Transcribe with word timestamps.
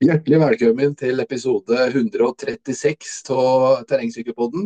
Hjertelig 0.00 0.38
velkommen 0.40 0.94
til 0.96 1.20
episode 1.20 1.76
136 1.90 3.18
av 3.34 3.82
Terrengsykkelpodden. 3.84 4.62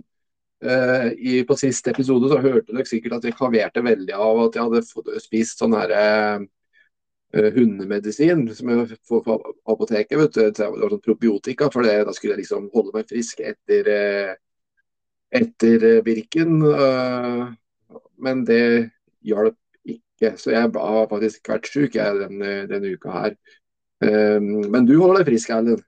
Eh, 0.62 1.06
i, 1.18 1.32
på 1.48 1.56
siste 1.58 1.90
episode 1.90 2.28
så 2.30 2.36
hørte 2.38 2.70
dere 2.70 2.86
sikkert 2.86 3.16
at 3.16 3.26
jeg 3.26 3.34
kaverte 3.40 3.82
veldig 3.82 4.14
av 4.14 4.42
at 4.44 4.54
jeg 4.54 4.68
hadde 4.68 5.18
spist 5.24 5.58
sånn 5.58 5.74
her 5.74 5.94
eh, 5.96 6.44
hundemedisin 7.56 8.44
som 8.54 8.70
jeg 8.70 9.00
får 9.10 9.24
på 9.26 9.36
apoteket. 9.74 10.14
vet 10.20 10.38
du, 10.38 10.44
Det 10.54 10.70
var 10.70 10.94
sånn 10.94 11.02
probiotika, 11.08 11.70
for 11.74 11.82
det, 11.82 11.96
da 12.06 12.14
skulle 12.14 12.36
jeg 12.36 12.44
liksom 12.44 12.70
holde 12.76 12.94
meg 12.94 13.10
frisk 13.10 13.42
etter, 13.42 13.90
eh, 13.96 14.32
etter 15.42 15.88
Birken. 16.06 16.62
Eh, 16.62 17.42
men 18.22 18.46
det 18.46 18.62
hjalp 19.26 19.58
ikke, 19.82 20.36
så 20.38 20.54
jeg 20.54 20.70
har 20.78 21.10
faktisk 21.10 21.54
vært 21.56 21.74
syk 21.74 21.98
denne, 22.22 22.56
denne 22.70 22.94
uka 22.94 23.18
her. 23.18 23.38
Ehm, 24.04 24.70
men 24.70 24.86
du 24.86 24.96
holder 24.98 25.22
deg 25.22 25.32
frisk, 25.32 25.52
Erlend? 25.54 25.84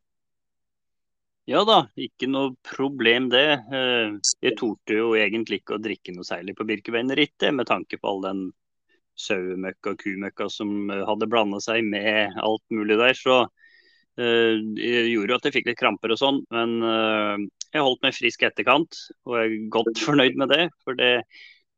Ja 1.46 1.60
da, 1.62 1.84
ikke 1.94 2.26
noe 2.26 2.56
problem 2.66 3.28
det. 3.30 3.46
Eh, 3.70 4.16
jeg 4.42 4.56
torde 4.58 4.96
jo 4.96 5.12
egentlig 5.14 5.60
ikke 5.60 5.76
å 5.76 5.82
drikke 5.82 6.14
noe 6.16 6.26
særlig 6.26 6.56
på 6.58 6.66
Birkebeinerrittet, 6.66 7.52
med 7.54 7.68
tanke 7.70 8.00
på 8.00 8.10
all 8.10 8.24
den 8.24 8.40
sauemøkka 9.16 9.94
og 9.94 10.00
kumøkka 10.02 10.48
som 10.52 10.90
hadde 10.90 11.28
blanda 11.30 11.60
seg 11.62 11.86
med 11.86 12.34
alt 12.42 12.64
mulig 12.74 12.98
der. 12.98 13.14
Så 13.14 13.36
eh, 14.18 14.58
det 14.74 15.06
gjorde 15.12 15.36
jo 15.36 15.38
at 15.38 15.46
jeg 15.46 15.56
fikk 15.60 15.70
litt 15.70 15.80
kramper 15.80 16.16
og 16.16 16.20
sånn. 16.20 16.42
Men 16.50 16.74
eh, 16.82 17.46
jeg 17.76 17.86
holdt 17.86 18.02
meg 18.02 18.18
frisk 18.18 18.42
etterkant, 18.48 18.98
og 19.28 19.38
jeg 19.38 19.52
er 19.52 19.70
godt 19.78 20.02
fornøyd 20.08 20.42
med 20.42 20.50
det. 20.50 20.66
For 20.82 20.98
det, 20.98 21.12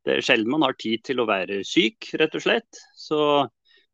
det 0.08 0.16
er 0.16 0.24
sjelden 0.24 0.54
man 0.54 0.64
har 0.64 0.80
tid 0.80 1.04
til 1.04 1.20
å 1.20 1.28
være 1.28 1.60
syk, 1.68 2.08
rett 2.16 2.41
og 2.41 2.46
slett. 2.46 2.82
Så 2.96 3.20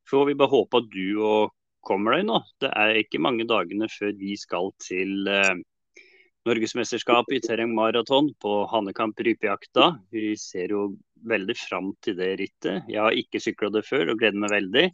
får 0.07 0.31
vi 0.31 0.39
bare 0.39 0.55
håpe 0.55 0.85
at 0.85 0.91
du 0.95 1.07
og 1.19 1.51
kommer 1.87 2.17
deg 2.17 2.27
nå. 2.29 2.41
Det 2.63 2.71
er 2.71 3.01
ikke 3.01 3.23
mange 3.23 3.47
dagene 3.49 3.89
før 3.93 4.15
vi 4.19 4.35
skal 4.41 4.73
til 4.83 5.29
eh, 5.31 5.55
Norgesmesterskapet 6.45 7.39
i 7.39 7.43
terrengmaraton 7.47 8.33
på 8.41 8.57
Hanekamp 8.73 9.21
rypejakta. 9.25 9.95
Vi 10.13 10.35
ser 10.41 10.75
jo 10.77 10.89
veldig 11.25 11.57
fram 11.57 11.95
til 12.05 12.19
det 12.19 12.35
rittet. 12.41 12.91
Jeg 12.91 13.01
har 13.01 13.17
ikke 13.17 13.41
sykla 13.41 13.71
det 13.73 13.87
før 13.89 14.13
og 14.13 14.21
gleder 14.21 14.43
meg 14.43 14.53
veldig. 14.53 14.89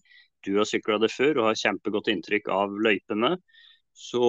Du 0.46 0.54
har 0.56 0.68
sykla 0.68 1.00
det 1.02 1.10
før 1.12 1.40
og 1.40 1.50
har 1.50 1.58
kjempegodt 1.58 2.12
inntrykk 2.12 2.52
av 2.54 2.76
løypene. 2.86 3.34
Så 3.96 4.22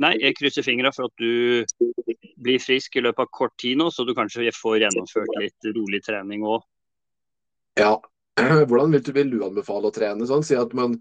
nei, 0.00 0.14
jeg 0.22 0.36
krysser 0.38 0.64
fingra 0.64 0.90
for 0.94 1.10
at 1.10 1.20
du 1.20 1.66
blir 2.44 2.62
frisk 2.62 2.96
i 2.96 3.04
løpet 3.04 3.26
av 3.26 3.30
kort 3.36 3.54
tid 3.60 3.78
nå, 3.78 3.90
så 3.92 4.06
du 4.08 4.14
kanskje 4.16 4.48
får 4.56 4.80
gjennomført 4.82 5.36
litt 5.42 5.68
rolig 5.76 6.00
trening 6.06 6.46
òg. 6.48 6.64
Ja, 7.78 7.98
hvordan 8.68 8.96
vil 8.96 9.04
du, 9.04 9.12
vil 9.14 9.30
du 9.36 9.38
anbefale 9.46 9.90
å 9.90 9.94
trene 9.94 10.26
sånn? 10.28 10.46
Si 10.46 10.56
at 10.58 10.72
man 10.76 10.96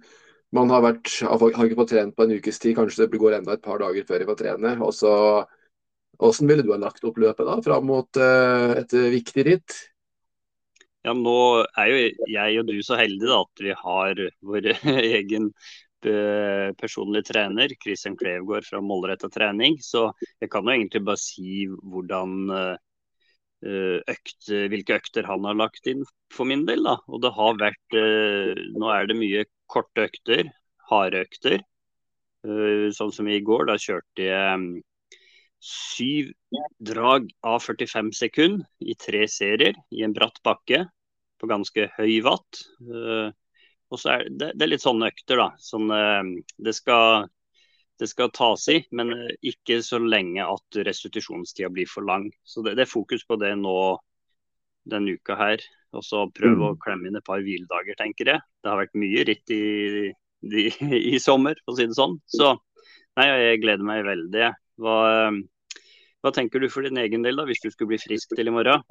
man 0.54 0.70
har, 0.70 0.84
vært, 0.86 1.10
har 1.26 1.66
ikke 1.66 1.80
fått 1.80 1.94
trent 1.96 2.16
på 2.16 2.26
en 2.26 2.36
ukes 2.38 2.62
tid, 2.62 2.76
kanskje 2.78 3.08
det 3.08 3.22
går 3.22 3.40
enda 3.40 3.56
et 3.56 3.64
par 3.64 3.82
dager 3.82 4.06
før 4.06 4.22
jeg 4.22 4.30
får 4.30 4.40
trene. 4.44 4.74
og 4.86 4.94
så 4.96 5.14
Hvordan 6.22 6.50
ville 6.50 6.66
du 6.66 6.70
ha 6.72 6.78
lagt 6.78 7.06
opp 7.10 7.18
løpet 7.18 7.48
da, 7.48 7.58
fram 7.66 7.88
mot 7.90 8.22
uh, 8.22 8.76
et 8.78 8.94
viktig 8.94 9.46
ritt? 9.48 9.80
Ja, 11.04 11.16
Nå 11.18 11.64
er 11.66 11.90
jo 11.90 12.04
jeg 12.32 12.60
og 12.62 12.70
du 12.70 12.78
så 12.86 13.00
heldige 13.00 13.32
da, 13.32 13.40
at 13.42 13.64
vi 13.66 13.74
har 13.76 14.22
vår 14.46 14.70
egen 15.20 15.50
eh, 16.06 16.70
personlig 16.80 17.26
trener, 17.28 17.74
Christian 17.82 18.16
Klevgård 18.20 18.70
fra 18.70 18.80
Målretta 18.80 19.28
trening. 19.34 19.82
Så 19.84 20.06
jeg 20.40 20.54
kan 20.54 20.70
jo 20.70 20.78
egentlig 20.78 21.02
bare 21.10 21.20
si 21.20 21.66
hvordan 21.68 22.54
uh, 22.54 22.78
økt, 24.14 24.48
hvilke 24.48 25.02
økter 25.02 25.28
han 25.28 25.50
har 25.50 25.60
lagt 25.60 25.92
inn 25.92 26.06
for 26.32 26.48
min 26.48 26.64
del. 26.70 26.86
da. 26.88 26.96
Og 27.10 27.26
det 27.26 27.34
har 27.36 27.60
vært 27.60 28.00
Nå 28.78 28.94
er 28.94 29.10
det 29.10 29.20
mye 29.20 29.44
korte 29.74 30.08
økter, 30.08 30.50
harde 30.90 31.24
økter. 31.26 31.62
Uh, 32.44 32.90
sånn 32.92 33.14
som 33.16 33.30
i 33.32 33.40
går, 33.46 33.70
da 33.70 33.78
kjørte 33.80 34.26
jeg 34.26 34.58
um, 34.60 34.66
syv 35.64 36.34
drag 36.84 37.30
av 37.48 37.62
45 37.64 38.12
sekunder 38.18 38.68
i 38.84 38.98
tre 39.00 39.24
serier 39.32 39.78
i 39.96 40.04
en 40.04 40.16
bratt 40.16 40.42
bakke 40.44 40.82
på 41.40 41.50
ganske 41.52 41.88
høy 41.96 42.18
watt. 42.26 42.66
Uh, 42.84 43.32
og 43.94 44.02
så 44.02 44.18
er 44.18 44.28
det, 44.28 44.52
det, 44.58 44.66
er 44.66 44.74
litt 44.74 44.84
sånne 44.84 45.12
økter, 45.14 45.40
da. 45.40 45.48
Sånn, 45.62 45.92
det, 46.66 46.72
skal, 46.74 47.28
det 48.02 48.08
skal 48.10 48.32
tas 48.34 48.64
i, 48.74 48.80
men 48.90 49.12
ikke 49.46 49.78
så 49.86 50.00
lenge 50.02 50.42
at 50.42 50.80
restitusjonstida 50.88 51.70
blir 51.70 51.86
for 51.92 52.08
lang. 52.08 52.26
Så 52.42 52.66
det, 52.66 52.74
det, 52.80 52.88
er 52.88 52.90
fokus 52.90 53.22
på 53.30 53.38
det 53.38 53.52
nå 53.62 53.76
denne 54.90 55.14
uka 55.14 55.38
her. 55.38 55.62
Og 55.94 56.06
så 56.06 56.26
prøve 56.34 56.58
mm. 56.58 56.68
å 56.72 56.82
klemme 56.82 57.10
inn 57.10 57.18
et 57.20 57.28
par 57.28 57.42
hviledager, 57.44 57.98
tenker 58.00 58.34
jeg. 58.34 58.44
Det 58.64 58.72
har 58.72 58.82
vært 58.82 59.00
mye 59.00 59.26
ritt 59.30 59.54
i, 59.54 59.64
i, 60.50 60.68
i, 61.14 61.18
sommer, 61.22 61.60
for 61.64 61.76
å 61.76 61.80
si 61.80 61.88
det 61.90 61.98
sånn. 61.98 62.18
Så 62.26 62.54
nei, 63.20 63.30
jeg 63.30 63.64
gleder 63.64 63.86
meg 63.88 64.04
veldig. 64.08 64.52
Hva, 64.82 64.98
hva, 66.24 66.34
tenker 66.34 66.64
du 66.64 66.70
for 66.74 66.86
din 66.86 67.02
egen 67.02 67.26
del, 67.26 67.38
da, 67.38 67.48
hvis 67.50 67.62
du 67.64 67.70
skulle 67.70 67.94
bli 67.94 68.02
frisk 68.02 68.34
til 68.34 68.50
i 68.50 68.56
morgen? 68.56 68.86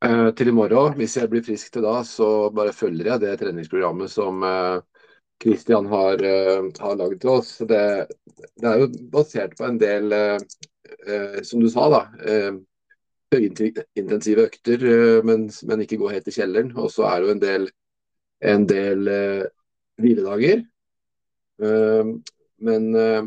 Uh, 0.00 0.30
til 0.36 0.48
i 0.48 0.56
morgen, 0.56 0.94
hvis 0.96 1.18
jeg 1.20 1.28
blir 1.32 1.44
frisk 1.44 1.74
til 1.74 1.84
da, 1.84 1.98
så 2.08 2.48
bare 2.56 2.76
følger 2.76 3.12
jeg 3.12 3.24
det 3.24 3.34
treningsprogrammet 3.40 4.12
som 4.12 4.44
Kristian 5.40 5.88
uh, 5.88 5.96
har, 5.96 6.24
uh, 6.24 6.70
har 6.84 6.96
laget 7.00 7.20
til 7.24 7.32
oss. 7.36 7.56
Det, 7.68 7.84
det, 8.60 8.64
er 8.64 8.84
jo 8.84 8.90
basert 9.12 9.56
på 9.56 9.68
en 9.68 9.80
del, 9.80 10.12
uh, 10.12 11.40
som 11.44 11.64
du 11.64 11.68
sa, 11.72 11.88
da 11.92 12.02
høyintensive 13.30 14.46
økter, 14.48 14.84
eh, 14.84 15.20
men, 15.26 15.48
men, 15.68 15.82
ikke 15.84 15.98
gå 16.00 16.10
helt 16.12 16.28
i 16.28 16.34
kjelleren. 16.34 16.72
Og 16.78 16.90
så 16.92 17.06
er 17.08 17.20
det 17.20 17.28
jo 17.28 17.34
en 17.34 17.42
del, 17.44 17.68
en 18.52 18.64
del 18.68 19.10
uh, 19.10 19.44
hviledager. 20.00 20.64
Uh, 21.60 22.16
men 22.64 22.88
uh, 22.96 23.22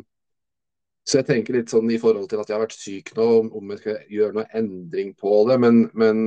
Så 1.03 1.19
jeg 1.19 1.27
tenker 1.27 1.57
litt 1.57 1.71
sånn 1.71 1.89
i 1.91 1.99
forhold 1.99 2.29
til 2.31 2.39
at 2.39 2.49
jeg 2.49 2.55
har 2.55 2.63
vært 2.63 2.77
syk 2.79 3.11
nå, 3.17 3.25
om 3.51 3.71
jeg 3.73 3.81
skal 3.81 4.13
gjøre 4.17 4.37
noe 4.37 4.45
endring 4.55 5.11
på 5.19 5.41
det. 5.49 5.57
Men, 5.59 5.81
men 5.99 6.21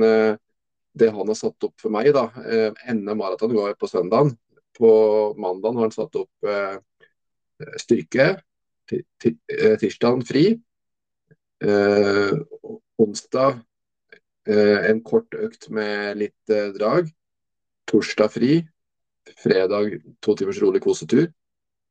det 0.93 1.09
han 1.15 1.31
har 1.31 1.37
satt 1.39 1.65
opp 1.65 1.81
for 1.81 1.93
meg, 1.93 2.11
da 2.13 2.27
NM 2.93 3.17
maraton 3.17 3.55
går 3.57 3.73
på 3.81 3.89
søndagen. 3.89 4.35
På 4.77 4.91
mandag 5.41 5.79
har 5.79 5.87
han 5.87 5.95
satt 5.95 6.19
opp 6.21 6.29
styrke. 7.81 8.27
Tirsdag 8.85 10.21
fri. 10.29 10.45
onsdag 13.01 13.57
Eh, 13.57 13.66
en 14.47 15.01
kort 15.05 15.35
økt 15.35 15.69
med 15.73 16.19
litt 16.21 16.53
eh, 16.53 16.71
drag. 16.75 17.09
Torsdag 17.89 18.31
fri. 18.31 18.59
Fredag 19.43 19.97
to 20.23 20.35
timers 20.39 20.61
rolig 20.63 20.81
kosetur. 20.83 21.27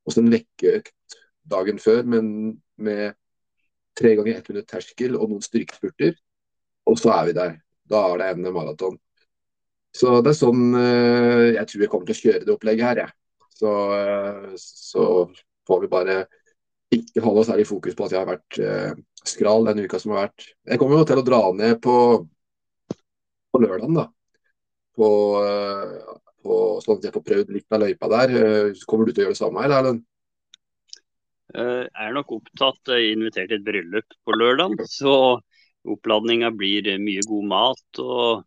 Og 0.07 0.15
så 0.15 0.23
en 0.23 0.33
vekkeøkt 0.33 1.19
dagen 1.47 1.81
før, 1.83 2.05
men 2.09 2.29
med 2.77 3.17
tre 3.97 4.15
ganger 4.17 4.39
ett 4.39 4.49
minutt 4.51 4.69
terskel 4.71 5.17
og 5.17 5.31
noen 5.31 5.45
styrkespurter. 5.45 6.17
Og 6.87 6.99
så 7.01 7.13
er 7.17 7.29
vi 7.29 7.37
der. 7.37 7.59
Da 7.87 8.03
er 8.13 8.23
det 8.23 8.31
en 8.35 8.49
maraton. 8.55 8.97
Så 9.97 10.19
det 10.21 10.33
er 10.35 10.39
sånn 10.39 10.65
eh, 10.77 11.57
jeg 11.57 11.69
tror 11.69 11.85
jeg 11.85 11.93
kommer 11.93 12.09
til 12.09 12.17
å 12.17 12.23
kjøre 12.23 12.45
det 12.45 12.55
opplegget 12.57 12.89
her, 12.89 13.03
jeg. 13.07 13.17
Så, 13.57 13.71
så 14.61 15.05
får 15.65 15.79
vi 15.85 15.89
bare 15.89 16.17
ikke 16.93 17.23
holde 17.25 17.47
særlig 17.49 17.65
fokus 17.65 17.97
på 17.97 18.05
at 18.05 18.13
jeg 18.13 18.21
har 18.21 18.29
vært 18.29 18.59
skral 19.27 19.65
den 19.67 19.87
uka 19.87 20.01
som 20.01 20.13
har 20.13 20.27
vært. 20.27 20.51
Jeg 20.69 20.81
kommer 20.81 21.01
jo 21.01 21.07
til 21.09 21.23
å 21.23 21.25
dra 21.25 21.41
ned 21.57 21.81
på 21.85 21.95
på 23.57 23.65
lørdagen. 23.65 23.97
da. 23.97 24.07
På, 24.97 25.09
eh, 25.45 26.19
på, 26.43 26.59
sånn 26.85 26.99
at 27.01 27.09
jeg 27.09 27.17
får 27.17 27.27
prøvd 27.31 27.55
litt 27.57 27.73
av 27.73 27.83
løypa 27.83 28.13
der. 28.13 28.37
Eh, 28.41 28.85
kommer 28.89 29.09
du 29.09 29.13
til 29.13 29.25
å 29.25 29.27
gjøre 29.27 29.37
det 29.37 29.43
samme, 29.43 29.65
eller 29.65 29.81
Erlend? 29.81 30.05
Eh, 31.57 31.85
jeg 31.85 32.09
er 32.09 32.17
nok 32.17 32.37
opptatt, 32.41 32.93
invitert 32.97 33.53
til 33.53 33.61
et 33.61 33.67
bryllup 33.67 34.19
på 34.25 34.37
lørdag. 34.37 34.77
Så 34.91 35.15
oppladninga 35.87 36.53
blir 36.57 36.97
mye 37.03 37.25
god 37.29 37.49
mat. 37.53 38.03
Og, 38.03 38.45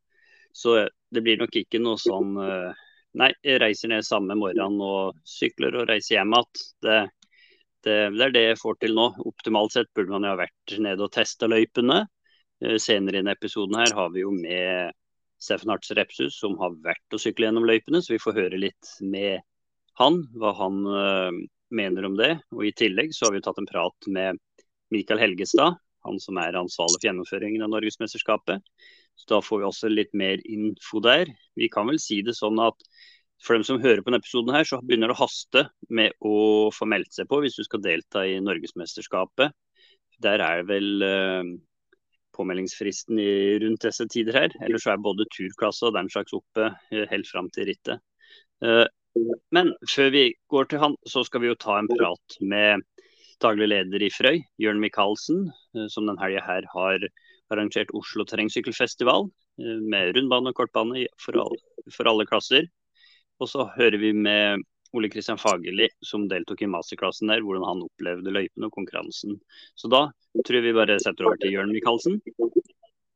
så 0.54 0.84
det 1.10 1.26
blir 1.26 1.42
nok 1.42 1.56
ikke 1.64 1.82
noe 1.82 2.00
sånn 2.02 2.38
Nei, 3.18 3.32
jeg 3.42 3.58
reiser 3.58 3.90
ned 3.90 4.06
samme 4.06 4.36
morgen 4.38 4.76
og 4.86 5.16
sykler 5.26 5.74
og 5.80 5.88
reiser 5.90 6.20
hjem 6.20 6.36
igjen. 6.38 6.60
Det, 6.86 6.98
det, 7.82 7.96
det, 8.14 8.22
er 8.28 8.34
det 8.36 8.44
jeg 8.44 8.60
får 8.62 8.78
til 8.84 8.94
nå. 8.94 9.08
Optimalt 9.26 9.74
sett 9.74 9.90
burde 9.98 10.14
man 10.14 10.28
jo 10.28 10.36
ha 10.36 10.38
vært 10.44 10.76
nede 10.78 11.08
og 11.08 11.10
testa 11.16 11.50
løypene. 11.50 12.04
Senere 12.78 13.18
i 13.18 13.22
denne 13.24 13.34
episoden 13.34 13.80
her 13.80 13.96
har 13.98 14.14
vi 14.14 14.22
jo 14.22 14.30
med 14.36 14.94
Steffen 15.40 15.72
Arts 15.74 15.92
Repsus, 15.96 16.40
som 16.40 16.58
har 16.60 16.76
vært 16.84 17.16
å 17.16 17.22
sykle 17.22 17.48
gjennom 17.48 17.68
løypene. 17.68 18.02
Så 18.04 18.16
vi 18.16 18.22
får 18.22 18.38
høre 18.38 18.60
litt 18.60 18.94
med 19.02 19.40
han, 20.00 20.22
hva 20.40 20.54
han 20.60 20.80
uh, 20.88 21.32
mener 21.76 22.08
om 22.08 22.18
det. 22.20 22.34
Og 22.56 22.66
I 22.68 22.76
tillegg 22.76 23.14
så 23.16 23.28
har 23.28 23.36
vi 23.36 23.44
tatt 23.46 23.60
en 23.62 23.70
prat 23.70 24.10
med 24.12 24.40
Mikael 24.94 25.22
Helgestad, 25.22 25.78
han 26.08 26.20
som 26.24 26.40
er 26.42 26.58
ansvarlig 26.58 26.98
for 26.98 27.10
gjennomføringen 27.10 27.66
av 27.66 27.74
Norgesmesterskapet. 27.74 28.64
Så 29.20 29.32
da 29.34 29.40
får 29.44 29.62
vi 29.62 29.68
også 29.68 29.92
litt 29.92 30.12
mer 30.18 30.42
info 30.48 31.02
der. 31.04 31.32
Vi 31.60 31.68
kan 31.72 31.90
vel 31.92 32.00
si 32.02 32.22
det 32.26 32.38
sånn 32.38 32.60
at 32.64 32.88
for 33.44 33.56
dem 33.56 33.64
som 33.68 33.80
hører 33.80 34.02
på 34.04 34.12
denne 34.12 34.20
episoden, 34.20 34.52
her, 34.56 34.68
så 34.68 34.82
begynner 34.84 35.12
det 35.12 35.16
å 35.16 35.22
haste 35.22 35.66
med 35.96 36.16
å 36.26 36.36
få 36.76 36.88
meldt 36.92 37.16
seg 37.16 37.30
på 37.30 37.40
hvis 37.44 37.56
du 37.60 37.64
skal 37.68 37.84
delta 37.84 38.26
i 38.28 38.40
Norgesmesterskapet. 38.44 39.56
Der 40.24 40.44
er 40.44 40.62
det 40.62 40.68
vel 40.72 41.06
uh, 41.06 41.52
påmeldingsfristen 42.40 43.20
i, 43.20 43.32
rundt 43.66 43.84
disse 43.86 44.08
tider 44.10 44.40
her. 44.46 44.56
Ellers 44.66 44.88
er 44.88 45.04
både 45.04 45.28
turklasse 45.36 45.90
og 45.90 45.98
den 46.00 46.10
slags 46.14 46.34
oppe 46.38 46.72
eh, 46.72 47.06
helt 47.12 47.28
fram 47.30 47.52
til 47.54 47.70
rittet. 47.70 48.02
Uh, 48.64 48.88
Men 49.52 49.74
før 49.90 50.12
vi 50.14 50.24
går 50.54 50.68
til 50.70 50.82
han, 50.84 50.96
så 51.08 51.24
skal 51.26 51.42
vi 51.44 51.50
jo 51.50 51.58
ta 51.60 51.80
en 51.80 51.90
prat 51.90 52.36
med 52.40 52.84
daglig 53.42 53.70
leder 53.72 54.04
i 54.06 54.12
Frøy, 54.14 54.38
Jørn 54.62 54.82
Michaelsen, 54.84 55.48
eh, 55.76 55.88
som 55.92 56.06
denne 56.08 56.22
helga 56.22 56.44
her 56.46 56.68
har 56.74 57.06
arrangert 57.50 57.92
Oslo 57.98 58.26
terrengsykkelfestival 58.30 59.26
eh, 59.26 59.80
med 59.82 60.14
rundbane 60.16 60.54
og 60.54 60.60
kortbane 60.60 61.08
for 61.24 61.40
alle, 61.42 61.60
for 61.96 62.12
alle 62.12 62.28
klasser. 62.30 62.70
Og 63.40 63.50
så 63.50 63.66
hører 63.78 63.98
vi 64.02 64.14
med 64.14 64.66
Ole 64.98 65.10
Kristian 65.10 65.38
Fagerli, 65.38 65.90
som 66.02 66.28
deltok 66.30 66.64
i 66.66 66.70
masterklassen 66.70 67.30
der, 67.30 67.44
hvordan 67.46 67.68
han 67.68 67.84
opplevde 67.86 68.34
løypen 68.34 68.66
og 68.66 68.74
konkurransen. 68.74 69.38
Så 69.78 69.92
da 69.92 70.08
tror 70.42 70.60
jeg 70.60 70.70
vi 70.70 70.80
bare 70.80 70.98
setter 71.04 71.30
over 71.30 71.38
til 71.42 71.54
Jørn 71.54 71.76
Michaelsen. 71.76 72.18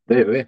Det 0.08 0.20
gjør 0.20 0.32
vi. 0.36 0.44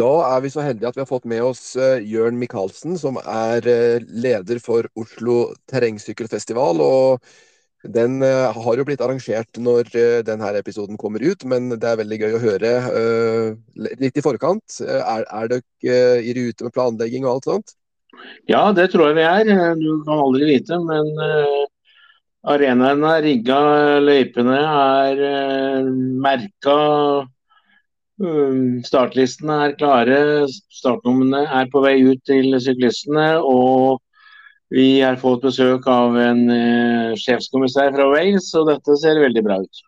Da 0.00 0.12
er 0.30 0.40
vi 0.40 0.50
så 0.52 0.62
heldige 0.64 0.88
at 0.88 0.96
vi 0.96 1.02
har 1.02 1.10
fått 1.10 1.26
med 1.28 1.42
oss 1.44 1.74
uh, 1.76 1.98
Jørn 1.98 2.38
Michaelsen, 2.40 2.94
som 3.00 3.18
er 3.20 3.66
uh, 3.66 4.06
leder 4.22 4.60
for 4.62 4.86
Oslo 4.96 5.50
terrengsykkelfestival. 5.68 6.80
og 6.80 7.32
Den 7.82 8.18
uh, 8.20 8.52
har 8.52 8.76
jo 8.76 8.84
blitt 8.84 9.00
arrangert 9.00 9.56
når 9.56 9.88
denne 10.26 10.52
episoden 10.58 10.98
kommer 11.00 11.22
ut, 11.24 11.46
men 11.48 11.70
det 11.72 11.88
er 11.88 12.00
veldig 12.02 12.18
gøy 12.20 12.36
å 12.36 12.42
høre 12.42 12.72
litt 14.02 14.20
i 14.20 14.24
forkant. 14.24 14.80
er, 14.84 15.24
er 15.24 15.52
dere 15.54 16.20
i 16.20 16.34
rute 16.36 16.66
med 16.66 16.74
planlegging 16.76 17.24
og 17.24 17.38
alt 17.38 17.50
sånt? 17.50 17.76
Ja, 18.50 18.68
det 18.76 18.90
tror 18.92 19.08
jeg 19.08 19.20
vi 19.20 19.24
er. 19.24 19.76
Du 19.80 20.04
kan 20.04 20.20
aldri 20.20 20.50
vite, 20.50 20.76
men 20.84 21.08
arenaen 22.44 23.04
er 23.08 23.24
rigga, 23.24 23.60
løypene 24.04 24.60
er 24.60 25.88
merka 26.20 26.78
startlistene 28.84 29.56
er 29.64 29.74
klare, 29.80 30.20
startnumrene 30.76 31.46
er 31.48 31.68
på 31.72 31.80
vei 31.84 31.96
ut 32.04 32.20
til 32.28 32.52
syklistene. 32.60 33.40
Og 33.40 34.00
vi 34.70 35.00
har 35.02 35.18
fått 35.18 35.42
besøk 35.42 35.86
av 35.90 36.16
en 36.20 36.44
uh, 36.46 37.18
sjefskommissær 37.18 37.90
fra 37.96 38.06
Wales, 38.12 38.50
og 38.58 38.68
dette 38.70 38.96
ser 39.02 39.18
veldig 39.22 39.42
bra 39.46 39.60
ut. 39.64 39.80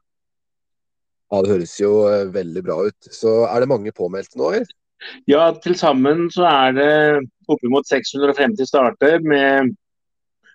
Ja, 1.32 1.42
Det 1.42 1.52
høres 1.52 1.74
jo 1.78 1.92
uh, 2.10 2.30
veldig 2.34 2.62
bra 2.66 2.78
ut. 2.88 3.12
Så 3.14 3.42
er 3.46 3.62
det 3.62 3.70
mange 3.70 3.94
påmeldte 3.94 4.40
nå? 4.40 4.50
eller? 4.58 4.72
Ja, 5.30 5.48
til 5.62 5.74
sammen 5.78 6.28
så 6.34 6.46
er 6.46 6.74
det 6.76 6.90
oppimot 7.50 7.88
650 7.90 8.68
starter 8.68 9.22
med 9.26 9.72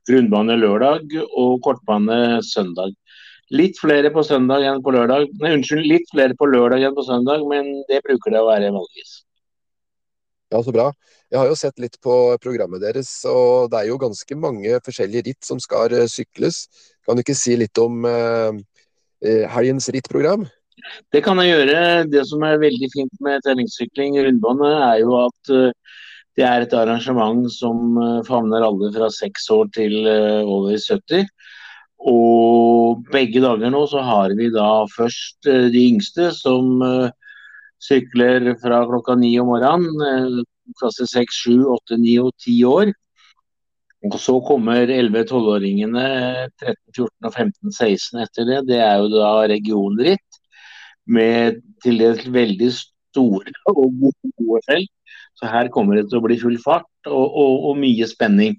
rundbane 0.07 0.55
lørdag 0.59 1.15
og 1.35 1.59
kortbane 1.65 2.39
søndag. 2.47 2.93
Litt 3.51 3.79
flere 3.79 4.11
på 4.11 4.23
søndag 4.27 4.65
enn 4.67 4.83
på 4.83 4.91
lørdag. 4.95 5.29
Nei, 5.39 5.53
unnskyld, 5.55 5.87
litt 5.87 6.07
flere 6.11 6.35
på 6.35 6.49
lørdag 6.51 6.83
enn 6.83 6.95
på 6.95 7.05
søndag, 7.07 7.43
men 7.47 7.69
det 7.91 8.03
bruker 8.07 8.35
det 8.35 8.43
å 8.43 8.49
være 8.49 8.73
vanligvis. 8.75 9.21
Ja, 10.53 10.61
så 10.63 10.71
bra. 10.71 10.91
Jeg 11.31 11.41
har 11.41 11.49
jo 11.49 11.57
sett 11.59 11.81
litt 11.83 11.97
på 12.03 12.13
programmet 12.43 12.83
deres, 12.83 13.09
og 13.27 13.71
det 13.71 13.81
er 13.81 13.89
jo 13.89 13.99
ganske 13.99 14.37
mange 14.39 14.79
forskjellige 14.85 15.25
ritt 15.27 15.47
som 15.47 15.59
skal 15.59 15.91
uh, 15.91 16.05
sykles. 16.07 16.65
Kan 17.07 17.17
du 17.17 17.23
ikke 17.23 17.35
si 17.35 17.55
litt 17.59 17.79
om 17.79 18.03
eh, 18.07 19.43
helgens 19.51 19.87
rittprogram? 19.95 20.45
Det 21.11 21.21
kan 21.25 21.39
jeg 21.39 21.53
gjøre. 21.53 21.79
Det 22.11 22.23
som 22.27 22.43
er 22.47 22.59
veldig 22.59 22.89
fint 22.93 23.23
med 23.23 23.43
terrengsykling 23.45 24.17
i 24.17 24.25
rundbane, 24.27 24.71
er 24.91 25.01
jo 25.03 25.15
at 25.25 25.53
uh, 25.55 26.01
det 26.37 26.45
er 26.45 26.63
et 26.63 26.75
arrangement 26.77 27.47
som 27.49 27.95
favner 28.27 28.61
alle 28.61 28.91
fra 28.93 29.07
seks 29.09 29.47
år 29.55 29.71
til 29.73 29.95
over 30.05 30.75
70. 30.77 31.25
Og 32.05 33.01
begge 33.11 33.41
dager 33.41 33.71
nå 33.73 33.83
så 33.89 34.03
har 34.05 34.35
vi 34.37 34.51
da 34.53 34.85
først 34.93 35.49
eh, 35.49 35.67
de 35.73 35.87
yngste 35.89 36.29
som 36.35 36.77
uh, 36.83 37.09
sykler 37.83 38.53
fra 38.61 38.83
klokka 38.89 39.17
ni 39.19 39.33
om 39.41 39.51
morgenen. 39.51 40.39
Uh, 40.39 40.73
klasse 40.79 41.07
6, 41.07 41.43
7, 41.47 41.53
8, 41.77 41.99
9 42.03 42.15
og 42.25 42.33
10 42.43 42.57
år. 42.69 42.93
Og 44.07 44.19
så 44.21 44.35
kommer 44.45 44.89
11-12-åringene 44.93 46.03
13, 46.61 46.75
14 46.93 47.27
og 47.27 47.33
15, 47.33 47.71
16 47.73 48.21
etter 48.23 48.49
det. 48.49 48.59
Det 48.69 48.77
er 48.83 49.01
jo 49.01 49.09
da 49.15 49.31
regionritt 49.49 50.41
med 51.07 51.63
til 51.83 51.97
dels 52.01 52.27
veldig 52.29 52.69
store 52.75 53.55
og 53.71 53.89
gode 54.03 54.61
felt. 54.67 54.91
Så 55.37 55.49
her 55.49 55.69
kommer 55.73 55.97
det 55.97 56.07
til 56.09 56.19
å 56.19 56.25
bli 56.25 56.37
full 56.41 56.57
fart 56.61 57.09
og, 57.09 57.25
og, 57.25 57.67
og 57.71 57.81
mye 57.81 58.07
spenning. 58.09 58.57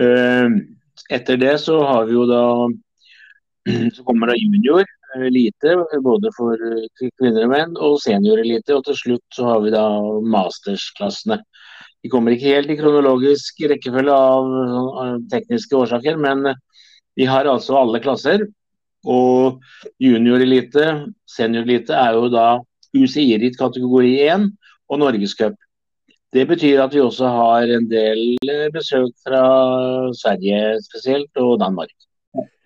Uh, 0.00 0.64
etter 1.12 1.38
det 1.40 1.54
så 1.62 1.78
har 1.84 2.08
vi 2.08 2.16
jo 2.16 2.24
da 2.28 2.44
så 3.94 4.04
kommer 4.04 4.32
da 4.32 4.38
junior 4.38 4.88
elite, 5.22 5.76
både 6.02 6.30
for 6.36 6.58
kvinner 6.98 7.46
og 7.46 7.52
menn, 7.52 7.76
og 7.78 8.00
seniorelite. 8.02 8.74
Og 8.76 8.84
til 8.88 8.98
slutt 8.98 9.38
så 9.38 9.48
har 9.48 9.62
vi 9.64 9.72
da 9.74 9.84
mastersklassene. 10.34 11.40
De 12.04 12.10
kommer 12.12 12.34
ikke 12.34 12.52
helt 12.52 12.72
i 12.72 12.76
kronologisk 12.76 13.62
rekkefølge 13.70 14.12
av 14.12 15.18
tekniske 15.32 15.78
årsaker, 15.78 16.18
men 16.20 16.50
vi 17.16 17.28
har 17.30 17.48
altså 17.48 17.78
alle 17.80 18.02
klasser. 18.04 18.44
Og 19.04 19.60
juniorelite, 20.00 20.86
seniorelite 21.28 21.96
er 21.96 22.16
jo 22.16 22.28
da 22.32 22.48
UCI-ritt 22.94 23.58
kategori 23.60 24.14
1 24.28 24.48
og 24.90 25.00
norgescup. 25.00 25.56
Det 26.34 26.46
betyr 26.50 26.82
at 26.82 26.94
vi 26.94 27.02
også 27.02 27.28
har 27.30 27.70
en 27.76 27.84
del 27.90 28.22
eh, 28.50 28.66
besøk 28.74 29.12
fra 29.22 29.42
Sverige 30.18 30.80
spesielt, 30.82 31.30
og 31.38 31.60
Danmark. 31.60 31.92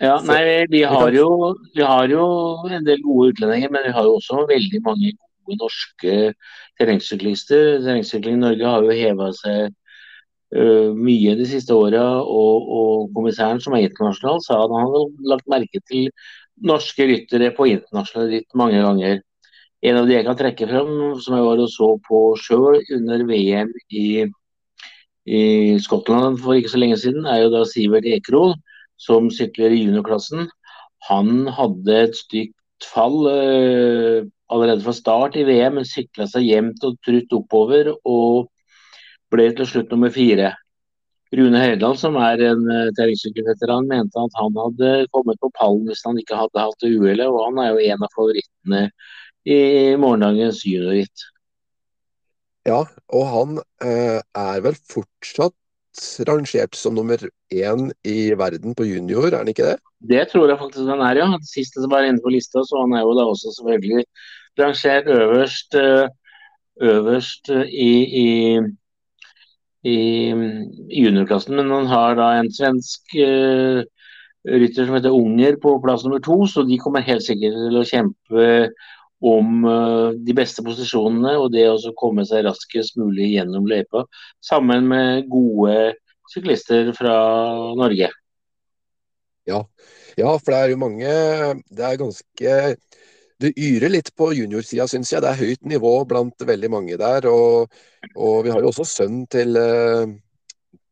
Ja, 0.01 0.15
nei, 0.25 0.65
vi 0.71 0.83
har, 0.87 1.11
jo, 1.13 1.29
vi 1.75 1.83
har 1.85 2.09
jo 2.09 2.23
en 2.71 2.87
del 2.87 3.03
gode 3.05 3.33
utlendinger, 3.35 3.73
men 3.75 3.85
vi 3.89 3.93
har 3.97 4.07
jo 4.07 4.15
også 4.17 4.47
veldig 4.49 4.81
mange 4.87 5.13
gode 5.19 5.59
norske 5.61 6.15
terrengsyklister. 6.79 7.83
Terrengsykling 7.83 8.39
i 8.39 8.45
Norge 8.47 8.73
har 8.73 8.87
jo 8.87 8.97
heva 8.97 9.29
seg 9.37 9.75
uh, 10.55 10.95
mye 10.97 11.35
de 11.39 11.49
siste 11.51 11.75
åra, 11.77 12.05
og, 12.23 12.69
og, 12.79 13.09
kommissæren, 13.17 13.61
som 13.61 13.77
er 13.77 13.89
internasjonal, 13.89 14.41
sa 14.45 14.61
at 14.63 14.75
han 14.75 14.87
hadde 14.87 15.33
lagt 15.35 15.51
merke 15.51 15.83
til 15.91 16.09
norske 16.69 17.07
ryttere 17.11 17.51
på 17.57 17.69
internasjonale 17.75 18.39
ritt 18.39 18.59
mange 18.59 18.81
ganger. 18.83 19.21
En 19.87 20.01
av 20.01 20.09
de 20.09 20.17
jeg 20.17 20.27
kan 20.27 20.39
trekke 20.39 20.67
frem, 20.67 20.95
som 21.23 21.37
jeg 21.37 21.47
var 21.47 21.61
og 21.63 21.71
så 21.71 21.93
på 22.07 22.23
sjøl 22.43 22.81
under 22.97 23.23
VM 23.29 23.71
i, 23.95 24.07
i, 25.29 25.43
Skottland 25.83 26.41
for 26.43 26.59
ikke 26.59 26.73
så 26.73 26.81
lenge 26.83 26.99
siden, 26.99 27.29
er 27.31 27.45
jo 27.45 27.53
da 27.53 27.63
Sivert 27.69 28.09
Ekerol, 28.09 28.57
som 29.01 29.31
sykler 29.33 29.75
i 29.75 29.83
juniorklassen. 29.85 30.49
Han 31.09 31.49
hadde 31.55 31.99
et 32.05 32.19
stygt 32.19 32.89
fall 32.93 33.27
eh, 33.31 34.27
allerede 34.53 34.85
fra 34.85 34.95
start 34.97 35.37
i 35.39 35.45
VM, 35.47 35.79
men 35.79 35.89
sykla 35.89 36.29
seg 36.31 36.47
jevnt 36.49 36.85
og 36.87 36.99
trutt 37.07 37.35
oppover 37.37 37.93
og 37.99 38.49
ble 39.33 39.51
til 39.57 39.69
slutt 39.69 39.93
nummer 39.93 40.13
fire. 40.15 40.55
Rune 41.37 41.61
Høydahl, 41.61 41.97
som 42.01 42.17
er 42.17 42.41
en 42.41 42.63
uh, 42.65 42.89
terrengsykkelveteran, 42.97 43.89
mente 43.91 44.17
at 44.17 44.37
han 44.41 44.55
hadde 44.57 44.93
kommet 45.13 45.37
på 45.43 45.51
pallen 45.59 45.85
hvis 45.91 46.01
han 46.07 46.17
ikke 46.17 46.39
hadde 46.39 46.63
hatt 46.65 46.87
uhellet, 46.87 47.27
og 47.29 47.43
han 47.43 47.61
er 47.61 47.75
jo 47.75 47.83
en 47.85 48.07
av 48.07 48.15
favorittene 48.15 48.81
i 49.49 49.59
morgendagens 50.01 50.63
juniorritt. 50.65 51.27
Ja, 52.69 52.81
og 53.13 53.29
han 53.33 53.61
eh, 53.85 54.21
er 54.21 54.65
vel 54.65 54.77
fortsatt 54.89 55.55
rangert 56.29 56.77
som 56.79 56.97
nummer 56.97 57.21
én 57.53 57.91
i 58.05 58.33
verden 58.39 58.75
på 58.79 58.87
junior, 58.89 59.29
er 59.31 59.43
han 59.43 59.51
ikke 59.51 59.71
det? 59.71 59.77
Det 60.11 60.25
tror 60.33 60.49
jeg 60.49 60.61
faktisk 60.61 60.91
han 60.91 61.05
er, 61.05 61.21
ja. 61.23 61.29
Siste 61.47 61.83
som 61.83 61.93
var 61.93 62.07
inne 62.07 62.23
på 62.25 62.33
lista, 62.33 62.63
så 62.67 62.85
han 62.85 62.95
er 62.97 63.05
jo 63.07 63.15
da 63.19 63.27
også 63.29 63.55
selvfølgelig 63.59 64.05
rangert 64.59 65.11
øverst, 65.15 65.79
eh, 65.79 66.09
øverst 66.83 67.51
i, 67.67 67.93
i, 68.25 68.29
i 69.85 69.99
juniorklassen. 71.03 71.57
Men 71.57 71.71
han 71.71 71.87
har 71.91 72.19
da 72.19 72.29
en 72.39 72.53
svensk 72.55 73.17
uh, 73.19 73.83
rytter 74.49 74.87
som 74.87 74.95
heter 74.95 75.15
Unger 75.15 75.59
på 75.63 75.79
plass 75.83 76.05
nummer 76.05 76.23
to, 76.23 76.47
så 76.47 76.63
de 76.67 76.79
kommer 76.79 77.07
helt 77.07 77.27
sikkert 77.27 77.59
til 77.59 77.81
å 77.81 77.87
kjempe 77.87 78.47
om 79.25 79.65
uh, 79.67 80.11
de 80.15 80.35
beste 80.37 80.63
posisjonene 80.63 81.35
og 81.41 81.51
det 81.55 81.67
å 81.71 81.95
komme 81.99 82.25
seg 82.29 82.45
raskest 82.47 82.99
mulig 83.01 83.33
gjennom 83.35 83.67
løypa, 83.69 84.05
sammen 84.45 84.87
med 84.91 85.27
gode 85.31 85.97
syklister 86.31 86.93
fra 86.97 87.17
Norge. 87.79 88.11
Ja. 89.49 89.63
ja, 90.21 90.33
for 90.37 90.53
det 90.53 90.59
er 90.59 90.73
jo 90.75 90.81
mange 90.83 91.13
Det 91.73 91.85
er 91.89 91.95
ganske 91.97 92.57
Det 93.41 93.53
yrer 93.55 93.95
litt 93.95 94.11
på 94.19 94.33
juniorsida, 94.37 94.85
syns 94.91 95.13
jeg. 95.15 95.23
Det 95.25 95.31
er 95.31 95.41
høyt 95.41 95.69
nivå 95.73 95.93
blant 96.11 96.45
veldig 96.45 96.71
mange 96.75 96.99
der. 97.01 97.29
Og, 97.31 97.71
og 98.19 98.43
vi 98.45 98.51
har 98.53 98.65
jo 98.65 98.73
også 98.73 98.85
sønnen 98.91 99.29
til, 99.31 99.55
eh, 99.57 100.11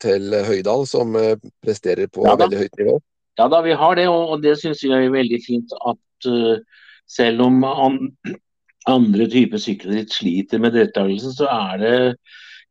til 0.01 0.37
Høydal 0.47 0.87
som 0.87 1.19
eh, 1.19 1.35
presterer 1.65 2.07
på 2.07 2.23
ja, 2.23 2.37
veldig 2.39 2.61
høyt 2.63 2.79
nivå. 2.81 2.95
Ja 3.37 3.49
da, 3.53 3.61
vi 3.67 3.75
har 3.77 3.99
det, 3.99 4.07
og, 4.09 4.39
det 4.47 4.55
syns 4.63 4.85
jeg 4.87 4.95
er 4.95 5.13
veldig 5.13 5.41
fint 5.45 5.75
at 5.91 6.31
uh, 6.31 6.63
selv 7.11 7.45
om 7.47 7.63
andre 8.87 9.29
typer 9.31 9.63
sykkelritt 9.63 10.15
sliter 10.15 10.63
med 10.63 10.77
deltakelsen, 10.77 11.35
så 11.35 11.49
er 11.51 11.83
det 11.83 11.99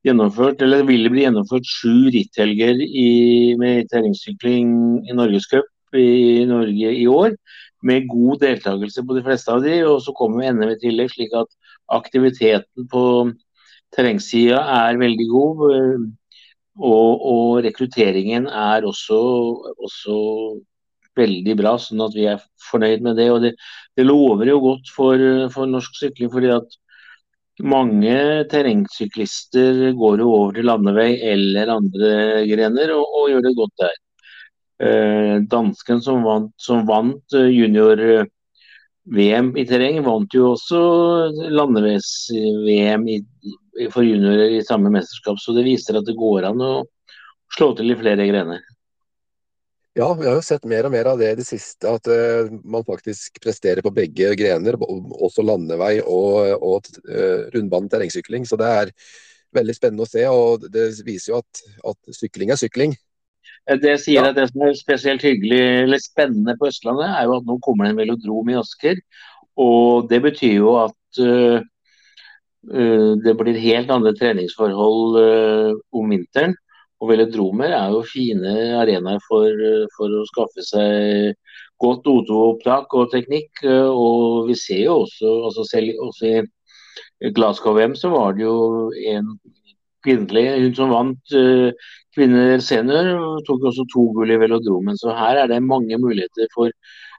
gjennomført, 0.06 0.62
eller 0.62 0.86
vil 0.88 1.08
det 1.08 1.14
bli 1.14 1.24
gjennomført 1.26 1.68
sju 1.68 2.10
ritthelger 2.14 2.82
i, 2.86 3.56
med 3.60 3.90
terrengsykling 3.92 4.76
i 5.10 5.16
Norgescup 5.18 5.98
i 5.98 6.46
Norge 6.50 6.92
i 6.94 7.08
år. 7.08 7.38
med 7.86 8.08
god 8.10 8.40
deltakelse 8.42 9.04
på 9.06 9.14
de 9.14 9.22
fleste 9.22 9.52
av 9.54 9.60
de, 9.62 9.74
og 9.86 10.00
så 10.02 10.10
kommer 10.18 10.48
NM 10.50 10.72
i 10.74 10.78
tillegg, 10.82 11.12
slik 11.12 11.36
at 11.38 11.52
aktiviteten 11.94 12.88
på 12.90 13.04
terrengsida 13.94 14.64
er 14.88 14.98
veldig 14.98 15.28
god. 15.30 15.62
Og, 16.82 17.12
og 17.30 17.60
rekrutteringen 17.62 18.48
er 18.50 18.88
også, 18.90 19.20
også, 19.78 20.16
veldig 21.18 21.58
bra, 21.60 21.76
sånn 21.82 22.04
at 22.06 22.16
vi 22.16 22.28
er 22.32 22.42
fornøyd 22.70 23.06
med 23.06 23.20
det. 23.20 23.28
Og 23.34 23.44
det, 23.46 23.54
det 23.98 24.08
lover 24.08 24.52
jo 24.52 24.62
godt 24.64 24.92
for, 24.96 25.28
for, 25.54 25.70
norsk 25.70 26.00
sykling, 26.00 26.32
fordi 26.34 26.54
at 26.56 26.80
mange 27.64 28.16
terrengsyklister 28.52 29.94
går 29.96 30.24
jo 30.24 30.32
over 30.32 30.58
til 30.58 30.68
landevei 30.68 31.12
eller 31.24 31.72
andre 31.72 32.10
grener 32.50 32.92
og, 32.98 33.06
og 33.06 33.30
gjør 33.32 33.46
det 33.46 33.54
godt 33.60 33.84
der. 33.84 33.94
Eh, 34.84 35.38
dansken 35.48 36.02
som 36.04 36.24
vant, 36.26 36.52
som 36.60 36.82
vant 36.88 37.34
eh, 37.34 37.48
junior-VM 37.48 39.54
i 39.56 39.64
terreng, 39.70 40.02
vant 40.04 40.34
jo 40.36 40.50
også 40.52 40.82
landeveis-VM 41.56 43.08
for 43.94 44.04
juniorer 44.04 44.58
i 44.58 44.66
samme 44.68 44.92
mesterskap. 44.92 45.40
Så 45.40 45.56
det 45.56 45.64
viser 45.68 45.96
at 45.96 46.08
det 46.10 46.18
går 46.20 46.50
an 46.52 46.60
å 46.60 46.74
slå 47.56 47.72
til 47.78 47.94
i 47.94 48.00
flere 48.00 48.28
grener. 48.28 48.60
Ja, 49.96 50.10
vi 50.14 50.26
har 50.28 50.34
jo 50.36 50.44
sett 50.44 50.66
mer 50.68 50.84
og 50.84 50.92
mer 50.92 51.08
av 51.08 51.22
det 51.22 51.30
i 51.32 51.36
det 51.40 51.46
siste. 51.48 51.88
At 51.88 52.08
uh, 52.12 52.52
man 52.68 52.84
faktisk 52.84 53.38
presterer 53.44 53.80
på 53.84 53.94
begge 53.96 54.34
grener. 54.36 54.76
Også 54.76 55.46
landevei 55.46 56.02
og, 56.02 56.52
og 56.60 56.90
uh, 57.08 57.48
rundbanen 57.54 57.88
terrengsykling. 57.92 58.44
Så 58.44 58.60
det 58.60 58.72
er 58.82 58.92
veldig 59.56 59.76
spennende 59.78 60.04
å 60.04 60.10
se. 60.10 60.26
Og 60.28 60.66
det 60.74 60.90
viser 61.08 61.32
jo 61.32 61.40
at, 61.40 61.62
at 61.94 62.18
sykling 62.18 62.52
er 62.52 62.60
sykling. 62.60 62.98
Det 63.86 63.96
sier 64.04 64.20
ja. 64.20 64.34
at 64.34 64.36
det 64.36 64.50
som 64.50 64.66
er 64.68 64.76
spesielt 64.76 65.24
hyggelig 65.24 65.62
eller 65.86 66.04
spennende 66.04 66.58
på 66.60 66.68
Østlandet, 66.68 67.16
er 67.16 67.30
jo 67.30 67.40
at 67.40 67.48
nå 67.48 67.56
kommer 67.64 67.88
det 67.88 67.96
en 67.96 68.02
velodrom 68.04 68.52
i 68.52 68.60
Asker. 68.60 69.00
Og 69.64 70.12
det 70.12 70.20
betyr 70.28 70.58
jo 70.58 70.76
at 70.82 71.24
uh, 71.24 71.64
det 73.24 73.38
blir 73.40 73.64
helt 73.64 73.96
andre 73.96 74.12
treningsforhold 74.18 75.20
om 75.96 76.12
vinteren. 76.12 76.60
Og 77.06 77.12
velodromer 77.12 77.70
er 77.70 77.92
jo 77.94 78.00
fine 78.10 78.52
arenaer 78.80 79.20
for, 79.28 79.66
for, 79.94 80.10
å 80.10 80.26
skaffe 80.26 80.64
seg 80.66 81.36
godt 81.84 82.08
O2-opptak 82.10 82.96
og 82.98 83.12
teknikk. 83.12 83.62
Og 83.68 84.50
vi 84.50 84.56
ser 84.58 84.88
jo 84.88 85.04
også, 85.04 85.34
altså 85.52 85.68
selv 85.70 86.02
også 86.08 86.32
i 86.34 87.32
Glasgow-VM 87.36 87.94
så 88.00 88.10
var 88.10 88.34
det 88.34 88.48
jo 88.48 88.90
en 89.14 89.30
kvinnelig, 90.06 90.46
hun 90.64 90.74
som 90.78 90.94
vant 90.94 91.36
uh, 91.38 91.94
kvinner 92.18 92.58
senior, 92.64 93.12
tok 93.46 93.70
også 93.70 93.86
to 93.94 94.08
gull 94.18 94.34
i 94.34 94.40
velodromen. 94.42 94.98
Så 94.98 95.14
her 95.14 95.44
er 95.44 95.52
det 95.52 95.62
mange 95.62 96.00
muligheter 96.02 96.50
for 96.58 96.74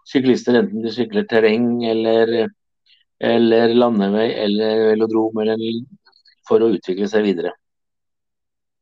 syklister, 0.06 0.58
enten 0.58 0.82
de 0.82 0.94
sykler 0.94 1.26
terreng 1.30 1.84
eller, 1.86 2.48
eller 3.22 3.74
landevei 3.78 4.32
eller 4.46 4.88
velodrom, 4.92 5.42
eller 5.46 5.62
for 6.48 6.62
å 6.62 6.74
utvikle 6.74 7.10
seg 7.10 7.26
videre. 7.26 7.54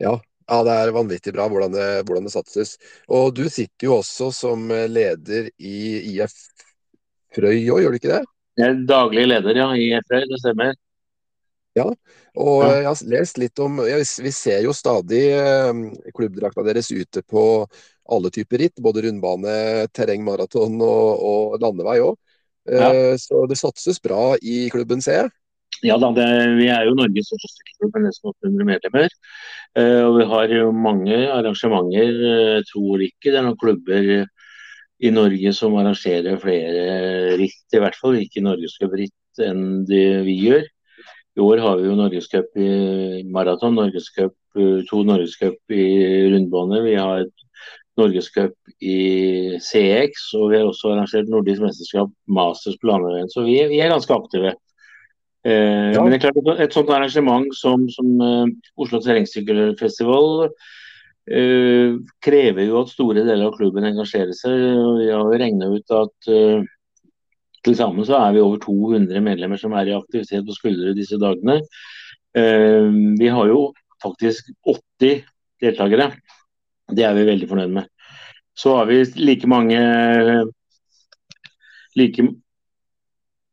Ja, 0.00 0.16
ja, 0.44 0.60
det 0.66 0.76
er 0.76 0.94
vanvittig 0.94 1.32
bra 1.34 1.48
hvordan 1.48 1.72
det, 1.74 1.88
hvordan 2.04 2.28
det, 2.28 2.34
satses. 2.34 2.76
Og 3.08 3.32
du 3.36 3.46
sitter 3.48 3.88
jo 3.88 3.98
også 4.00 4.30
som 4.34 4.68
leder 4.68 5.50
i 5.58 5.76
IF 6.14 6.34
Frøy 7.34 7.64
òg, 7.66 7.80
gjør 7.82 7.94
du 7.94 7.98
ikke 7.98 8.12
det? 8.12 8.22
Jeg 8.60 8.70
er 8.70 8.82
daglig 8.86 9.24
leder, 9.26 9.58
ja, 9.58 9.68
i 9.74 9.88
IF 9.90 10.10
Frøy, 10.10 10.26
det 10.30 10.40
stemmer. 10.42 10.74
Ja, 11.74 11.88
og 12.38 12.60
jeg 12.68 12.84
har 12.86 13.00
lest 13.10 13.38
litt 13.42 13.60
om 13.62 13.80
ja, 13.82 13.96
Vi 13.98 14.30
ser 14.34 14.60
jo 14.62 14.74
stadig 14.74 15.24
eh, 15.34 15.72
klubbdrakta 16.14 16.62
deres 16.66 16.92
ute 16.94 17.24
på 17.26 17.42
alle 18.14 18.30
typer 18.34 18.62
ritt. 18.62 18.82
Både 18.82 19.02
rundbane, 19.02 19.88
terreng, 19.94 20.22
maraton 20.26 20.78
og, 20.78 21.24
og 21.30 21.56
landevei 21.62 21.98
òg. 22.04 22.14
Ja. 22.70 22.92
Eh, 22.92 23.14
så 23.20 23.42
det 23.50 23.58
satses 23.58 23.98
bra 24.02 24.36
i 24.42 24.68
klubben, 24.72 25.02
ser 25.04 25.24
jeg. 25.24 25.34
Ja 25.84 25.98
da, 26.00 26.08
det, 26.16 26.26
Vi 26.56 26.68
er 26.72 26.86
jo 26.88 26.94
Norges 26.96 27.28
største 27.28 27.50
sykkelklubb 27.50 27.98
med 27.98 28.06
nesten 28.08 28.30
800 28.30 28.68
medlemmer. 28.70 29.16
Uh, 29.76 30.02
og 30.06 30.14
Vi 30.16 30.28
har 30.30 30.54
jo 30.54 30.70
mange 30.72 31.18
arrangementer. 31.28 31.98
Jeg 31.98 32.14
uh, 32.60 32.62
tror 32.70 33.04
ikke 33.04 33.32
det 33.32 33.40
er 33.40 33.44
noen 33.44 33.60
klubber 33.60 34.08
i 35.04 35.10
Norge 35.12 35.52
som 35.52 35.76
arrangerer 35.76 36.40
flere 36.40 37.34
ritt, 37.36 37.66
i 37.74 37.82
hvert 37.82 37.98
fall 37.98 38.16
ikke 38.16 38.44
norgescupritt 38.46 39.44
enn 39.44 39.84
det 39.88 40.24
vi 40.24 40.38
gjør. 40.46 40.64
I 41.34 41.42
år 41.42 41.60
har 41.64 41.80
vi 41.80 41.88
jo 41.90 41.98
norgescup 41.98 42.60
i 42.62 42.70
maraton, 43.34 43.76
norgescup, 43.76 44.36
uh, 44.56 44.80
to 44.88 45.04
norgescup 45.04 45.76
i 45.76 45.86
rundbane. 46.32 46.80
Vi 46.86 46.96
har 46.96 47.26
norgescup 48.00 48.56
i 48.82 48.98
CX, 49.62 50.30
og 50.40 50.48
vi 50.50 50.58
har 50.62 50.66
også 50.66 50.94
arrangert 50.94 51.28
nordisk 51.30 51.62
mesterskap 51.62 52.08
masters 52.24 52.80
på 52.80 52.88
landeveien. 52.88 53.28
Så 53.30 53.44
vi, 53.46 53.58
vi 53.68 53.84
er 53.84 53.92
ganske 53.92 54.16
aktive. 54.16 54.56
Eh, 55.44 55.92
ja. 55.92 56.00
Men 56.00 56.12
det 56.12 56.20
er 56.22 56.30
klart 56.30 56.60
et 56.64 56.72
sånt 56.72 56.90
arrangement 56.94 57.50
som, 57.56 57.84
som 57.92 58.12
eh, 58.24 58.52
Oslo 58.80 59.00
Terrengsykkelfestival 59.04 60.46
eh, 60.46 61.98
krever 62.24 62.64
jo 62.64 62.78
at 62.80 62.92
store 62.92 63.26
deler 63.26 63.50
av 63.50 63.58
klubben 63.58 63.84
engasjerer 63.90 64.32
seg. 64.36 64.64
Vi 65.02 65.10
har 65.12 65.36
regna 65.44 65.68
ut 65.74 65.94
at 65.98 66.30
eh, 66.32 66.64
til 67.64 67.76
sammen 67.76 68.08
så 68.08 68.16
er 68.22 68.36
vi 68.36 68.44
over 68.44 68.60
200 68.64 69.20
medlemmer 69.24 69.60
som 69.60 69.76
er 69.76 69.92
i 69.92 69.96
aktivitet 69.96 70.44
på 70.48 70.56
skuldre 70.56 70.96
disse 70.96 71.16
dagene. 71.20 71.62
vi 72.34 73.28
har 73.30 73.46
jo 73.48 73.60
faktisk 74.02 74.50
80 74.66 75.22
deltakere. 75.62 76.10
Det 76.92 77.06
er 77.06 77.14
vi 77.16 77.24
veldig 77.24 77.48
fornøyd 77.48 77.72
med. 77.72 77.88
Så 78.52 78.74
har 78.76 78.90
vi 78.90 78.98
like 79.16 79.48
mange 79.48 79.78
like, 81.96 82.26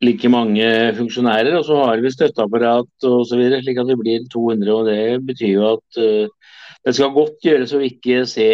like 0.02 0.30
mange 0.34 0.66
funksjonærer, 0.98 1.54
og 1.60 1.66
så 1.68 1.78
har 1.86 2.02
vi 2.02 2.12
støtteapparat 2.14 3.08
osv. 3.08 3.42
slik 3.62 3.80
at 3.82 3.90
vi 3.92 3.98
blir 4.00 4.28
200. 4.34 4.74
og 4.74 4.90
Det 4.90 5.22
betyr 5.28 5.54
jo 5.54 5.68
at 5.76 6.02
uh, 6.02 6.54
det 6.82 6.96
skal 6.98 7.14
godt 7.14 7.38
gjøres 7.46 7.74
å 7.78 7.82
ikke 7.86 8.24
se 8.30 8.50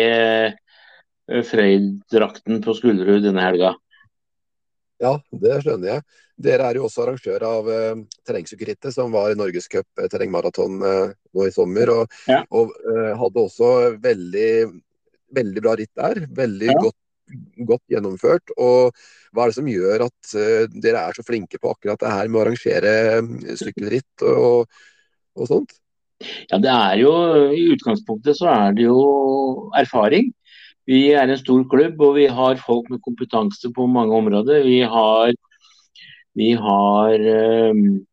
uh, 0.52 1.44
Frøyd-drakten 1.48 2.62
på 2.64 2.76
Skulderud 2.76 3.24
denne 3.24 3.44
helga. 3.44 3.74
Ja, 5.04 5.18
det 5.32 5.62
skjønner 5.64 5.94
jeg. 5.96 6.06
Dere 6.38 6.68
er 6.70 6.78
jo 6.78 6.86
også 6.86 7.06
arrangør 7.06 7.44
av 7.48 7.72
uh, 7.72 8.04
terrengsykkelrittet, 8.28 8.92
som 8.94 9.14
var 9.16 9.32
i 9.32 9.40
Norgescup 9.40 9.88
uh, 10.02 10.06
terrengmaraton 10.12 10.78
uh, 10.84 11.16
nå 11.34 11.48
i 11.48 11.54
sommer. 11.54 11.94
Og, 11.94 12.20
ja. 12.30 12.44
og 12.52 12.76
uh, 12.86 13.14
hadde 13.24 13.44
også 13.48 13.72
veldig, 14.04 14.52
veldig 15.40 15.64
bra 15.64 15.76
ritt 15.80 15.94
der. 15.98 16.26
Veldig 16.44 16.72
ja. 16.74 16.80
godt 16.84 17.00
godt 17.68 17.84
gjennomført. 17.92 18.54
Og 18.58 18.96
hva 19.32 19.46
er 19.46 19.52
det 19.52 19.58
som 19.58 19.70
gjør 19.72 20.06
at 20.08 20.32
uh, 20.38 20.80
dere 20.86 21.04
er 21.08 21.18
så 21.18 21.26
flinke 21.28 21.60
på 21.62 21.74
akkurat 21.74 22.02
det 22.04 22.14
her 22.14 22.32
med 22.32 22.40
å 22.40 22.46
arrangere 22.46 22.96
uh, 23.22 23.54
sykkelritt 23.60 24.26
og, 24.28 24.68
og, 25.38 25.46
sånt? 25.50 25.78
Ja, 26.50 26.58
det 26.58 26.74
er 26.74 26.98
jo 27.04 27.12
I 27.54 27.68
utgangspunktet 27.76 28.40
så 28.40 28.50
er 28.50 28.78
det 28.78 28.88
jo 28.88 28.98
erfaring. 29.78 30.32
Vi 30.88 31.10
er 31.14 31.28
en 31.28 31.40
stor 31.40 31.66
klubb 31.70 32.00
og 32.02 32.16
vi 32.18 32.26
har 32.32 32.62
folk 32.64 32.88
med 32.90 33.04
kompetanse 33.06 33.70
på 33.76 33.86
mange 33.92 34.16
områder. 34.18 34.64
Vi 34.66 34.80
har, 34.88 35.34
vi 36.40 36.54
har 36.58 37.28
um, 37.76 37.84
Eh, 37.88 38.08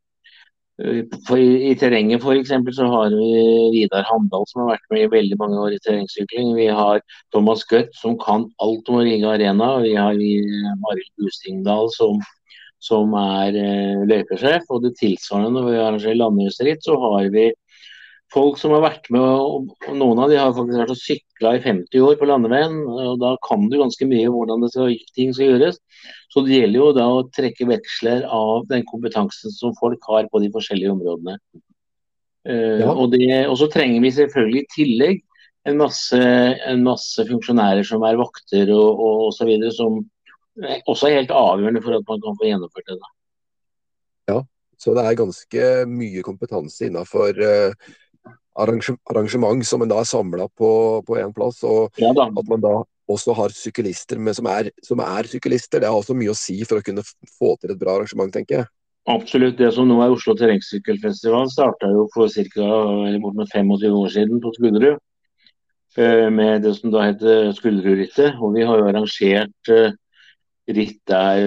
for 1.28 1.38
I, 1.38 1.70
i 1.70 1.74
terrenget 1.78 2.24
f.eks. 2.24 2.50
så 2.74 2.86
har 2.90 3.12
vi 3.14 3.28
Vidar 3.76 4.06
Handal 4.08 4.46
som 4.50 4.64
har 4.64 4.72
vært 4.74 4.88
med 4.90 5.04
i 5.04 5.10
veldig 5.12 5.38
mange 5.38 5.60
år 5.62 5.76
i 5.76 5.82
terrengsykling. 5.84 6.54
Vi 6.58 6.66
har 6.66 7.02
Thomas 7.34 7.62
Gøtt 7.70 7.94
som 7.94 8.16
kan 8.18 8.48
alt 8.64 8.90
om 8.90 8.98
Riga 9.06 9.36
Arena. 9.36 9.76
Vi 9.84 9.94
har 9.94 10.18
Marild 10.82 11.12
Bustingdal 11.22 11.92
som, 11.94 12.18
som 12.82 13.14
er 13.20 13.54
eh, 13.60 14.02
løypesjef. 14.10 14.66
Og 14.74 14.82
det 14.82 14.96
tilsvarende 14.98 15.54
når 15.54 15.68
vi 15.68 15.78
arrangerer 15.78 16.20
landhusritt, 16.24 16.82
så 16.82 16.98
har 17.06 17.30
vi 17.34 17.52
folk 18.34 18.58
som 18.58 18.74
har 18.74 18.82
vært 18.84 19.08
med, 19.14 19.22
og, 19.22 19.70
og 19.86 19.98
noen 19.98 20.20
av 20.24 20.30
de 20.32 20.38
har 20.40 20.54
faktisk 20.54 20.80
vært 20.80 20.92
og 20.94 21.00
sykla 21.00 21.52
i 21.56 21.62
50 21.64 22.06
år 22.06 22.16
på 22.20 22.28
landeveien. 22.28 22.80
og 22.90 23.20
Da 23.22 23.34
kan 23.46 23.68
du 23.70 23.78
ganske 23.80 24.08
mye 24.10 24.30
hvordan 24.32 24.64
skal, 24.72 24.94
ting 25.16 25.34
skal 25.36 25.52
gjøres. 25.52 25.78
Så 26.32 26.42
det 26.46 26.58
gjelder 26.58 26.80
jo 26.80 26.88
da 26.96 27.06
å 27.10 27.26
trekke 27.34 27.68
veksler 27.70 28.26
av 28.26 28.66
den 28.70 28.82
kompetansen 28.88 29.54
som 29.54 29.76
folk 29.78 30.02
har 30.10 30.26
på 30.32 30.42
de 30.42 30.50
forskjellige 30.54 30.94
områdene. 30.96 31.38
Uh, 32.44 32.82
ja. 32.82 32.90
og, 32.92 33.06
det, 33.14 33.28
og, 33.46 33.54
så 33.56 33.70
trenger 33.72 34.02
vi 34.04 34.12
selvfølgelig 34.12 34.60
i 34.60 34.72
tillegg 34.74 35.22
en 35.64 35.78
masse, 35.80 36.18
en 36.20 36.82
masse 36.84 37.24
funksjonærer 37.24 37.86
som 37.88 38.02
er 38.04 38.18
vakter 38.20 38.68
og, 38.74 39.00
og 39.00 39.46
videre, 39.48 39.72
som 39.72 40.02
også 40.84 41.08
er 41.08 41.22
helt 41.22 41.32
avgjørende 41.32 41.80
for 41.82 41.96
at 41.96 42.04
man 42.10 42.20
kan 42.20 42.36
få 42.36 42.50
gjennomført 42.50 42.90
det. 42.90 42.98
Da. 43.00 43.12
Ja, 44.28 44.38
så 44.76 44.92
det 44.98 45.06
er 45.06 45.16
ganske 45.22 45.70
mye 45.88 46.24
kompetanse 46.26 46.90
innenfor 46.90 47.40
uh, 47.40 47.94
arrangement 48.56 49.66
som 49.66 49.82
en 49.82 49.90
da 49.90 50.00
er 50.00 50.08
samla 50.08 50.48
på 50.56 51.20
én 51.20 51.34
plass. 51.34 51.62
Og 51.66 52.00
ja, 52.00 52.12
at 52.14 52.50
man 52.50 52.62
da 52.62 52.82
også 53.10 53.34
har 53.36 53.52
syklister 53.54 54.18
med, 54.18 54.36
som, 54.36 54.48
er, 54.48 54.70
som, 54.84 55.00
er, 55.04 55.28
syklister. 55.28 55.82
Det 55.82 55.90
har 55.90 55.96
også 55.96 56.16
mye 56.16 56.32
å 56.32 56.38
si 56.38 56.56
for 56.64 56.80
å 56.80 56.84
kunne 56.84 57.04
få 57.04 57.54
til 57.60 57.74
et 57.74 57.80
bra 57.80 57.98
arrangement, 57.98 58.32
tenker 58.32 58.62
jeg. 58.62 58.70
Absolutt. 59.10 59.58
Det 59.58 59.68
som 59.76 59.88
nå 59.88 59.98
er 60.00 60.14
Oslo 60.14 60.32
terrengsykkelfestival, 60.38 61.50
starta 61.52 61.90
jo 61.92 62.06
for 62.14 62.30
ca. 62.32 62.70
25 63.20 63.74
år 63.74 64.14
siden 64.14 64.40
på 64.40 64.54
Skullerud. 64.56 65.02
Eh, 65.94 66.30
med 66.32 66.64
det 66.64 66.72
som 66.78 66.90
da 66.94 67.04
heter 67.10 67.52
Skulderudrittet. 67.58 68.40
Og 68.40 68.56
vi 68.56 68.64
har 68.64 68.80
jo 68.80 68.88
arrangert 68.88 69.72
eh, 69.74 69.92
ritt 70.72 71.02
der 71.04 71.44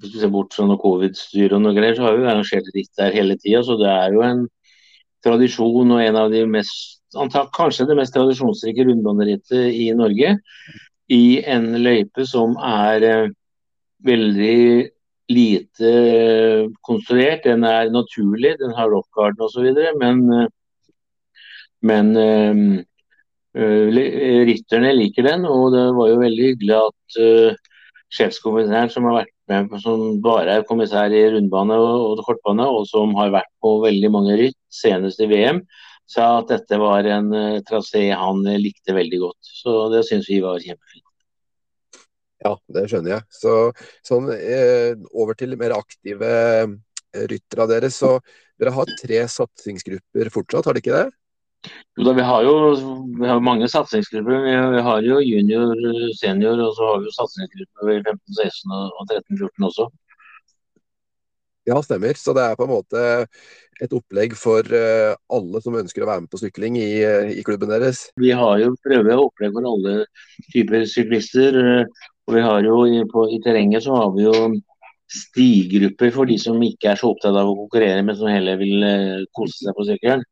Hvis 0.00 0.16
du 0.16 0.18
ser 0.18 0.32
bort 0.34 0.56
fra 0.56 0.66
noe 0.66 0.80
covid-styr 0.82 1.54
og 1.54 1.62
noe 1.62 1.76
greier, 1.76 1.94
så 1.94 2.08
har 2.08 2.18
vi 2.18 2.26
arrangert 2.26 2.74
ritt 2.74 2.90
der 2.98 3.14
hele 3.14 3.38
tida. 3.38 3.62
Så 3.62 3.78
det 3.78 3.92
er 3.92 4.18
jo 4.18 4.26
en 4.26 4.48
tradisjon 5.26 5.94
og 5.96 6.02
en 6.02 6.20
av 6.22 6.30
de 6.32 6.44
mest 6.48 6.94
antak, 7.16 7.52
kanskje 7.56 7.88
det 7.90 7.98
mest 7.98 8.14
tradisjonsrike 8.14 8.86
rundbanerittet 8.86 9.74
i 9.74 9.90
Norge. 9.96 10.36
I 11.12 11.24
en 11.46 11.70
løype 11.82 12.26
som 12.26 12.56
er 12.62 13.04
eh, 13.06 13.34
veldig 14.06 14.56
lite 15.32 15.90
eh, 15.90 16.66
konstruert. 16.86 17.44
Den 17.44 17.64
er 17.64 17.90
naturlig, 17.90 18.56
den 18.60 18.74
har 18.76 18.90
rockgarden 18.90 19.46
osv. 19.46 19.70
Men, 20.00 20.22
eh, 20.32 20.48
men 21.86 22.16
eh, 22.16 22.74
rytterne 24.46 24.92
liker 24.96 25.26
den, 25.26 25.46
og 25.48 25.72
det 25.74 25.86
var 25.96 26.10
jo 26.10 26.20
veldig 26.20 26.50
hyggelig 26.50 26.76
at 26.76 27.16
sjefskommissæren 28.12 28.90
som 28.92 29.06
har 29.08 29.22
vært 29.22 29.32
med, 29.48 29.78
som 29.80 30.02
bare 30.20 30.58
er 30.58 30.66
kommissær 30.68 31.14
i 31.14 31.22
rundbane 31.32 31.78
og, 31.80 32.18
og 32.18 32.26
kortbane, 32.26 32.66
og 32.68 32.84
som 32.90 33.14
har 33.16 33.32
vært 33.32 33.48
på 33.64 33.78
veldig 33.86 34.10
mange 34.12 34.36
ritt, 34.42 34.60
senest 34.76 35.22
i 35.24 35.28
VM, 35.30 35.62
sa 36.06 36.36
at 36.40 36.52
dette 36.52 36.78
var 36.78 37.08
en 37.10 37.32
uh, 37.34 37.64
trasé 37.66 38.08
han 38.14 38.44
likte 38.62 38.94
veldig 38.96 39.20
godt. 39.24 39.52
Så 39.62 39.78
det 39.94 40.06
syns 40.08 40.30
vi 40.30 40.42
var 40.44 40.62
kjempefint. 40.62 41.06
Ja, 42.44 42.52
det 42.70 42.86
skjønner 42.90 43.16
jeg. 43.16 43.26
Så 43.32 43.52
sånn 44.06 44.28
eh, 44.34 44.92
over 45.16 45.36
til 45.38 45.56
mer 45.58 45.74
aktive 45.78 46.28
eh, 46.30 46.74
ryttere 47.30 47.64
av 47.64 47.70
dere. 47.72 47.90
Så 47.92 48.18
dere 48.60 48.74
har 48.76 48.96
tre 49.00 49.22
satsingsgrupper 49.32 50.30
fortsatt, 50.34 50.68
har 50.68 50.76
dere 50.76 50.84
ikke 50.84 50.98
det? 50.98 51.06
Jo 51.98 52.06
da, 52.06 52.12
vi 52.14 52.24
har 52.28 52.44
jo 52.46 52.54
vi 53.18 53.26
har 53.26 53.42
mange 53.42 53.68
satsingsgrupper. 53.72 54.42
Vi, 54.44 54.56
vi, 54.76 54.82
har 54.88 55.06
jo 55.06 55.20
junior, 55.24 55.72
senior, 56.20 56.60
og 56.68 56.74
så 56.76 56.90
har 56.90 57.00
vi 57.00 57.08
jo 57.08 57.16
satsingsgrupper 57.16 57.94
i 57.94 58.00
15, 58.04 58.20
16 58.36 58.76
og 58.76 59.06
13, 59.08 59.40
14 59.40 59.70
også. 59.70 59.88
Ja, 61.66 61.80
stemmer. 61.82 62.14
Så 62.20 62.36
det 62.36 62.44
er 62.46 62.58
på 62.58 62.68
en 62.68 62.74
måte 62.76 63.00
et 63.84 63.92
opplegg 63.96 64.34
for 64.38 64.66
uh, 64.72 65.16
alle 65.32 65.60
som 65.64 65.76
ønsker 65.78 66.04
å 66.04 66.08
være 66.08 66.24
med 66.24 66.32
på 66.32 66.40
sykling 66.40 66.78
i, 66.80 66.90
uh, 67.04 67.32
i 67.32 67.42
klubben 67.46 67.72
deres? 67.72 68.06
Vi 68.20 68.32
har 68.36 68.60
jo 68.62 68.72
prøver 68.84 69.22
opplegg 69.22 69.52
for 69.56 69.68
alle 69.68 69.96
typer 70.52 70.86
syklister. 70.90 71.56
Uh, 71.56 72.06
og 72.26 72.36
vi 72.36 72.42
har 72.42 72.64
jo 72.66 72.78
i, 72.90 73.02
på, 73.10 73.26
I 73.30 73.40
terrenget 73.44 73.84
så 73.86 73.98
har 73.98 74.10
vi 74.16 74.24
jo 74.26 74.34
stigrupper 75.12 76.10
for 76.14 76.26
de 76.26 76.38
som 76.42 76.58
ikke 76.64 76.90
er 76.90 76.98
så 76.98 77.12
opptatt 77.12 77.36
av 77.36 77.52
å 77.52 77.58
konkurrere, 77.60 78.02
men 78.02 78.16
som 78.18 78.26
heller 78.26 78.58
vil 78.58 78.82
kose 79.36 79.60
seg 79.60 79.76
på 79.76 79.86
sykkelen. 79.86 80.24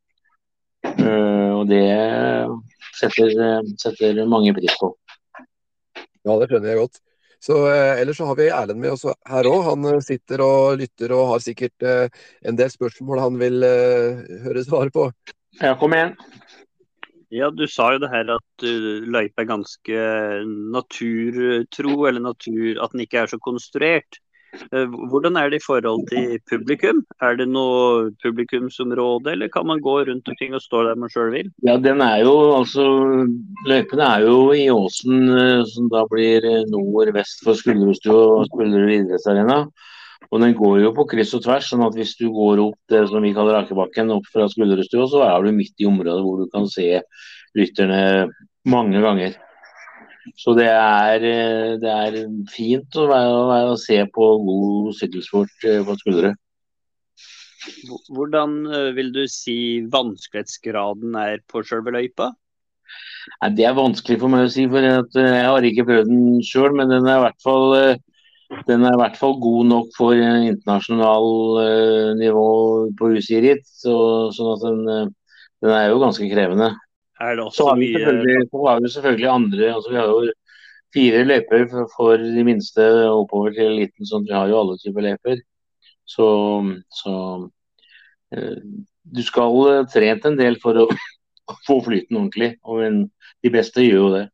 og 1.55 1.63
det 1.71 1.85
setter, 2.99 3.63
setter 3.79 4.19
mange 4.27 4.51
pris 4.57 4.75
på. 4.81 4.91
Ja, 6.27 6.35
det 6.41 6.51
skjønner 6.51 6.73
jeg 6.73 6.81
godt. 6.81 6.99
Så 7.45 7.59
eh, 7.69 8.01
Ellers 8.01 8.17
så 8.17 8.25
har 8.31 8.37
vi 8.39 8.49
Erlend 8.49 8.81
med 8.81 8.95
oss 8.95 9.05
her 9.05 9.49
òg. 9.51 9.61
Han 9.69 9.85
eh, 9.91 10.01
sitter 10.05 10.41
og 10.45 10.79
lytter 10.81 11.13
og 11.13 11.35
har 11.35 11.45
sikkert 11.45 11.85
eh, 11.85 12.23
en 12.49 12.57
del 12.57 12.73
spørsmål 12.73 13.21
han 13.21 13.41
vil 13.41 13.67
eh, 13.69 14.23
høre 14.47 14.65
svaret 14.65 14.95
på. 14.95 15.11
Ja, 15.61 15.75
kom 15.79 15.93
igjen. 15.97 16.17
Ja, 17.35 17.51
Du 17.51 17.67
sa 17.69 17.91
jo 17.93 17.99
det 17.99 18.13
her 18.13 18.29
at 18.31 18.63
uh, 18.63 19.07
løypa 19.11 19.43
er 19.43 19.49
ganske 19.49 20.03
naturtro, 20.71 21.95
eller 22.07 22.23
natur, 22.23 22.79
at 22.79 22.95
den 22.95 23.03
ikke 23.03 23.25
er 23.25 23.33
så 23.33 23.41
konstruert. 23.43 24.21
Eh, 24.73 24.97
hvordan 25.11 25.39
er 25.39 25.51
det 25.51 25.61
i 25.61 25.65
forhold 25.67 26.07
til 26.11 26.39
publikum? 26.51 27.03
Er 27.23 27.39
det 27.39 27.47
noe 27.51 28.11
publikumsområde, 28.25 29.33
eller 29.35 29.51
kan 29.53 29.67
man 29.67 29.83
gå 29.85 29.97
rundt 30.09 30.29
omkring 30.31 30.55
og 30.57 30.63
stå 30.65 30.85
der 30.89 31.01
man 31.01 31.13
sjøl 31.13 31.33
vil? 31.35 31.51
Ja, 31.67 31.77
den 31.81 32.03
er 32.05 32.23
jo, 32.25 32.35
altså, 32.59 32.85
Løypene 33.69 34.11
er 34.11 34.27
jo 34.29 34.39
i 34.57 34.69
åsen 34.73 35.29
eh, 35.33 35.65
som 35.71 35.91
da 35.93 36.05
blir 36.11 36.47
eh, 36.49 36.63
nord-vest 36.73 37.45
for 37.47 37.59
Skulderudstua 37.59 38.23
og 38.39 38.47
Skulderud 38.51 38.95
idrettsarena. 38.99 39.65
Og 40.33 40.41
den 40.43 40.55
går 40.57 40.81
jo 40.83 40.95
på 40.97 41.07
kryss 41.11 41.35
og 41.37 41.45
tvers, 41.45 41.69
sånn 41.71 41.85
at 41.87 41.95
hvis 41.95 42.17
du 42.19 42.27
går 42.35 42.63
opp 42.65 42.79
det 42.91 43.05
som 43.11 43.23
vi 43.23 43.35
kaller 43.37 43.61
Akebakken, 43.61 44.13
opp 44.15 44.27
fra 44.33 44.49
Skulderudstua, 44.51 45.07
så 45.11 45.23
er 45.29 45.45
du 45.45 45.55
midt 45.55 45.79
i 45.79 45.89
området 45.89 46.23
hvor 46.25 46.41
du 46.43 46.49
kan 46.51 46.67
se 46.71 46.89
rytterne 47.55 48.01
mange 48.67 49.03
ganger. 49.05 49.37
Så 50.33 50.55
det 50.57 50.69
er, 50.71 51.25
eh, 51.29 51.75
det 51.81 51.91
er 51.91 52.17
fint 52.53 52.97
å, 52.97 53.09
være, 53.11 53.33
å, 53.33 53.43
være, 53.51 53.75
å, 53.75 53.81
se 53.81 53.99
på 54.15 54.29
god 54.47 54.95
sykkelsport 54.99 55.67
eh, 55.69 55.83
på 55.85 55.97
skuldre. 56.01 56.33
Hvordan 58.15 58.57
eh, 58.71 58.89
vil 58.97 59.13
du 59.13 59.25
si 59.31 59.59
vanskelighetsgraden 59.93 61.19
er 61.21 61.45
på 61.51 61.65
selve 61.69 61.93
løypa? 61.97 62.31
Nei, 63.43 63.53
det 63.59 63.69
er 63.69 63.77
vanskelig 63.77 64.19
for 64.23 64.33
meg 64.33 64.47
å 64.47 64.53
si, 64.53 64.65
for 64.71 64.85
jeg 64.85 65.45
har 65.45 65.69
ikke 65.69 65.87
prøvd 65.89 66.11
den 66.11 66.41
sjøl. 66.45 66.73
Men 66.77 66.93
den 66.93 67.09
er, 67.09 67.21
i 67.21 67.25
hvert 67.27 67.45
fall, 67.45 67.77
den 68.69 68.85
er 68.85 68.97
i 68.97 69.01
hvert 69.01 69.21
fall 69.21 69.37
god 69.43 69.71
nok 69.73 69.93
for 69.97 70.17
internasjonal 70.17 72.17
nivå 72.21 72.49
på 72.97 73.13
UCI-ritt. 73.17 73.65
Så, 73.81 73.97
sånn 74.37 74.53
at 74.55 74.67
den, 74.69 75.15
den 75.65 75.77
er 75.77 75.89
jo 75.89 76.03
ganske 76.05 76.29
krevende. 76.33 76.73
Er 77.21 77.37
det 77.37 77.45
også 77.45 77.57
så 77.57 77.69
har 77.69 77.77
vi 77.79 77.93
selvfølgelig, 77.95 78.49
så 78.51 78.63
har 78.67 78.81
vi 78.81 78.89
selvfølgelig 78.91 79.29
andre 79.31 79.75
altså 79.75 79.91
Vi 79.91 79.97
har 79.97 80.07
jo 80.11 80.33
fire 80.95 81.25
løyper 81.25 81.67
for, 81.71 81.91
for, 81.97 82.17
de 82.37 82.45
minste 82.45 82.87
oppover 83.11 83.55
til 83.55 83.67
eliten, 83.67 84.07
så 84.07 84.23
vi 84.23 84.35
har 84.35 84.49
jo 84.49 84.61
alle 84.61 84.79
typer 84.79 85.07
løyper. 85.09 85.41
Så, 86.07 86.27
så 86.95 87.15
eh, 88.35 88.61
du 89.17 89.23
skal 89.23 89.59
eh, 89.73 89.87
trent 89.91 90.27
en 90.29 90.39
del 90.39 90.59
for 90.63 90.85
å 90.85 90.87
få 91.67 91.81
flyten 91.87 92.21
ordentlig, 92.21 92.55
og 92.63 92.85
en, 92.87 93.01
de 93.43 93.53
beste 93.55 93.83
gjør 93.83 94.01
jo 94.01 94.13
det. 94.15 94.25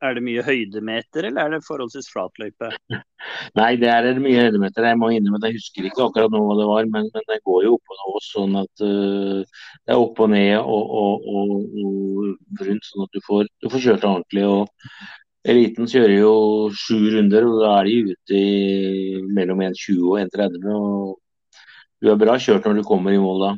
Er 0.00 0.14
det 0.16 0.22
mye 0.24 0.42
høydemeter, 0.44 1.26
eller 1.28 1.42
er 1.42 1.54
det 1.54 1.66
forholdsvis 1.66 2.08
flatløype? 2.08 2.70
Nei, 3.58 3.70
det 3.80 3.90
er 3.92 4.20
mye 4.22 4.46
høydemeter. 4.46 4.86
Jeg 4.88 4.96
må 4.96 5.10
innrømme 5.12 5.40
at 5.42 5.48
jeg 5.50 5.58
husker 5.58 5.88
ikke 5.88 6.06
akkurat 6.06 6.32
nå 6.32 6.40
hva 6.46 6.56
det 6.56 6.68
var, 6.70 6.88
men, 6.94 7.08
men 7.12 7.26
det 7.28 7.40
går 7.44 7.66
jo 7.66 7.74
opp 7.76 7.92
og 7.92 8.00
ned 8.00 8.26
sånn 8.30 8.58
at 8.62 8.84
uh, 8.86 9.64
det 9.84 9.92
er 9.92 10.00
opp 10.00 10.22
og 10.24 10.30
ned 10.32 10.54
og, 10.60 10.94
og, 11.02 11.26
og, 11.34 11.52
og 11.84 12.62
rundt, 12.64 12.88
sånn 12.88 13.04
at 13.04 13.18
du 13.18 13.24
får, 13.26 13.50
du 13.60 13.68
får 13.74 13.84
kjørt 13.86 14.08
ordentlig. 14.08 14.46
og 14.48 15.50
Eliten 15.50 15.88
kjører 15.88 16.16
jo 16.18 16.32
sju 16.76 16.98
runder, 17.14 17.46
og 17.48 17.60
da 17.62 17.74
er 17.78 17.88
de 17.88 18.14
ute 18.14 18.40
i 18.40 19.20
mellom 19.36 19.60
1,20 19.68 20.00
og 20.04 20.18
1,30. 20.24 20.66
og 20.76 21.60
Du 22.00 22.10
er 22.12 22.20
bra 22.20 22.40
kjørt 22.40 22.68
når 22.68 22.80
du 22.80 22.88
kommer 22.88 23.12
i 23.12 23.20
mål 23.20 23.46
da. 23.46 23.52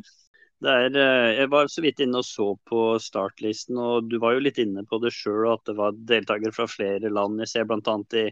Er, 0.63 0.95
eh, 0.95 1.29
jeg 1.39 1.49
var 1.51 1.67
så 1.71 1.83
vidt 1.83 1.99
inne 2.03 2.21
og 2.21 2.27
så 2.27 2.53
på 2.69 2.83
startlisten, 3.01 3.77
og 3.79 4.09
du 4.11 4.17
var 4.23 4.37
jo 4.37 4.43
litt 4.45 4.59
inne 4.63 4.85
på 4.87 4.99
det 5.03 5.11
sjøl 5.15 5.49
at 5.51 5.63
det 5.67 5.75
var 5.79 5.97
deltakere 6.11 6.55
fra 6.55 6.67
flere 6.71 7.11
land. 7.11 7.41
Jeg 7.43 7.51
ser 7.51 7.67
bl.a. 7.67 7.97
i 8.19 8.29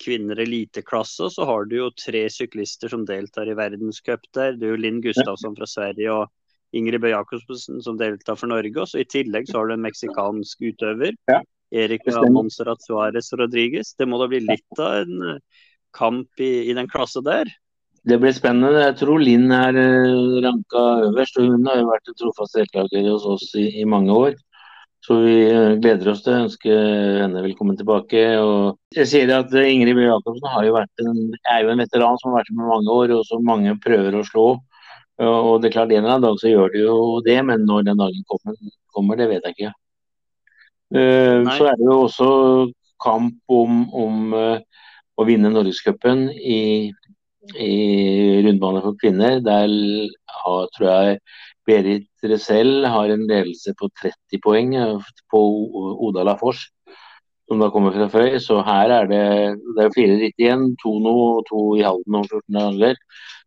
kvinner 0.00 0.40
eliteklasse, 0.40 1.30
så 1.32 1.46
har 1.48 1.68
du 1.68 1.76
jo 1.76 1.88
tre 1.96 2.24
syklister 2.32 2.92
som 2.92 3.04
deltar 3.08 3.48
i 3.48 3.56
verdenscup 3.56 4.24
der. 4.36 4.56
Det 4.56 4.68
er 4.68 4.74
jo 4.74 4.82
Linn 4.82 5.00
Gustavsson 5.04 5.56
fra 5.56 5.68
Sverige 5.68 6.12
og 6.14 6.76
Ingrid 6.76 7.02
Bøe 7.02 7.12
Jacobsen 7.12 7.80
som 7.84 7.98
deltar 8.00 8.38
for 8.40 8.50
Norge. 8.50 8.76
Og 8.80 8.88
så 8.88 9.02
I 9.02 9.08
tillegg 9.08 9.48
så 9.50 9.60
har 9.60 9.70
du 9.70 9.76
en 9.76 9.84
meksikansk 9.84 10.62
utøver, 10.70 11.16
ja, 11.30 11.40
Erika 11.70 12.22
Monserrat 12.32 12.82
Suárez 12.84 13.32
Rodriguez. 13.38 13.94
Det 13.98 14.08
må 14.08 14.20
da 14.20 14.28
bli 14.30 14.42
litt 14.44 14.82
av 14.82 15.02
en 15.04 15.26
eh, 15.34 15.66
kamp 15.96 16.42
i, 16.42 16.70
i 16.70 16.76
den 16.76 16.88
klasse 16.90 17.22
der? 17.26 17.50
Det 18.08 18.16
blir 18.16 18.32
spennende. 18.32 18.80
Jeg 18.80 18.96
tror 19.02 19.20
Linn 19.20 19.50
er 19.52 19.76
eh, 19.76 20.36
ranka 20.44 20.84
øverst. 21.10 21.36
og 21.36 21.50
Hun 21.52 21.66
har 21.68 21.82
jo 21.82 21.90
vært 21.90 22.08
en 22.08 22.16
trofast 22.16 22.56
deltaker 22.56 23.08
hos 23.10 23.26
oss 23.28 23.50
i, 23.60 23.66
i, 23.82 23.84
mange 23.84 24.14
år. 24.14 24.38
Så 25.04 25.18
vi 25.20 25.34
eh, 25.50 25.76
gleder 25.82 26.08
oss 26.12 26.22
til 26.24 26.32
å 26.32 26.46
ønske 26.46 26.78
henne 27.20 27.44
velkommen 27.44 27.76
tilbake. 27.76 28.22
Og 28.40 28.96
jeg 28.96 29.10
sier 29.10 29.34
at 29.36 29.52
eh, 29.52 29.68
Ingrid 29.74 29.98
Bjørn 29.98 30.14
Jacobsen 30.14 31.12
en, 31.12 31.20
er 31.52 31.60
jo 31.66 31.74
en 31.74 31.84
veteran 31.84 32.16
som 32.22 32.32
har 32.32 32.40
vært 32.40 32.54
med 32.56 32.70
mange 32.72 32.96
år, 32.96 33.12
og 33.18 33.28
som 33.28 33.44
mange 33.44 33.76
prøver 33.84 34.16
å 34.16 34.24
slå. 34.24 34.48
Og 35.20 35.60
det 35.60 35.68
er 35.68 35.74
klart 35.74 35.90
En 35.92 35.98
eller 36.00 36.14
annen 36.14 36.24
dag 36.24 36.38
så 36.40 36.48
gjør 36.48 36.70
de 36.72 36.80
jo 36.80 36.96
det, 37.26 37.36
men 37.44 37.66
når 37.68 37.84
den 37.90 37.98
dagen 38.00 38.22
kommer, 38.24 38.54
kommer 38.96 39.20
det 39.20 39.26
vet 39.28 39.44
jeg 39.44 39.58
ikke. 39.58 39.72
Uh, 40.90 41.44
så 41.54 41.68
er 41.68 41.76
det 41.76 41.84
jo 41.84 41.98
også 42.06 42.28
kamp 43.04 43.52
om, 43.52 43.82
om 43.92 44.32
uh, 44.32 44.56
å 45.20 45.26
vinne 45.28 45.52
Norgescupen 45.52 46.24
i 46.32 46.88
i 47.56 48.42
rundbane 48.44 48.82
for 48.84 48.96
kvinner. 49.00 49.40
Der 49.44 49.70
har, 50.42 50.68
tror 50.76 50.88
jeg 50.90 51.20
Berit 51.68 52.08
Resell 52.24 52.86
har 52.88 53.12
en 53.12 53.26
ledelse 53.28 53.74
på 53.78 53.88
30 54.02 54.42
poeng 54.44 54.74
eh, 54.76 55.10
på 55.32 55.40
Oda 56.06 56.24
Lafors, 56.26 56.66
som 57.48 57.62
da 57.62 57.70
kommer 57.72 57.94
fra 57.96 58.08
Frøy. 58.12 58.38
Så 58.42 58.60
her 58.66 58.92
er 58.94 59.10
det, 59.10 59.26
det 59.76 59.84
er 59.86 59.94
fire 59.96 60.18
ritt 60.20 60.40
igjen. 60.40 60.72
To 60.84 60.96
nå 61.02 61.14
og 61.26 61.44
to 61.50 61.66
i 61.78 61.84
Halden 61.86 62.20
om 62.20 62.26
14 62.26 62.58
dager. 62.58 62.98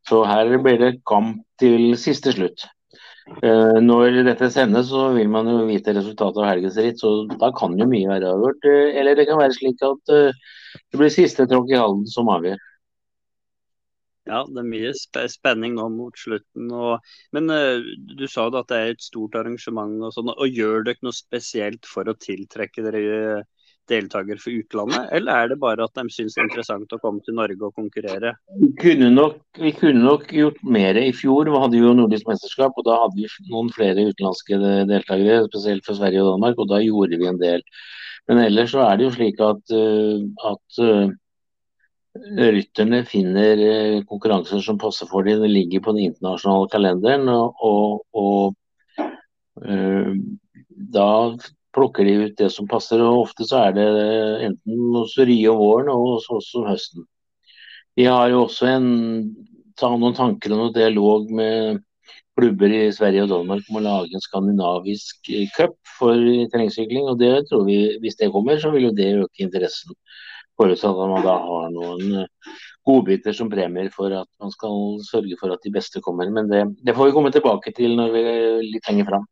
Så 0.09 0.23
her 0.27 0.55
blir 0.59 0.79
det 0.81 0.95
kamp 1.07 1.43
til 1.61 1.93
siste 1.99 2.33
slutt. 2.35 2.65
Uh, 3.39 3.79
når 3.79 4.17
dette 4.27 4.49
sendes, 4.51 4.89
så 4.91 5.05
vil 5.15 5.29
man 5.31 5.47
jo 5.47 5.61
vite 5.69 5.93
resultatet 5.95 6.41
av 6.41 6.49
helgens 6.49 6.75
ritt, 6.75 6.99
så 6.99 7.23
da 7.39 7.53
kan 7.55 7.77
jo 7.79 7.87
mye 7.87 8.09
være 8.09 8.33
avgjort. 8.33 8.67
Uh, 8.67 8.89
eller 8.99 9.15
det 9.15 9.29
kan 9.29 9.39
være 9.39 9.55
slik 9.55 9.79
at 9.87 10.11
det 10.11 10.99
blir 10.99 11.13
siste 11.13 11.47
tråkk 11.47 11.71
i 11.71 11.79
Halden 11.79 12.03
som 12.11 12.27
avgjør. 12.33 12.59
Ja, 14.29 14.43
det 14.47 14.61
er 14.61 14.67
mye 14.69 14.91
spenning 15.27 15.73
nå 15.75 15.89
mot 15.91 16.19
slutten. 16.19 16.69
Og, 16.71 17.15
men 17.35 17.51
uh, 17.51 17.83
du 18.15 18.23
sa 18.31 18.47
jo 18.47 18.61
at 18.61 18.69
det 18.71 18.77
er 18.79 18.93
et 18.93 19.03
stort 19.03 19.35
arrangement. 19.35 19.97
og 19.99 20.13
sånn, 20.15 20.31
og 20.31 20.47
Gjør 20.47 20.87
dere 20.87 21.03
noe 21.03 21.15
spesielt 21.15 21.89
for 21.89 22.07
å 22.07 22.15
tiltrekke 22.15 22.85
dere 22.85 23.43
deltakere 23.91 24.39
for 24.39 24.55
utlandet, 24.55 25.09
eller 25.11 25.39
er 25.41 25.49
det 25.51 25.57
bare 25.59 25.83
at 25.83 25.97
de 25.97 26.05
syns 26.07 26.35
det 26.35 26.39
er 26.39 26.45
interessant 26.47 26.93
å 26.95 26.99
komme 27.01 27.19
til 27.25 27.35
Norge 27.35 27.67
og 27.67 27.75
konkurrere? 27.75 28.31
Vi 28.61 28.69
kunne 28.79 29.09
nok, 29.11 29.41
vi 29.59 29.73
kunne 29.75 30.05
nok 30.05 30.29
gjort 30.31 30.61
mer 30.63 30.99
i 31.01 31.09
fjor. 31.15 31.51
Vi 31.51 31.63
hadde 31.65 31.81
jo 31.81 31.91
nordisk 31.97 32.29
mesterskap, 32.29 32.77
og 32.79 32.87
da 32.87 33.01
hadde 33.01 33.19
vi 33.19 33.27
noen 33.51 33.73
flere 33.75 34.07
utenlandske 34.07 34.61
deltakere, 34.87 35.41
spesielt 35.49 35.83
for 35.87 35.99
Sverige 35.99 36.23
og 36.23 36.31
Danmark, 36.37 36.63
og 36.63 36.71
da 36.71 36.79
gjorde 36.83 37.19
vi 37.19 37.27
en 37.27 37.41
del. 37.41 37.65
Men 38.31 38.39
ellers 38.45 38.71
så 38.71 38.85
er 38.85 38.95
det 38.95 39.09
jo 39.09 39.15
slik 39.17 39.43
at, 39.43 39.75
at 40.47 40.83
rytterne 42.13 43.01
finner 43.09 44.03
konkurranser 44.09 44.61
som 44.61 44.77
passer 44.81 45.09
for 45.09 45.25
dem. 45.25 45.41
Det 45.41 45.51
ligger 45.51 45.83
på 45.83 45.95
den 45.95 46.11
internasjonale 46.11 46.69
kalenderen. 46.69 47.29
og, 47.29 47.55
og, 47.63 48.03
og 48.13 48.55
da 50.93 51.09
plukker 51.73 52.05
de 52.05 52.17
ut 52.25 52.37
det 52.37 52.51
som 52.53 52.69
passer. 52.69 53.01
og 53.01 53.25
Ofte 53.27 53.47
så 53.49 53.63
er 53.67 53.77
det 53.77 53.87
enten 54.49 54.93
hos 54.97 55.17
Rye 55.17 55.49
om 55.49 55.61
våren 55.61 55.89
og 55.93 56.19
oss 56.19 56.53
om 56.57 56.67
høsten. 56.69 57.07
Vi 57.97 58.05
har 58.09 58.29
jo 58.33 58.45
også 58.47 58.69
en, 58.73 58.87
noen 59.81 60.15
tanker 60.17 60.53
og 60.53 60.61
noen 60.61 60.77
dialog 60.77 61.29
med 61.33 61.81
klubber 62.33 62.71
i 62.73 62.87
Sverige 62.93 63.27
og 63.27 63.29
Danmark 63.29 63.67
om 63.69 63.77
å 63.77 63.83
lage 63.85 64.17
en 64.17 64.23
skandinavisk 64.23 65.29
cup 65.53 65.75
for 65.99 66.17
terrengsykling. 66.53 67.05
og 67.09 67.19
det 67.19 67.47
tror 67.49 67.65
vi, 67.67 67.97
Hvis 68.01 68.17
det 68.17 68.31
kommer, 68.33 68.57
så 68.57 68.71
vil 68.73 68.89
jo 68.89 68.95
det 68.97 69.13
øke 69.21 69.45
interessen. 69.45 69.93
Forutsatt 70.59 70.99
at 70.99 71.09
man 71.09 71.25
da 71.25 71.33
har 71.41 71.71
noen 71.73 72.25
godbiter 72.85 73.33
som 73.33 73.49
premier 73.49 73.89
for 73.93 74.13
at 74.13 74.29
man 74.43 74.51
skal 74.53 74.99
sørge 75.07 75.37
for 75.39 75.53
at 75.53 75.63
de 75.63 75.71
beste 75.73 76.01
kommer. 76.03 76.29
Men 76.29 76.49
det, 76.51 76.65
det 76.85 76.95
får 76.97 77.09
vi 77.09 77.15
komme 77.15 77.31
tilbake 77.33 77.73
til 77.75 77.95
når 77.97 78.13
vi 78.13 78.23
litt 78.75 78.89
henger 78.89 79.09
fram. 79.09 79.27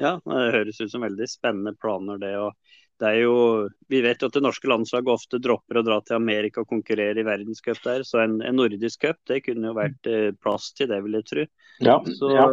Ja, 0.00 0.16
det 0.24 0.52
høres 0.56 0.80
ut 0.80 0.90
som 0.90 1.04
veldig 1.04 1.28
spennende 1.28 1.76
planer, 1.78 2.18
det. 2.18 2.32
og 2.40 2.56
det 3.02 3.10
er 3.10 3.20
jo, 3.24 3.68
Vi 3.90 4.00
vet 4.04 4.22
jo 4.22 4.30
at 4.30 4.36
det 4.36 4.44
norske 4.44 4.68
landslaget 4.70 5.10
ofte 5.10 5.40
dropper 5.42 5.80
å 5.80 5.84
dra 5.86 5.98
til 6.06 6.16
Amerika 6.18 6.62
og 6.62 6.70
konkurrere 6.70 7.20
i 7.20 7.26
verdenscup 7.26 7.80
der. 7.84 8.04
Så 8.06 8.22
en, 8.22 8.40
en 8.46 8.58
nordisk 8.58 9.02
cup 9.04 9.18
det 9.28 9.42
kunne 9.46 9.70
jo 9.70 9.76
vært 9.78 10.10
eh, 10.10 10.30
plass 10.38 10.70
til 10.78 10.90
det, 10.90 11.00
vil 11.04 11.18
jeg 11.18 11.28
tro. 11.30 11.46
Ja, 11.82 11.96
så, 12.18 12.30
ja. 12.34 12.46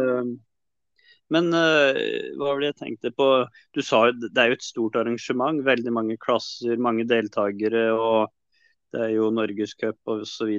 Men 1.30 1.50
uh, 1.54 1.96
hva 2.38 2.52
var 2.52 2.60
det 2.60 2.72
jeg 2.72 2.80
tenkte 2.80 3.12
på? 3.14 3.28
Du 3.74 3.82
sa 3.86 4.08
jo 4.08 4.16
det 4.26 4.34
er 4.34 4.50
jo 4.50 4.58
et 4.58 4.66
stort 4.66 4.98
arrangement. 4.98 5.62
Veldig 5.66 5.94
mange 5.94 6.18
klasser, 6.20 6.80
mange 6.82 7.06
deltakere. 7.08 7.90
og 7.94 8.30
Det 8.90 9.04
er 9.06 9.12
jo 9.14 9.30
norgescup 9.34 10.10
osv. 10.10 10.56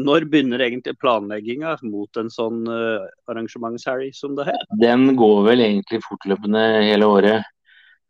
Når 0.00 0.26
begynner 0.30 0.62
egentlig 0.62 0.96
planlegginga 1.02 1.76
mot 1.86 2.20
en 2.22 2.30
sånn 2.32 2.62
uh, 2.70 3.06
arrangementshelg 3.30 4.14
som 4.16 4.36
det 4.38 4.48
her? 4.50 4.68
Den 4.82 5.16
går 5.18 5.42
vel 5.50 5.64
egentlig 5.66 6.02
fortløpende 6.06 6.62
hele 6.86 7.10
året. 7.10 7.50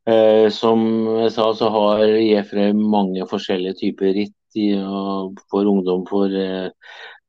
Uh, 0.09 0.49
som 0.53 0.81
jeg 1.21 1.33
sa, 1.37 1.51
så 1.57 1.69
har 1.73 2.05
Jefre 2.05 2.71
mange 2.77 3.25
forskjellige 3.29 3.81
typer 3.81 4.17
ritt 4.17 4.61
uh, 4.77 5.29
for 5.53 5.69
ungdom, 5.69 6.05
for 6.09 6.29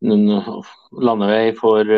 landevei, 0.02 1.52
for, 1.54 1.92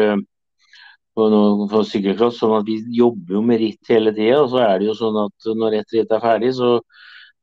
for, 1.15 1.81
sykkelcross. 1.87 2.39
Sånn 2.41 2.57
at 2.59 2.67
vi 2.67 2.79
jobber 2.97 3.37
jo 3.37 3.41
med 3.45 3.61
ritt 3.61 3.91
hele 3.91 4.13
tida. 4.15 4.43
Og 4.43 4.51
så 4.53 4.61
er 4.65 4.77
det 4.79 4.89
jo 4.89 4.99
sånn 4.99 5.19
at 5.25 5.49
når 5.63 5.79
ett 5.81 5.97
ritt 5.97 6.13
er 6.13 6.23
ferdig, 6.23 6.53
så 6.57 6.77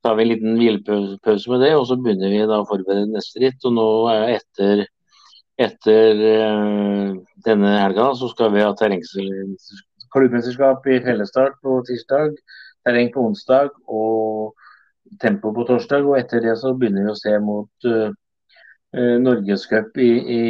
tar 0.03 0.17
vi 0.17 0.25
en 0.25 0.31
liten 0.33 0.57
hvilepause 0.57 1.51
med 1.53 1.61
det, 1.65 1.75
og 1.77 1.85
så 1.89 1.97
begynner 2.01 2.33
vi 2.33 2.41
da 2.49 2.63
å 2.63 2.69
forberede 2.69 3.11
neste 3.13 3.43
ritt. 3.43 3.61
Og 3.69 3.77
nå 3.77 3.89
er 4.13 4.37
etter, 4.39 4.87
etter 5.61 6.23
uh, 6.25 7.19
denne 7.45 7.75
helga 7.83 8.11
så 8.17 8.31
skal 8.33 8.55
vi 8.55 8.65
ha 8.65 8.73
klubbmesterskap 10.11 10.89
i 10.91 11.03
fellesstart 11.05 11.61
på 11.63 11.77
tirsdag, 11.87 12.33
terreng 12.87 13.13
på 13.15 13.27
onsdag 13.29 13.71
og 13.87 14.57
tempo 15.23 15.53
på 15.55 15.67
torsdag. 15.69 16.09
Og 16.09 16.19
etter 16.19 16.43
det 16.47 16.57
så 16.63 16.73
begynner 16.75 17.07
vi 17.07 17.13
å 17.13 17.21
se 17.21 17.37
mot 17.45 17.91
uh, 17.93 18.09
Norgescup 19.21 20.01
i, 20.03 20.11
i, 20.19 20.41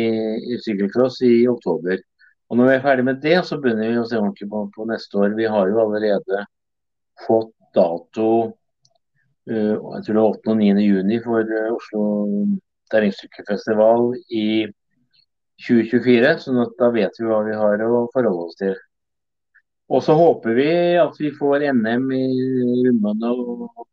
i 0.54 0.62
sykkelcross 0.64 1.20
i 1.26 1.34
oktober. 1.50 1.98
Og 2.50 2.58
når 2.58 2.66
vi 2.66 2.74
er 2.74 2.82
ferdig 2.82 3.04
med 3.06 3.20
det, 3.22 3.36
så 3.46 3.60
begynner 3.62 3.92
vi 3.92 4.00
å 4.00 4.08
se 4.10 4.18
ordentlig 4.18 4.48
på, 4.50 4.64
på 4.74 4.86
neste 4.90 5.20
år. 5.22 5.36
Vi 5.38 5.46
har 5.50 5.70
jo 5.70 5.84
allerede 5.84 6.44
fått 7.26 7.54
dato 7.76 8.26
uh, 8.50 9.76
jeg 9.76 10.04
tror 10.06 10.16
det 10.16 10.18
er 10.18 10.26
8. 10.26 10.50
og 10.50 10.58
9. 10.58 10.70
juni 10.82 11.20
for 11.22 11.46
uh, 11.46 11.76
Oslo 11.76 12.04
terrengsykkelfestival 12.90 14.08
i 14.34 14.46
2024. 15.62 16.32
sånn 16.42 16.62
at 16.64 16.74
da 16.80 16.90
vet 16.94 17.20
vi 17.20 17.28
hva 17.28 17.42
vi 17.46 17.54
har 17.56 17.84
å 17.86 18.06
forholde 18.14 18.48
oss 18.48 18.58
til. 18.58 18.74
Og 19.90 20.02
så 20.06 20.14
håper 20.14 20.54
vi 20.54 20.70
at 21.02 21.16
vi 21.18 21.32
får 21.34 21.66
NM 21.74 22.10
i 22.14 22.26
rundbane 22.86 23.30
og 23.30 23.86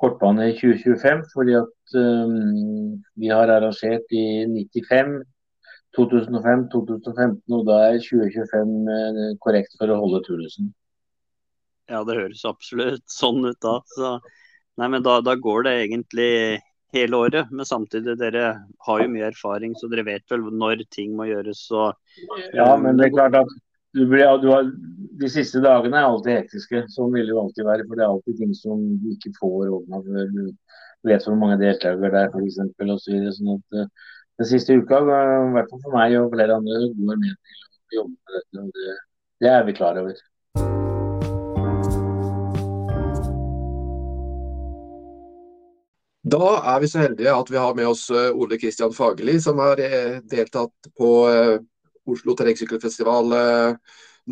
kortbane 0.00 0.50
i 0.50 0.56
2025. 0.58 1.22
Fordi 1.32 1.56
at 1.60 1.96
um, 1.96 2.98
vi 3.20 3.30
har 3.32 3.52
arrangert 3.52 4.12
i 4.12 4.44
95, 4.48 5.16
2005, 5.96 6.68
2015, 6.72 7.42
og 7.54 7.66
da 7.68 7.80
er 7.88 8.00
2025 8.02 9.36
korrekt 9.44 9.76
for 9.78 9.92
å 9.92 10.00
holde 10.02 10.22
turnusen. 10.26 10.72
Ja, 11.90 12.00
det 12.08 12.16
høres 12.16 12.46
absolutt 12.48 13.04
sånn 13.12 13.44
ut 13.44 13.60
da. 13.62 13.78
Så 13.92 14.16
Nei, 14.80 14.88
men 14.90 15.04
da, 15.06 15.20
da, 15.22 15.36
går 15.38 15.66
det 15.66 15.74
egentlig 15.84 16.30
hele 16.94 17.18
året. 17.26 17.50
Men 17.54 17.68
samtidig, 17.68 18.16
dere 18.18 18.46
har 18.86 19.02
jo 19.02 19.10
mye 19.12 19.28
erfaring, 19.30 19.76
så 19.78 19.90
dere 19.90 20.06
vet 20.06 20.24
vel 20.30 20.48
når 20.50 20.82
ting 20.94 21.14
må 21.18 21.28
gjøres. 21.28 21.66
Så, 21.68 21.92
ja, 22.56 22.72
men 22.80 22.98
det 22.98 23.08
er 23.08 23.14
klart 23.14 23.38
at 23.38 23.52
du 23.94 24.02
blir, 24.10 24.26
du 24.42 24.48
har, 24.50 24.66
de 25.20 25.30
siste 25.30 25.62
dagene 25.62 26.00
er 26.00 26.08
alltid 26.08 26.40
hektiske. 26.40 26.82
Sånn 26.90 27.14
vil 27.14 27.28
det 27.28 27.36
jo 27.36 27.44
alltid 27.44 27.68
være. 27.68 27.86
For 27.86 27.98
det 28.00 28.06
er 28.06 28.16
alltid 28.16 28.40
ting 28.40 28.56
som 28.58 28.82
du 29.02 29.12
ikke 29.14 29.34
får 29.38 29.70
ordna 29.78 30.02
før 30.08 30.34
du 30.34 30.44
vet 31.10 31.26
hvor 31.26 31.36
mange 31.38 31.60
deltakere 31.60 32.10
det 32.10 32.20
er, 32.24 32.30
f.eks. 32.32 32.58
Så 33.04 33.38
sånn 33.38 33.54
at 33.54 33.78
uh, 33.78 34.10
den 34.38 34.50
siste 34.50 34.74
uka, 34.74 35.00
i 35.00 35.54
hvert 35.54 35.70
fall 35.70 35.82
for 35.84 35.94
meg 35.94 36.14
og 36.18 36.32
flere 36.34 36.58
andre, 36.58 36.84
går 36.98 37.18
med 37.22 37.34
til 37.34 37.98
å 37.98 38.00
jobbe 38.02 38.14
med 38.14 38.38
dette. 38.38 38.62
og 38.62 38.70
det, 38.78 38.94
det 39.44 39.50
er 39.52 39.66
vi 39.68 39.76
klar 39.76 40.00
over. 40.02 40.22
Da 46.34 46.46
er 46.72 46.80
vi 46.80 46.88
så 46.88 47.02
heldige 47.04 47.34
at 47.36 47.50
vi 47.52 47.60
har 47.60 47.74
med 47.76 47.86
oss 47.86 48.08
eh, 48.10 48.32
Ole 48.32 48.56
Kristian 48.58 48.94
Fagerli, 48.96 49.36
som 49.44 49.60
har 49.60 49.80
eh, 49.82 50.22
deltatt 50.24 50.88
på 50.96 51.10
eh, 51.28 51.58
Oslo 52.08 52.34
terrengsykkelfestival 52.36 53.30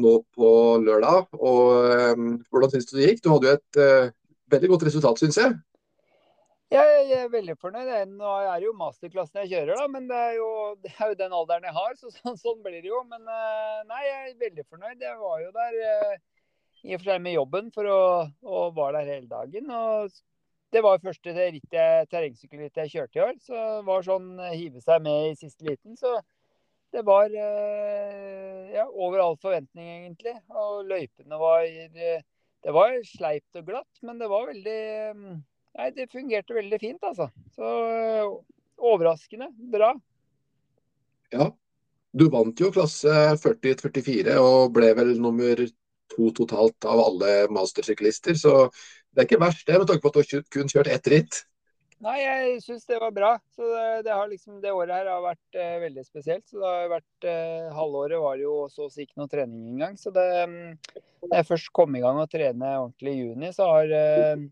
nå 0.03 0.11
på 0.37 0.49
lørdag. 0.85 1.31
Og 1.41 2.43
Hvordan 2.53 2.73
syns 2.73 2.88
du 2.91 2.99
det 2.99 3.07
gikk? 3.07 3.23
Du 3.25 3.31
hadde 3.33 3.49
jo 3.49 3.55
et 3.57 3.79
veldig 4.53 4.71
godt 4.75 4.85
resultat, 4.91 5.23
syns 5.23 5.38
jeg. 5.41 5.55
Jeg 6.73 7.13
er 7.19 7.33
veldig 7.33 7.57
fornøyd. 7.61 7.93
Nå 8.17 8.35
er 8.41 8.55
det 8.57 8.67
jo 8.67 8.75
masterklassen 8.79 9.43
jeg 9.43 9.53
kjører, 9.53 9.77
da, 9.77 9.87
men 9.93 10.09
det 10.09 10.19
er, 10.19 10.35
jo, 10.39 10.51
det 10.85 10.93
er 10.97 11.13
jo, 11.13 11.21
den 11.21 11.39
alderen 11.39 11.69
jeg 11.69 11.77
har, 11.77 11.97
så 12.01 12.13
sånn, 12.17 12.41
sånn, 12.41 12.61
blir 12.65 12.81
det 12.81 12.91
jo. 12.91 13.03
Men 13.09 13.25
nei, 13.91 14.03
jeg 14.09 14.21
er 14.21 14.43
veldig 14.47 14.67
fornøyd. 14.69 15.05
Jeg 15.05 15.21
var 15.21 15.41
jo 15.45 15.55
der 15.57 15.81
i 16.83 16.97
og 16.97 16.99
for 16.99 17.13
seg 17.13 17.23
med 17.23 17.37
jobben 17.37 17.69
for 17.75 17.87
å, 17.87 18.03
og 18.43 18.73
var 18.75 18.97
der 18.97 19.11
hele 19.13 19.29
dagen. 19.31 19.71
og 19.71 20.11
det 20.73 20.81
var 20.81 21.03
første 21.05 21.33
terrengsykkelritt 22.09 22.79
jeg 22.81 22.93
kjørte 22.95 23.19
i 23.19 23.23
år. 23.27 23.35
Så 23.45 23.53
det 23.57 23.85
var 23.89 24.07
sånn 24.07 24.31
eh, 24.41 24.55
hive 24.57 24.81
seg 24.81 25.05
med 25.05 25.33
i 25.33 25.37
siste 25.37 25.67
liten. 25.69 25.99
Så 26.01 26.15
det 26.93 27.05
var 27.05 27.29
eh, 27.29 28.73
ja, 28.73 28.87
over 28.89 29.21
all 29.21 29.37
forventning, 29.41 29.91
egentlig. 29.99 30.35
Og 30.49 30.89
løypene 30.89 31.41
var 31.41 31.67
eh, 31.69 32.25
Det 32.63 32.73
var 32.73 32.95
sleipt 33.05 33.59
og 33.59 33.67
glatt, 33.69 34.03
men 34.07 34.21
det 34.23 34.29
var 34.31 34.49
veldig 34.49 34.81
Nei, 35.79 35.91
det 35.97 36.11
fungerte 36.13 36.57
veldig 36.57 36.79
fint, 36.81 37.05
altså. 37.07 37.29
Så 37.57 37.69
overraskende 38.83 39.49
bra. 39.73 39.95
Ja. 41.33 41.53
Du 42.13 42.27
vant 42.29 42.59
jo 42.61 42.69
klasse 42.75 43.13
40-44 43.41 44.35
og 44.37 44.75
ble 44.77 44.91
vel 44.99 45.15
nummer 45.17 45.63
to 46.13 46.29
totalt 46.37 46.85
av 46.85 47.01
alle 47.01 47.47
mastersyklister. 47.49 48.37
Så 48.37 48.67
det 49.13 49.23
er 49.23 49.29
ikke 49.31 49.41
verst 49.41 49.65
det, 49.65 49.79
med 49.81 49.89
tanke 49.89 50.05
på 50.05 50.13
at 50.13 50.35
du 50.35 50.53
kun 50.53 50.69
kjørt 50.69 50.93
ett 50.93 51.09
ritt. 51.09 51.41
Nei, 52.03 52.17
jeg 52.19 52.57
syns 52.65 52.85
det 52.91 52.99
var 52.99 53.13
bra. 53.15 53.31
Så 53.55 53.63
det, 53.63 54.03
det, 54.09 54.15
liksom, 54.33 54.59
det 54.61 54.75
året 54.75 54.93
her 54.97 55.09
har 55.13 55.23
vært 55.23 55.59
eh, 55.59 55.77
veldig 55.85 56.03
spesielt. 56.05 56.45
Så 56.51 56.59
det 56.59 56.71
har 56.71 56.89
vært 56.91 57.27
eh, 57.31 57.69
Halvåret 57.77 58.21
var 58.21 58.41
det 58.41 58.45
jo 58.49 58.57
så 58.73 58.89
å 58.89 58.91
si 58.91 59.07
ikke 59.07 59.23
noe 59.23 59.31
trening 59.31 59.69
engang. 59.77 59.95
Så 60.01 60.11
det 60.15 60.27
um, 60.43 60.57
Når 61.23 61.37
jeg 61.39 61.49
først 61.53 61.71
kom 61.79 61.95
i 61.95 62.03
gang 62.03 62.19
å 62.19 62.27
trene 62.31 62.73
ordentlig 62.81 63.15
i 63.15 63.23
juni, 63.23 63.53
så 63.55 63.71
har 63.71 63.95
uh, 63.95 64.43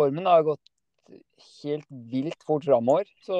formen 0.00 0.28
har 0.28 0.48
gått 0.48 0.70
helt 1.62 1.86
vilt 1.88 2.44
fort 2.46 2.64
framover. 2.64 3.08
Så 3.26 3.38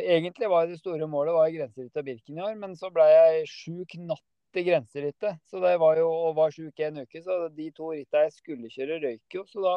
egentlig 0.00 0.50
var 0.50 0.68
det 0.68 0.80
store 0.80 1.08
målet 1.10 1.34
var 1.36 1.54
grenserittet 1.54 2.02
av 2.02 2.06
Birken 2.06 2.38
i 2.38 2.44
år, 2.44 2.54
men 2.58 2.76
så 2.78 2.90
ble 2.94 3.06
jeg 3.08 3.48
sjuk 3.50 3.96
natt 4.00 4.58
i 4.58 4.66
grenserittet. 4.66 5.40
Så 5.48 5.62
det 5.62 5.74
var 5.80 5.98
jo, 6.00 6.08
og 6.10 6.36
var 6.38 6.54
sjuk 6.54 6.80
en 6.84 7.02
uke, 7.02 7.22
så 7.24 7.46
de 7.54 7.70
to 7.74 7.92
rittene 7.94 8.26
jeg 8.26 8.36
skulle 8.36 8.72
kjøre, 8.72 9.00
røyk 9.02 9.38
jo. 9.38 9.44
Så 9.48 9.64
da 9.64 9.76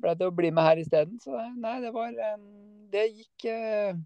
ble 0.00 0.16
det 0.16 0.28
å 0.28 0.36
bli 0.36 0.52
med 0.54 0.66
her 0.66 0.80
isteden. 0.82 1.20
Så 1.22 1.34
nei, 1.34 1.76
det 1.84 1.92
var 1.96 2.14
Det 2.90 3.06
gikk 3.08 3.44
eh, 3.52 3.96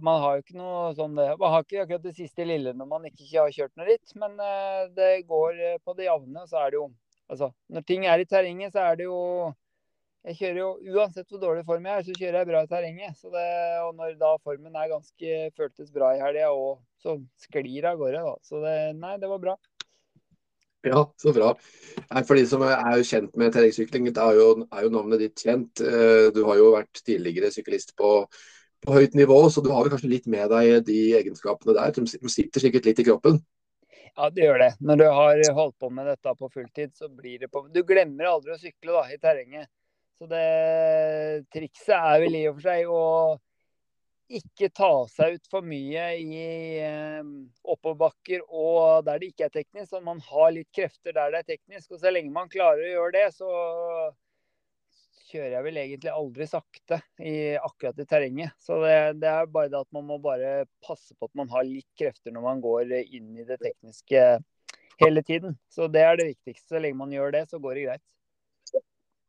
Man 0.00 0.20
har 0.22 0.36
jo 0.36 0.44
ikke 0.44 0.58
noe 0.58 0.92
sånn 0.96 1.16
det, 1.18 1.26
Man 1.40 1.52
har 1.52 1.64
ikke 1.64 1.82
akkurat 1.84 2.06
det 2.06 2.14
siste 2.16 2.46
lille 2.46 2.72
når 2.74 2.88
man 2.90 3.08
ikke 3.08 3.28
har 3.34 3.52
kjørt 3.54 3.74
noe 3.76 3.88
ritt, 3.88 4.14
men 4.18 4.38
eh, 4.40 4.86
det 4.96 5.26
går 5.30 5.60
eh, 5.60 5.80
på 5.84 5.96
det 5.98 6.08
jevne. 6.08 6.46
Så 6.50 6.60
er 6.60 6.74
det 6.74 6.82
jo 6.82 6.92
Altså, 7.24 7.46
når 7.72 7.84
ting 7.88 8.02
er 8.04 8.20
i 8.20 8.26
terrenget, 8.28 8.74
så 8.74 8.82
er 8.84 8.98
det 9.00 9.06
jo 9.06 9.16
Jeg 10.24 10.38
kjører 10.38 10.58
jo 10.62 10.96
uansett 10.96 11.28
hvor 11.28 11.40
dårlig 11.42 11.66
form 11.68 11.84
jeg 11.84 12.00
er, 12.00 12.04
så 12.06 12.14
kjører 12.16 12.38
jeg 12.38 12.48
bra 12.48 12.60
i 12.64 12.68
terrenget. 12.70 13.16
Så 13.20 13.28
det, 13.32 13.44
og 13.84 13.90
når 13.98 14.14
da 14.20 14.30
formen 14.40 14.78
er 14.80 14.92
ganske 14.94 15.34
føltes 15.58 15.90
bra 15.92 16.14
i 16.14 16.22
helga, 16.22 16.48
og 16.56 16.78
så 17.02 17.18
sklir 17.44 17.82
det 17.84 17.90
av 17.90 18.00
gårde, 18.00 18.22
da. 18.24 18.32
Så 18.48 18.62
det 18.64 18.74
Nei, 18.96 19.18
det 19.20 19.28
var 19.28 19.42
bra. 19.42 19.56
Ja, 20.84 21.02
så 21.20 21.32
bra. 21.32 21.52
For 22.24 22.36
de 22.36 22.44
som 22.48 22.64
er 22.64 22.96
jo 23.00 23.06
kjent 23.08 23.36
med 23.40 23.52
terrengsykling, 23.52 24.08
er, 24.12 24.40
er 24.40 24.86
jo, 24.86 24.90
navnet 24.92 25.20
ditt 25.26 25.44
kjent. 25.44 25.84
Eh, 25.84 26.30
du 26.32 26.42
har 26.48 26.60
jo 26.60 26.72
vært 26.74 27.04
tidligere 27.04 27.52
syklist 27.52 27.94
på, 28.00 28.16
på 28.84 28.96
høyt 28.96 29.16
nivå, 29.16 29.38
så 29.52 29.64
du 29.64 29.70
har 29.72 29.84
vel 29.84 29.92
kanskje 29.92 30.12
litt 30.12 30.28
med 30.28 30.48
deg 30.52 30.88
de 30.88 30.98
egenskapene 31.20 31.76
der. 31.76 31.92
De 31.96 32.32
sitter 32.32 32.64
sikkert 32.64 32.88
litt 32.88 33.04
i 33.04 33.08
kroppen? 33.12 33.40
Ja, 34.14 34.28
det 34.32 34.44
gjør 34.44 34.60
det. 34.64 34.72
Når 34.80 35.00
du 35.00 35.06
har 35.20 35.46
holdt 35.56 35.78
på 35.84 35.92
med 35.92 36.08
dette 36.08 36.36
på 36.40 36.52
fulltid, 36.52 36.96
så 36.96 37.12
blir 37.12 37.44
det 37.44 37.52
på 37.52 37.66
Du 37.72 37.82
glemmer 37.84 38.32
aldri 38.32 38.56
å 38.56 38.60
sykle 38.60 38.92
da, 39.02 39.08
i 39.12 39.20
terrenget. 39.20 39.68
Så 40.18 40.28
det 40.30 41.46
trikset 41.52 41.96
er 41.96 42.22
vel 42.22 42.38
i 42.38 42.46
og 42.48 42.58
for 42.58 42.68
seg 42.68 42.90
å 42.90 43.04
ikke 44.34 44.70
ta 44.72 44.90
seg 45.10 45.36
ut 45.36 45.48
for 45.52 45.66
mye 45.66 46.04
i 46.16 46.44
eh, 46.80 47.24
oppoverbakker 47.60 48.44
og 48.48 49.04
der 49.06 49.20
det 49.20 49.32
ikke 49.32 49.48
er 49.48 49.54
teknisk. 49.54 49.90
Sånn 49.90 50.06
man 50.06 50.22
har 50.24 50.52
litt 50.54 50.70
krefter 50.74 51.14
der 51.16 51.34
det 51.34 51.42
er 51.42 51.50
teknisk. 51.54 51.92
Og 51.92 52.00
så 52.00 52.12
lenge 52.12 52.32
man 52.34 52.52
klarer 52.52 52.86
å 52.86 52.94
gjøre 52.94 53.16
det, 53.18 53.26
så 53.36 53.50
kjører 55.28 55.56
jeg 55.56 55.66
vel 55.66 55.82
egentlig 55.82 56.14
aldri 56.14 56.46
sakte 56.48 57.00
i 57.18 57.34
akkurat 57.58 58.00
i 58.00 58.08
terrenget. 58.08 58.56
Så 58.62 58.78
det, 58.84 58.96
det, 59.20 59.30
er 59.30 59.50
bare 59.50 59.72
det 59.72 59.82
at 59.82 59.92
man 59.94 60.08
må 60.08 60.18
bare 60.22 60.64
passe 60.84 61.16
på 61.18 61.28
at 61.28 61.38
man 61.38 61.50
har 61.52 61.66
litt 61.68 61.90
krefter 61.98 62.34
når 62.34 62.48
man 62.48 62.64
går 62.64 62.96
inn 63.04 63.32
i 63.36 63.46
det 63.48 63.58
tekniske 63.62 64.24
hele 65.02 65.22
tiden. 65.26 65.58
Så 65.68 65.90
det 65.90 66.04
er 66.06 66.20
det 66.20 66.30
viktigste. 66.32 66.68
Så 66.70 66.82
lenge 66.82 67.00
man 67.02 67.12
gjør 67.12 67.34
det, 67.34 67.46
så 67.50 67.60
går 67.60 67.76
det 67.76 67.86
greit. 67.88 68.06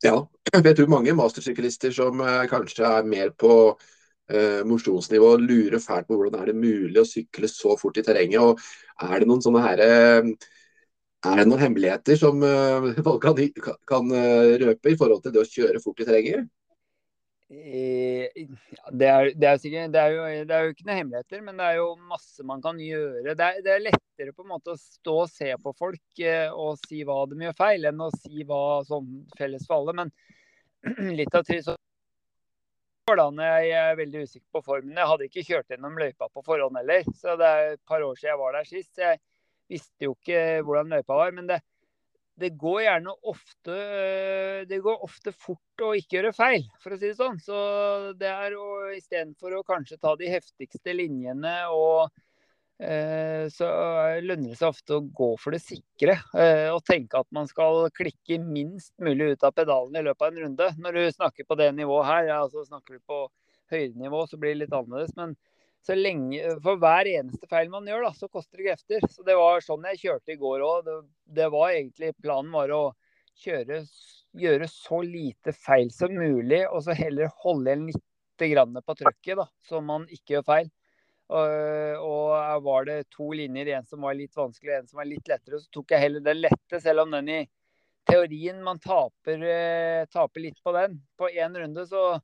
Ja, 0.05 0.15
jeg 0.67 0.75
tror 0.77 0.89
mange 0.91 1.13
mastersyklister 1.17 1.93
som 1.95 2.19
eh, 2.21 2.43
kanskje 2.51 2.85
er 2.87 3.07
mer 3.09 3.31
på 3.41 3.53
eh, 4.29 4.61
mosjonsnivå 4.67 5.31
lurer 5.41 5.81
fælt 5.81 6.09
på 6.09 6.19
hvordan 6.19 6.41
er 6.41 6.51
det 6.51 6.59
mulig 6.59 6.99
å 7.01 7.07
sykle 7.09 7.49
så 7.49 7.73
fort 7.79 7.97
i 7.97 8.03
terrenget. 8.05 8.41
og 8.41 9.09
Er 9.09 9.23
det 9.23 9.29
noen 9.29 9.41
sånne 9.45 9.63
her, 9.65 9.81
eh, 9.85 10.51
er 11.25 11.41
det 11.41 11.47
noen 11.49 11.63
hemmeligheter 11.63 12.19
som 12.21 12.43
uh, 12.45 12.91
folk 13.07 13.23
kan, 13.23 13.39
kan 13.89 14.11
røpe 14.61 14.91
i 14.91 14.97
forhold 14.99 15.23
til 15.23 15.33
det 15.33 15.41
å 15.41 15.49
kjøre 15.49 15.81
fort 15.81 16.03
i 16.03 16.05
terrenget? 16.05 16.51
Det 17.47 19.05
er, 19.05 19.27
det, 19.37 19.47
er 19.47 19.59
sikkert, 19.61 19.91
det, 19.93 20.01
er 20.01 20.13
jo, 20.15 20.23
det 20.49 20.55
er, 20.55 20.63
jo, 20.65 20.73
ikke 20.73 20.87
noen 20.87 20.97
hemmeligheter, 20.97 21.41
men 21.45 21.59
det 21.61 21.67
er 21.67 21.75
jo 21.77 21.91
masse 22.09 22.45
man 22.47 22.63
kan 22.63 22.79
gjøre. 22.81 23.35
Det 23.37 23.45
er, 23.45 23.59
det 23.61 23.73
er 23.73 23.83
lettere 23.85 24.33
på 24.33 24.45
en 24.45 24.53
måte 24.55 24.73
å 24.73 24.79
stå 24.81 25.17
og 25.27 25.29
se 25.29 25.51
på 25.61 25.75
folk 25.77 26.23
eh, 26.25 26.49
og 26.49 26.81
si 26.87 27.03
hva 27.05 27.19
de 27.29 27.37
gjør 27.45 27.57
feil, 27.59 27.85
enn 27.85 28.01
å 28.01 28.09
si 28.17 28.47
hva 28.49 28.81
sånn 28.87 29.11
felles 29.37 29.67
for 29.69 29.77
alle. 29.77 29.93
Men 30.01 30.13
litt 31.19 31.37
av 31.37 31.45
så 31.45 31.77
når 33.05 33.45
jeg 33.45 33.73
er 33.77 33.97
veldig 33.99 34.21
usikker 34.25 34.49
på 34.49 34.63
formen. 34.65 34.97
Jeg 34.97 35.09
hadde 35.11 35.25
ikke 35.27 35.45
kjørt 35.45 35.69
gjennom 35.69 35.97
løypa 36.01 36.25
på 36.33 36.41
forhånd 36.41 36.79
heller. 36.79 37.05
Så 37.13 37.35
det 37.37 37.45
er 37.45 37.73
et 37.75 37.81
par 37.85 38.01
år 38.01 38.15
siden 38.17 38.31
jeg 38.31 38.39
var 38.39 38.55
der 38.57 38.65
sist. 38.65 38.97
Jeg 38.97 39.19
visste 39.69 40.07
jo 40.07 40.15
ikke 40.17 40.63
hvordan 40.65 40.89
løypa 40.95 41.19
var. 41.19 41.35
Men 41.37 41.51
det, 41.51 41.59
det 42.35 42.51
går 42.59 42.81
gjerne 42.83 43.13
ofte 43.31 43.75
Det 44.67 44.79
går 44.83 45.03
ofte 45.07 45.31
fort 45.31 45.83
å 45.85 45.93
ikke 45.95 46.17
gjøre 46.17 46.33
feil, 46.35 46.65
for 46.83 46.95
å 46.95 46.99
si 46.99 47.07
det 47.07 47.17
sånn. 47.19 47.39
Så 47.39 47.57
det 48.19 48.31
er 48.31 48.57
å 48.59 48.91
istedenfor 48.95 49.55
å 49.55 49.65
kanskje 49.67 49.99
ta 50.01 50.15
de 50.19 50.29
heftigste 50.33 50.95
linjene 50.95 51.57
og 51.71 52.11
Eh, 52.75 53.47
så 53.55 53.67
lønner 54.19 54.51
det 54.51 54.57
seg 54.59 54.73
ofte 54.73 54.97
å 54.97 55.03
gå 55.15 55.29
for 55.39 55.55
det 55.55 55.61
sikre. 55.63 56.17
Eh, 56.35 56.67
og 56.73 56.83
tenke 56.87 57.21
at 57.21 57.29
man 57.35 57.47
skal 57.47 57.87
klikke 57.95 58.39
minst 58.43 58.91
mulig 58.99 59.35
ut 59.35 59.45
av 59.47 59.55
pedalene 59.55 60.01
i 60.01 60.07
løpet 60.09 60.25
av 60.25 60.33
en 60.33 60.41
runde. 60.43 60.69
Når 60.83 60.99
du 60.99 61.03
snakker 61.15 61.47
på 61.47 61.57
det 61.59 61.69
nivået 61.77 62.09
her, 62.09 62.23
ja, 62.33 62.41
altså 62.43 62.65
snakker 62.67 62.97
du 62.97 63.05
på 63.07 63.21
høydenivå, 63.71 64.25
så 64.27 64.39
blir 64.39 64.55
det 64.55 64.65
litt 64.65 64.75
annerledes. 64.75 65.15
Men 65.15 65.37
så 65.85 65.95
lenge, 65.97 66.39
for 66.65 66.79
hver 66.81 67.05
eneste 67.11 67.45
feil 67.49 67.69
man 67.69 67.85
gjør, 67.85 68.07
da, 68.07 68.13
så 68.17 68.29
koster 68.31 68.57
det 68.57 68.71
krefter. 68.71 69.05
Så 69.11 69.25
det 69.25 69.35
var 69.37 69.61
sånn 69.61 69.85
jeg 69.91 70.01
kjørte 70.01 70.33
i 70.33 70.39
går 70.41 70.63
òg. 70.65 70.87
Det, 70.87 70.95
det, 71.37 71.49
var 71.53 71.73
egentlig 71.75 72.15
planen 72.23 72.53
var 72.55 72.73
å 72.73 72.83
kjøre, 73.43 73.83
gjøre 74.39 74.69
så 74.71 75.01
lite 75.05 75.53
feil 75.53 75.91
som 75.93 76.15
mulig, 76.15 76.63
og 76.71 76.81
så 76.87 76.95
heller 76.97 77.29
holde 77.43 77.75
igjen 77.75 77.85
litt 77.91 78.01
på 78.85 78.97
trøkket, 78.99 79.37
da, 79.39 79.45
så 79.63 79.79
man 79.79 80.09
ikke 80.11 80.37
gjør 80.37 80.47
feil. 80.49 80.73
Og, 81.35 81.53
og 82.05 82.65
var 82.65 82.85
det 82.89 82.97
to 83.13 83.31
linjer, 83.33 83.71
en 83.77 83.85
som 83.87 84.03
var 84.05 84.17
litt 84.17 84.35
vanskelig 84.35 84.73
og 84.73 84.79
en 84.79 84.89
som 84.89 84.99
var 84.99 85.07
litt 85.09 85.29
lettere, 85.29 85.61
så 85.61 85.71
tok 85.73 85.93
jeg 85.93 86.03
heller 86.03 86.25
den 86.25 86.41
lette, 86.43 86.81
selv 86.81 87.05
om 87.05 87.15
den 87.15 87.31
i 87.31 87.39
teorien 88.05 88.59
man 88.65 88.81
taper, 88.81 89.41
eh, 89.49 90.05
taper 90.13 90.43
litt 90.43 90.59
på 90.63 90.73
den. 90.75 90.99
På 91.17 91.29
én 91.29 91.57
runde, 91.57 91.85
så 91.89 92.15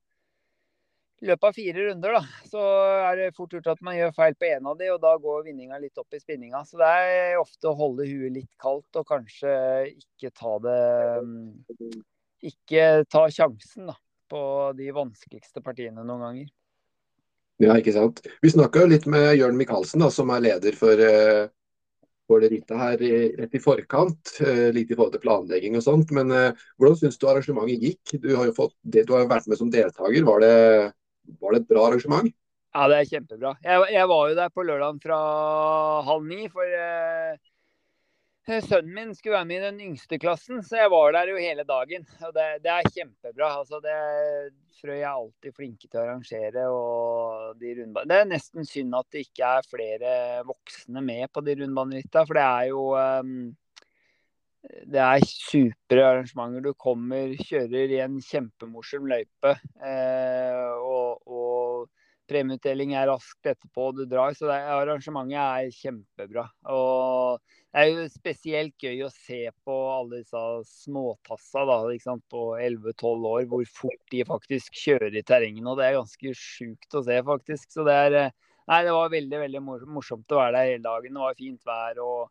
i 1.22 1.28
løpet 1.28 1.46
av 1.46 1.54
fire 1.54 1.84
runder, 1.86 2.16
da, 2.16 2.46
så 2.50 2.62
er 3.06 3.18
det 3.20 3.34
fort 3.36 3.52
gjort 3.54 3.68
at 3.70 3.82
man 3.86 3.94
gjør 3.94 4.14
feil 4.16 4.34
på 4.34 4.48
én 4.48 4.64
av 4.66 4.78
de, 4.78 4.88
og 4.90 4.98
da 5.04 5.12
går 5.22 5.44
vinninga 5.46 5.78
litt 5.78 5.98
opp 6.00 6.16
i 6.16 6.18
spinninga. 6.18 6.64
Så 6.66 6.80
det 6.80 6.88
er 6.88 7.38
ofte 7.38 7.70
å 7.70 7.76
holde 7.78 8.08
huet 8.08 8.34
litt 8.34 8.50
kaldt 8.62 8.98
og 8.98 9.06
kanskje 9.06 9.52
ikke 9.92 10.32
ta 10.34 10.56
det 10.64 10.80
mm, 11.22 12.00
Ikke 12.50 12.86
ta 13.06 13.28
sjansen 13.30 13.92
da, 13.92 13.94
på 14.32 14.42
de 14.74 14.88
vanskeligste 14.96 15.62
partiene 15.62 16.02
noen 16.02 16.24
ganger. 16.26 16.48
Ja, 17.62 17.76
ikke 17.78 17.94
sant. 17.94 18.18
Vi 18.42 18.50
snakka 18.50 18.88
litt 18.90 19.06
med 19.06 19.36
Jørn 19.38 19.60
Michaelsen, 19.60 20.02
som 20.10 20.32
er 20.34 20.42
leder 20.42 20.74
for, 20.74 20.98
uh, 20.98 21.44
for 22.26 22.42
det 22.42 22.50
rittet 22.50 22.80
her 22.80 23.04
rett 23.38 23.54
i 23.54 23.60
forkant. 23.62 24.32
Uh, 24.40 24.72
litt 24.74 24.90
i 24.90 24.98
forhold 24.98 25.14
til 25.14 25.22
planlegging 25.22 25.78
og 25.78 25.86
sånt. 25.86 26.10
Men 26.16 26.34
uh, 26.34 26.66
hvordan 26.82 26.98
syns 26.98 27.20
du 27.22 27.28
arrangementet 27.30 27.86
gikk? 27.86 28.16
Du 28.24 28.32
har 28.34 28.50
jo 28.50 28.56
fått, 28.56 28.74
du 28.82 29.14
har 29.14 29.30
vært 29.30 29.46
med 29.46 29.60
som 29.60 29.70
deltaker. 29.70 30.26
Var 30.26 30.42
det, 30.42 30.58
var 31.40 31.54
det 31.54 31.62
et 31.62 31.70
bra 31.70 31.86
arrangement? 31.88 32.34
Ja, 32.72 32.88
det 32.88 32.98
er 32.98 33.08
kjempebra. 33.10 33.56
Jeg, 33.60 33.88
jeg 33.92 34.08
var 34.08 34.28
jo 34.30 34.36
der 34.38 34.52
på 34.52 34.64
lørdag 34.64 35.00
fra 35.04 35.18
halv 36.06 36.28
ni. 36.28 36.46
for 36.52 36.76
Eh, 38.48 38.62
sønnen 38.66 38.94
min 38.94 39.14
skulle 39.14 39.36
være 39.36 39.46
med 39.46 39.60
i 39.60 39.66
den 39.68 39.80
yngste 39.84 40.18
klassen, 40.18 40.62
så 40.66 40.80
jeg 40.80 40.90
var 40.90 41.12
der 41.14 41.30
jo 41.30 41.38
hele 41.38 41.62
dagen. 41.62 42.06
Og 42.26 42.32
det, 42.34 42.46
det 42.64 42.72
er 42.72 42.88
kjempebra. 42.90 43.50
Altså, 43.60 43.78
det, 43.84 43.94
Frøy 44.80 44.96
er 44.98 45.12
alltid 45.12 45.54
flinke 45.54 45.86
til 45.86 46.00
å 46.00 46.02
arrangere. 46.02 46.64
og 46.66 47.60
de 47.60 47.74
Det 47.76 48.16
er 48.18 48.26
nesten 48.26 48.66
synd 48.66 48.96
at 48.98 49.06
det 49.14 49.28
ikke 49.28 49.52
er 49.58 49.68
flere 49.70 50.14
voksne 50.48 51.04
med 51.06 51.30
på 51.30 51.44
de 51.46 51.54
rundbanerittene. 51.60 52.26
for 52.26 52.40
det 52.40 52.46
er 52.48 52.70
jo 52.72 52.88
um, 52.98 53.36
det 54.62 55.00
er 55.02 55.24
supre 55.26 56.04
arrangementer. 56.06 56.62
Du 56.64 56.74
kommer, 56.78 57.32
kjører 57.48 57.96
i 57.96 58.02
en 58.04 58.20
kjempemorsom 58.22 59.08
løype. 59.10 59.56
Eh, 59.82 60.74
og, 60.78 61.22
og 61.26 61.88
premieutdeling 62.30 62.94
er 62.96 63.08
raskt 63.10 63.48
etterpå, 63.50 63.90
du 63.96 64.04
drar. 64.08 64.36
Så 64.38 64.46
det, 64.48 64.60
arrangementet 64.74 65.40
er 65.40 65.72
kjempebra. 65.74 66.46
Og 66.70 67.42
det 67.72 67.82
er 67.82 67.90
jo 67.90 68.06
spesielt 68.12 68.86
gøy 68.86 69.02
å 69.06 69.10
se 69.14 69.40
på 69.66 69.78
alle 69.96 70.22
disse 70.22 70.44
småtassa 70.84 71.64
da, 71.68 71.80
på 72.30 72.44
11-12 72.60 73.28
år, 73.32 73.48
hvor 73.50 73.66
fort 73.80 74.14
de 74.14 74.22
faktisk 74.28 74.78
kjører 74.84 75.18
i 75.18 75.24
terrenget. 75.26 75.66
Og 75.66 75.80
det 75.80 75.88
er 75.88 75.98
ganske 75.98 76.36
sjukt 76.38 76.98
å 76.98 77.04
se, 77.08 77.18
faktisk. 77.26 77.70
Så 77.74 77.88
det 77.88 77.98
er 78.06 78.18
eh, 78.26 78.32
Nei, 78.70 78.84
det 78.86 78.92
var 78.94 79.08
veldig 79.10 79.38
veldig 79.40 79.60
morsomt 79.90 80.32
å 80.32 80.36
være 80.38 80.52
der 80.54 80.68
hele 80.70 80.84
dagen. 80.84 81.16
Det 81.16 81.22
var 81.24 81.34
fint 81.34 81.64
vær. 81.66 81.98
og 81.98 82.30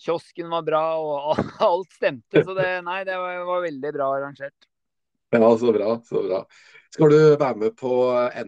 Kiosken 0.00 0.48
var 0.48 0.64
bra, 0.64 0.82
og 0.96 1.38
alt 1.68 1.92
stemte. 1.92 2.42
Så 2.44 2.56
det, 2.56 2.68
nei, 2.86 3.02
det 3.08 3.16
var, 3.20 3.40
var 3.48 3.64
veldig 3.66 3.94
bra 3.96 4.10
arrangert. 4.16 4.68
Ja, 5.30 5.50
så 5.60 5.72
bra. 5.76 5.94
Så 6.08 6.22
bra. 6.26 6.44
Skal 6.90 7.12
du 7.12 7.18
være 7.38 7.56
med 7.60 7.76
på 7.78 7.94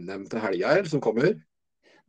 NM 0.01 0.27
til 0.31 0.43
helga, 0.43 0.77
som 0.91 1.03
kommer? 1.05 1.37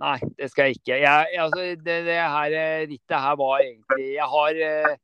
Nei, 0.02 0.18
det 0.40 0.50
skal 0.50 0.72
jeg 0.72 0.80
ikke. 0.80 0.96
Jeg, 1.04 1.42
altså, 1.44 1.66
det, 1.86 1.98
det, 2.08 2.16
her 2.18 2.56
eh, 2.58 2.86
rittet 2.90 3.20
her 3.26 3.36
var 3.40 3.62
egentlig 3.62 4.08
Jeg 4.16 4.30
har, 4.32 4.62
eh, 4.68 4.96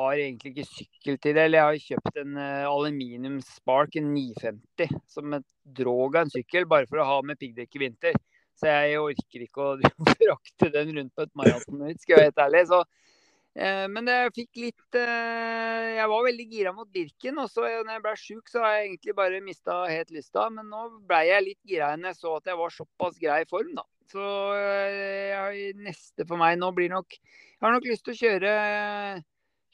har, 0.00 0.16
egentlig 0.16 0.50
ikke 0.54 0.66
sykkel 0.72 1.20
til 1.20 1.36
det. 1.36 1.44
Eller 1.44 1.60
jeg 1.60 1.68
har 1.68 1.84
kjøpt 1.84 2.20
en 2.24 2.40
uh, 2.40 2.72
aluminium 2.72 3.38
Spark, 3.46 4.00
en 4.00 4.10
950, 4.16 4.98
som 5.12 5.38
et 5.38 5.46
drog 5.78 6.16
av 6.16 6.24
en 6.24 6.34
sykkel, 6.34 6.66
bare 6.66 6.88
for 6.90 7.04
å 7.04 7.08
ha 7.12 7.22
med 7.22 7.38
piggdekk 7.38 7.78
i 7.78 7.84
vinter. 7.84 8.18
Så 8.58 8.72
jeg 8.72 8.98
orker 8.98 9.46
ikke 9.46 9.70
å 9.70 9.78
frakte 10.16 10.72
den 10.74 10.96
rundt 10.98 11.14
på 11.14 11.28
et 11.28 11.34
maratonritt, 11.38 12.02
skal 12.02 12.16
jeg 12.16 12.24
være 12.24 12.32
helt 12.32 12.46
ærlig. 12.48 12.66
Så 12.72 12.82
Eh, 12.82 13.13
men 13.54 14.08
jeg 14.10 14.32
fikk 14.34 14.58
litt 14.58 14.96
eh, 14.98 15.90
Jeg 15.94 16.08
var 16.10 16.24
veldig 16.26 16.46
gira 16.50 16.72
mot 16.74 16.88
Birken. 16.90 17.38
Og 17.38 17.50
så 17.52 17.66
når 17.66 17.92
jeg 17.92 18.04
ble 18.06 18.14
sjuk, 18.18 18.48
så 18.50 18.64
har 18.64 18.76
jeg 18.76 18.88
egentlig 18.88 19.14
bare 19.18 19.42
mista 19.44 19.76
helt 19.86 20.10
lysta. 20.14 20.48
Men 20.54 20.70
nå 20.72 20.88
ble 21.06 21.20
jeg 21.28 21.46
litt 21.46 21.60
gira 21.74 21.92
enn 21.94 22.08
jeg 22.10 22.18
så 22.18 22.36
at 22.40 22.50
jeg 22.50 22.58
var 22.58 22.74
såpass 22.74 23.20
grei 23.20 23.42
i 23.44 23.50
form, 23.50 23.70
da. 23.78 23.86
Så 24.10 24.24
eh, 24.58 25.30
jeg, 25.30 25.76
neste 25.86 26.26
for 26.28 26.40
meg 26.40 26.58
nå 26.60 26.68
blir 26.76 26.90
nok 26.92 27.14
Jeg 27.16 27.62
har 27.64 27.72
nok 27.72 27.86
lyst 27.88 28.04
til 28.04 28.12
å 28.12 28.18
kjøre 28.18 28.50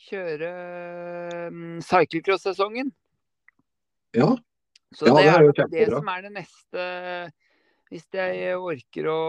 kjøre 0.00 0.50
um, 1.50 1.80
cyclecross-sesongen. 1.84 2.92
Ja. 4.16 4.30
Så 4.96 5.06
ja, 5.06 5.14
det, 5.14 5.26
er 5.28 5.44
det, 5.44 5.64
er 5.66 5.68
det 5.74 5.88
som 5.92 6.08
er 6.10 6.24
det 6.24 6.30
neste 6.34 6.84
hvis 7.90 8.06
jeg 8.14 8.54
orker 8.54 9.08
å 9.10 9.20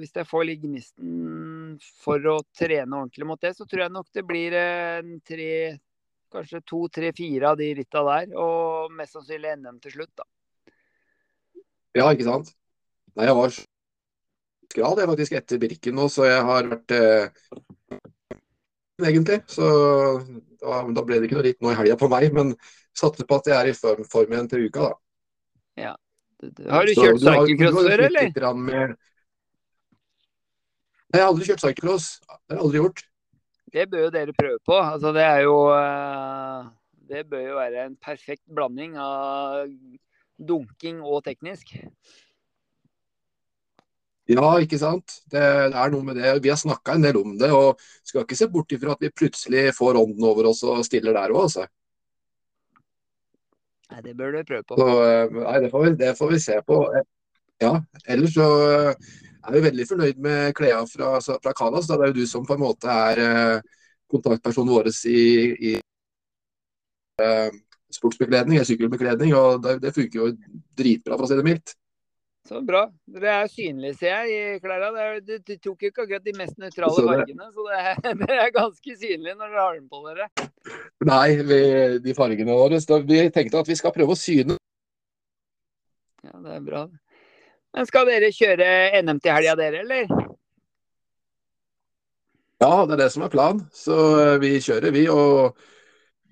Hvis 0.00 0.14
jeg 0.16 0.26
får 0.26 0.46
litt 0.48 0.62
gnisten 0.64 1.76
for 2.02 2.24
å 2.26 2.40
trene 2.56 2.98
ordentlig 2.98 3.28
mot 3.28 3.40
det, 3.40 3.54
så 3.54 3.66
tror 3.66 3.84
jeg 3.84 3.94
nok 3.94 4.08
det 4.14 4.24
blir 4.26 4.56
en 4.58 5.18
tre 5.26 5.52
Kanskje 6.28 6.60
to, 6.66 6.82
tre, 6.92 7.08
fire 7.16 7.54
av 7.54 7.56
de 7.56 7.70
ritta 7.78 8.02
der. 8.04 8.34
Og 8.36 8.92
mest 8.92 9.14
sannsynlig 9.16 9.54
NM 9.62 9.78
til 9.80 9.94
slutt, 9.94 10.10
da. 10.20 10.26
Ja, 11.96 12.10
ikke 12.12 12.26
sant. 12.26 12.50
Nei, 13.16 13.24
jeg 13.30 13.36
var 13.38 13.54
grad 14.74 15.00
jeg 15.00 15.08
faktisk 15.08 15.36
etter 15.38 15.62
Birken 15.62 15.96
nå, 15.96 16.04
så 16.12 16.26
jeg 16.28 16.42
har 16.50 16.68
vært 16.68 16.94
eh, 16.98 17.48
egentlig. 19.00 19.40
Så 19.48 19.70
da, 20.60 20.82
da, 20.84 21.06
ble 21.06 21.16
det 21.16 21.30
ikke 21.30 21.38
noe 21.38 21.46
ritt 21.48 21.64
nå 21.64 21.72
i 21.72 21.78
helga 21.80 21.96
på 21.96 22.10
meg, 22.12 22.28
men 22.36 22.52
satser 22.98 23.24
på 23.24 23.40
at 23.40 23.48
jeg 23.48 23.56
er 23.56 23.72
i 23.72 23.78
form, 23.78 24.04
form 24.04 24.36
igjen 24.36 24.52
til 24.52 24.68
uka, 24.68 24.90
da. 24.90 25.00
Ja. 25.78 25.94
Har 26.38 26.86
du 26.86 26.94
kjørt 26.94 27.22
cyclecross 27.22 27.78
før, 27.82 28.02
eller? 28.06 28.54
Med... 28.54 28.96
Jeg 31.08 31.22
har 31.22 31.30
aldri 31.32 31.48
kjørt 31.48 31.64
cyclecross. 31.64 32.08
Det 32.22 32.54
har 32.54 32.60
jeg 32.60 32.64
aldri 32.66 32.82
gjort. 32.82 33.04
Det 33.72 33.84
bør 33.90 34.04
jo 34.06 34.12
dere 34.14 34.36
prøve 34.36 34.60
på. 34.64 34.76
Altså, 34.76 35.12
det 35.16 35.24
er 35.24 35.42
jo 35.44 35.56
eh, 35.74 36.68
Det 37.10 37.24
bør 37.28 37.42
jo 37.42 37.58
være 37.58 37.84
en 37.88 37.98
perfekt 38.00 38.44
blanding 38.54 38.96
av 39.00 39.66
dunking 40.38 41.02
og 41.02 41.24
teknisk. 41.26 41.74
Ja, 44.28 44.48
ikke 44.60 44.78
sant. 44.78 45.22
Det, 45.32 45.40
det, 45.40 45.74
er 45.74 45.92
noe 45.92 46.04
med 46.04 46.20
det. 46.20 46.36
Vi 46.44 46.52
har 46.52 46.60
snakka 46.60 46.94
en 46.94 47.06
del 47.06 47.16
om 47.18 47.34
det. 47.40 47.48
og 47.50 47.80
Skal 48.04 48.26
ikke 48.26 48.38
se 48.38 48.48
bort 48.52 48.72
ifra 48.76 48.94
at 48.94 49.02
vi 49.02 49.10
plutselig 49.10 49.70
får 49.76 49.98
ånden 49.98 50.28
over 50.28 50.50
oss 50.52 50.60
og 50.68 50.84
stiller 50.86 51.16
der 51.16 51.32
òg, 51.32 51.48
altså. 51.48 51.64
Nei, 53.88 54.02
det 54.04 54.16
bør 54.16 54.36
du 54.36 54.42
prøve 54.44 54.66
på. 54.68 54.76
Så, 54.80 54.88
eh, 55.04 55.38
nei, 55.38 55.56
det 55.64 55.70
får, 55.72 55.84
vi, 55.84 55.94
det 56.02 56.12
får, 56.18 56.32
vi, 56.32 56.40
se 56.44 56.58
på. 56.66 56.78
Ja, 57.62 57.72
ellers 58.06 58.34
så 58.36 58.48
eh, 58.66 59.08
er 59.48 59.56
vi 59.56 59.64
veldig 59.64 59.86
fornøyd 59.88 60.20
med 60.26 60.52
klærne 60.58 60.90
fra, 60.90 61.14
fra 61.24 61.54
Kanas. 61.56 61.88
Det 61.88 61.96
er 61.96 62.12
jo 62.12 62.18
du 62.20 62.26
som 62.28 62.46
på 62.46 62.58
en 62.58 62.64
måte 62.66 62.98
er 63.08 63.22
eh, 63.24 63.78
kontaktpersonen 64.12 64.74
vår 64.74 64.92
i, 65.08 65.24
i 65.72 65.74
sportsbekledning, 67.96 68.60
sykkelbekledning. 68.64 69.34
og 69.34 69.64
det, 69.64 69.78
det 69.82 69.94
funker 69.96 70.20
jo 70.20 70.32
dritbra, 70.78 71.16
for 71.16 71.24
å 71.24 71.30
si 71.30 71.40
det 71.40 71.48
mildt. 71.48 71.77
Så 72.48 72.62
bra. 72.64 72.86
Dere 73.12 73.32
er 73.42 73.50
synlige, 73.52 73.98
ser 74.00 74.22
jeg, 74.24 74.54
i 74.56 74.60
klærne. 74.62 75.18
Du 75.20 75.34
tok 75.60 75.82
jo 75.84 75.90
ikke 75.90 76.06
akkurat 76.06 76.24
de 76.24 76.32
mest 76.38 76.56
nøytrale 76.56 77.02
fargene, 77.04 77.48
så 77.52 77.66
det 77.66 77.80
er, 77.80 77.98
dere 78.22 78.38
er 78.46 78.54
ganske 78.54 78.94
synlige 79.02 79.34
når 79.34 79.50
dere 79.50 79.64
har 79.66 79.76
den 79.76 79.90
på 79.90 80.00
dere. 80.06 80.28
Nei, 81.10 81.26
vi, 81.50 81.58
de 82.06 82.14
fargene 82.16 82.56
våre 82.56 82.80
Vi 83.04 83.20
tenkte 83.34 83.60
at 83.60 83.68
vi 83.68 83.76
skal 83.76 83.92
prøve 83.92 84.16
å 84.16 84.18
syne. 84.18 84.56
Ja, 86.24 86.40
det 86.40 86.56
er 86.56 86.64
bra. 86.64 86.86
Men 87.76 87.90
skal 87.90 88.08
dere 88.08 88.32
kjøre 88.32 88.72
NM 89.04 89.20
til 89.20 89.36
helga, 89.36 89.54
dere, 89.60 89.84
eller? 89.84 90.08
Ja, 92.64 92.72
det 92.88 92.96
er 92.96 93.04
det 93.04 93.12
som 93.12 93.28
er 93.28 93.36
planen. 93.36 93.62
Så 93.76 94.00
eh, 94.24 94.34
vi 94.40 94.56
kjører, 94.56 94.90
vi. 94.96 95.04
Og 95.12 95.52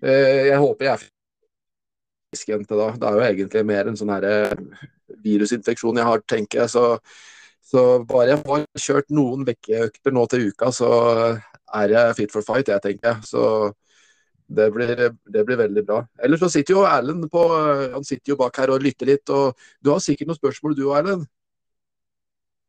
eh, 0.01 0.49
jeg 0.49 0.65
håper 0.65 0.89
jeg 0.89 0.97
er 0.97 1.07
frisk 2.33 2.69
da. 2.73 2.93
Det 2.97 3.11
er 3.13 3.21
jo 3.21 3.27
egentlig 3.29 3.69
mer 3.69 3.93
en 3.93 4.01
sånn 4.01 4.17
herre 4.17 4.37
eh, 4.57 4.87
virusinfeksjon 5.25 6.01
jeg 6.01 6.09
har, 6.09 6.23
tenker 6.29 6.65
jeg. 6.65 6.73
Så, 6.75 6.85
så 7.67 7.87
bare 8.09 8.35
jeg 8.35 8.45
får 8.45 8.67
kjørt 8.87 9.11
noen 9.15 9.47
vekkeøkter 9.49 10.15
nå 10.15 10.27
til 10.31 10.49
uka, 10.51 10.71
så 10.75 10.91
er 11.75 11.97
jeg 11.97 12.17
fit 12.21 12.35
for 12.35 12.47
fight, 12.47 12.71
jeg 12.73 12.85
tenker. 12.85 13.21
Så 13.27 13.73
det 14.47 14.69
blir, 14.75 14.95
det 15.33 15.43
blir, 15.47 15.59
veldig 15.59 15.83
bra. 15.87 16.03
Ellers 16.23 16.43
så 16.45 16.51
sitter 16.53 16.77
jo 16.77 16.85
Erlend 16.87 17.27
på, 17.33 17.43
han 17.95 18.05
sitter 18.07 18.33
jo 18.33 18.41
bak 18.41 18.61
her 18.63 18.71
og 18.75 18.85
lytter 18.85 19.11
litt. 19.11 19.31
og 19.31 19.59
Du 19.83 19.91
har 19.91 20.03
sikkert 20.03 20.31
noen 20.31 20.39
spørsmål 20.39 20.77
du 20.79 20.87
Erlend? 20.95 21.27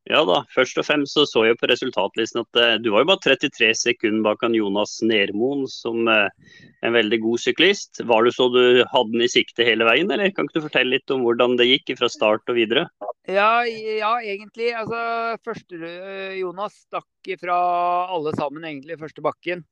Ja 0.08 0.22
da, 0.24 0.38
først 0.54 0.78
og 0.80 0.86
fremst 0.88 1.18
så, 1.18 1.26
så 1.28 1.44
jeg 1.44 1.58
på 1.60 1.68
resultatlisten 1.68 2.40
at 2.46 2.60
uh, 2.60 2.76
du 2.80 2.94
var 2.94 3.04
jo 3.04 3.10
bare 3.10 3.24
33 3.26 3.74
sekunder 3.76 4.24
bak 4.24 4.44
han 4.46 4.56
Jonas 4.56 4.94
Nermoen, 5.04 5.66
som 5.68 6.08
uh, 6.08 6.30
en 6.86 6.96
veldig 6.96 7.20
god 7.26 7.44
syklist. 7.44 8.00
Var 8.08 8.24
det 8.24 8.34
så 8.38 8.48
du 8.54 8.62
hadde 8.88 9.12
den 9.12 9.26
i 9.26 9.32
sikte 9.32 9.68
hele 9.68 9.88
veien, 9.88 10.12
eller 10.14 10.32
kan 10.32 10.48
ikke 10.48 10.62
du 10.62 10.68
fortelle 10.70 10.96
litt 10.96 11.12
om 11.12 11.26
hvordan 11.26 11.58
det 11.60 11.68
gikk 11.68 11.98
fra 12.00 12.08
start 12.12 12.48
og 12.48 12.56
videre? 12.56 12.86
Ja, 13.28 13.66
ja 13.68 14.14
egentlig. 14.24 14.72
Altså, 14.80 15.02
første 15.44 15.82
uh, 15.84 16.38
Jonas 16.40 16.80
stakk 16.86 17.34
fra 17.42 17.58
alle 18.16 18.32
sammen 18.40 18.64
egentlig 18.64 19.02
første 19.02 19.26
bakken. 19.26 19.68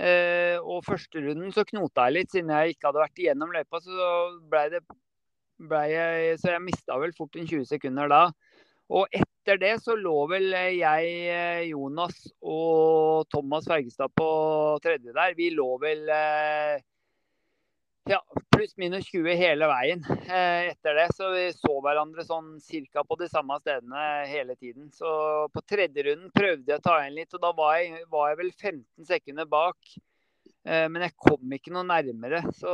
og 0.00 0.84
første 0.86 1.20
runden 1.20 1.52
så 1.52 1.64
knota 1.66 2.06
jeg 2.08 2.14
litt, 2.14 2.30
siden 2.32 2.52
jeg 2.52 2.74
ikke 2.74 2.88
hadde 2.88 3.00
vært 3.02 3.20
igjennom 3.20 3.50
løypa. 3.52 3.80
Så 3.80 4.12
ble 4.52 4.68
det 4.76 4.84
ble 5.70 5.80
jeg, 5.90 6.38
så 6.40 6.54
jeg 6.54 6.64
mista 6.64 6.96
vel 7.00 7.12
fort 7.16 7.36
en 7.36 7.48
20 7.48 7.66
sekunder 7.68 8.08
da. 8.12 8.22
Og 8.90 9.08
etter 9.40 9.56
det 9.56 9.78
så 9.80 9.96
lå 9.96 10.26
vel 10.28 10.52
jeg, 10.52 11.12
eh, 11.32 11.62
Jonas 11.70 12.26
og 12.44 13.26
Thomas 13.32 13.64
Fergestad 13.68 14.12
på 14.12 14.28
tredje 14.84 15.14
der. 15.16 15.34
Vi 15.36 15.48
lå 15.54 15.68
vel 15.80 16.08
eh, 16.12 16.82
ja, 18.10 18.20
pluss 18.52 18.76
minus 18.76 19.08
20 19.08 19.38
hele 19.40 19.68
veien 19.70 20.04
eh, 20.10 20.68
etter 20.74 20.98
det. 20.98 21.08
Så 21.16 21.30
vi 21.32 21.46
så 21.56 21.78
hverandre 21.80 22.26
sånn 22.26 22.58
cirka 22.60 23.04
på 23.06 23.16
de 23.20 23.30
samme 23.32 23.56
stedene 23.62 24.04
hele 24.28 24.58
tiden. 24.60 24.90
Så 24.92 25.08
på 25.54 25.64
tredje 25.64 26.04
runden 26.10 26.28
prøvde 26.36 26.74
jeg 26.74 26.82
å 26.82 26.84
ta 26.84 27.00
igjen 27.00 27.16
litt, 27.22 27.32
og 27.32 27.40
da 27.40 27.54
var 27.56 27.80
jeg, 27.80 28.04
var 28.12 28.30
jeg 28.32 28.40
vel 28.42 28.52
15 28.52 29.08
sekunder 29.08 29.48
bak. 29.48 29.96
Men 30.60 31.00
jeg 31.00 31.16
kom 31.16 31.52
ikke 31.56 31.70
noe 31.72 31.86
nærmere. 31.88 32.42
Så 32.58 32.68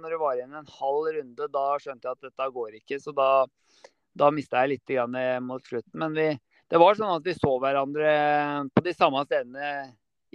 når 0.00 0.10
det 0.10 0.16
var 0.18 0.34
igjen 0.34 0.56
en 0.58 0.72
halv 0.80 1.12
runde, 1.14 1.46
da 1.54 1.66
skjønte 1.78 2.08
jeg 2.08 2.18
at 2.18 2.24
dette 2.26 2.48
går 2.56 2.80
ikke. 2.80 2.98
Så 2.98 3.14
da 3.14 3.44
da 4.16 4.32
mista 4.34 4.64
jeg 4.64 4.76
litt 4.76 4.96
mot 5.44 5.62
slutten. 5.64 5.94
Men 6.00 6.16
vi, 6.16 6.30
det 6.70 6.80
var 6.80 6.96
sånn 6.98 7.18
at 7.18 7.26
vi 7.26 7.36
så 7.36 7.52
hverandre 7.62 8.10
på 8.72 8.84
de 8.84 8.94
samme 8.96 9.22
stedene 9.28 9.70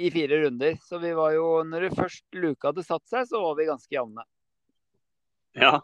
i 0.02 0.12
fire 0.12 0.44
runder. 0.44 0.78
Så 0.84 1.00
vi 1.02 1.14
var 1.18 1.34
jo, 1.36 1.48
når 1.68 1.88
det 1.88 1.98
først 1.98 2.26
luka 2.38 2.72
hadde 2.72 2.86
satt 2.86 3.04
seg, 3.10 3.28
så 3.30 3.42
var 3.44 3.58
vi 3.58 3.70
ganske 3.70 3.96
jevne. 3.96 4.26
Ja, 5.52 5.82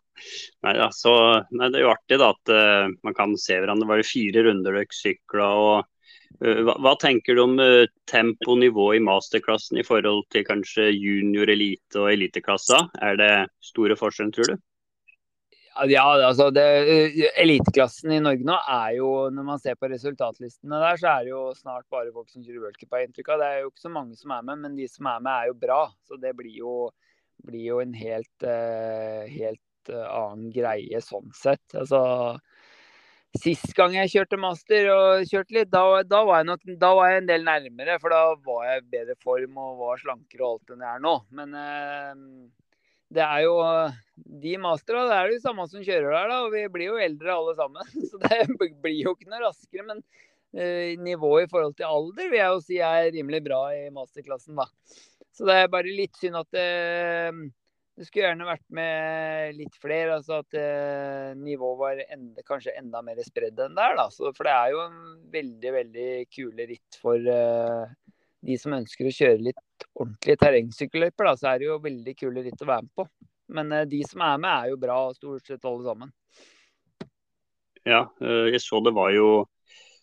nei, 0.63 0.77
altså, 0.79 1.11
nei, 1.51 1.67
det 1.73 1.81
er 1.81 1.83
jo 1.83 1.91
artig 1.91 2.17
da 2.21 2.29
at 2.31 2.51
uh, 2.55 2.87
man 3.03 3.15
kan 3.17 3.35
se 3.39 3.57
hverandre. 3.57 3.83
Det 3.83 3.91
var 3.91 3.99
jo 4.01 4.07
fire 4.07 4.43
runder 4.45 4.77
dere 4.79 4.95
sykla. 4.95 5.49
uh, 6.39 6.61
hva, 6.63 6.77
hva, 6.85 6.93
tenker 7.01 7.35
du 7.35 7.43
om 7.43 7.57
uh, 7.59 7.89
tempo 8.07 8.53
og 8.55 8.61
nivå 8.63 8.93
i 8.95 9.03
masterklassen 9.03 9.81
i 9.81 9.85
forhold 9.87 10.23
til 10.31 10.47
kanskje 10.47 10.87
junior, 10.93 11.51
elite 11.51 11.99
og 11.99 12.13
eliteklassa? 12.13 12.85
Er 13.03 13.19
det 13.19 13.33
store 13.73 13.99
forskjeller, 13.99 14.37
tror 14.37 14.53
du? 14.53 14.63
Ja, 15.85 16.05
altså 16.25 16.47
det, 16.49 16.63
Eliteklassen 17.37 18.11
i 18.15 18.21
Norge 18.23 18.45
nå 18.47 18.55
er 18.57 18.95
jo, 18.97 19.09
når 19.33 19.45
man 19.45 19.61
ser 19.61 19.77
på 19.77 19.89
resultatlistene 19.91 20.79
der, 20.81 20.97
så 20.97 21.11
er 21.11 21.27
det 21.27 21.33
jo 21.33 21.41
snart 21.57 21.85
bare 21.93 22.13
folk 22.15 22.31
som 22.31 22.41
kjører 22.41 22.63
worldcup, 22.65 22.95
har 22.95 23.05
inntrykk 23.05 23.29
av. 23.35 23.43
Det 23.43 23.49
er 23.49 23.59
jo 23.61 23.69
ikke 23.69 23.85
så 23.85 23.93
mange 23.93 24.17
som 24.17 24.33
er 24.33 24.47
med, 24.47 24.63
men 24.63 24.77
de 24.79 24.87
som 24.89 25.09
er 25.11 25.21
med, 25.21 25.33
er 25.33 25.51
jo 25.51 25.59
bra. 25.67 25.81
Så 26.09 26.17
det 26.21 26.33
blir 26.39 26.57
jo, 26.63 26.75
blir 27.45 27.65
jo 27.67 27.81
en 27.83 27.93
helt, 27.97 28.47
uh, 28.47 29.23
helt 29.29 29.93
uh, 29.93 30.07
annen 30.07 30.49
greie 30.55 31.03
sånn 31.05 31.29
sett. 31.37 31.65
Altså, 31.77 32.01
Sist 33.37 33.73
gang 33.77 33.93
jeg 33.93 34.09
kjørte 34.09 34.37
master 34.39 34.87
og 34.89 35.27
kjørte 35.29 35.53
litt, 35.53 35.69
da, 35.69 35.81
da, 36.07 36.21
var 36.25 36.45
nok, 36.47 36.63
da, 36.79 36.93
var 36.97 37.11
jeg 37.11 37.21
en 37.21 37.27
del 37.29 37.43
nærmere. 37.45 37.97
For 38.01 38.13
da 38.13 38.21
var 38.47 38.63
jeg 38.65 38.81
i 38.81 38.87
bedre 38.95 39.17
form 39.21 39.59
og 39.61 39.83
var 39.83 39.99
slankere 40.01 40.47
og 40.47 40.55
alt 40.55 40.73
enn 40.73 40.85
jeg 40.87 40.95
er 40.95 41.03
nå. 41.03 41.13
Men 41.37 41.53
uh, 41.53 42.15
det 43.13 43.23
er 43.23 43.43
jo 43.45 43.57
De 44.43 44.55
mastera, 44.61 45.05
det 45.07 45.17
er 45.17 45.29
det 45.29 45.37
jo 45.37 45.43
samme 45.45 45.67
som 45.71 45.83
kjører 45.83 46.09
der, 46.11 46.31
da. 46.31 46.39
Og 46.45 46.55
vi 46.55 46.63
blir 46.73 46.91
jo 46.91 47.01
eldre 47.01 47.35
alle 47.35 47.53
sammen. 47.57 47.91
Så 48.09 48.19
det 48.23 48.41
blir 48.57 48.97
jo 49.03 49.13
ikke 49.15 49.29
noe 49.31 49.43
raskere. 49.45 49.85
Men 49.87 50.01
uh, 50.03 51.03
nivået 51.03 51.47
i 51.47 51.51
forhold 51.51 51.77
til 51.77 51.87
alder 51.87 52.31
vil 52.31 52.41
jeg 52.41 52.55
jo 52.55 52.65
si 52.65 52.81
er 52.83 53.11
rimelig 53.15 53.43
bra 53.45 53.61
i 53.75 53.85
masterklassen, 53.93 54.57
da. 54.59 54.67
Så 55.37 55.45
det 55.45 55.55
er 55.55 55.71
bare 55.71 55.93
litt 55.93 56.17
synd 56.17 56.39
at 56.39 56.57
uh, 56.57 57.41
det 57.97 58.05
skulle 58.05 58.27
gjerne 58.27 58.45
vært 58.45 58.65
med 58.77 59.55
litt 59.57 59.77
flere. 59.81 60.17
altså 60.17 60.41
At 60.43 60.57
uh, 60.57 61.37
nivået 61.39 61.79
var 61.79 62.01
enda, 62.05 62.43
kanskje 62.45 62.75
enda 62.77 63.01
mer 63.05 63.21
spredd 63.25 63.61
enn 63.63 63.77
der. 63.77 63.95
da. 63.97 64.09
Så, 64.13 64.33
for 64.37 64.49
det 64.49 64.53
er 64.53 64.73
jo 64.75 64.83
en 64.83 64.99
veldig, 65.33 65.71
veldig 65.79 66.09
kule 66.33 66.67
ritt 66.73 66.99
for 67.01 67.31
uh, 67.31 67.87
de 68.45 68.57
som 68.59 68.75
ønsker 68.77 69.07
å 69.07 69.13
kjøre 69.13 69.45
litt 69.49 69.87
ordentlige 69.97 70.41
terrengsykkelløyper, 70.43 71.31
så 71.39 71.51
er 71.51 71.59
det 71.59 71.69
jo 71.69 71.81
veldig 71.83 72.15
kule 72.19 72.45
ritt 72.45 72.63
å 72.63 72.69
være 72.69 72.85
med 72.85 72.93
på. 72.97 73.07
Men 73.57 73.71
eh, 73.73 73.87
de 73.89 74.01
som 74.07 74.23
er 74.25 74.41
med, 74.43 74.53
er 74.53 74.73
jo 74.73 74.81
bra, 74.81 74.97
stort 75.17 75.47
sett 75.47 75.67
alle 75.67 75.85
sammen. 75.87 76.13
Ja, 77.87 78.03
eh, 78.21 78.49
jeg 78.53 78.63
så 78.63 78.81
det 78.83 78.93
var 78.97 79.13
jo 79.15 79.29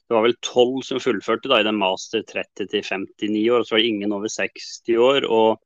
det 0.05 0.13
var 0.19 0.27
vel 0.27 0.37
tolv 0.45 0.83
som 0.85 1.01
fullførte 1.01 1.49
da, 1.49 1.63
i 1.63 1.67
den 1.67 1.79
master 1.81 2.25
30 2.29 2.69
til 2.69 2.83
59 2.85 3.45
år, 3.49 3.63
og 3.63 3.69
så 3.69 3.77
var 3.77 3.81
det 3.81 3.93
ingen 3.93 4.13
over 4.13 4.29
60 4.29 4.99
år. 5.01 5.25
og 5.25 5.63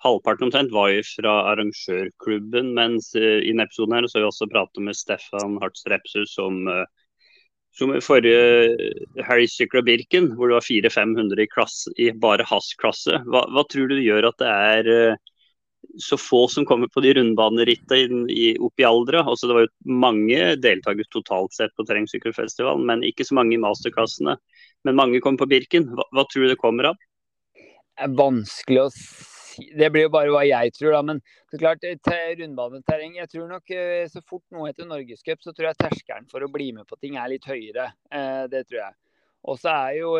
Halvparten 0.00 0.46
omtrent 0.46 0.70
var 0.72 0.92
jo 0.94 1.02
fra 1.04 1.32
arrangørklubben, 1.50 2.70
mens 2.76 3.10
uh, 3.18 3.40
i 3.42 3.50
denne 3.50 3.66
episoden 3.66 3.96
her 3.98 4.06
så 4.06 4.16
har 4.16 4.24
vi 4.24 4.28
også 4.30 4.48
pratet 4.52 4.86
med 4.86 4.96
Stefan 4.96 5.58
Hartz 5.60 5.82
Repsus 5.90 6.36
som 6.38 6.62
uh, 6.70 6.86
som 7.76 7.92
i 7.94 8.02
forrige 8.02 9.24
helg 9.26 9.50
sykla 9.50 9.82
Birken, 9.86 10.32
hvor 10.36 10.50
det 10.50 10.58
var 10.58 10.66
400-500 10.66 11.42
i, 11.44 11.48
i, 12.04 12.08
bare 12.18 12.46
hans 12.48 12.72
klasse. 12.80 13.20
Hva, 13.30 13.44
hva, 13.54 13.64
tror 13.70 13.90
du 13.90 14.00
gjør 14.02 14.30
at 14.30 14.40
det 14.42 14.50
er 14.50 14.90
uh, 14.90 15.20
så 16.02 16.18
få 16.20 16.44
som 16.50 16.66
kommer 16.68 16.90
på 16.92 17.02
de 17.04 17.14
rundbanerittene 17.16 18.26
opp 18.60 18.82
i 18.82 18.86
aldra? 18.86 19.22
Altså, 19.22 19.48
det 19.48 19.56
var 19.56 19.66
jo 19.66 19.98
mange 20.02 20.40
deltakere 20.60 21.14
totalt 21.14 21.54
sett 21.56 21.74
på 21.78 21.86
terrengsykkelfestivalen, 21.88 22.86
men 22.90 23.06
ikke 23.06 23.26
så 23.26 23.38
mange 23.38 23.56
i 23.56 23.62
masterklassene. 23.62 24.36
Men 24.84 24.98
mange 24.98 25.22
kommer 25.22 25.44
på 25.44 25.50
Birken. 25.54 25.90
Hva, 25.94 26.08
hva 26.16 26.26
tror 26.26 26.46
du 26.46 26.52
det 26.52 26.60
kommer 26.60 26.92
av? 26.92 27.00
Det 27.54 28.06
er 28.06 28.16
vanskelig 28.16 28.86
å 28.86 28.90
si 29.50 29.66
Det 29.76 29.90
blir 29.92 30.06
jo 30.06 30.14
bare 30.14 30.32
hva 30.32 30.42
jeg 30.46 30.72
tror, 30.76 30.94
da. 30.96 31.02
Men 31.06 31.20
så 31.50 31.60
klart, 31.60 31.84
rundbaneterreng 32.40 33.18
Jeg 33.20 33.30
tror 33.32 33.50
nok 33.50 33.74
så 34.12 34.22
fort 34.22 34.46
noe 34.54 34.70
heter 34.70 34.88
norgescup, 34.88 35.42
så 35.42 35.54
tror 35.54 35.70
jeg 35.70 35.80
terskelen 35.84 36.28
for 36.30 36.46
å 36.46 36.52
bli 36.52 36.70
med 36.76 36.88
på 36.88 36.98
ting 37.00 37.18
er 37.20 37.32
litt 37.32 37.48
høyere. 37.48 37.90
Det 38.50 38.64
tror 38.68 38.80
jeg. 38.80 38.94
Og 39.50 39.58
så 39.60 39.72
er 39.72 39.98
jo 40.00 40.14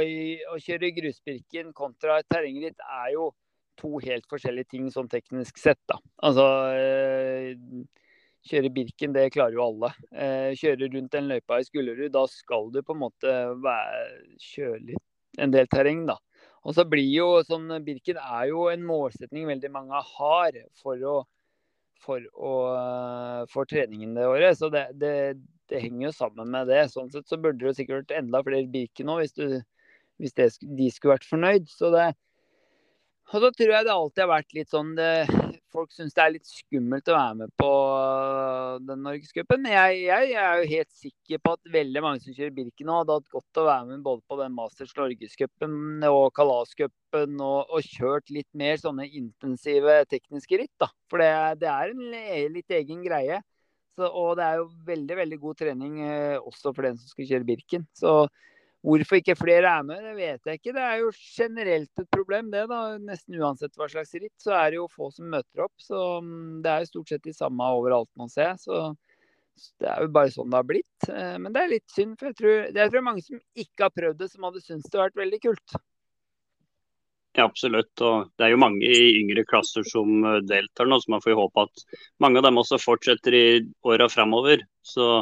å 0.55 0.59
kjøre 0.65 0.95
grusbirken 0.97 1.75
kontra 1.77 2.21
terrengritt 2.25 2.81
er 2.87 3.15
jo 3.15 3.31
to 3.81 3.99
helt 4.05 4.27
forskjellige 4.31 4.75
ting 4.75 4.91
sånn 4.93 5.09
teknisk 5.13 5.61
sett, 5.61 5.81
da. 5.89 5.99
Altså 6.27 6.47
Kjøre 8.49 8.71
Birken, 8.73 9.13
det 9.13 9.27
klarer 9.35 9.57
jo 9.59 9.67
alle. 9.67 9.91
Eh, 10.17 10.51
kjøre 10.57 10.89
rundt 10.95 11.13
den 11.13 11.29
løypa 11.29 11.59
i 11.61 11.67
Skullerud, 11.67 12.09
da 12.15 12.25
skal 12.33 12.71
du 12.73 12.81
på 12.81 12.97
en 12.97 13.03
måte 13.03 13.35
være, 13.61 14.05
kjøre 14.41 14.81
litt 14.93 15.41
en 15.45 15.53
del 15.53 15.69
terreng, 15.71 16.07
da. 16.09 16.17
Og 16.67 16.77
så 16.77 16.85
blir 16.89 17.09
jo 17.09 17.29
sånn 17.47 17.71
Birken 17.85 18.19
er 18.21 18.51
jo 18.51 18.67
en 18.69 18.83
målsetning 18.85 19.47
veldig 19.49 19.71
mange 19.73 20.01
har 20.15 20.59
for 20.83 21.01
å 21.09 21.21
for, 22.01 22.25
å, 22.33 22.55
for 23.53 23.69
treningen 23.69 24.15
det 24.17 24.27
året. 24.29 24.59
Så 24.59 24.71
det, 24.73 24.87
det, 25.01 25.13
det, 25.71 25.83
henger 25.83 26.09
jo 26.09 26.15
sammen 26.17 26.51
med 26.53 26.71
det. 26.71 26.87
Sånn 26.93 27.11
sett 27.13 27.29
så 27.29 27.39
burde 27.41 27.67
det 27.67 27.77
sikkert 27.79 28.07
vært 28.07 28.17
enda 28.23 28.43
flere 28.47 28.71
Birken 28.73 29.11
nå, 29.11 29.19
hvis, 29.21 29.35
du, 29.37 29.61
hvis 30.23 30.37
det, 30.39 30.51
de 30.65 30.91
skulle 30.93 31.19
vært 31.19 31.29
fornøyd. 31.29 31.69
Så 31.71 31.93
det, 31.95 32.11
og 33.31 33.45
så 33.45 33.53
tror 33.55 33.75
jeg 33.77 33.87
det 33.87 33.95
alltid 33.95 34.25
har 34.25 34.33
vært 34.33 34.57
litt 34.57 34.73
sånn 34.73 34.95
det, 34.99 35.13
folk 35.73 35.93
syns 35.95 36.15
det 36.17 36.23
er 36.23 36.33
litt 36.35 36.49
skummelt 36.49 37.09
å 37.11 37.17
være 37.17 37.37
med 37.41 37.53
på 37.61 37.69
øh, 37.71 38.79
den 38.87 39.03
norgescupen. 39.07 39.69
Jeg, 39.71 40.01
jeg, 40.05 40.31
jeg, 40.33 40.41
er 40.43 40.61
jo 40.61 40.71
helt 40.73 40.91
sikker 41.03 41.43
på 41.45 41.55
at 41.57 41.73
veldig 41.77 42.03
mange 42.05 42.25
som 42.25 42.37
kjører 42.37 42.57
Birken 42.57 42.91
nå, 42.91 42.99
hadde 43.01 43.19
hatt 43.19 43.37
godt 43.37 43.63
å 43.63 43.67
være 43.69 43.87
med 43.91 44.05
både 44.07 44.25
på 44.31 44.41
den 44.41 44.57
Masters 44.57 44.95
Norgescupen 44.99 45.79
og 46.11 46.27
Kalascupen 46.37 47.39
og, 47.39 47.71
og, 47.71 47.81
kjørt 47.87 48.35
litt 48.35 48.49
mer 48.59 48.81
sånne 48.83 49.09
intensive 49.09 50.01
tekniske 50.11 50.63
ritt. 50.63 50.75
da. 50.83 50.91
For 51.11 51.23
det, 51.23 51.33
det 51.63 51.71
er 51.73 51.95
en 51.95 52.53
litt 52.59 52.79
egen 52.81 53.03
greie. 53.07 53.41
Så, 53.99 54.07
og 54.07 54.37
det 54.39 54.47
er 54.47 54.61
jo 54.61 54.69
veldig 54.87 55.17
veldig 55.19 55.41
god 55.43 55.59
trening 55.61 55.99
eh, 56.07 56.37
også 56.39 56.73
for 56.73 56.87
den 56.87 56.99
som 57.01 57.11
skal 57.11 57.27
kjøre 57.33 57.49
Birken. 57.49 57.89
Så 57.97 58.23
Hvorfor 58.81 59.19
ikke 59.19 59.37
flere 59.37 59.69
er 59.69 59.83
med, 59.85 60.01
det 60.01 60.15
vet 60.17 60.47
jeg 60.49 60.59
ikke. 60.61 60.73
Det 60.73 60.85
er 60.87 61.03
jo 61.03 61.11
generelt 61.13 62.01
et 62.01 62.09
problem, 62.15 62.49
det. 62.53 62.63
da. 62.71 62.81
Nesten 63.05 63.37
uansett 63.37 63.77
hva 63.77 63.91
slags 63.93 64.15
ritt, 64.17 64.37
så 64.41 64.55
er 64.57 64.73
det 64.73 64.81
jo 64.81 64.87
få 64.89 65.11
som 65.13 65.29
møter 65.29 65.67
opp. 65.67 65.75
Så 65.85 66.01
mm, 66.25 66.63
det 66.65 66.73
er 66.73 66.85
jo 66.85 66.91
stort 66.95 67.13
sett 67.13 67.27
de 67.29 67.37
samme 67.37 67.69
overalt 67.77 68.09
man 68.17 68.33
ser. 68.33 68.55
Så 68.63 68.95
det 69.81 69.91
er 69.91 70.07
jo 70.07 70.15
bare 70.15 70.33
sånn 70.33 70.49
det 70.49 70.61
har 70.63 70.69
blitt. 70.69 71.09
Eh, 71.13 71.37
men 71.43 71.53
det 71.53 71.63
er 71.63 71.73
litt 71.75 71.93
synd, 71.93 72.17
for 72.17 72.31
jeg 72.31 72.39
tror, 72.41 72.59
det 72.73 72.87
er 72.87 73.05
mange 73.05 73.25
som 73.27 73.41
ikke 73.67 73.87
har 73.87 73.95
prøvd 74.01 74.21
det, 74.23 74.31
som 74.33 74.49
hadde 74.49 74.65
syntes 74.65 74.89
det 74.89 74.97
hadde 74.97 75.09
vært 75.11 75.23
veldig 75.25 75.43
kult. 75.45 75.81
Ja, 77.37 77.45
absolutt. 77.45 77.93
Og 78.03 78.31
det 78.39 78.47
er 78.47 78.55
jo 78.55 78.63
mange 78.65 78.89
i 78.89 79.11
yngre 79.21 79.45
klasser 79.49 79.85
som 79.87 80.25
eh, 80.25 80.41
deltar 80.49 80.89
nå, 80.89 80.99
så 81.03 81.13
man 81.15 81.23
får 81.25 81.35
jo 81.35 81.43
håpe 81.45 81.67
at 81.69 81.85
mange 82.23 82.41
av 82.41 82.49
dem 82.49 82.59
også 82.65 82.81
fortsetter 82.81 83.37
i 83.37 83.45
åra 83.87 84.09
framover. 84.11 84.65
Så 84.83 85.21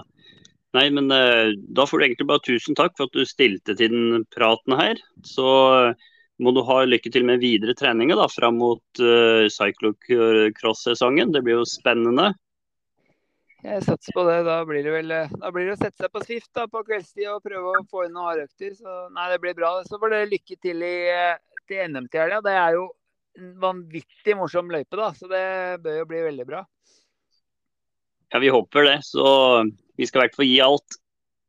Nei, 0.78 0.88
men 0.94 1.10
uh, 1.10 1.50
da 1.74 1.86
får 1.88 1.98
du 1.98 2.06
egentlig 2.06 2.28
bare 2.30 2.44
tusen 2.46 2.76
takk 2.78 2.94
for 2.98 3.08
at 3.08 3.16
du 3.16 3.26
stilte 3.26 3.74
til 3.74 3.94
den 3.94 4.26
praten 4.34 4.76
her. 4.78 5.00
Så 5.26 5.46
uh, 5.90 6.10
må 6.38 6.52
du 6.54 6.60
ha 6.66 6.82
lykke 6.86 7.10
til 7.10 7.26
med 7.26 7.42
videre 7.42 7.74
treninger 7.78 8.18
da, 8.18 8.28
fram 8.30 8.60
mot 8.62 9.02
uh, 9.02 9.48
cyclocross-sesongen. 9.50 11.32
Det 11.34 11.42
blir 11.46 11.58
jo 11.58 11.66
spennende. 11.66 12.30
Jeg 13.64 13.82
satser 13.82 14.14
på 14.14 14.22
det. 14.28 14.38
Da 14.46 14.60
blir 14.68 14.86
det 14.86 14.94
vel 14.94 15.10
da 15.10 15.50
blir 15.50 15.66
det 15.66 15.74
å 15.74 15.80
sette 15.80 16.04
seg 16.04 16.14
på 16.14 16.22
skift 16.22 16.50
da, 16.54 16.68
på 16.70 16.84
kveldstid 16.86 17.26
og 17.32 17.42
prøve 17.42 17.74
å 17.74 17.84
få 17.90 18.06
inn 18.06 18.14
noen 18.14 18.30
hardøkter. 18.30 18.76
Så 18.78 19.00
nei, 19.16 19.26
det 19.32 19.42
blir 19.42 19.58
bra. 19.58 19.74
Så 19.88 19.98
får 19.98 20.14
dere 20.14 20.30
lykke 20.30 20.60
til 20.62 20.86
i, 20.86 20.96
til 21.66 21.90
NM 21.90 22.06
til 22.12 22.22
helga. 22.22 22.42
Det 22.46 22.54
er 22.54 22.78
jo 22.78 22.88
en 23.38 23.54
vanvittig 23.64 24.38
morsom 24.38 24.70
løype, 24.70 24.94
da. 24.94 25.10
Så 25.16 25.30
det 25.30 25.46
bør 25.82 26.04
jo 26.04 26.10
bli 26.12 26.26
veldig 26.28 26.46
bra. 26.46 26.62
Ja, 28.28 28.38
vi 28.38 28.48
håper 28.48 28.82
det. 28.82 28.98
Så 29.02 29.24
vi 29.96 30.06
skal 30.06 30.20
i 30.20 30.26
hvert 30.26 30.36
fall 30.36 30.48
gi 30.48 30.60
alt. 30.60 31.00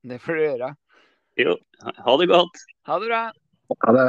Det 0.07 0.19
får 0.23 0.37
du 0.37 0.43
gjøre. 0.45 0.73
Jo, 1.39 1.55
ha 2.05 2.15
det 2.19 2.27
godt. 2.31 2.63
Ha 2.87 2.99
det 2.99 3.09
bra. 3.11 3.23
Ha 3.85 3.95
det. 3.95 4.07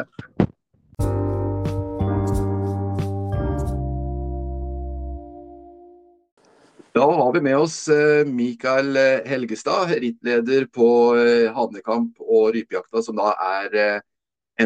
Da 6.94 7.06
har 7.06 7.32
vi 7.32 7.40
med 7.40 7.56
oss 7.56 7.88
eh, 7.88 8.26
Mikael 8.26 8.96
eh, 8.98 9.26
Helgestad, 9.30 9.92
rittleder 10.02 10.66
på 10.74 10.88
eh, 11.18 11.50
Hanekamp 11.54 12.18
og 12.20 12.54
rypejakta, 12.56 13.02
som 13.06 13.18
da 13.18 13.30
er 13.38 14.00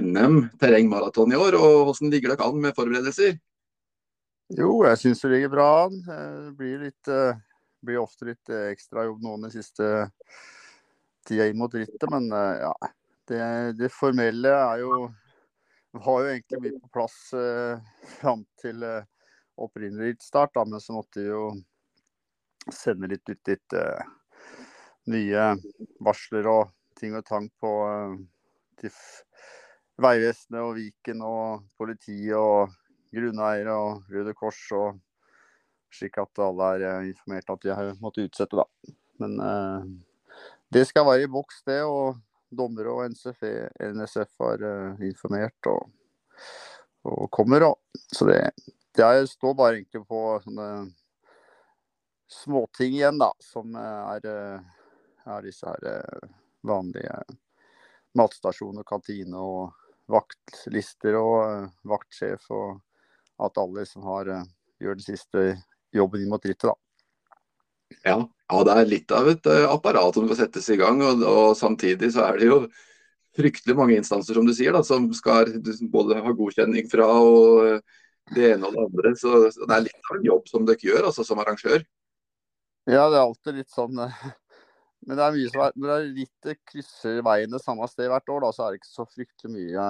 NM 0.01 0.39
terrengmaraton 0.61 1.35
i 1.35 1.41
år. 1.41 1.57
Og 1.61 1.91
Hvordan 1.91 2.13
ligger 2.13 2.33
dere 2.33 2.49
an 2.49 2.63
med 2.65 2.77
forberedelser? 2.77 3.37
Jo, 4.57 4.71
jeg 4.89 5.01
syns 5.03 5.21
det 5.25 5.35
ligger 5.35 5.53
bra 5.53 5.69
an. 5.85 6.01
Det 6.05 6.55
blir 6.57 6.87
litt 6.87 7.13
blir 7.85 8.03
ofte 8.03 8.29
litt 8.31 8.43
ekstra 8.45 8.73
ekstrajobb 8.73 9.23
nå 9.25 9.37
den 9.45 9.55
siste 9.55 9.89
tida 11.29 11.49
inn 11.49 11.59
mot 11.59 11.75
rittet, 11.75 12.11
men 12.11 12.31
eh, 12.33 12.67
ja. 12.67 12.75
Det, 13.25 13.41
det, 13.79 13.89
formelle 13.89 14.51
er 14.53 14.83
jo 14.83 14.97
Var 15.97 16.19
jo 16.21 16.29
egentlig 16.29 16.59
mye 16.61 16.81
på 16.83 16.91
plass 16.93 17.17
eh, 17.39 17.79
fram 18.19 18.43
til 18.61 18.83
eh, 18.85 19.07
opprinnelig 19.57 20.11
rittstart, 20.11 20.59
men 20.67 20.83
så 20.83 20.97
måtte 20.97 21.23
vi 21.23 21.31
jo 21.31 21.45
sende 22.75 23.09
litt 23.13 23.29
ut 23.31 23.51
litt 23.53 23.77
eh, 23.79 24.03
nye 25.15 25.47
varsler 26.05 26.49
og 26.51 26.75
ting 26.99 27.15
og 27.17 27.25
tang 27.29 27.47
på 27.63 27.73
eh, 27.87 28.17
til 28.83 28.99
Vegvesenet 30.03 30.61
og 30.61 30.75
Viken 30.81 31.23
og 31.23 31.65
politiet 31.79 32.35
og 32.35 32.75
grunneiere 33.15 33.79
og 33.79 34.11
Røde 34.11 34.35
Kors 34.35 34.61
og 34.75 34.99
slik 35.95 36.19
at 36.21 36.43
alle 36.43 36.71
er 36.77 36.87
eh, 36.89 37.09
informert 37.13 37.51
at 37.55 37.65
de 37.65 37.73
har 37.75 37.93
måttet 38.03 38.29
utsette, 38.29 38.59
da. 38.59 38.95
Men 39.23 39.37
eh, 39.41 39.87
det 40.75 40.87
skal 40.89 41.07
være 41.07 41.27
i 41.27 41.31
boks, 41.31 41.63
det. 41.69 41.81
Og 41.87 42.19
dommere 42.55 42.93
og 42.93 43.11
NSF, 43.11 43.45
NSF 43.95 44.45
har 44.45 44.67
eh, 44.69 45.07
informert 45.09 45.71
og, 45.71 45.89
og 47.11 47.29
kommer. 47.35 47.69
Og, 47.71 48.03
så 48.15 48.29
det, 48.31 48.41
det 48.97 49.13
står 49.31 49.57
bare 49.59 49.79
egentlig 49.81 50.05
på 50.09 50.25
sånne 50.45 50.69
småting 52.31 52.99
igjen, 52.99 53.21
da. 53.23 53.31
Som 53.43 53.79
er, 53.79 54.29
er 55.25 55.47
disse 55.47 55.71
her 55.71 56.29
vanlige 56.65 57.21
matstasjoner, 58.19 58.87
kantine 58.87 59.39
og 59.39 59.75
vaktlister 60.11 61.19
og 61.19 61.71
vaktsjef. 61.87 62.51
Og 62.55 62.81
at 63.45 63.59
alle 63.59 63.83
som 63.91 64.05
har 64.07 64.31
gjør 64.83 64.99
det 64.99 65.07
siste 65.07 65.45
jobben 65.95 66.25
inn 66.25 66.33
mot 66.33 66.45
rittet, 66.45 66.71
da. 66.71 66.75
Ja, 68.05 68.17
ja, 68.51 68.63
det 68.67 68.75
er 68.75 68.89
litt 68.89 69.13
av 69.15 69.29
et 69.31 69.47
uh, 69.49 69.67
apparat 69.73 70.17
som 70.17 70.27
skal 70.29 70.41
settes 70.43 70.69
i 70.73 70.79
gang. 70.81 71.01
Og, 71.05 71.23
og, 71.25 71.51
samtidig 71.59 72.13
så 72.15 72.27
er 72.29 72.41
det 72.41 72.51
jo 72.51 72.61
fryktelig 73.35 73.77
mange 73.79 73.99
instanser 73.99 74.37
som 74.37 74.47
du 74.47 74.55
sier, 74.57 74.75
da, 74.75 74.83
som 74.87 75.09
skal 75.17 75.53
både 75.93 76.21
ha 76.23 76.35
godkjenning 76.37 76.89
fra 76.91 77.09
og 77.21 77.61
uh, 77.65 78.01
det 78.35 78.55
ene 78.55 78.69
og 78.69 78.77
det 78.77 78.87
andre. 78.87 79.15
Så, 79.21 79.35
så, 79.55 79.69
det 79.69 79.77
er 79.77 79.87
litt 79.89 80.11
av 80.11 80.19
en 80.19 80.31
jobb 80.31 80.49
som 80.51 80.67
dere 80.69 80.91
gjør 80.91 81.11
altså, 81.11 81.27
som 81.27 81.43
arrangør. 81.43 81.85
Ja, 82.85 83.07
det 83.09 83.17
er 83.17 83.23
alltid 83.23 83.63
litt 83.63 83.73
sånn 83.73 84.01
uh, 84.01 84.25
Men 85.05 85.19
det 85.19 85.25
er 85.25 85.35
mye 85.37 85.49
som 85.53 85.63
er, 85.65 85.73
når 85.77 85.91
det 85.91 85.97
er 85.97 86.13
litt 86.19 86.69
krysser 86.71 87.19
veiene 87.25 87.59
samme 87.61 87.89
sted 87.93 88.09
hvert 88.09 88.31
år, 88.33 88.45
da, 88.47 88.53
så 88.57 88.65
er 88.65 88.73
det 88.73 88.81
ikke 88.81 88.89
så 88.89 89.05
fryktelig 89.05 89.51
mye 89.53 89.89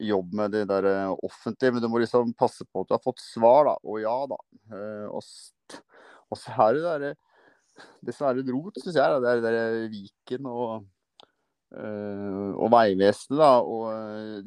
jobb 0.00 0.32
med 0.34 0.54
det 0.54 0.62
der 0.70 0.86
eh, 0.88 1.10
offentlige, 1.24 1.74
men 1.74 1.84
du 1.84 1.88
må 1.90 2.00
liksom 2.02 2.32
passe 2.38 2.64
på 2.64 2.82
at 2.82 2.88
du 2.88 2.96
har 2.96 3.04
fått 3.04 3.20
svar, 3.22 3.68
da. 3.68 3.76
Og 3.84 4.00
ja, 4.02 4.16
da. 4.30 4.38
Eh, 4.72 5.06
og, 5.12 6.38
så 6.38 6.56
er 6.64 6.78
det 6.78 6.82
der, 6.86 7.14
det 8.00 8.16
som 8.16 8.28
er 8.28 8.40
litt 8.40 8.50
rot, 8.54 8.80
syns 8.80 8.98
jeg, 8.98 9.22
det 9.22 9.30
er 9.30 9.40
det 9.42 9.52
der 9.52 9.78
Viken 9.92 10.48
og, 10.48 10.86
eh, 11.76 12.50
og 12.56 12.72
Vegvesenet, 12.72 13.38
da. 13.42 13.52
Og 13.60 13.88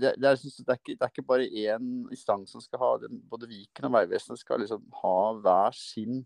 det, 0.01 0.15
det, 0.17 0.31
er, 0.31 0.39
det, 0.39 0.67
er 0.67 0.79
ikke, 0.79 0.95
det, 0.95 1.01
er, 1.01 1.11
ikke, 1.13 1.27
bare 1.29 1.49
én 1.49 1.91
instans 2.09 2.55
som 2.55 2.63
skal 2.63 2.81
ha 2.81 2.93
det. 3.03 3.11
Både 3.29 3.49
Viken 3.51 3.89
og 3.89 3.99
Vegvesenet 3.99 4.41
skal 4.41 4.63
liksom 4.65 4.85
ha 5.03 5.19
hver 5.45 5.77
sin 5.77 6.23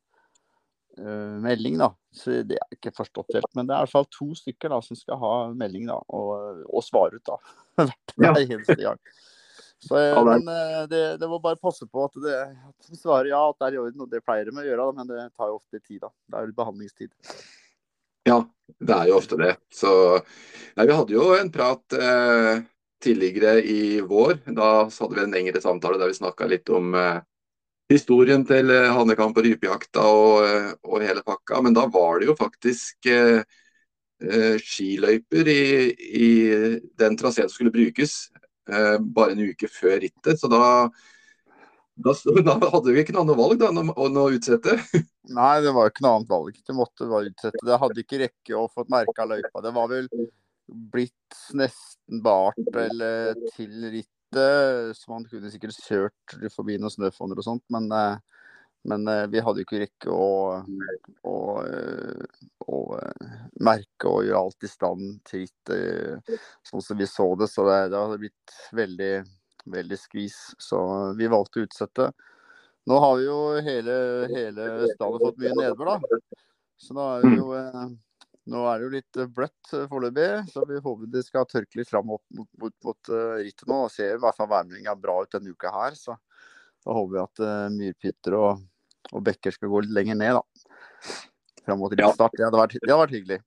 uh, 0.97 1.37
melding, 1.43 1.79
da. 1.79 1.91
Så 2.15 2.41
det 2.47 2.57
er 2.57 2.75
ikke 2.75 2.95
forstått 2.95 3.35
helt. 3.37 3.51
Men 3.57 3.67
det 3.67 3.75
er 3.75 3.83
i 3.83 3.87
hvert 3.87 3.97
fall 3.97 4.09
to 4.13 4.31
stykker 4.37 4.73
da, 4.73 4.79
som 4.85 4.97
skal 4.97 5.19
ha 5.21 5.33
melding 5.57 5.89
da, 5.89 5.99
og, 6.15 6.63
og 6.67 6.85
svare 6.85 7.19
ut 7.19 7.27
da. 7.27 7.37
Hver 7.87 8.41
eneste 8.43 8.77
gang. 8.81 8.99
Så, 9.79 9.95
eh, 9.95 10.17
men 10.25 10.47
eh, 10.51 10.81
det, 10.91 11.03
det, 11.21 11.27
må 11.31 11.39
bare 11.39 11.59
passe 11.59 11.87
på 11.87 12.03
at, 12.03 12.17
det, 12.19 12.35
at 12.51 12.89
de 12.89 12.99
svarer 12.99 13.31
ja, 13.31 13.39
at 13.47 13.59
det 13.61 13.69
er 13.69 13.77
i 13.77 13.81
orden. 13.85 14.03
Og 14.03 14.11
det 14.11 14.23
pleier 14.25 14.49
de 14.49 14.57
å 14.57 14.65
gjøre, 14.65 14.89
men 14.97 15.07
det 15.07 15.29
tar 15.37 15.51
jo 15.51 15.59
ofte 15.61 15.79
tid. 15.79 16.01
da. 16.03 16.11
Det 16.27 16.39
er 16.39 16.49
jo 16.49 16.57
behandlingstid. 16.59 17.13
Ja, 18.27 18.41
det 18.77 18.97
er 18.97 19.09
jo 19.09 19.21
ofte 19.21 19.39
det. 19.39 19.55
Så 19.73 19.93
nei, 20.17 20.85
vi 20.85 20.97
hadde 20.97 21.15
jo 21.15 21.31
en 21.37 21.51
prat 21.53 21.95
eh, 21.95 22.61
tidligere 23.03 23.63
i 23.63 23.81
vår. 24.05 24.41
Da 24.51 24.69
hadde 24.89 25.15
vi 25.15 25.23
en 25.23 25.35
lengre 25.37 25.63
samtale 25.63 26.01
der 26.01 26.11
vi 26.11 26.19
snakka 26.19 26.49
litt 26.51 26.69
om 26.75 26.91
eh, 26.99 27.21
historien 27.89 28.43
til 28.47 28.69
hannekamp 28.69 29.37
og 29.39 29.47
rypejakta 29.47 30.05
og, 30.11 30.35
eh, 30.45 30.69
og, 30.83 30.99
hele 31.05 31.23
pakka. 31.25 31.63
Men 31.65 31.77
da 31.77 31.87
var 31.91 32.19
det 32.19 32.29
jo 32.29 32.37
faktisk 32.39 33.09
eh, 33.09 33.41
skiløyper 34.59 35.47
i, 35.47 35.61
i 35.95 36.29
den 36.99 37.15
traseen 37.19 37.47
som 37.47 37.55
skulle 37.55 37.71
brukes 37.71 38.29
eh, 38.71 38.97
bare 38.99 39.35
en 39.35 39.45
uke 39.51 39.69
før 39.71 39.99
rittet. 40.03 40.39
Så 40.39 40.51
da, 40.51 40.89
Da, 41.99 42.13
da 42.15 42.53
hadde 42.71 42.93
vi 42.95 43.01
ikke 43.03 43.11
noe 43.11 43.25
annet 43.25 43.39
valg 43.39 43.57
da, 43.59 43.69
enn 43.73 44.19
å, 44.21 44.27
utsette. 44.31 44.77
Nei, 45.39 45.55
det 45.65 45.73
var 45.75 45.87
jo 45.87 45.91
ikke 45.91 46.05
noe 46.05 46.13
annet 46.19 46.29
valg. 46.31 46.59
Det 46.63 46.75
måtte 46.75 47.09
bare 47.11 47.31
utsette. 47.31 47.63
Det 47.67 47.79
hadde 47.81 48.03
ikke 48.05 48.21
rekke 48.21 48.55
å 48.55 48.69
få 48.71 48.85
merka 48.91 49.25
løypa. 49.27 49.63
Det 49.65 49.73
var 49.75 49.89
vel 49.91 50.07
blitt 50.93 51.41
nesten 51.59 52.21
bart 52.23 52.75
eller 52.77 53.35
til 53.55 53.89
rittet, 53.89 54.95
så 54.95 55.11
man 55.11 55.25
kunne 55.27 55.51
sikkert 55.51 55.79
kjørt 55.87 56.37
forbi 56.53 56.77
noen 56.79 56.93
snøfonner 56.93 57.41
og 57.41 57.47
sånt, 57.49 57.65
men, 57.73 57.89
eh, 57.91 58.38
men 58.87 59.07
eh, 59.07 59.25
vi 59.27 59.41
hadde 59.43 59.61
jo 59.61 59.67
ikke 59.67 59.81
rekke 59.81 60.13
å, 60.13 60.29
å, 61.27 61.33
å, 61.33 61.35
å, 62.67 62.79
merke 63.59 64.07
og 64.07 64.23
gjøre 64.23 64.43
alt 64.45 64.65
i 64.65 64.71
stand 64.71 65.19
til 65.27 65.49
sånn 66.63 66.83
som 66.85 66.99
vi 66.99 67.07
så 67.09 67.27
det. 67.39 67.49
Så 67.51 67.67
det, 67.67 67.79
det 67.91 67.99
hadde 67.99 68.21
blitt 68.21 68.59
veldig 68.75 69.13
veldig 69.69 69.99
skvis. 69.99 70.37
Så 70.57 70.79
vi 71.17 71.27
valgte 71.31 71.61
å 71.61 71.67
utsette. 71.67 72.11
Nå 72.89 72.99
har 73.03 73.17
vi 73.19 73.25
jo 73.27 73.39
hele, 73.65 73.95
hele 74.31 74.69
stadet 74.95 75.25
fått 75.25 75.41
mye 75.41 75.57
nedbør, 75.57 75.91
da. 75.91 76.21
Så 76.79 76.95
nå 76.95 77.05
er, 77.17 77.27
jo, 77.35 77.49
eh, 77.57 77.83
nå 78.49 78.63
er 78.71 78.79
det 78.79 78.87
jo 78.87 78.93
litt 78.95 79.19
bløtt 79.35 79.73
foreløpig. 79.91 80.29
Så 80.53 80.63
vi 80.69 80.79
håper 80.79 81.11
det 81.11 81.25
skal 81.27 81.47
tørke 81.49 81.81
litt 81.81 81.91
fram 81.91 82.07
mot, 82.09 82.23
mot, 82.33 82.49
mot, 82.63 82.75
mot 82.87 83.13
rittet 83.43 83.67
nå. 83.69 83.83
Ser 83.93 84.15
i 84.15 84.23
hvert 84.23 84.39
fall 84.39 84.49
værmeldinga 84.49 84.95
bra 84.97 85.19
ut 85.21 85.35
denne 85.35 85.53
uka 85.53 85.73
her. 85.75 85.99
Så 85.99 86.15
da 86.85 86.95
håper 86.95 87.15
vi 87.15 87.23
at 87.23 87.43
uh, 87.43 87.65
myrpytter 87.73 88.37
og, 88.39 88.63
og, 89.11 89.23
bekker 89.25 89.55
skal 89.55 89.71
gå 89.71 89.83
litt 89.85 89.95
lenger 89.97 90.19
ned, 90.19 90.39
da. 90.39 91.17
Fram 91.65 91.81
mot 91.81 91.93
rittstart. 91.93 92.37
Det, 92.37 92.45
hadde 92.47 92.61
vært, 92.61 92.77
det 92.79 92.93
hadde 92.93 93.01
vært 93.03 93.17
hyggelig. 93.17 93.41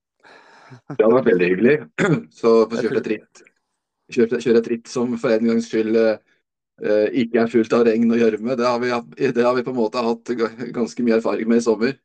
Det 0.72 1.00
hadde 1.00 1.16
vært 1.16 1.32
veldig 1.32 1.48
hyggelig. 1.54 1.78
Så 2.40 2.54
få 2.68 2.84
kjørt 2.84 3.00
et 3.02 3.10
ritt 3.16 3.48
kjøre, 4.12 4.40
kjøre 4.42 4.62
et 4.62 4.70
ritt 4.72 4.90
som 4.90 5.16
for 5.20 5.34
en 5.34 5.50
gangs 5.52 5.68
skyld 5.70 5.98
eh, 5.98 7.08
ikke 7.22 7.42
er 7.42 7.52
fullt 7.52 7.76
av 7.76 7.84
regn 7.88 8.12
og 8.12 8.22
gjørme. 8.22 8.56
Det, 8.58 8.70
det, 9.36 9.44
har 9.46 9.56
vi 9.56 9.66
på 9.66 9.74
en 9.74 9.78
måte 9.78 10.04
hatt 10.04 10.34
ganske 10.74 11.06
mye 11.06 11.18
erfaring 11.18 11.50
med 11.50 11.62
i 11.62 11.66
sommer. 11.66 11.96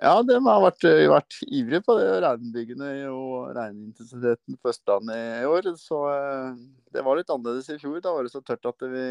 Ja, 0.00 0.14
de 0.24 0.38
har 0.40 0.62
vært, 0.64 0.84
eh, 0.88 1.04
vært 1.10 1.36
ivrige 1.44 1.82
på 1.84 1.96
det 1.98 2.08
regnbyggene 2.24 2.90
og 3.12 3.52
regnintensiteten 3.56 4.56
på 4.56 4.72
Østlandet 4.72 5.42
i 5.42 5.48
år. 5.48 5.68
Så 5.78 6.00
eh, 6.08 6.56
det 6.94 7.04
var 7.04 7.18
litt 7.18 7.30
annerledes 7.32 7.68
i 7.74 7.78
fjor. 7.82 8.00
Da 8.00 8.14
var 8.14 8.24
det 8.24 8.32
så 8.32 8.40
tørt 8.40 8.66
at 8.70 8.86
vi 8.88 9.06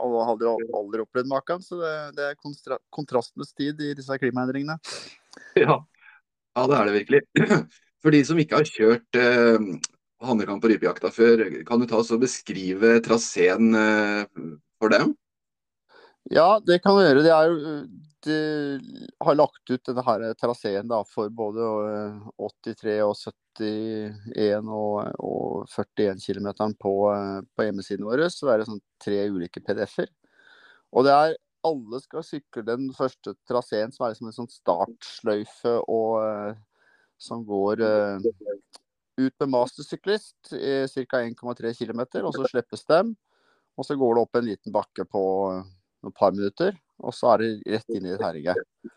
alle 0.00 0.26
hadde 0.30 0.56
aldri 0.74 1.04
opplevd 1.04 1.30
maken. 1.30 1.64
Så 1.64 1.78
det, 1.80 1.94
det 2.18 2.28
er 2.32 2.78
kontrastenes 2.94 3.54
tid 3.54 3.80
i 3.80 3.94
disse 3.96 4.18
klimaendringene. 4.20 4.78
Ja. 5.58 5.80
ja, 6.54 6.66
det 6.70 6.78
er 6.78 6.88
det 6.90 6.98
virkelig. 7.00 7.24
For 8.04 8.14
de 8.14 8.20
som 8.26 8.38
ikke 8.38 8.60
har 8.60 8.68
kjørt 8.68 9.18
eh, 9.18 9.68
hannekamp 10.24 10.62
på 10.62 10.70
rypejakta 10.72 11.10
før. 11.14 11.44
Kan 11.68 11.80
du 11.80 11.88
ta 11.88 12.00
oss 12.00 12.12
og 12.14 12.22
beskrive 12.24 12.98
traseen 13.04 13.74
eh, 13.78 14.24
for 14.82 14.92
dem? 14.92 15.14
Ja, 16.32 16.58
det 16.64 16.80
kan 16.84 16.96
vi 16.96 17.04
gjøre. 17.04 17.24
De, 17.24 17.32
er, 17.32 17.56
de 17.58 18.13
har 18.30 19.36
lagt 19.36 19.70
ut 19.70 19.86
denne 19.86 20.02
her 20.06 20.24
traseen 20.40 20.92
for 21.08 21.30
både 21.34 21.68
83 22.40 22.92
eh, 22.94 23.02
og 23.04 23.16
71 23.18 24.70
og, 24.74 24.98
og 25.18 25.66
41 25.70 26.22
km 26.22 26.48
på, 26.80 26.94
eh, 27.12 27.40
på 27.54 27.66
hjemmesiden 27.66 28.06
vår. 28.06 28.26
Så 28.32 28.48
det 28.48 28.54
er 28.54 28.68
sånn 28.68 28.84
tre 29.02 29.18
ulike 29.32 29.62
PDF-er. 29.64 30.12
Og 30.94 31.06
det 31.06 31.16
er 31.16 31.36
alle 31.64 32.00
skal 32.02 32.24
sykle 32.26 32.64
den 32.66 32.90
første 32.96 33.34
traseen 33.48 33.92
som 33.92 34.04
er 34.04 34.14
liksom 34.14 34.28
en 34.28 34.36
sånn 34.36 34.52
startsløyfe 34.52 35.78
og 35.88 36.58
som 37.16 37.40
går 37.48 37.80
ut 39.16 39.34
med 39.40 39.48
mastersyklist 39.48 40.52
i 40.52 40.84
ca. 41.08 41.22
1,3 41.22 41.72
km, 41.78 42.02
og 42.26 42.34
så 42.36 42.50
slippes 42.50 42.84
dem. 42.90 43.14
Og 43.78 43.86
så 43.88 43.96
går 43.98 44.14
det 44.14 44.24
opp 44.26 44.38
en 44.38 44.46
liten 44.46 44.74
bakke 44.74 45.06
på 45.08 45.22
noen 46.04 46.14
par 46.14 46.34
minutter, 46.36 46.76
og 47.02 47.14
så 47.14 47.34
er 47.34 47.42
det 47.42 47.50
rett 47.74 47.96
inn 47.96 48.06
i 48.06 48.14
et 48.14 48.22
terrenget. 48.22 48.92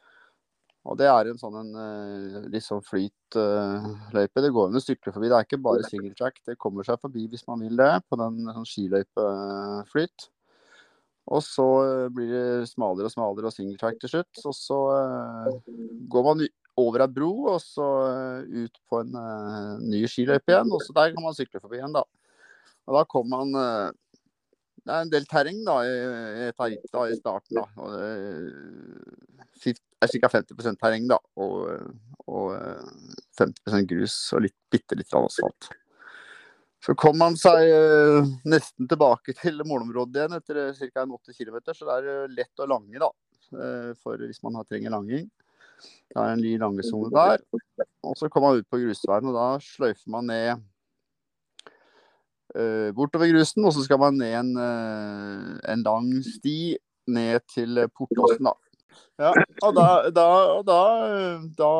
Og 0.87 0.95
det 0.99 1.07
er 1.11 1.27
en 1.27 1.39
sånn 1.39 1.73
eh, 1.75 2.59
sånn 2.63 2.83
flytløype. 2.85 4.43
Det 4.43 4.51
går 4.55 4.69
an 4.69 4.79
å 4.79 4.83
sykle 4.83 5.11
forbi. 5.11 5.27
Det 5.27 5.35
er 5.35 5.47
ikke 5.47 5.59
bare 5.65 5.87
single 5.87 6.15
track. 6.15 6.39
Det 6.47 6.55
kommer 6.61 6.87
seg 6.87 7.01
forbi 7.03 7.25
hvis 7.31 7.43
man 7.49 7.65
vil 7.65 7.75
det, 7.79 7.91
på 8.07 8.19
den 8.21 8.45
sånn 8.45 8.69
skiløypeflyt. 8.69 10.29
Og 11.35 11.43
så 11.43 11.67
eh, 11.83 12.05
blir 12.13 12.31
det 12.31 12.69
smalere 12.71 13.09
og 13.09 13.15
smalere 13.15 13.51
og 13.51 13.55
single 13.55 13.75
track 13.81 13.99
til 13.99 14.13
slutt. 14.15 14.43
Og 14.47 14.55
så 14.55 14.79
går 16.07 16.27
man 16.29 16.47
over 16.77 17.03
ei 17.03 17.09
bro 17.11 17.31
og 17.55 17.59
så 17.59 17.89
eh, 18.13 18.63
ut 18.63 18.81
på 18.87 19.03
en 19.03 19.19
ny 19.83 20.05
skiløype 20.07 20.53
igjen. 20.53 20.71
og 20.71 20.85
så 20.85 20.95
Der 20.95 21.11
kan 21.11 21.25
man 21.25 21.35
sykle 21.35 21.59
forbi 21.59 21.81
igjen, 21.81 21.97
da. 21.99 22.05
Og 22.87 22.95
da 22.95 23.03
kommer 23.11 23.43
man 23.43 23.91
Det 24.87 24.95
er 24.95 25.03
en 25.03 25.11
del 25.11 25.25
terreng 25.27 25.57
da, 25.67 25.81
i 25.83 26.51
Tarita 26.55 27.01
i 27.11 27.15
starten. 27.17 27.57
da, 27.59 27.65
og 27.83 27.95
Det 29.57 29.73
er 29.75 30.13
ca. 30.13 30.29
50% 30.31 30.79
terreng 30.79 31.09
da, 31.09 31.17
og, 31.43 31.57
og 32.31 32.53
50 33.39 33.89
grus 33.89 34.15
og 34.37 34.45
litt, 34.45 34.55
bitte 34.71 34.95
litt 34.95 35.11
asfalt. 35.17 35.67
Så 36.85 36.95
kom 36.95 37.17
man 37.19 37.35
seg 37.35 37.67
uh, 37.67 38.29
nesten 38.47 38.87
tilbake 38.87 39.33
til 39.35 39.59
målområdet 39.67 40.21
igjen 40.21 40.37
etter 40.37 40.61
ca. 40.77 41.03
80 41.03 41.35
km, 41.41 41.59
så 41.73 41.89
det 41.89 41.97
er 41.97 42.37
lett 42.37 42.63
å 42.63 42.69
lange 42.69 43.01
da, 43.01 43.11
for 43.99 44.23
hvis 44.23 44.39
man 44.45 44.61
trenger 44.69 44.95
langing. 44.95 45.27
Det 46.07 46.15
er 46.15 46.31
en 46.31 46.41
ny 46.41 46.55
langesone 46.61 47.11
der. 47.11 47.43
Og 48.07 48.15
så 48.15 48.29
kommer 48.31 48.53
man 48.53 48.63
ut 48.63 48.71
på 48.71 48.79
grusveien, 48.81 49.27
og 49.27 49.35
da 49.35 49.49
sløyfer 49.63 50.15
man 50.15 50.31
ned 50.31 50.63
bortover 52.97 53.31
grusen. 53.31 53.65
Og 53.67 53.73
så 53.75 53.83
skal 53.85 53.99
man 54.01 54.19
ned 54.21 54.35
en, 54.39 54.53
uh, 54.55 55.57
en 55.73 55.83
lang 55.85 56.11
sti 56.25 56.77
ned 57.11 57.43
til 57.51 57.83
Portåsen, 57.95 58.47
da. 58.47 58.53
Ja, 59.17 59.31
og 59.65 59.73
da, 59.73 59.87
da, 60.13 60.27
da, 60.65 60.81
da 61.57 61.71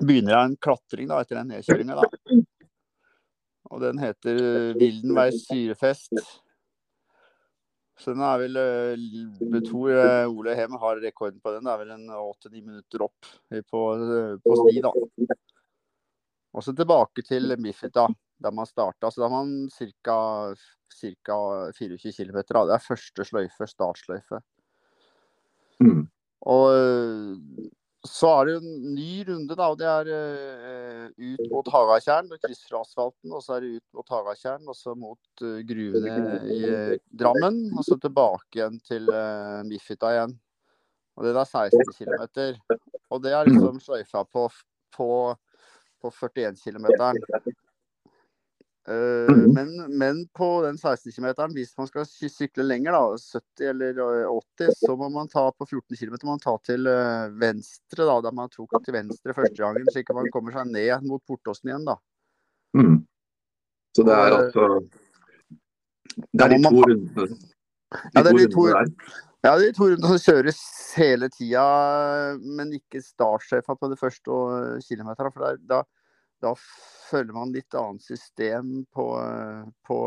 begynner 0.00 0.34
jeg 0.34 0.50
en 0.50 0.56
klatring 0.62 1.10
da, 1.10 1.20
etter 1.22 1.40
den 1.40 1.52
nedkjøringa, 1.52 1.98
da. 2.00 2.38
Og 3.72 3.82
den 3.82 4.00
heter 4.02 4.38
Vildenveis 4.78 5.44
syrefest. 5.48 6.12
Så 8.00 8.12
den 8.12 8.24
er 8.26 8.40
vel 8.42 8.58
Jeg 8.58 9.54
eh, 9.54 9.62
tror 9.68 9.94
eh, 9.94 10.26
Ole 10.26 10.56
Hem 10.58 10.74
har 10.82 10.98
rekorden 11.02 11.38
på 11.40 11.52
den. 11.54 11.64
Det 11.64 11.72
er 11.72 11.80
vel 11.84 11.92
en 11.94 12.08
åtte-ni 12.10 12.60
minutter 12.60 13.06
opp 13.06 13.28
på, 13.70 13.82
på 14.44 14.56
sti, 14.60 14.80
da. 14.82 14.92
Og 16.54 16.62
så 16.62 16.74
tilbake 16.74 17.24
til 17.26 17.54
Mifita, 17.58 18.06
der 18.44 18.54
man 18.54 18.68
starta. 18.68 19.10
Så 19.10 19.22
da 19.22 19.28
har 19.28 19.34
man 19.34 19.70
ca. 19.72 20.18
24 20.94 22.12
km. 22.14 22.36
Det 22.46 22.74
er 22.76 22.84
første 22.84 23.24
sløyfe, 23.26 23.66
startsløyfe. 23.66 24.38
Mm. 25.82 26.04
Og 26.46 26.68
så 28.04 28.28
er 28.28 28.48
det 28.48 28.54
en 28.60 28.94
ny 28.94 29.24
runde, 29.24 29.56
da. 29.56 29.70
og 29.72 29.78
Det 29.80 29.88
er 29.88 30.08
uh, 30.12 31.06
ut 31.16 31.44
mot 31.52 31.68
Hagatjern, 31.72 32.28
kryss 32.42 32.66
fra 32.68 32.82
asfalten. 32.84 33.32
Og 33.32 33.40
så 33.42 33.56
er 33.56 33.64
det 33.64 33.78
ut 33.78 33.96
mot 33.96 34.12
Hagatjern, 34.12 34.66
og 34.68 34.76
så 34.76 34.92
mot 34.98 35.44
uh, 35.44 35.60
gruvene 35.64 36.36
i 36.52 36.58
uh, 36.68 36.92
Drammen. 37.08 37.62
Og 37.72 37.86
så 37.88 37.96
tilbake 38.00 38.60
igjen 38.60 38.76
til 38.84 39.08
Mifita 39.70 40.12
igjen. 40.12 40.36
Og 41.16 41.24
det 41.24 41.32
er 41.32 41.48
16 41.48 41.96
km. 41.96 42.76
Og 43.14 43.24
det 43.24 43.32
er 43.32 43.48
liksom 43.48 43.80
sløyfa 43.80 44.24
på, 44.28 44.48
på, 44.92 45.08
på 46.02 46.12
41 46.12 46.60
km. 46.60 46.90
Uh, 48.88 49.36
men, 49.54 49.96
men, 49.98 50.28
på 50.36 50.62
den 50.62 50.78
16 50.78 51.12
km, 51.12 51.30
hvis 51.56 51.72
man 51.78 51.86
skal 51.88 52.04
sykle 52.04 52.66
lenger, 52.66 52.92
da, 52.92 53.16
70 53.16 53.68
eller 53.70 54.00
80, 54.28 54.66
eh, 54.66 54.74
så 54.76 54.96
må 55.00 55.08
man 55.08 55.30
ta 55.32 55.46
på 55.56 55.64
14 55.64 55.96
km 55.96 56.18
man 56.28 56.42
ta 56.42 56.52
til 56.66 56.84
uh, 56.84 57.32
venstre, 57.40 58.04
da, 58.04 58.18
der 58.26 58.36
man 58.36 58.52
tok 58.52 58.76
til 58.84 58.96
venstre 58.98 59.36
første 59.36 59.56
gangen, 59.56 59.88
slik 59.88 60.12
at 60.12 60.18
man 60.18 60.28
kommer 60.34 60.52
seg 60.52 60.68
ned 60.68 61.08
mot 61.08 61.24
Portåsen 61.24 61.72
igjen. 61.72 61.88
da. 61.88 61.96
Mm. 62.76 63.00
Så 63.96 64.04
det 64.04 64.20
er 64.20 64.36
altså 64.36 64.68
Det 66.12 66.44
er 66.44 66.52
de 66.52 66.62
to 66.64 66.80
rundene 66.82 67.26
ja, 67.94 68.20
det 68.20 68.30
er 68.32 68.38
de 68.40 68.46
to, 68.50 68.64
ja, 69.46 69.52
de 69.60 69.72
to 69.76 69.86
rundene 69.86 70.10
som 70.10 70.22
kjøres 70.24 70.60
hele 70.98 71.28
tida, 71.32 71.64
men 72.58 72.72
ikke 72.74 73.00
startsjefa 73.00 73.76
på 73.78 73.90
de 73.92 73.96
første 73.96 74.38
kilometerne. 74.88 75.30
For 75.30 75.60
da, 75.70 75.84
da 76.42 76.54
følger 77.10 77.36
man 77.36 77.52
litt 77.54 77.74
annet 77.78 78.02
system 78.02 78.80
på, 78.94 79.04
på 79.86 79.98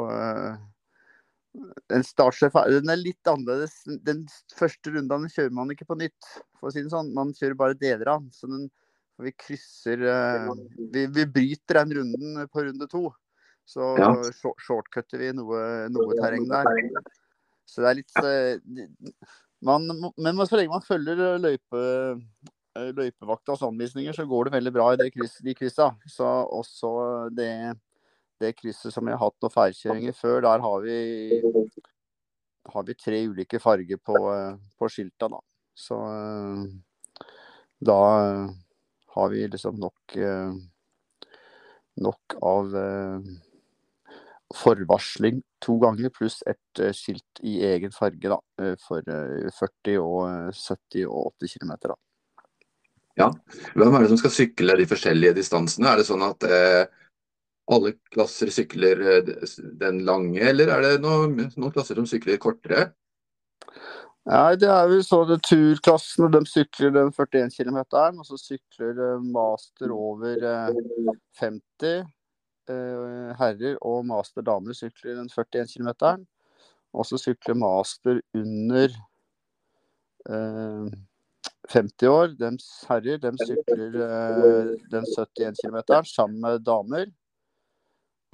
en 1.94 2.04
startsjef 2.06 2.56
den 2.70 2.92
er 2.92 3.00
litt 3.00 3.30
annerledes. 3.30 3.80
Den 4.06 4.26
første 4.58 4.94
runden 4.94 5.28
kjører 5.32 5.56
man 5.56 5.72
ikke 5.74 5.88
på 5.90 5.98
nytt, 6.00 6.34
for 6.60 6.70
å 6.70 6.74
si 6.74 6.84
det 6.84 6.94
sånn. 6.94 7.14
Man 7.16 7.34
kjører 7.38 7.58
bare 7.60 7.80
deler 7.80 8.12
av. 8.18 8.28
Så 8.36 8.50
den, 8.52 8.68
vi 9.24 9.34
krysser 9.34 10.04
eh, 10.06 10.52
vi, 10.94 11.08
vi, 11.14 11.26
bryter 11.26 11.82
den 11.82 11.96
runden 12.00 12.44
på 12.52 12.68
runde 12.68 12.90
to. 12.92 13.08
Så 13.68 13.96
ja. 14.00 14.12
shortcutter 14.64 15.20
vi 15.20 15.34
noe, 15.36 15.62
noe, 15.92 16.20
terreng 16.22 16.48
der. 16.52 17.02
Så 17.68 17.84
det 17.84 17.90
er 17.90 17.98
litt 18.00 18.22
eh, 18.22 18.86
man, 19.66 19.90
Men 20.16 20.46
så 20.48 20.60
lenge 20.60 20.78
man 20.78 20.86
følger 20.86 21.42
løype, 21.42 21.82
Eh, 21.82 22.54
løypevaktas 22.98 23.64
anvisninger, 23.68 24.14
så 24.14 24.26
går 24.28 24.48
det 24.48 24.58
veldig 24.58 24.74
bra 24.76 24.88
i 24.96 25.10
kryss, 25.14 25.38
de 25.44 25.56
kryssa. 25.58 25.92
Så 26.10 26.28
også 26.28 26.92
det, 27.36 27.52
det, 28.42 28.56
krysset 28.60 28.94
som 28.94 29.06
vi 29.06 29.16
har 29.16 29.22
hatt 29.22 29.38
noen 29.44 29.54
feilkjøringer 29.54 30.18
før, 30.18 30.42
der 30.46 30.64
har 30.66 30.86
vi 30.86 31.00
har 32.68 32.84
vi 32.84 32.98
tre 33.00 33.22
ulike 33.30 33.60
farger 33.64 34.00
på, 34.04 34.18
på 34.78 34.90
skilta, 34.92 35.30
da. 35.32 35.40
Så 35.78 35.98
da 37.80 38.00
har 39.14 39.30
vi 39.32 39.46
liksom 39.48 39.78
nok 39.80 40.18
nok 41.98 42.36
av 42.46 42.76
forvarsling 44.58 45.40
to 45.64 45.78
ganger, 45.82 46.12
pluss 46.14 46.42
et 46.50 46.84
skilt 46.96 47.42
i 47.46 47.58
egen 47.68 47.94
farge 47.96 48.32
da, 48.32 48.42
for 48.84 49.02
40, 49.06 49.98
og 50.02 50.52
70 50.56 51.08
og 51.08 51.32
80 51.40 51.56
km. 51.56 51.74
Da. 51.88 51.98
Ja. 53.18 53.32
Hvem 53.74 53.96
er 53.98 54.06
det 54.06 54.12
som 54.12 54.20
skal 54.22 54.34
sykle 54.34 54.78
de 54.78 54.86
forskjellige 54.90 55.38
distansene? 55.40 55.90
Er 55.90 56.02
det 56.02 56.08
sånn 56.10 56.26
at 56.26 56.46
eh, 56.46 56.86
alle 57.74 57.96
klasser 58.14 58.52
sykler 58.54 59.02
eh, 59.02 59.32
den 59.82 60.04
lange, 60.08 60.40
eller 60.40 60.72
er 60.76 60.86
det 60.86 60.92
noen, 61.04 61.34
noen 61.58 61.74
klasser 61.74 61.98
som 61.98 62.08
sykler 62.10 62.38
kortere? 62.42 62.92
Nei, 64.28 64.58
det 64.60 64.68
er 64.70 64.90
vel 64.92 65.02
sånn 65.08 65.32
at 65.34 65.46
turklassene 65.48 66.30
de 66.36 66.44
sykler 66.52 66.94
den 66.94 67.10
41 67.16 67.54
km, 67.56 67.80
og 68.20 68.24
så 68.28 68.40
sykler 68.42 69.02
eh, 69.08 69.28
master 69.34 69.94
over 69.96 70.48
50 71.40 71.90
eh, 71.90 73.30
herrer, 73.42 73.78
og 73.82 74.06
master 74.14 74.46
damer 74.46 74.78
sykler 74.78 75.18
den 75.24 75.32
41 75.32 75.74
km. 75.74 75.92
Og 76.94 77.08
så 77.08 77.18
sykler 77.20 77.58
master 77.58 78.22
under 78.36 78.94
50 81.70 82.08
år, 82.08 82.34
dems 82.40 82.66
herrer, 82.88 83.20
de 83.20 83.32
sykler 83.42 83.96
uh, 84.00 84.70
den 84.92 85.08
71 85.08 85.60
km 85.64 85.80
sammen 86.08 86.40
med 86.42 86.64
damer. 86.66 87.10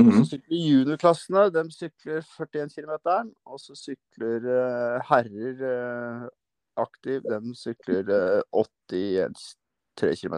Og 0.01 0.05
så 0.09 0.19
mhm. 0.19 0.27
sykler 0.29 0.61
juniorklassene, 0.67 1.43
de 1.53 1.63
sykler 1.73 2.21
41 2.38 2.75
km. 2.77 2.93
Og 3.45 3.59
så 3.61 3.77
sykler 3.77 4.47
uh, 4.49 5.01
herrer 5.09 5.65
uh, 5.65 6.27
aktiv, 6.81 7.21
de 7.25 7.55
sykler 7.57 8.09
81 8.53 9.45
3 9.97 10.15
km. 10.17 10.38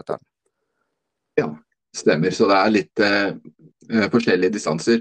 Ja, 1.36 1.48
stemmer. 1.96 2.32
Så 2.32 2.48
det 2.48 2.58
er 2.60 2.74
litt 2.74 3.02
forskjellige 4.12 4.52
distanser. 4.52 5.00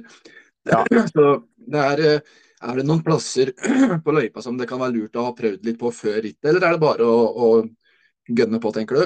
Ja. 0.68 0.84
Så 1.12 1.26
det 1.60 1.82
er 1.84 2.24
er 2.66 2.80
det 2.80 2.86
noen 2.88 3.04
plasser 3.06 3.52
på 4.06 4.14
løypa 4.16 4.43
som 4.43 4.58
det 4.60 4.68
kan 4.70 4.80
være 4.82 4.96
lurt 4.96 5.18
å 5.20 5.28
ha 5.28 5.34
prøvd 5.38 5.68
litt 5.68 5.80
på 5.80 5.91
før 5.93 6.22
rittet, 6.24 6.48
eller 6.50 6.64
er 6.64 6.76
det 6.76 6.84
bare 6.84 7.08
å, 7.08 7.18
å 7.30 7.50
gønne 8.28 8.62
på, 8.62 8.72
tenker 8.76 9.00
du? 9.00 9.06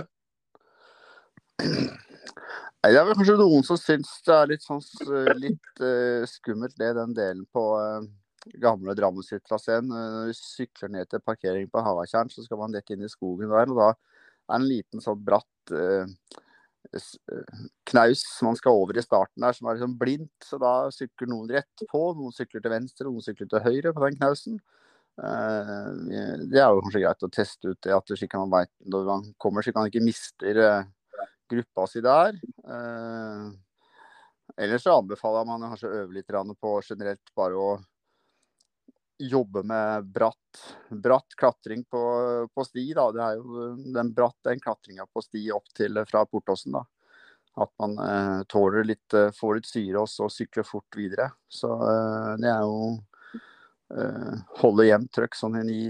Det 2.79 2.95
er 2.95 3.03
vel 3.03 3.17
kanskje 3.17 3.35
noen 3.39 3.65
som 3.67 3.77
syns 3.79 4.11
det 4.23 4.35
er 4.35 4.51
litt, 4.53 4.63
sånn, 4.63 4.79
litt 5.41 5.81
uh, 5.83 6.23
skummelt 6.29 6.77
det, 6.79 6.93
den 6.95 7.15
delen 7.17 7.43
på 7.51 7.63
uh, 7.75 8.05
gamle 8.63 8.95
Drammensytraseen. 8.95 9.89
Uh, 9.91 10.05
når 10.13 10.29
du 10.29 10.37
sykler 10.37 10.93
ned 10.93 11.09
til 11.11 11.23
parkering 11.25 11.67
på 11.71 11.83
Havakjern, 11.83 12.31
så 12.31 12.45
skal 12.45 12.61
man 12.61 12.75
dekke 12.75 12.95
inn 12.95 13.03
i 13.03 13.11
skogen 13.11 13.51
der. 13.51 13.73
og 13.73 13.81
Da 13.81 13.89
er 13.91 13.97
det 13.99 14.59
en 14.61 14.69
liten 14.69 15.03
sånn 15.03 15.19
bratt 15.27 15.75
uh, 15.75 16.07
knaus 17.89 18.23
man 18.47 18.55
skal 18.57 18.79
over 18.79 18.97
i 18.97 19.03
starten 19.03 19.43
der, 19.43 19.53
som 19.57 19.67
er 19.67 19.75
liksom 19.75 19.97
blindt. 19.99 20.47
Så 20.47 20.61
da 20.61 20.73
sykler 20.95 21.33
noen 21.33 21.51
rett 21.51 21.87
på, 21.91 22.03
noen 22.15 22.35
sykler 22.35 22.63
til 22.63 22.73
venstre, 22.73 23.09
noen 23.09 23.25
sykler 23.25 23.51
til 23.51 23.65
høyre 23.65 23.93
på 23.93 24.05
den 24.07 24.21
knausen. 24.21 24.59
Eh, 25.19 25.87
det 26.47 26.61
er 26.61 26.71
jo 26.71 26.83
kanskje 26.85 27.03
greit 27.03 27.25
å 27.25 27.31
teste 27.33 27.73
ut 27.73 27.79
det, 27.83 27.95
at 27.95 28.13
slik 28.15 28.35
man 28.39 28.53
vet 28.53 28.71
når 28.87 29.07
man 29.09 29.25
kommer, 29.41 29.65
så 29.65 29.73
man 29.75 29.89
ikke 29.89 30.03
mister 30.05 30.61
eh, 30.63 30.89
gruppa 31.51 31.87
si 31.89 32.03
der. 32.05 32.37
Eh, 32.63 33.47
ellers 34.63 34.85
så 34.85 34.99
anbefaler 34.99 35.47
man 35.49 35.67
kanskje 35.67 35.89
å 35.89 36.03
øve 36.03 36.19
litt 36.19 36.35
på 36.59 36.75
generelt 36.87 37.33
bare 37.35 37.59
å 37.59 37.71
jobbe 39.19 39.65
med 39.67 40.05
bratt, 40.15 40.61
bratt 40.89 41.35
klatring 41.35 41.83
på, 41.83 42.03
på, 42.53 42.63
sti. 42.63 42.85
Da. 42.95 43.09
Det 43.11 43.25
er 43.25 43.41
jo 43.41 43.73
den 43.91 44.13
bratt, 44.15 44.37
den 44.47 44.63
klatringa 44.63 45.09
på 45.11 45.25
sti 45.25 45.49
opp 45.51 45.67
til 45.75 45.99
fra 46.07 46.23
Portåsen. 46.25 46.77
da. 46.79 46.85
At 47.59 47.73
man 47.81 47.97
eh, 47.99 48.39
tåler 48.47 48.87
litt, 48.87 49.17
får 49.35 49.57
litt 49.57 49.67
syre 49.67 50.05
og 50.05 50.07
så 50.07 50.29
sykler 50.31 50.63
fort 50.63 50.95
videre. 50.95 51.27
Så 51.51 51.73
eh, 51.75 52.33
det 52.39 52.47
er 52.53 52.63
jo 52.63 52.93
holde 54.61 54.85
jevnt 54.85 55.09
trøkk 55.15 55.37
sånn 55.37 55.55
i 55.63 55.89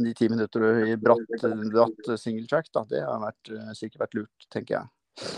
ni-ti 0.00 0.28
minutter 0.32 0.86
i 0.88 0.96
bratt, 0.96 1.26
bratt 1.72 2.12
single 2.20 2.46
track, 2.48 2.70
da, 2.72 2.84
det 2.88 3.02
har 3.04 3.20
vært, 3.20 3.52
eh, 3.52 3.72
sikkert 3.76 4.04
vært 4.06 4.18
lurt, 4.20 4.46
tenker 4.52 4.78
jeg. 4.78 5.32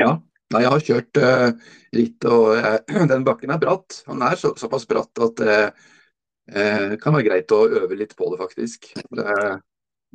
Ja, 0.00 0.18
Nei, 0.50 0.64
jeg 0.64 0.70
har 0.72 0.82
kjørt 0.82 1.18
uh, 1.22 1.74
ritt, 1.94 2.24
og 2.26 2.46
uh, 2.58 3.04
den 3.12 3.26
bakken 3.26 3.52
er 3.54 3.60
bratt. 3.62 4.00
Han 4.10 4.24
er 4.26 4.34
så, 4.40 4.50
såpass 4.58 4.82
bratt 4.90 5.20
at 5.22 5.36
det 5.38 5.58
uh, 5.70 6.96
kan 6.98 7.14
være 7.14 7.26
greit 7.28 7.54
å 7.54 7.60
øve 7.68 7.98
litt 8.00 8.16
på 8.18 8.32
det, 8.32 8.40
faktisk. 8.40 8.88
Det, 9.14 9.36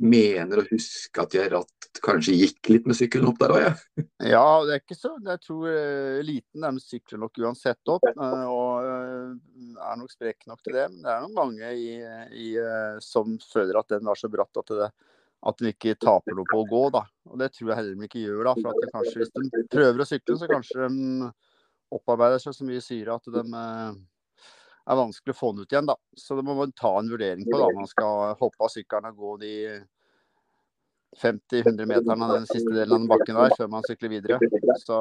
mener 0.02 0.60
å 0.60 0.66
huske 0.68 1.22
at 1.22 1.34
jeg 1.36 1.50
ratt 1.52 2.00
kanskje 2.04 2.34
gikk 2.36 2.70
litt 2.72 2.88
med 2.88 2.98
sykkelen 2.98 3.30
opp 3.30 3.38
der 3.40 3.54
òg, 3.54 3.62
jeg. 3.64 4.04
Ja. 4.32 4.44
det 4.66 4.74
er 4.74 4.82
ikke 4.82 4.98
så. 4.98 5.14
Jeg 5.24 5.42
tror 5.44 5.66
eliten 5.70 6.26
liten 6.28 6.66
de 6.66 6.82
sykler 6.82 7.22
nok 7.22 7.40
uansett 7.40 7.92
opp. 7.92 8.04
Uh, 8.18 8.44
og 8.50 8.84
uh, 8.84 9.80
er 9.80 10.00
nok 10.00 10.12
sprek 10.12 10.46
nok 10.50 10.62
til 10.64 10.76
det. 10.76 10.86
Men 10.92 11.04
det 11.04 11.12
er 11.14 11.24
nok 11.24 11.36
mange 11.38 11.72
i, 11.72 11.90
i, 12.36 12.48
som 13.04 13.36
føler 13.52 13.80
at 13.80 13.96
den 13.96 14.08
var 14.08 14.20
så 14.20 14.30
bratt 14.32 14.62
at, 14.62 14.74
det, 14.80 14.90
at 15.50 15.62
de 15.62 15.72
ikke 15.72 15.96
taper 16.02 16.36
noe 16.36 16.48
på 16.50 16.62
å 16.62 16.68
gå. 16.68 16.82
da. 16.98 17.06
Og 17.30 17.40
det 17.40 17.52
tror 17.54 17.72
jeg 17.72 17.80
heller 17.80 17.96
de 17.96 18.10
ikke 18.10 18.24
gjør. 18.24 18.42
da, 18.50 18.56
for 18.60 18.72
at 18.74 18.96
kanskje 18.98 19.22
Hvis 19.22 19.34
de 19.36 19.64
prøver 19.72 20.04
å 20.04 20.08
sykle, 20.08 20.38
så 20.40 20.50
kanskje 20.52 20.90
de 20.90 21.32
opparbeider 21.96 22.42
seg 22.42 22.56
så 22.56 22.66
mye 22.66 22.82
syre 22.82 23.16
at 23.16 23.32
de 23.32 23.46
er 24.86 24.98
vanskelig 25.00 25.34
å 25.34 25.38
få 25.38 25.52
den 25.52 25.66
ut 25.66 25.72
igjen. 25.72 25.88
da. 25.88 25.96
Så 26.16 26.36
det 26.38 26.44
må 26.46 26.54
man 26.58 26.74
ta 26.76 26.92
en 26.98 27.10
vurdering 27.10 27.46
på 27.48 27.58
da 27.60 27.70
man 27.74 27.88
skal 27.90 28.36
hoppe 28.38 28.66
av 28.66 28.72
sykkelen 28.72 29.10
og 29.12 29.22
gå 29.22 29.36
de 29.42 29.54
50-100 31.22 31.88
meterne 31.88 32.28
av 32.28 32.34
den 32.36 32.46
siste 32.46 32.70
delen 32.70 32.92
av 32.92 33.00
den 33.00 33.10
bakken 33.10 33.38
der 33.38 33.56
før 33.56 33.72
man 33.72 33.86
sykler 33.88 34.12
videre. 34.12 34.38
Så 34.84 35.00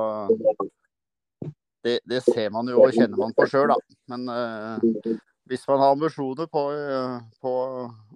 det, 1.86 2.00
det 2.10 2.24
ser 2.26 2.50
man 2.54 2.70
jo 2.72 2.82
og 2.82 2.96
kjenner 2.96 3.20
man 3.20 3.36
på 3.38 3.48
sjøl, 3.52 3.70
da. 3.70 3.78
Men 4.10 4.26
uh, 4.32 5.16
hvis 5.46 5.66
man 5.70 5.84
har 5.84 5.94
ambisjoner 5.94 6.50
på, 6.50 6.64
uh, 6.74 7.20
på, 7.44 7.56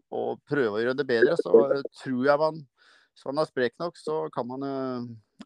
å 0.09 0.23
prøve 0.49 0.79
å 0.79 0.83
gjøre 0.83 0.97
det 0.97 1.05
bedre, 1.09 1.35
så 1.37 1.53
tror 2.01 2.23
jeg 2.25 2.41
man 2.41 2.63
Hvis 3.13 3.27
man 3.27 3.41
er 3.41 3.49
sprek 3.49 3.73
nok, 3.83 3.97
så 3.99 4.21
kan 4.33 4.47
man 4.47 4.63
uh, 4.63 5.45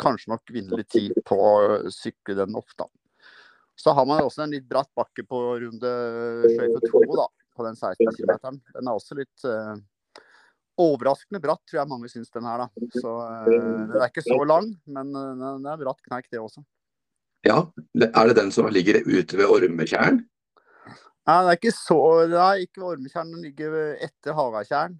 kanskje 0.00 0.30
nok 0.32 0.54
vinne 0.54 0.78
litt 0.78 0.92
tid 0.92 1.16
på 1.26 1.36
å 1.36 1.90
sykle 1.92 2.38
den 2.38 2.54
da. 2.54 2.86
Så 3.76 3.92
har 3.92 4.06
man 4.08 4.24
også 4.24 4.44
en 4.46 4.54
litt 4.54 4.64
bratt 4.68 4.88
bakke 4.96 5.24
på 5.28 5.40
runde 5.60 5.90
sløyfe 6.48 6.80
to, 6.88 7.02
da, 7.12 7.26
på 7.56 7.66
den 7.66 7.76
16 7.76 8.08
km. 8.16 8.56
Den 8.72 8.88
er 8.88 8.94
også 8.94 9.18
litt 9.18 9.44
uh, 9.44 9.74
overraskende 10.80 11.42
bratt, 11.44 11.60
tror 11.68 11.82
jeg 11.82 11.90
mange 11.90 12.08
syns 12.12 12.32
den 12.32 12.48
er. 12.48 12.64
da. 12.64 12.88
Så 12.96 13.12
uh, 13.12 13.50
Den 13.92 13.98
er 14.00 14.08
ikke 14.08 14.24
så 14.24 14.38
lang, 14.48 14.70
men 14.88 15.12
uh, 15.12 15.34
den 15.42 15.68
er 15.68 15.82
bratt 15.82 16.00
kneik, 16.08 16.30
det 16.32 16.40
også. 16.40 16.64
Ja, 17.46 17.60
Er 17.94 18.26
det 18.26 18.38
den 18.40 18.48
som 18.50 18.66
ligger 18.72 19.02
ute 19.04 19.36
ved 19.38 19.46
Ormetjern? 19.46 20.24
Nei, 21.26 21.36
det 21.42 21.50
er 21.50 21.58
ikke 21.58 21.74
så 21.74 21.98
Nei, 22.30 22.64
ikke 22.64 22.80
ved 22.80 22.88
Ormetjern. 22.94 23.34
Den 23.34 23.44
ligger 23.44 23.76
etter 24.02 24.34
Hagatjern. 24.34 24.96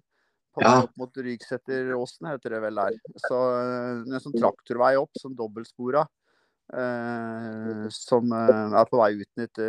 På 0.53 0.63
ja. 0.63 0.77
opp 0.85 0.93
mot 0.97 1.17
Rygseteråsen, 1.21 2.29
heter 2.31 2.55
det 2.55 2.61
vel 2.63 2.79
der. 2.79 2.95
Så 3.25 3.41
En 3.57 4.21
sånn 4.21 4.37
traktorvei 4.37 4.95
opp, 5.01 5.17
sånn 5.21 5.35
dobbeltspora. 5.37 6.05
Eh, 6.67 7.85
som 7.95 8.31
uh, 8.35 8.73
er 8.75 8.87
på 8.89 8.99
vei 8.99 9.13
ut, 9.21 9.29
ut, 9.39 9.59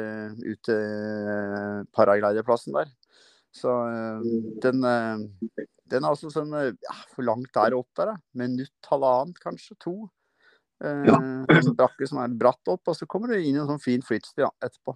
ut 0.42 0.62
til 0.66 0.80
uh, 0.82 1.84
paragliderplassen 1.94 2.74
der. 2.74 2.90
Så 3.54 3.72
den, 4.62 4.82
den 4.84 6.04
er 6.04 6.08
altså 6.10 6.28
sånn 6.30 6.52
ja, 6.52 6.92
For 7.14 7.24
langt 7.24 7.48
der 7.56 7.74
opp 7.78 7.88
der, 7.96 8.12
da. 8.12 8.16
Minutt, 8.38 8.76
halvannet, 8.90 9.40
kanskje. 9.42 9.74
To. 9.82 9.94
Ja. 10.78 11.16
En 11.16 11.72
brakke 11.74 12.06
som 12.06 12.20
er 12.22 12.36
bratt 12.38 12.70
opp, 12.70 12.84
og 12.92 12.94
så 12.94 13.08
kommer 13.10 13.32
du 13.32 13.38
inn 13.40 13.56
i 13.56 13.62
en 13.62 13.70
sånn 13.70 13.82
fin 13.82 14.04
flytsti 14.04 14.44
ja, 14.44 14.52
etterpå. 14.62 14.94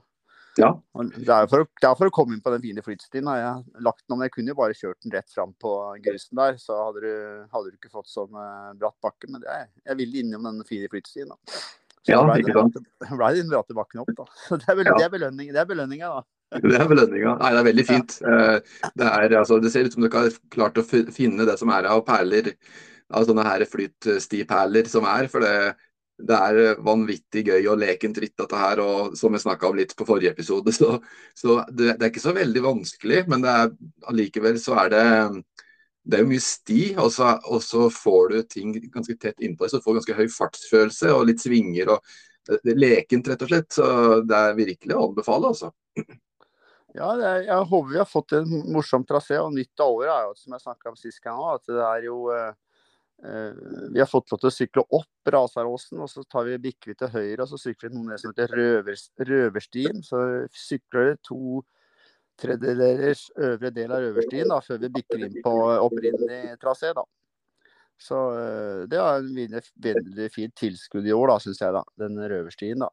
Ja. 0.61 0.69
Det, 1.17 1.33
er 1.33 1.47
for, 1.49 1.65
det 1.81 1.89
er 1.89 1.97
for 1.97 2.11
å 2.11 2.15
komme 2.15 2.37
inn 2.37 2.43
på 2.45 2.53
den 2.53 2.63
fine 2.65 2.85
flytstien. 2.85 3.29
Har 3.31 3.41
jeg 3.41 3.85
lagt 3.87 4.05
den 4.05 4.17
om. 4.17 4.25
Jeg 4.27 4.35
kunne 4.35 4.53
jo 4.53 4.59
bare 4.59 4.77
kjørt 4.77 5.01
den 5.05 5.15
rett 5.17 5.33
fram 5.33 5.55
på 5.63 5.73
grusen 6.05 6.41
der, 6.43 6.59
så 6.61 6.77
hadde 6.77 7.05
du, 7.05 7.15
hadde 7.55 7.73
du 7.73 7.79
ikke 7.79 7.93
fått 7.93 8.13
sånn 8.13 8.37
bratt 8.81 8.99
bakke. 9.05 9.31
Men 9.33 9.47
er, 9.49 9.71
jeg 9.87 10.01
ville 10.03 10.23
innom 10.23 10.51
den 10.51 10.61
fine 10.69 10.91
flytstien. 10.93 11.33
da. 11.33 11.57
Så 12.03 12.15
ja, 12.17 12.23
sant. 12.51 12.79
ble 13.19 13.29
det 13.31 13.43
den 13.45 13.53
rate 13.55 13.77
bakken 13.77 14.03
opp, 14.03 14.15
da. 14.19 14.27
Så 14.47 14.57
det 14.61 14.69
er, 14.69 14.79
vel, 14.79 14.91
ja. 14.91 14.97
det 14.99 15.07
er, 15.07 15.13
belønning, 15.13 15.51
det 15.55 15.61
er 15.63 15.69
belønninga, 15.69 16.15
da. 16.19 16.25
Det 16.63 16.77
er 16.77 16.89
belønninga. 16.91 17.37
Nei, 17.41 17.51
det 17.55 17.61
er 17.61 17.65
veldig 17.71 17.85
fint. 17.89 18.15
Eh, 18.29 18.57
det, 18.93 19.07
er, 19.07 19.37
altså, 19.39 19.57
det, 19.63 19.71
ser 19.73 19.87
ut 19.87 19.95
som 19.95 20.05
du 20.05 20.09
ikke 20.11 20.27
har 20.27 20.35
klart 20.53 20.81
å 20.81 20.85
finne 20.85 21.47
det 21.49 21.55
som 21.61 21.71
er 21.73 21.89
av 21.89 22.03
perler, 22.05 22.51
av 23.13 23.25
sånne 23.29 23.47
her 23.47 23.65
flytstiperler 23.71 24.91
som 24.91 25.07
er. 25.09 25.31
For 25.33 25.41
det, 25.41 25.73
det 26.29 26.41
er 26.51 26.83
vanvittig 26.85 27.47
gøy 27.49 27.71
og 27.73 27.81
lekent 27.81 28.21
ritt, 28.21 28.35
dette 28.37 28.61
her. 28.61 28.83
Og 28.85 29.17
som 29.17 29.33
jeg 29.33 29.47
snakka 29.47 29.71
om 29.71 29.81
litt 29.81 29.97
på 29.97 30.05
forrige 30.11 30.35
episode, 30.35 30.75
så, 30.77 30.99
så 31.39 31.63
det, 31.71 31.95
det, 31.95 32.03
er 32.03 32.13
ikke 32.13 32.27
så 32.27 32.37
veldig 32.37 32.67
vanskelig. 32.67 33.25
Men 33.33 33.47
det 33.47 33.57
er, 33.63 33.73
allikevel 34.13 34.61
så 34.61 34.77
er 34.85 34.93
det 34.93 35.07
det 36.03 36.19
er 36.19 36.25
jo 36.25 36.31
mye 36.33 36.43
sti, 36.43 36.81
og 36.99 37.13
så, 37.15 37.37
og 37.47 37.63
så, 37.63 37.87
får 37.95 38.33
du 38.33 38.43
ting 38.51 38.75
ganske 38.91 39.15
tett 39.23 39.39
innpå 39.43 39.65
deg. 39.65 39.71
Så 39.71 39.79
du 39.79 39.87
får 39.87 40.01
ganske 40.01 40.19
høy 40.19 40.27
fartsfølelse 40.35 41.15
og 41.15 41.29
litt 41.29 41.43
svinger. 41.45 41.95
og 41.95 42.51
er 42.51 42.79
Lekent, 42.79 43.31
rett 43.31 43.45
og 43.45 43.53
slett. 43.53 43.71
Så 43.77 43.87
det 44.27 44.41
er 44.49 44.59
virkelig 44.59 44.99
å 44.99 45.07
anbefale, 45.09 45.53
altså. 45.53 45.71
Ja, 46.93 47.15
er, 47.15 47.47
jeg 47.47 47.69
håper 47.71 47.89
vi 47.89 48.01
har 48.01 48.09
fått 48.09 48.35
en 48.37 48.51
morsom 48.75 49.07
trasé. 49.09 49.39
Og 49.41 49.55
nytt 49.55 49.81
av 49.81 49.95
året 49.95 50.13
er 50.13 50.27
jo, 50.27 50.35
som 50.41 50.57
jeg 50.57 50.65
snakka 50.67 50.93
om 50.93 50.99
sist 50.99 51.23
gang 51.25 51.41
at 51.53 51.65
det 51.71 51.85
er 51.87 52.09
jo 52.09 52.19
eh, 52.35 52.51
eh, 53.25 53.63
Vi 53.95 54.03
har 54.03 54.11
fått 54.11 54.35
lov 54.35 54.43
til 54.43 54.51
å 54.51 54.57
sykle 54.57 54.85
opp 54.99 55.33
Rasaråsen, 55.37 56.03
og 56.03 56.11
så 56.11 56.27
tar 56.27 56.51
vi 56.51 56.59
bikker 56.67 56.93
vi 56.93 56.99
til 56.99 57.15
høyre, 57.15 57.45
og 57.45 57.53
så 57.53 57.61
sykler 57.63 57.93
vi 57.93 58.01
noe 58.01 58.19
som 58.21 58.35
heter 58.35 58.59
røver, 58.59 58.99
Røverstien. 59.31 60.03
Så 60.05 60.25
sykler 60.67 61.13
det 61.13 61.23
to 61.31 61.63
tredjedelers 62.41 63.27
øvre 63.37 63.71
del 63.75 63.93
av 63.93 64.03
Røverstien 64.05 64.49
da, 64.51 64.61
før 64.65 64.81
vi 64.83 64.93
bikker 64.97 65.27
inn 65.27 65.37
på 65.45 65.53
opprinnelig 65.87 66.57
trasé. 66.63 66.93
da. 66.97 67.05
Så 68.03 68.19
eh, 68.39 68.83
det 68.91 68.99
er 68.99 69.21
en 69.21 69.61
veldig 69.87 70.31
fint 70.35 70.55
tilskudd 70.59 71.07
i 71.07 71.15
år, 71.15 71.35
da, 71.35 71.39
syns 71.45 71.63
jeg. 71.63 71.75
da, 71.77 71.85
Den 72.03 72.19
Røverstien, 72.19 72.83
da. 72.83 72.91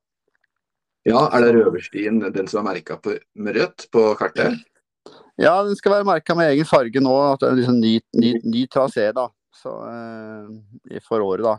Ja, 1.08 1.24
er 1.34 1.46
det 1.46 1.56
Røverstien 1.56 2.20
den 2.22 2.52
som 2.52 2.62
er 2.66 2.74
merka 2.74 3.00
med 3.08 3.56
rødt 3.58 3.88
på 3.94 4.04
kartet? 4.20 4.60
Ja, 5.40 5.56
den 5.64 5.78
skal 5.80 5.96
være 5.96 6.08
merka 6.08 6.36
med 6.36 6.52
egen 6.52 6.68
farge 6.68 7.02
nå. 7.02 7.16
At 7.32 7.42
det 7.42 7.48
er 7.48 7.56
en 7.56 7.62
liksom 7.62 7.80
ny, 7.80 7.96
ny, 8.20 8.34
ny 8.44 8.66
trasé 8.72 9.08
da. 9.16 9.30
Så, 9.56 9.72
eh, 9.90 11.00
for 11.08 11.24
året, 11.24 11.48
da. 11.48 11.58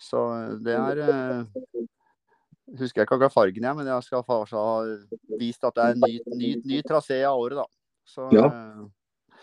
Så 0.00 0.20
det 0.66 0.74
er 0.74 1.00
eh, 1.06 1.84
Husker 2.64 3.02
jeg 3.02 3.06
ikke 3.06 3.18
akkurat 3.18 3.34
fargen, 3.34 3.66
jeg, 3.66 3.76
men 3.76 3.88
jeg 3.90 4.06
skal 4.06 4.22
ha 4.24 4.68
vist 5.36 5.66
at 5.68 5.76
det 5.76 5.84
er 5.84 5.96
en 5.96 6.04
ny, 6.06 6.14
ny, 6.32 6.50
ny 6.64 6.78
trasé 6.86 7.18
av 7.28 7.36
året, 7.36 7.58
da. 7.60 7.66
Så, 8.08 8.28
ja. 8.32 8.46
eh, 8.48 9.36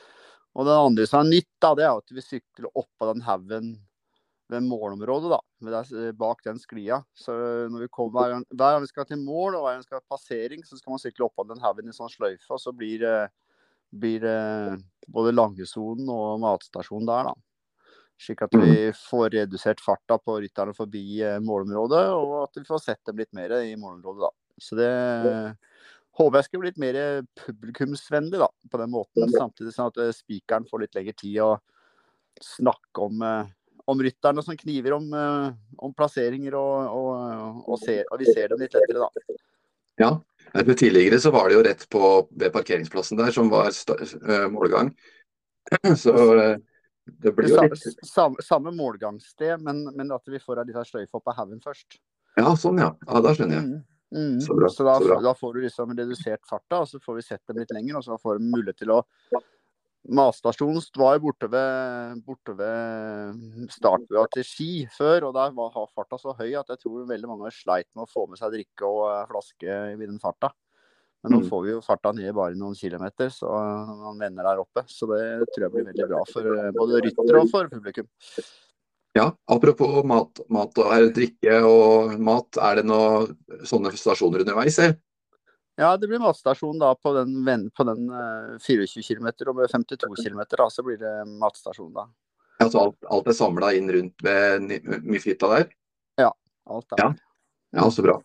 og 0.58 0.68
det 0.68 0.78
andre 0.78 1.06
som 1.10 1.22
er 1.22 1.30
nytt, 1.38 1.52
da, 1.62 1.72
det 1.78 1.86
er 1.86 2.02
at 2.02 2.14
vi 2.16 2.24
sykler 2.26 2.72
oppå 2.74 3.08
den 3.12 3.22
haugen 3.28 3.76
ved 4.52 4.66
målområdet, 4.66 5.32
da, 5.32 5.40
bak 6.18 6.42
den 6.44 6.58
sklia. 6.60 7.00
Så 7.16 7.36
når 7.72 7.86
vi 7.86 7.92
kommer, 7.94 8.42
hver 8.50 8.74
gang 8.74 8.82
vi 8.84 8.90
skal 8.90 9.08
til 9.08 9.22
mål 9.22 9.56
og 9.56 9.68
hver 9.68 9.78
gang 9.78 9.86
vi 9.86 9.88
skal 9.88 10.02
ha 10.02 10.16
passering, 10.18 10.66
så 10.68 10.80
skal 10.80 10.96
man 10.96 11.04
sykle 11.04 11.30
oppå 11.30 11.46
den 11.48 11.62
haugen 11.64 11.88
i 11.88 11.96
sånn 11.96 12.12
sløyfe. 12.12 12.50
Og 12.52 12.60
så 12.60 12.74
blir, 12.76 13.06
blir 13.94 14.28
både 15.08 15.38
Langesonen 15.38 16.10
og 16.12 16.42
matstasjonen 16.44 17.08
der, 17.08 17.32
da. 17.32 17.51
Slik 18.22 18.44
at 18.46 18.54
vi 18.54 18.70
mm. 18.70 18.98
får 19.10 19.30
redusert 19.34 19.82
farta 19.82 20.18
på 20.22 20.38
rytterne 20.44 20.76
forbi 20.78 21.22
eh, 21.26 21.40
målområdet, 21.42 22.04
og 22.14 22.36
at 22.44 22.60
vi 22.60 22.68
får 22.68 22.84
sett 22.84 23.02
dem 23.10 23.22
litt 23.22 23.32
mer 23.38 23.56
i 23.64 23.74
målområdet, 23.80 24.28
da. 24.28 24.32
Så 24.62 24.78
det 24.78 24.92
håper 26.20 26.38
jeg 26.38 26.48
skal 26.48 26.62
bli 26.62 26.70
litt 26.70 26.82
mer 26.84 27.00
publikumsvennlig 27.40 28.42
da, 28.44 28.50
på 28.70 28.82
den 28.82 28.94
måten. 28.94 29.32
Samtidig 29.34 29.74
sånn 29.74 29.90
at 29.90 29.98
eh, 30.04 30.14
spikeren 30.14 30.68
får 30.70 30.84
litt 30.84 31.00
lengre 31.00 31.18
tid 31.18 31.40
å 31.42 31.56
snakke 32.46 33.08
om 33.08 33.26
eh, 33.26 33.58
om 33.90 34.04
rytterne 34.06 34.44
som 34.46 34.56
kniver 34.56 34.94
om, 34.94 35.08
om 35.82 35.94
plasseringer, 35.98 36.54
og, 36.56 36.92
og, 36.96 37.64
og, 37.66 37.80
ser, 37.82 38.06
og, 38.06 38.22
vi 38.22 38.30
ser 38.30 38.52
dem 38.54 38.62
litt 38.62 38.76
lettere, 38.78 39.02
da. 39.02 39.40
Ja. 40.00 40.12
Tidligere 40.70 41.18
så 41.20 41.32
var 41.34 41.50
det 41.50 41.58
jo 41.58 41.64
rett 41.66 41.82
på 41.92 42.12
ved 42.30 42.54
parkeringsplassen 42.54 43.20
der 43.20 43.34
som 43.36 43.50
var 43.52 43.74
målgang. 44.54 44.94
Så 45.98 46.14
det 47.06 47.34
blir 47.36 47.50
jo 47.50 47.62
litt 47.66 48.08
Samme, 48.08 48.44
samme 48.46 48.74
målgangssted, 48.76 49.62
men, 49.66 49.84
men, 49.96 50.12
at 50.14 50.28
vi 50.30 50.42
får 50.42 50.62
ei 50.62 50.68
lita 50.70 50.84
sløyfe 50.88 51.18
opp 51.18 51.32
av 51.32 51.40
haugen 51.42 51.62
først. 51.64 51.98
Ja, 52.38 52.54
sånn 52.60 52.82
ja. 52.82 52.92
ja. 53.08 53.24
Da 53.24 53.34
skjønner 53.36 53.60
jeg. 53.60 53.70
Mm. 53.70 53.88
Mm. 54.12 54.42
Så, 54.44 54.56
bra, 54.58 54.68
så, 54.70 54.84
da, 54.84 54.98
så 55.00 55.18
da, 55.24 55.32
får 55.38 55.56
du 55.56 55.64
liksom 55.66 55.96
redusert 55.96 56.44
farta, 56.48 56.84
og 56.84 56.90
så 56.90 57.00
får 57.04 57.18
vi 57.18 57.26
sett 57.26 57.42
dem 57.48 57.62
litt 57.62 57.72
lenger. 57.76 58.00
Og 58.00 58.06
så 58.06 58.20
får 58.20 58.40
de 58.40 58.52
mulighet 58.52 58.82
til 58.84 58.94
å 58.98 59.02
Matstasjonen 60.02 60.82
var 60.98 61.14
jo 61.14 61.28
borte 61.28 61.46
ved, 61.54 62.22
borte 62.26 62.56
ved 62.58 63.68
startbua 63.70 64.24
til 64.34 64.46
Ski 64.48 64.70
før, 64.96 65.28
og 65.28 65.36
der 65.36 65.54
var 65.54 65.76
farta 65.94 66.18
så 66.18 66.34
høy 66.40 66.56
at 66.58 66.74
jeg 66.74 66.82
tror 66.82 67.06
veldig 67.10 67.30
mange 67.30 67.52
sleit 67.54 67.86
med 67.94 68.08
å 68.08 68.10
få 68.10 68.26
med 68.32 68.42
seg 68.42 68.56
drikke 68.56 68.88
og 68.88 69.04
eh, 69.12 69.28
flaske 69.30 69.78
i 69.94 70.00
den 70.02 70.18
farta. 70.24 70.50
Men 71.22 71.36
nå 71.36 71.40
mm. 71.44 71.50
får 71.52 71.62
vi 71.64 71.72
jo 71.76 71.84
farta 71.86 72.12
ned 72.18 72.34
bare 72.34 72.58
noen 72.58 72.74
kilometer, 72.78 73.30
så 73.30 73.52
man 73.52 74.18
vender 74.22 74.48
der 74.48 74.64
oppe. 74.64 74.84
Så 74.90 75.06
det 75.12 75.22
tror 75.52 75.68
jeg 75.68 75.74
blir 75.76 75.88
veldig 75.92 76.08
bra 76.10 76.22
for 76.32 76.50
eh, 76.56 76.72
både 76.74 77.04
ryttere 77.06 77.44
og 77.44 77.52
for 77.52 77.70
publikum. 77.70 78.10
Ja, 79.14 79.28
apropos 79.52 80.02
mat, 80.08 80.40
mat 80.50 80.82
og 80.82 81.14
drikke 81.14 81.60
og 81.68 82.16
mat, 82.24 82.58
er 82.64 82.80
det 82.80 82.88
noen 82.88 83.66
sånne 83.68 83.92
stasjoner 84.00 84.46
underveis? 84.46 84.80
Eller? 84.80 84.98
Ja, 85.80 85.98
det 85.98 86.08
blir 86.08 86.22
matstasjon 86.22 86.80
da 86.82 86.94
på 86.96 87.14
den, 87.16 87.70
på 87.76 87.86
den 87.88 88.10
uh, 88.12 88.58
24 88.62 89.04
km, 89.04 89.30
og 89.50 89.56
med 89.60 89.72
52 89.72 90.10
km 90.24 90.42
da, 90.58 90.68
så 90.70 90.84
blir 90.86 91.00
det 91.02 91.14
matstasjon 91.42 91.94
da. 91.96 92.08
Ja, 92.62 92.70
Så 92.70 92.82
alt, 92.86 92.98
alt 93.10 93.30
er 93.32 93.36
samla 93.38 93.72
inn 93.74 93.90
rundt 93.92 94.24
ved 94.26 94.68
Mifita 95.02 95.50
der? 95.56 95.70
Ja, 96.22 96.30
alt 96.70 96.98
er 96.98 97.02
ja. 97.02 97.14
ja, 97.80 97.88
så 97.92 98.06
bra. 98.06 98.20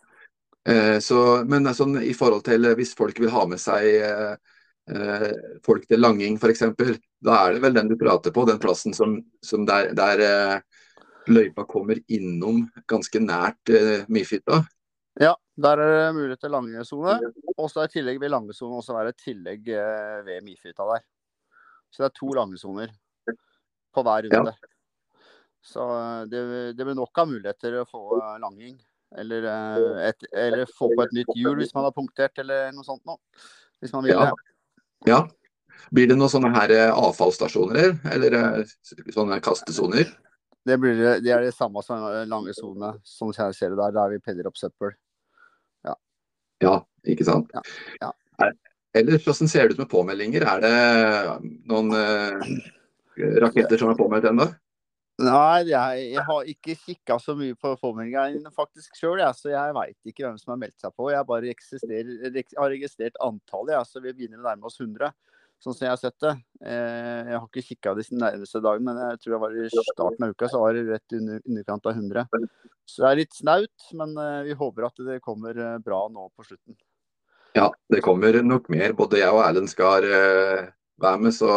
Eh, 0.66 0.98
så, 0.98 1.22
men 1.46 1.68
sånn, 1.74 2.00
i 2.02 2.14
forhold 2.16 2.44
til 2.46 2.66
hvis 2.78 2.96
folk 2.98 3.18
vil 3.22 3.30
ha 3.34 3.44
med 3.46 3.62
seg 3.62 3.86
eh, 4.02 4.36
eh 4.90 5.28
folk 5.66 5.86
til 5.86 6.02
langing 6.02 6.38
f.eks., 6.40 6.64
da 7.26 7.36
er 7.42 7.54
det 7.54 7.62
vel 7.62 7.76
den 7.76 7.90
du 7.90 7.96
prater 7.98 8.34
på, 8.34 8.44
den 8.48 8.58
plassen 8.62 8.94
som, 8.94 9.18
som 9.42 9.66
der, 9.68 9.92
der 9.98 10.22
eh, 10.26 10.82
løypa 11.30 11.66
kommer 11.70 12.00
innom 12.12 12.64
ganske 12.90 13.22
nært 13.22 13.70
eh, 13.70 14.06
Mifita? 14.08 14.62
Ja, 15.20 15.34
der 15.56 15.80
er 15.80 15.92
det 15.94 16.14
mulighet 16.18 16.42
til 16.44 16.52
langesone. 16.52 17.18
Og 17.56 17.70
så 17.72 17.86
i 17.86 17.92
tillegg 17.92 18.20
vil 18.20 18.34
langesone 18.34 18.80
også 18.82 18.96
være 18.96 19.14
et 19.14 19.22
tillegg 19.22 19.70
eh, 19.72 20.18
ved 20.26 20.44
Mifita 20.44 20.86
der. 20.92 21.04
Så 21.90 22.02
det 22.02 22.10
er 22.10 22.18
to 22.18 22.32
langesoner 22.36 22.92
på 23.94 24.04
hver 24.04 24.28
runde. 24.28 24.52
Ja. 24.52 24.72
Så 25.64 25.86
eh, 25.94 26.26
det, 26.30 26.42
det, 26.76 26.84
blir 26.84 26.98
nok 26.98 27.22
av 27.22 27.30
muligheter 27.30 27.80
å 27.80 27.88
få 27.88 28.04
eh, 28.20 28.36
langing. 28.42 28.76
Eller, 29.16 29.46
et, 30.04 30.28
eller, 30.32 30.66
få 30.76 30.90
på 30.92 31.06
et 31.06 31.14
nytt 31.16 31.32
hjul 31.38 31.56
hvis 31.60 31.72
man 31.76 31.86
har 31.88 31.94
punktert, 31.96 32.36
eller 32.42 32.70
noe 32.76 32.84
sånt 32.84 33.02
noe. 33.08 33.16
Hvis 33.80 33.94
man 33.94 34.04
vil 34.04 34.12
ja. 34.12 34.28
ja. 35.08 35.22
Blir 35.94 36.10
det 36.10 36.18
noen 36.18 36.32
sånne 36.32 36.50
her 36.52 36.72
avfallsstasjoner, 36.90 37.96
eller 38.12 38.36
sånne 39.14 39.40
kastesoner? 39.44 40.08
Det, 40.66 40.76
blir, 40.82 41.00
det 41.22 41.32
er 41.32 41.44
det 41.46 41.54
samme 41.54 41.80
som 41.86 42.04
lange 42.28 42.52
sone, 42.56 42.96
som 43.06 43.32
jeg 43.32 43.56
ser 43.56 43.72
det 43.72 43.80
der, 43.80 43.94
der 43.96 44.16
vi 44.16 44.22
peller 44.24 44.48
opp 44.50 44.58
søppel. 44.60 44.96
Ja, 46.62 46.78
ikke 47.04 47.26
sant. 47.26 47.50
Ja. 47.52 47.62
Ja. 48.00 48.52
Eller 48.96 49.20
hvordan 49.20 49.50
ser 49.50 49.66
det 49.66 49.76
ut 49.76 49.82
med 49.82 49.90
påmeldinger? 49.92 50.46
Er 50.48 50.62
det 50.64 50.76
noen 51.68 51.92
uh, 51.92 52.46
raketter 53.44 53.80
som 53.80 53.92
er 53.92 53.98
påmeldt 53.98 54.28
ennå? 54.30 54.48
Nei, 55.16 55.62
jeg, 55.70 56.00
jeg, 56.12 56.22
har 56.28 56.48
ikke 56.52 56.74
kikka 56.76 57.16
så 57.22 57.32
mye 57.38 57.56
på 57.56 57.70
påmeldingene 57.80 58.50
faktisk 58.52 58.98
sjøl, 58.98 59.22
så 59.32 59.48
jeg 59.48 59.76
veit 59.76 60.10
ikke 60.10 60.26
hvem 60.26 60.36
som 60.36 60.52
har 60.52 60.60
meldt 60.60 60.82
seg 60.82 60.92
på. 60.92 61.08
Jeg 61.08 61.24
bare 61.28 61.54
har 61.54 62.74
registrert 62.74 63.16
antallet, 63.24 63.88
så 63.88 64.02
vi 64.04 64.12
begynner 64.12 64.42
å 64.42 64.48
nærme 64.50 64.68
oss 64.68 64.76
100 64.82 65.14
sånn 65.62 65.74
som 65.74 65.86
jeg 65.86 65.92
har 65.92 66.00
sett 66.00 66.16
det. 66.22 66.32
Eh, 66.68 67.30
jeg 67.30 67.38
har 67.38 67.46
ikke 67.46 67.64
kikka 67.70 67.94
de 67.96 68.04
nærmeste 68.20 68.62
dagene, 68.64 68.92
men 68.92 69.02
jeg 69.02 69.22
tror 69.22 69.34
jeg 69.34 69.42
var 69.44 69.56
i 69.56 69.68
starten 69.76 70.26
av 70.26 70.34
uka 70.34 70.50
så 70.52 70.62
var 70.62 70.76
det 70.76 70.84
rett 70.90 71.16
under 71.18 71.40
underkant 71.42 71.88
av 71.88 71.96
100. 71.96 72.26
Så 72.86 73.02
det 73.02 73.08
er 73.10 73.20
litt 73.22 73.36
snaut, 73.36 73.88
men 73.98 74.12
eh, 74.22 74.42
vi 74.50 74.58
håper 74.60 74.88
at 74.90 75.04
det 75.08 75.22
kommer 75.24 75.56
eh, 75.56 75.78
bra 75.84 76.02
nå 76.12 76.28
på 76.36 76.46
slutten. 76.46 76.76
Ja, 77.56 77.70
det 77.92 78.02
kommer 78.04 78.36
nok 78.44 78.68
mer. 78.72 78.92
Både 78.96 79.22
jeg 79.22 79.32
og 79.32 79.40
Erlend 79.46 79.70
skal 79.72 80.04
være 81.02 81.22
med. 81.26 81.34
Så, 81.36 81.48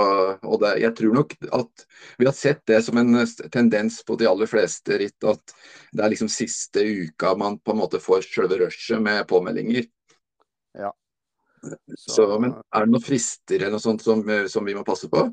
og 0.44 0.58
det, 0.64 0.76
jeg 0.84 0.96
tror 0.98 1.20
nok 1.20 1.36
at 1.60 1.86
vi 2.20 2.28
har 2.30 2.36
sett 2.38 2.64
det 2.70 2.82
som 2.86 3.00
en 3.02 3.20
tendens 3.54 4.02
på 4.08 4.18
de 4.20 4.30
aller 4.30 4.50
fleste 4.50 5.00
ritt, 5.02 5.18
at 5.24 5.56
det 5.92 6.06
er 6.06 6.14
liksom 6.16 6.32
siste 6.32 6.84
uka 6.84 7.36
man 7.40 7.60
på 7.64 7.76
en 7.76 7.84
måte 7.84 8.02
får 8.04 8.28
selve 8.28 8.62
rushet 8.64 9.02
med 9.04 9.28
påmeldinger. 9.30 9.88
Ja, 10.78 10.94
så, 11.98 12.40
men 12.40 12.54
er 12.54 12.86
det 12.86 12.94
noen 12.94 13.04
frister 13.04 13.60
eller 13.60 13.76
noe 13.76 13.84
sånt 13.84 14.04
som, 14.06 14.24
som, 14.52 14.66
vi 14.66 14.76
må 14.78 14.86
passe 14.88 15.10
på? 15.12 15.26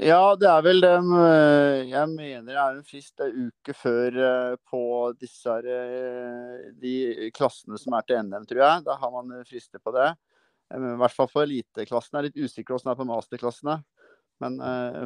Ja, 0.00 0.34
det 0.38 0.48
er 0.48 0.62
vel 0.64 0.80
det. 0.80 0.94
Eh, 0.96 1.90
jeg 1.90 2.08
mener 2.14 2.46
det 2.46 2.56
er 2.56 2.78
en 2.78 2.86
frist 2.86 3.20
en 3.20 3.50
uke 3.50 3.74
før 3.76 4.16
eh, 4.16 4.54
på 4.70 4.82
disse 5.20 5.56
eh, 5.60 6.70
de 6.80 7.30
klassene 7.36 7.80
som 7.80 7.98
er 7.98 8.06
til 8.08 8.22
NM, 8.24 8.46
tror 8.48 8.64
jeg. 8.64 8.84
Da 8.86 8.96
har 9.02 9.12
man 9.12 9.34
frister 9.48 9.82
på 9.82 9.92
det. 9.98 10.08
I 10.70 10.96
hvert 11.00 11.16
fall 11.16 11.30
for 11.30 11.46
eliteklassen. 11.46 12.14
Jeg 12.14 12.20
er 12.20 12.28
litt 12.28 12.44
usikker 12.44 12.74
hvordan 12.74 12.90
det 12.90 12.94
er 12.94 13.00
på 13.00 13.08
masterklassene. 13.08 13.80
Men 14.40 14.54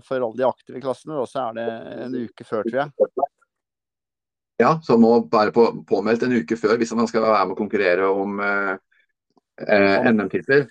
for 0.06 0.22
alle 0.22 0.38
de 0.38 0.44
aktive 0.46 0.78
klassene 0.84 1.24
så 1.26 1.48
er 1.48 1.56
det 1.56 1.64
en 2.04 2.12
uke 2.22 2.44
før, 2.46 2.68
tror 2.68 2.84
jeg. 2.84 3.14
Ja, 4.62 4.76
så 4.82 4.96
må 5.00 5.16
være 5.32 5.52
på, 5.54 5.66
påmeldt 5.88 6.22
en 6.26 6.36
uke 6.38 6.56
før 6.58 6.78
hvis 6.78 6.94
man 6.94 7.08
skal 7.10 7.24
være 7.26 7.46
med 7.48 7.56
å 7.56 7.58
konkurrere 7.58 8.06
om 8.06 8.38
eh, 8.42 8.74
eh, 9.66 10.06
NM-titler. 10.12 10.68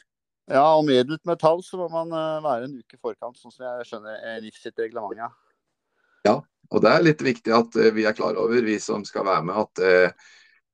Ja, 0.51 0.63
og 0.77 0.85
meddelt 0.87 1.23
metall 1.27 1.59
så 1.63 1.79
må 1.79 1.89
man 1.91 2.11
være 2.43 2.67
en 2.67 2.77
uke 2.79 2.99
forkant, 2.99 3.37
sånn 3.39 3.51
som 3.51 3.65
jeg 3.65 3.89
skjønner 3.89 4.23
er 4.27 4.41
NIF 4.43 4.59
sitt 4.59 4.79
reglement. 4.79 5.15
Ja. 5.19 5.29
ja, 6.27 6.37
og 6.71 6.83
det 6.83 6.91
er 6.91 7.05
litt 7.07 7.23
viktig 7.23 7.53
at 7.55 7.77
vi 7.95 8.03
er 8.07 8.15
klar 8.15 8.39
over, 8.39 8.59
vi 8.63 8.75
som 8.83 9.05
skal 9.07 9.27
være 9.27 9.47
med, 9.47 9.61
at 9.63 9.83
uh, 9.83 10.33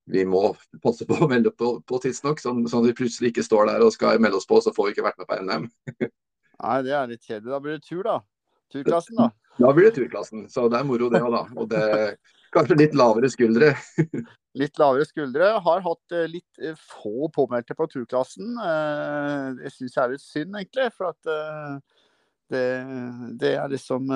vi 0.10 0.26
må 0.26 0.42
passe 0.84 1.06
på 1.08 1.18
å 1.22 1.30
melde 1.30 1.52
på, 1.54 1.76
på 1.86 2.00
tidsnok, 2.04 2.42
sånn, 2.42 2.64
sånn 2.70 2.84
at 2.84 2.92
vi 2.92 2.98
plutselig 3.04 3.34
ikke 3.34 3.46
står 3.46 3.70
der 3.70 3.86
og 3.86 3.94
skal 3.96 4.22
melde 4.22 4.42
oss 4.42 4.50
på, 4.50 4.60
så 4.64 4.74
får 4.76 4.90
vi 4.90 4.96
ikke 4.96 5.06
vært 5.06 5.22
med 5.22 5.30
på 5.30 5.40
NM. 5.46 5.70
Nei, 6.60 6.80
det 6.88 6.96
er 6.98 7.12
litt 7.12 7.24
kjedelig. 7.24 7.54
Da 7.54 7.62
blir 7.64 7.78
det 7.78 7.86
tur, 7.86 8.02
da. 8.08 8.18
Turklassen, 8.74 9.20
da. 9.20 9.30
Da 9.60 9.72
blir 9.76 9.90
det 9.90 9.96
turklassen. 9.98 10.44
Så 10.52 10.68
det 10.72 10.80
er 10.80 10.88
moro, 10.88 11.08
det 11.12 11.22
òg, 11.24 11.32
da. 11.36 11.46
Og 11.60 11.70
det, 11.72 11.86
Kanskje 12.54 12.80
litt 12.80 12.96
lavere 12.98 13.30
skuldre. 13.30 13.74
litt 14.62 14.80
lavere 14.82 15.06
skuldre. 15.06 15.52
Har 15.66 15.84
hatt 15.86 16.16
eh, 16.18 16.28
litt 16.32 16.62
eh, 16.62 16.78
få 16.98 17.30
påmeldte 17.36 17.78
på 17.78 17.88
turklassen. 17.92 18.56
Eh, 18.58 19.46
det 19.60 19.74
syns 19.76 19.96
jeg 19.96 20.04
er 20.04 20.14
litt 20.16 20.26
synd, 20.26 20.58
egentlig. 20.58 20.90
For 20.96 21.12
at 21.12 21.32
det, 22.50 22.64
det, 23.42 23.54
er 23.62 23.70
liksom 23.72 24.10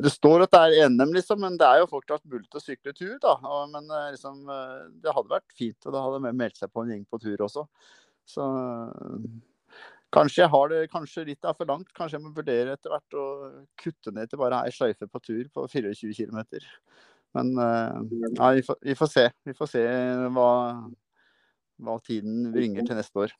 Det 0.00 0.12
står 0.12 0.46
at 0.46 0.54
det 0.54 0.60
er 0.64 0.90
NM, 0.92 1.14
liksom, 1.16 1.40
men 1.44 1.58
det 1.60 1.68
er 1.68 1.82
jo 1.82 1.90
fortsatt 1.90 2.24
mulig 2.24 2.48
å 2.56 2.62
sykle 2.62 2.94
tur. 2.96 3.18
da. 3.22 3.36
Men 3.72 3.88
liksom, 4.14 4.42
det 5.02 5.14
hadde 5.16 5.34
vært 5.34 5.56
fint, 5.56 5.78
og 5.84 5.96
da 5.96 6.04
hadde 6.06 6.32
meldt 6.32 6.60
seg 6.60 6.72
på 6.72 6.84
en 6.84 6.94
gjeng 6.94 7.06
på 7.10 7.20
tur 7.22 7.46
også. 7.46 7.66
Så 8.28 8.46
Kanskje 10.10 10.42
jeg 10.42 10.50
har 10.50 10.70
det 10.72 10.78
kanskje 10.90 11.26
litt 11.28 11.46
er 11.46 11.54
for 11.54 11.70
langt. 11.70 11.92
Kanskje 11.94 12.18
jeg 12.18 12.24
må 12.24 12.32
vurdere 12.34 12.74
etter 12.74 12.90
hvert 12.90 13.14
å 13.14 13.26
kutte 13.78 14.10
ned 14.14 14.30
til 14.30 14.40
bare 14.40 14.64
ei 14.66 14.72
sløyfe 14.74 15.06
på 15.06 15.20
tur 15.22 15.44
på 15.54 15.66
24 15.70 16.16
km. 16.16 16.40
Men 17.38 17.52
ja, 17.54 18.48
vi, 18.56 18.64
får, 18.66 18.80
vi, 18.82 18.96
får, 18.98 19.12
se. 19.12 19.26
Vi 19.46 19.54
får 19.54 19.70
se 19.70 19.84
hva, 20.34 20.50
hva 21.86 21.96
tiden 22.06 22.50
bringer 22.54 22.88
til 22.88 22.98
neste 22.98 23.22
år. 23.26 23.36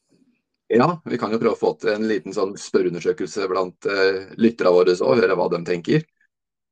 Ja, 0.71 0.87
vi 1.05 1.19
kan 1.19 1.33
jo 1.35 1.41
prøve 1.43 1.57
å 1.57 1.59
få 1.59 1.73
til 1.83 1.93
en 1.97 2.07
liten 2.07 2.35
sånn 2.35 2.55
spørreundersøkelse 2.59 3.49
blant 3.51 3.89
uh, 3.91 4.31
lytterne 4.39 4.73
våre 4.75 4.95
og 5.03 5.19
høre 5.19 5.37
hva 5.39 5.49
de 5.51 5.63
tenker. 5.67 6.05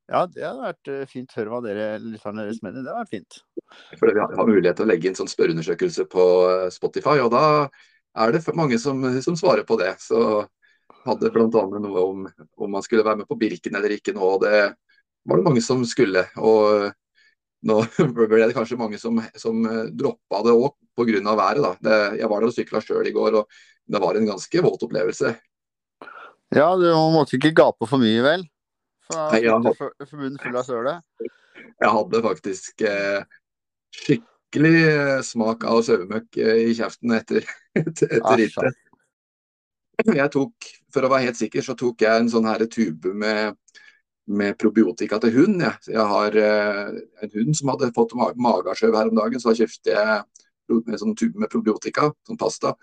Ja, 0.08 0.22
det 0.30 0.44
hadde 0.44 0.64
vært 0.70 1.10
fint 1.10 1.34
å 1.34 1.40
Høre 1.40 1.52
hva 1.52 1.58
dere 1.66 1.88
lytterne 2.00 2.46
deres 2.46 2.62
mener. 2.64 2.80
Det 2.80 2.92
hadde 2.92 3.02
vært 3.02 3.16
fint. 3.16 3.40
For 3.98 4.14
Vi 4.14 4.22
har 4.22 4.48
mulighet 4.48 4.78
til 4.78 4.86
å 4.86 4.88
legge 4.88 5.10
inn 5.10 5.18
sånn 5.18 5.28
spørreundersøkelse 5.28 6.06
på 6.12 6.28
uh, 6.46 6.68
Spotify, 6.72 7.18
og 7.24 7.32
da 7.34 7.42
er 8.18 8.32
det 8.32 8.44
mange 8.56 8.78
som, 8.80 9.02
som 9.24 9.36
svarer 9.36 9.66
på 9.68 9.76
det. 9.82 9.90
Så 10.00 10.46
hadde 11.04 11.32
bl.a. 11.34 11.48
noe 11.50 12.04
om 12.06 12.24
om 12.28 12.72
man 12.72 12.84
skulle 12.84 13.04
være 13.06 13.22
med 13.22 13.28
på 13.28 13.36
Birken 13.40 13.76
eller 13.78 13.92
ikke 13.98 14.14
nå. 14.16 14.22
og 14.36 14.46
Det 14.46 14.62
var 15.28 15.40
det 15.40 15.46
mange 15.50 15.62
som 15.64 15.84
skulle. 15.86 16.24
og 16.36 16.88
nå 17.66 17.80
ble 18.14 18.44
det 18.44 18.54
kanskje 18.56 18.78
mange 18.78 19.00
som, 19.00 19.18
som 19.38 19.64
droppa 19.90 20.44
det 20.46 20.54
òg 20.54 20.76
pga. 20.98 21.34
været. 21.34 21.62
da. 21.62 21.74
Det, 21.80 21.98
jeg 22.20 22.30
var 22.30 22.40
der 22.40 22.50
og 22.52 22.54
sykla 22.54 22.82
sjøl 22.84 23.06
i 23.06 23.14
går, 23.14 23.40
og 23.42 23.48
det 23.88 24.00
var 24.02 24.14
en 24.14 24.26
ganske 24.26 24.62
våt 24.62 24.82
opplevelse. 24.82 25.34
Ja, 26.54 26.70
du 26.76 26.88
måtte 27.12 27.36
ikke 27.36 27.52
gape 27.56 27.86
for 27.88 28.00
mye, 28.00 28.22
vel? 28.24 28.46
For, 29.08 29.92
munnen 30.16 30.38
full 30.40 30.56
av 30.56 30.66
søle? 30.66 30.94
Jeg 31.58 31.92
hadde 31.94 32.20
faktisk 32.24 32.84
eh, 32.88 33.22
skikkelig 33.96 34.74
eh, 34.82 35.14
smak 35.24 35.64
av 35.68 35.80
sauemøkk 35.86 36.38
eh, 36.40 36.62
i 36.68 36.76
kjeften 36.76 37.14
etter, 37.16 37.46
etter, 37.80 38.18
etter 38.18 38.40
rittet. 38.42 38.84
Jeg 40.06 40.30
tok, 40.30 40.68
For 40.94 41.04
å 41.04 41.10
være 41.10 41.28
helt 41.28 41.40
sikker, 41.40 41.64
så 41.64 41.74
tok 41.78 42.04
jeg 42.04 42.22
en 42.22 42.30
sånn 42.30 42.46
her 42.48 42.62
tube 42.70 43.12
med, 43.18 43.56
med 44.28 44.58
probiotika 44.60 45.18
til 45.22 45.34
hund. 45.36 45.62
Jeg, 45.64 45.92
jeg 45.94 46.06
har 46.12 46.38
eh, 46.42 46.96
en 47.24 47.34
hund 47.34 47.56
som 47.56 47.72
hadde 47.72 47.92
fått 47.96 48.14
ma 48.18 48.30
mageskjøv 48.36 48.96
her 48.98 49.10
om 49.10 49.20
dagen, 49.20 49.40
så 49.40 49.52
da 49.52 49.60
kjøpte 49.62 49.94
jeg 49.94 50.78
en 50.78 51.00
sånn 51.00 51.16
tube 51.16 51.40
med 51.40 51.50
probiotika, 51.52 52.10
sånn 52.28 52.40
pasta. 52.40 52.74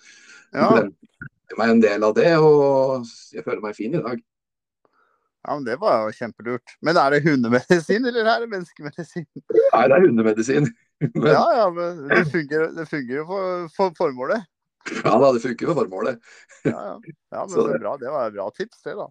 Ja. 0.56 0.72
Jeg 0.76 1.60
meg 1.60 1.76
en 1.76 1.84
del 1.84 2.06
av 2.08 2.16
det, 2.18 2.32
og 2.42 3.06
jeg 3.36 3.46
føler 3.46 3.62
meg 3.62 3.78
fin 3.78 3.94
i 3.94 4.02
dag. 4.02 4.24
Ja, 5.46 5.54
men 5.54 5.66
Det 5.68 5.76
var 5.78 6.08
jo 6.08 6.16
kjempelurt. 6.18 6.74
Men 6.82 6.98
er 6.98 7.14
det 7.14 7.22
hundemedisin, 7.28 8.06
eller 8.10 8.26
er 8.26 8.42
det 8.42 8.50
menneskemedisin? 8.50 9.28
Nei, 9.54 9.84
det 9.86 10.00
er 10.00 10.08
hundemedisin. 10.08 10.72
Men... 11.14 11.28
Ja, 11.28 11.46
ja, 11.52 11.64
men 11.76 12.06
det 12.08 12.22
fungerer, 12.32 12.70
det 12.72 12.86
fungerer 12.88 13.18
jo 13.18 13.26
for, 13.28 13.66
for, 13.76 13.96
formålet. 13.98 14.46
Ja 15.04 15.18
da, 15.20 15.32
det 15.36 15.42
funker 15.44 15.68
for 15.68 15.82
formålet. 15.82 16.22
Ja, 16.64 16.72
ja. 16.72 16.94
ja 17.36 17.42
men 17.42 17.52
så 17.52 17.66
det, 17.68 17.82
bra. 17.84 17.98
det 18.00 18.14
var 18.14 18.30
et 18.30 18.38
bra 18.38 18.46
tips, 18.56 18.80
det, 18.86 18.94
da. 18.96 19.10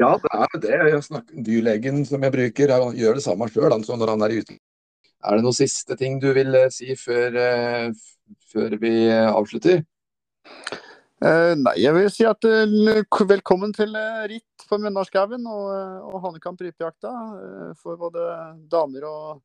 Ja, 0.00 0.10
det 0.22 0.32
er 0.34 0.58
det. 0.62 0.76
Jeg 0.94 1.04
snakker, 1.06 1.44
dyrlegen 1.46 2.04
som 2.08 2.24
jeg 2.24 2.34
bruker, 2.34 2.74
jeg 2.74 3.00
gjør 3.00 3.18
det 3.18 3.24
samme 3.24 3.48
sjøl 3.52 3.72
når 3.74 4.14
han 4.14 4.26
er 4.26 4.36
ute. 4.40 4.58
Er 5.20 5.36
det 5.36 5.44
noen 5.44 5.56
siste 5.56 5.96
ting 6.00 6.16
du 6.20 6.30
vil 6.36 6.54
eh, 6.56 6.70
si 6.72 6.94
før, 6.96 7.34
uh, 7.36 8.36
før 8.52 8.76
vi 8.80 8.94
avslutter? 9.12 9.82
Uh, 11.20 11.52
nei, 11.60 11.74
jeg 11.82 11.92
vil 11.92 12.08
si 12.08 12.24
at 12.24 12.46
velkommen 13.28 13.74
til 13.76 13.92
ritt 14.32 14.64
på 14.70 14.78
Munnarskauen 14.80 15.44
og, 15.44 15.66
og 16.08 16.24
Hanekamp 16.24 16.62
rypejakta 16.64 17.12
for 17.82 18.00
både 18.00 18.24
damer 18.72 19.04
og 19.10 19.42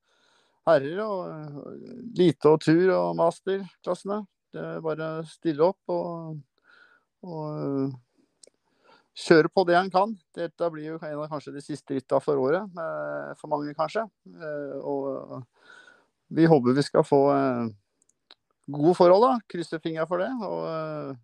herrer. 0.69 1.03
Og 1.03 1.76
lite 2.15 2.53
og 2.53 2.63
tur 2.63 2.95
og 2.95 3.11
masterklassene. 3.19 4.23
Det 4.55 4.63
er 4.63 4.84
bare 4.84 5.11
å 5.17 5.28
stille 5.28 5.67
opp 5.67 5.91
og, 5.91 6.38
og 7.28 7.91
kjøre 9.16 9.51
på 9.51 9.63
det 9.68 9.78
en 9.80 9.91
kan. 9.91 10.13
Dette 10.36 10.70
blir 10.74 10.91
jo 10.91 10.99
en 10.99 11.22
av 11.24 11.30
kanskje 11.32 11.55
de 11.55 11.63
siste 11.63 11.95
rytta 11.95 12.20
for 12.24 12.39
året, 12.41 12.68
for 13.39 13.51
mange 13.51 13.76
kanskje. 13.78 14.03
Eh, 14.28 14.76
og 14.84 15.41
vi 16.36 16.47
håper 16.49 16.76
vi 16.76 16.84
skal 16.84 17.05
få 17.07 17.22
eh, 17.32 17.70
gode 18.76 18.95
forhold, 18.97 19.24
da. 19.24 19.38
Krysser 19.51 19.84
fingra 19.84 20.07
for 20.09 20.24
det. 20.24 20.32
Og 20.43 20.68
eh, 20.68 21.16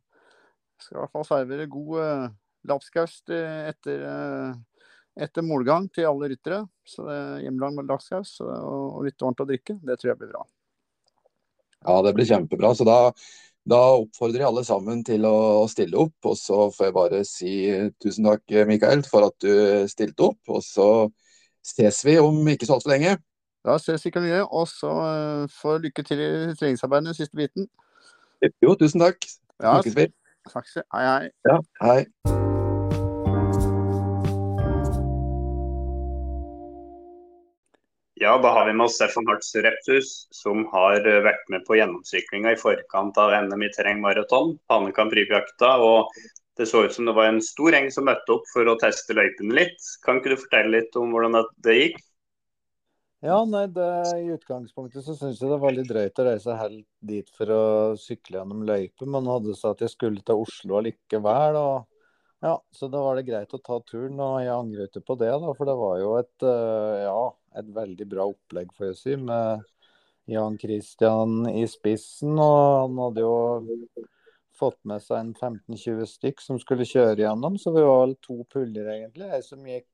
skal 0.81 0.97
i 0.97 1.01
hvert 1.01 1.15
fall 1.17 1.27
servere 1.27 1.69
god 1.71 2.31
lapskaus 2.69 3.21
etter 3.27 4.03
etter 5.21 5.43
målgang 5.43 5.89
til 5.91 6.07
alle 6.07 6.31
ryttere. 6.31 6.63
Så 6.87 7.03
det 7.05 7.15
er 7.17 7.45
hjemmelag 7.45 7.75
med 7.75 7.89
lapskaus 7.91 8.37
og 8.41 9.01
litt 9.05 9.19
varmt 9.21 9.43
å 9.43 9.47
drikke. 9.49 9.75
Det 9.83 9.97
tror 9.99 10.13
jeg 10.13 10.19
blir 10.21 10.31
bra. 10.31 10.45
Ja, 11.81 11.97
det 12.05 12.13
blir 12.15 12.29
kjempebra. 12.29 12.71
Så 12.77 12.85
da, 12.87 13.11
da 13.69 13.79
oppfordrer 13.99 14.41
jeg 14.41 14.49
alle 14.49 14.63
sammen 14.65 15.03
til 15.05 15.25
å 15.29 15.67
stille 15.71 15.99
opp. 16.01 16.15
Og 16.25 16.37
så 16.39 16.69
får 16.75 16.89
jeg 16.89 16.95
bare 16.97 17.23
si 17.27 17.53
tusen 18.01 18.29
takk, 18.29 18.45
Mikael, 18.69 19.03
for 19.07 19.29
at 19.29 19.37
du 19.43 19.85
stilte 19.91 20.31
opp. 20.31 20.41
Og 20.49 20.63
så 20.65 20.87
ses 21.65 22.01
vi 22.07 22.17
om 22.21 22.41
ikke 22.49 22.69
så 22.69 22.79
altfor 22.79 22.95
lenge. 22.95 23.17
Da 23.65 23.77
ses 23.77 24.01
vi 24.05 24.09
ikke 24.09 24.25
mye. 24.25 24.41
Og 24.49 24.67
så 24.71 24.89
uh, 24.89 25.59
får 25.61 25.83
lykke 25.85 26.07
til 26.07 26.25
i 26.25 26.31
treningsarbeidet 26.57 27.11
den 27.11 27.19
siste 27.21 27.37
biten. 27.37 27.69
Jo, 28.63 28.73
tusen 28.73 29.05
takk. 29.05 29.21
Snakkes 29.61 29.97
vi. 29.97 30.09
Takk. 30.49 30.71
Hei, 30.81 31.05
hei. 31.05 31.33
Ja, 31.45 31.61
hei. 31.85 32.39
Ja, 38.21 38.35
da 38.37 38.49
har 38.53 38.67
vi 38.67 38.73
med 38.73 38.85
oss 38.85 38.99
Stefan 38.99 39.25
Hartz 39.27 39.55
Reptus, 39.55 40.27
som 40.29 40.59
har 40.69 41.07
eh, 41.09 41.23
vært 41.25 41.47
med 41.49 41.63
på 41.65 41.79
gjennomsyklinga 41.79 42.51
i 42.53 42.59
forkant 42.59 43.17
av 43.17 43.33
NM 43.47 43.63
i 43.65 43.69
terrengmaraton, 43.73 44.51
Hanekamp 44.69 45.15
rypejakta. 45.17 45.71
Og 45.81 46.13
det 46.59 46.67
så 46.69 46.83
ut 46.85 46.93
som 46.93 47.09
det 47.09 47.15
var 47.17 47.31
en 47.31 47.41
stor 47.41 47.73
gjeng 47.73 47.89
som 47.89 48.05
møtte 48.05 48.35
opp 48.35 48.45
for 48.51 48.69
å 48.69 48.77
teste 48.77 49.17
løypene 49.17 49.57
litt. 49.57 49.89
Kan 50.05 50.21
ikke 50.21 50.35
du 50.35 50.37
fortelle 50.43 50.75
litt 50.75 50.99
om 51.01 51.15
hvordan 51.15 51.39
det 51.65 51.77
gikk? 51.79 51.97
Ja, 53.25 53.39
nei, 53.49 53.63
det, 53.73 53.89
I 54.13 54.29
utgangspunktet 54.35 55.01
så 55.07 55.17
syns 55.17 55.41
jeg 55.41 55.49
det 55.49 55.59
var 55.65 55.73
litt 55.73 55.89
drøyt 55.89 56.21
å 56.21 56.27
reise 56.29 56.61
helt 56.61 56.85
dit 57.01 57.33
for 57.33 57.57
å 57.57 57.63
sykle 57.97 58.37
gjennom 58.37 58.61
løyper. 58.69 59.09
Man 59.17 59.33
hadde 59.33 59.57
sagt 59.57 59.81
at 59.81 59.87
jeg 59.87 59.95
skulle 59.95 60.21
til 60.21 60.45
Oslo 60.45 60.77
allikevel. 60.77 61.57
og 61.57 61.89
ja, 62.41 62.53
Så 62.71 62.87
da 62.91 63.01
var 63.05 63.17
det 63.17 63.27
greit 63.29 63.53
å 63.53 63.61
ta 63.61 63.79
turen, 63.85 64.19
og 64.19 64.39
jeg 64.41 64.53
angret 64.53 64.97
på 65.05 65.17
det. 65.19 65.31
da, 65.43 65.53
For 65.57 65.69
det 65.69 65.77
var 65.79 65.99
jo 66.01 66.15
et 66.19 66.47
eh, 66.47 67.03
ja, 67.05 67.19
et 67.61 67.69
veldig 67.75 68.07
bra 68.09 68.29
opplegg, 68.31 68.71
får 68.77 68.91
jeg 68.91 68.97
si, 69.01 69.17
med 69.19 69.67
Jan 70.31 70.57
Christian 70.61 71.45
i 71.51 71.67
spissen. 71.69 72.37
Og 72.39 72.63
han 72.85 72.99
hadde 73.05 73.25
jo 73.25 73.35
fått 74.57 74.79
med 74.85 75.01
seg 75.03 75.17
en 75.19 75.31
15-20 75.33 76.09
stykk 76.09 76.43
som 76.43 76.59
skulle 76.61 76.85
kjøre 76.87 77.23
gjennom, 77.23 77.57
så 77.61 77.73
vi 77.73 77.85
var 77.85 78.03
vel 78.05 78.17
to 78.21 78.41
puller, 78.51 78.91
egentlig. 78.95 79.29
Jeg 79.31 79.47
som 79.47 79.65
gikk 79.65 79.87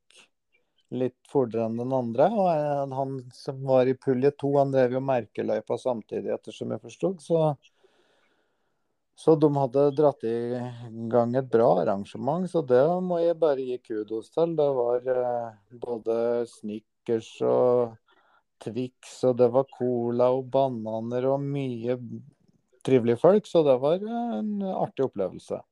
litt 0.95 1.17
fortere 1.31 1.67
enn 1.67 1.79
den 1.79 1.93
andre. 1.95 2.27
Og 2.31 2.93
han 2.95 3.17
som 3.35 3.63
var 3.67 3.89
i 3.89 3.95
pulje 3.99 4.31
to, 4.39 4.53
han 4.59 4.71
drev 4.75 4.97
jo 4.97 5.03
merkeløypa 5.03 5.79
samtidig, 5.81 6.31
ettersom 6.35 6.73
jeg 6.75 6.83
forsto. 6.83 7.13
Så, 7.23 7.41
så 9.18 9.34
de 9.36 9.49
hadde 9.57 9.84
dratt 9.97 10.24
i 10.30 10.38
gang 11.09 11.32
et 11.39 11.47
bra 11.49 11.72
arrangement, 11.82 12.45
så 12.49 12.61
det 12.61 12.84
må 13.01 13.18
jeg 13.24 13.39
bare 13.41 13.63
gi 13.65 13.78
kudos 13.82 14.30
til. 14.30 14.51
Det 14.59 14.68
var 14.78 15.07
eh, 15.13 15.55
både 15.82 16.18
Snickers 16.51 17.32
og 17.41 17.95
Twix, 18.61 19.15
og 19.26 19.39
det 19.39 19.47
var 19.55 19.65
cola 19.74 20.30
og 20.36 20.51
bananer 20.53 21.26
og 21.32 21.41
mye 21.41 21.97
trivelige 22.86 23.18
folk. 23.24 23.49
Så 23.49 23.63
det 23.65 23.80
var 23.82 24.05
en 24.05 24.61
artig 24.70 25.07
opplevelse. 25.07 25.63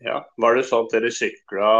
Ja, 0.00 0.22
Var 0.40 0.56
det 0.56 0.64
sånn 0.64 0.86
at 0.86 0.94
dere 0.94 1.10
sykla 1.12 1.70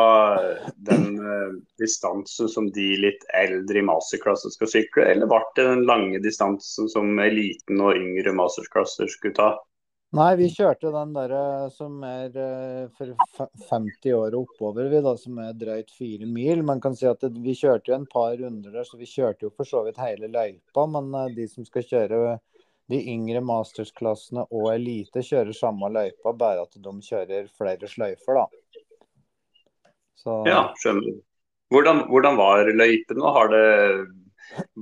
den 0.77 1.07
uh, 1.25 1.55
distansen 1.81 2.51
som 2.53 2.67
de 2.77 2.91
litt 3.01 3.25
eldre 3.33 3.81
i 3.81 3.87
masterklassen 3.89 4.53
skal 4.53 4.69
sykle, 4.69 5.07
eller 5.09 5.31
ble 5.31 5.41
det 5.57 5.65
den 5.71 5.87
lange 5.89 6.21
distansen 6.21 6.93
som 6.93 7.17
eliten 7.25 7.81
og 7.81 7.97
yngre 7.97 8.37
masterklasser 8.37 9.09
skulle 9.09 9.39
ta? 9.41 9.55
Nei, 10.19 10.31
vi 10.41 10.49
kjørte 10.51 10.91
den 10.91 11.13
der 11.15 11.31
eh, 11.39 11.67
som 11.71 12.01
er 12.03 12.35
eh, 12.35 12.87
for 12.99 13.13
50 13.69 14.15
år 14.17 14.35
og 14.35 14.49
oppover, 14.49 14.89
vi 14.91 15.03
da, 15.05 15.13
som 15.15 15.37
er 15.39 15.53
drøyt 15.55 15.93
fire 15.95 16.27
mil. 16.27 16.65
Man 16.67 16.81
kan 16.83 16.97
si 16.99 17.07
at 17.07 17.23
Vi 17.31 17.55
kjørte 17.55 17.93
jo 17.93 17.99
en 18.01 18.09
par 18.11 18.35
runder 18.41 18.75
der, 18.75 18.87
så 18.89 18.99
vi 18.99 19.07
kjørte 19.07 19.47
jo 19.47 19.53
for 19.55 19.69
så 19.69 19.85
vidt 19.87 20.01
hele 20.03 20.27
løypa. 20.33 20.87
Men 20.91 21.15
eh, 21.15 21.29
de 21.37 21.47
som 21.53 21.67
skal 21.69 21.87
kjøre 21.87 22.41
de 22.91 22.99
yngre 23.13 23.39
mastersklassene 23.47 24.49
og 24.51 24.73
elite, 24.73 25.23
kjører 25.23 25.55
samme 25.55 25.93
løypa, 25.95 26.35
bare 26.35 26.67
at 26.67 26.75
de 26.75 26.97
kjører 27.07 27.47
flere 27.55 27.93
sløyfer, 27.93 28.41
da. 28.41 28.83
Så, 30.19 30.41
ja, 30.51 30.65
skjønner. 30.83 31.23
Hvordan, 31.71 32.03
hvordan 32.11 32.35
var 32.35 32.67
løypene? 32.67 33.31
Har 33.39 33.55
det, 33.55 33.63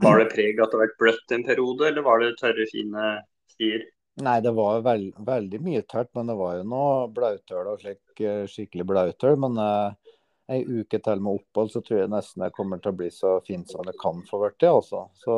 var 0.01 0.25
det 0.25 0.31
preg 0.33 0.57
at 0.57 0.73
det 0.73 0.81
har 0.81 0.87
vært 0.87 0.99
bløtt 1.05 1.37
en 1.37 1.45
periode, 1.53 1.93
eller 1.93 2.09
var 2.09 2.25
det 2.25 2.33
tørre, 2.41 2.65
fine 2.73 3.13
stier? 3.53 3.85
Nei, 4.19 4.41
det 4.43 4.51
var 4.57 4.81
veld, 4.83 5.15
veldig 5.27 5.61
mye 5.63 5.83
tørt, 5.87 6.11
men 6.17 6.31
det 6.31 6.35
var 6.39 6.57
jo 6.59 6.67
noe 6.67 6.95
blautøl 7.15 7.69
og 7.71 7.83
slik, 7.83 8.01
eh, 8.19 8.47
skikkelig 8.51 8.87
blautøl. 8.89 9.37
Men 9.39 9.59
eh, 9.63 10.15
ei 10.49 10.63
uke 10.65 10.99
til 11.05 11.23
med 11.23 11.39
opphold, 11.39 11.71
så 11.71 11.83
tror 11.85 12.01
jeg 12.01 12.11
nesten 12.13 12.43
det 12.43 12.55
kommer 12.57 12.81
til 12.83 12.95
å 12.95 12.99
bli 12.99 13.11
så 13.15 13.37
fint 13.47 13.69
som 13.71 13.85
det 13.87 13.95
kan 14.01 14.23
få 14.29 14.41
blitt. 14.43 14.65
Altså. 14.67 15.05
Så 15.21 15.37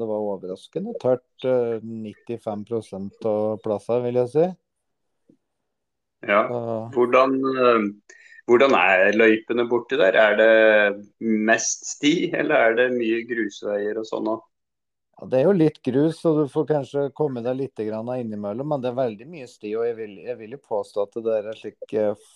det 0.00 0.08
var 0.08 0.30
overraskende 0.32 0.96
tørt. 1.02 1.26
Eh, 1.44 1.78
95% 1.84 3.28
av 3.28 3.60
plassene, 3.64 4.02
vil 4.08 4.22
jeg 4.22 4.32
si. 4.34 4.48
Ja. 6.26 6.42
Hvordan, 6.96 7.38
eh, 7.54 8.14
hvordan 8.50 8.74
er 8.80 9.14
løypene 9.14 9.68
borti 9.70 10.00
der? 10.00 10.16
Er 10.16 10.38
det 10.40 10.52
mest 11.20 11.86
sti, 11.94 12.32
eller 12.34 12.70
er 12.70 12.78
det 12.80 12.92
mye 12.96 13.22
grusveier 13.28 14.00
og 14.00 14.08
sånn 14.08 14.32
òg? 14.34 14.47
Ja, 15.18 15.26
det 15.26 15.38
er 15.38 15.48
jo 15.48 15.54
litt 15.56 15.80
grus, 15.82 16.20
så 16.20 16.30
du 16.36 16.44
får 16.50 16.66
kanskje 16.68 17.08
komme 17.16 17.42
deg 17.42 17.56
litt 17.58 17.80
innimellom. 17.82 18.68
Men 18.70 18.82
det 18.82 18.92
er 18.92 19.00
veldig 19.00 19.26
mye 19.26 19.48
sti. 19.50 19.72
Og 19.74 19.86
jeg 19.88 19.96
vil, 19.98 20.12
jeg 20.22 20.38
vil 20.38 20.54
jo 20.54 20.60
påstå 20.62 21.06
at 21.06 21.18
det 21.24 21.32
er 21.34 21.48
en 21.50 21.58
slik 21.58 21.94
eh, 21.98 22.28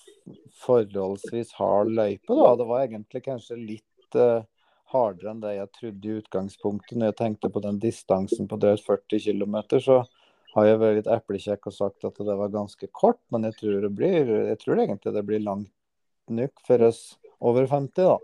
forholdsvis 0.65 1.53
hard 1.61 1.93
løype. 1.95 2.35
da. 2.35 2.57
Det 2.59 2.67
var 2.67 2.83
egentlig 2.83 3.23
kanskje 3.29 3.61
litt 3.61 4.19
uh, 4.19 4.43
hardere 4.91 5.31
enn 5.31 5.45
det 5.45 5.55
jeg 5.55 5.71
trodde 5.79 6.09
i 6.09 6.17
utgangspunktet. 6.25 6.97
Når 6.99 7.13
jeg 7.13 7.19
tenkte 7.21 7.53
på 7.55 7.63
den 7.63 7.79
distansen 7.83 8.51
på 8.51 8.59
drøyt 8.59 8.83
40 8.89 9.23
km, 9.29 9.57
så 9.79 10.03
har 10.57 10.67
jeg 10.67 10.81
vært 10.83 10.99
litt 10.99 11.15
eplekjekk 11.15 11.71
og 11.71 11.77
sagt 11.77 12.09
at 12.09 12.19
det 12.19 12.39
var 12.43 12.51
ganske 12.51 12.89
kort. 12.91 13.21
Men 13.31 13.47
jeg 13.47 13.61
tror, 13.61 13.79
det 13.87 13.93
blir, 13.95 14.33
jeg 14.51 14.59
tror 14.59 14.83
egentlig 14.83 15.15
det 15.15 15.29
blir 15.31 15.45
langt 15.47 15.71
nok 16.33 16.67
for 16.67 16.83
oss 16.91 17.13
over 17.39 17.71
50, 17.71 18.11
da. 18.11 18.19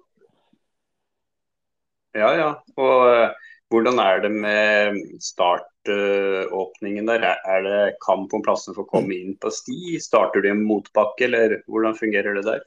Ja, 2.18 2.32
ja. 2.34 2.50
Og 2.74 3.06
uh 3.06 3.46
hvordan 3.72 4.00
er 4.00 4.22
det 4.24 4.30
med 4.32 4.96
startåpningen 5.20 7.08
der? 7.10 7.26
Er 7.44 7.62
det 7.66 7.98
kamp 8.04 8.32
om 8.34 8.42
plassen 8.44 8.76
for 8.76 8.86
å 8.86 8.90
komme 8.90 9.16
inn 9.16 9.36
på 9.40 9.52
sti? 9.52 9.98
Starter 10.00 10.44
du 10.44 10.50
en 10.52 10.64
motbakke, 10.64 11.26
eller 11.28 11.58
hvordan 11.68 11.98
fungerer 11.98 12.38
det 12.38 12.46
der? 12.48 12.64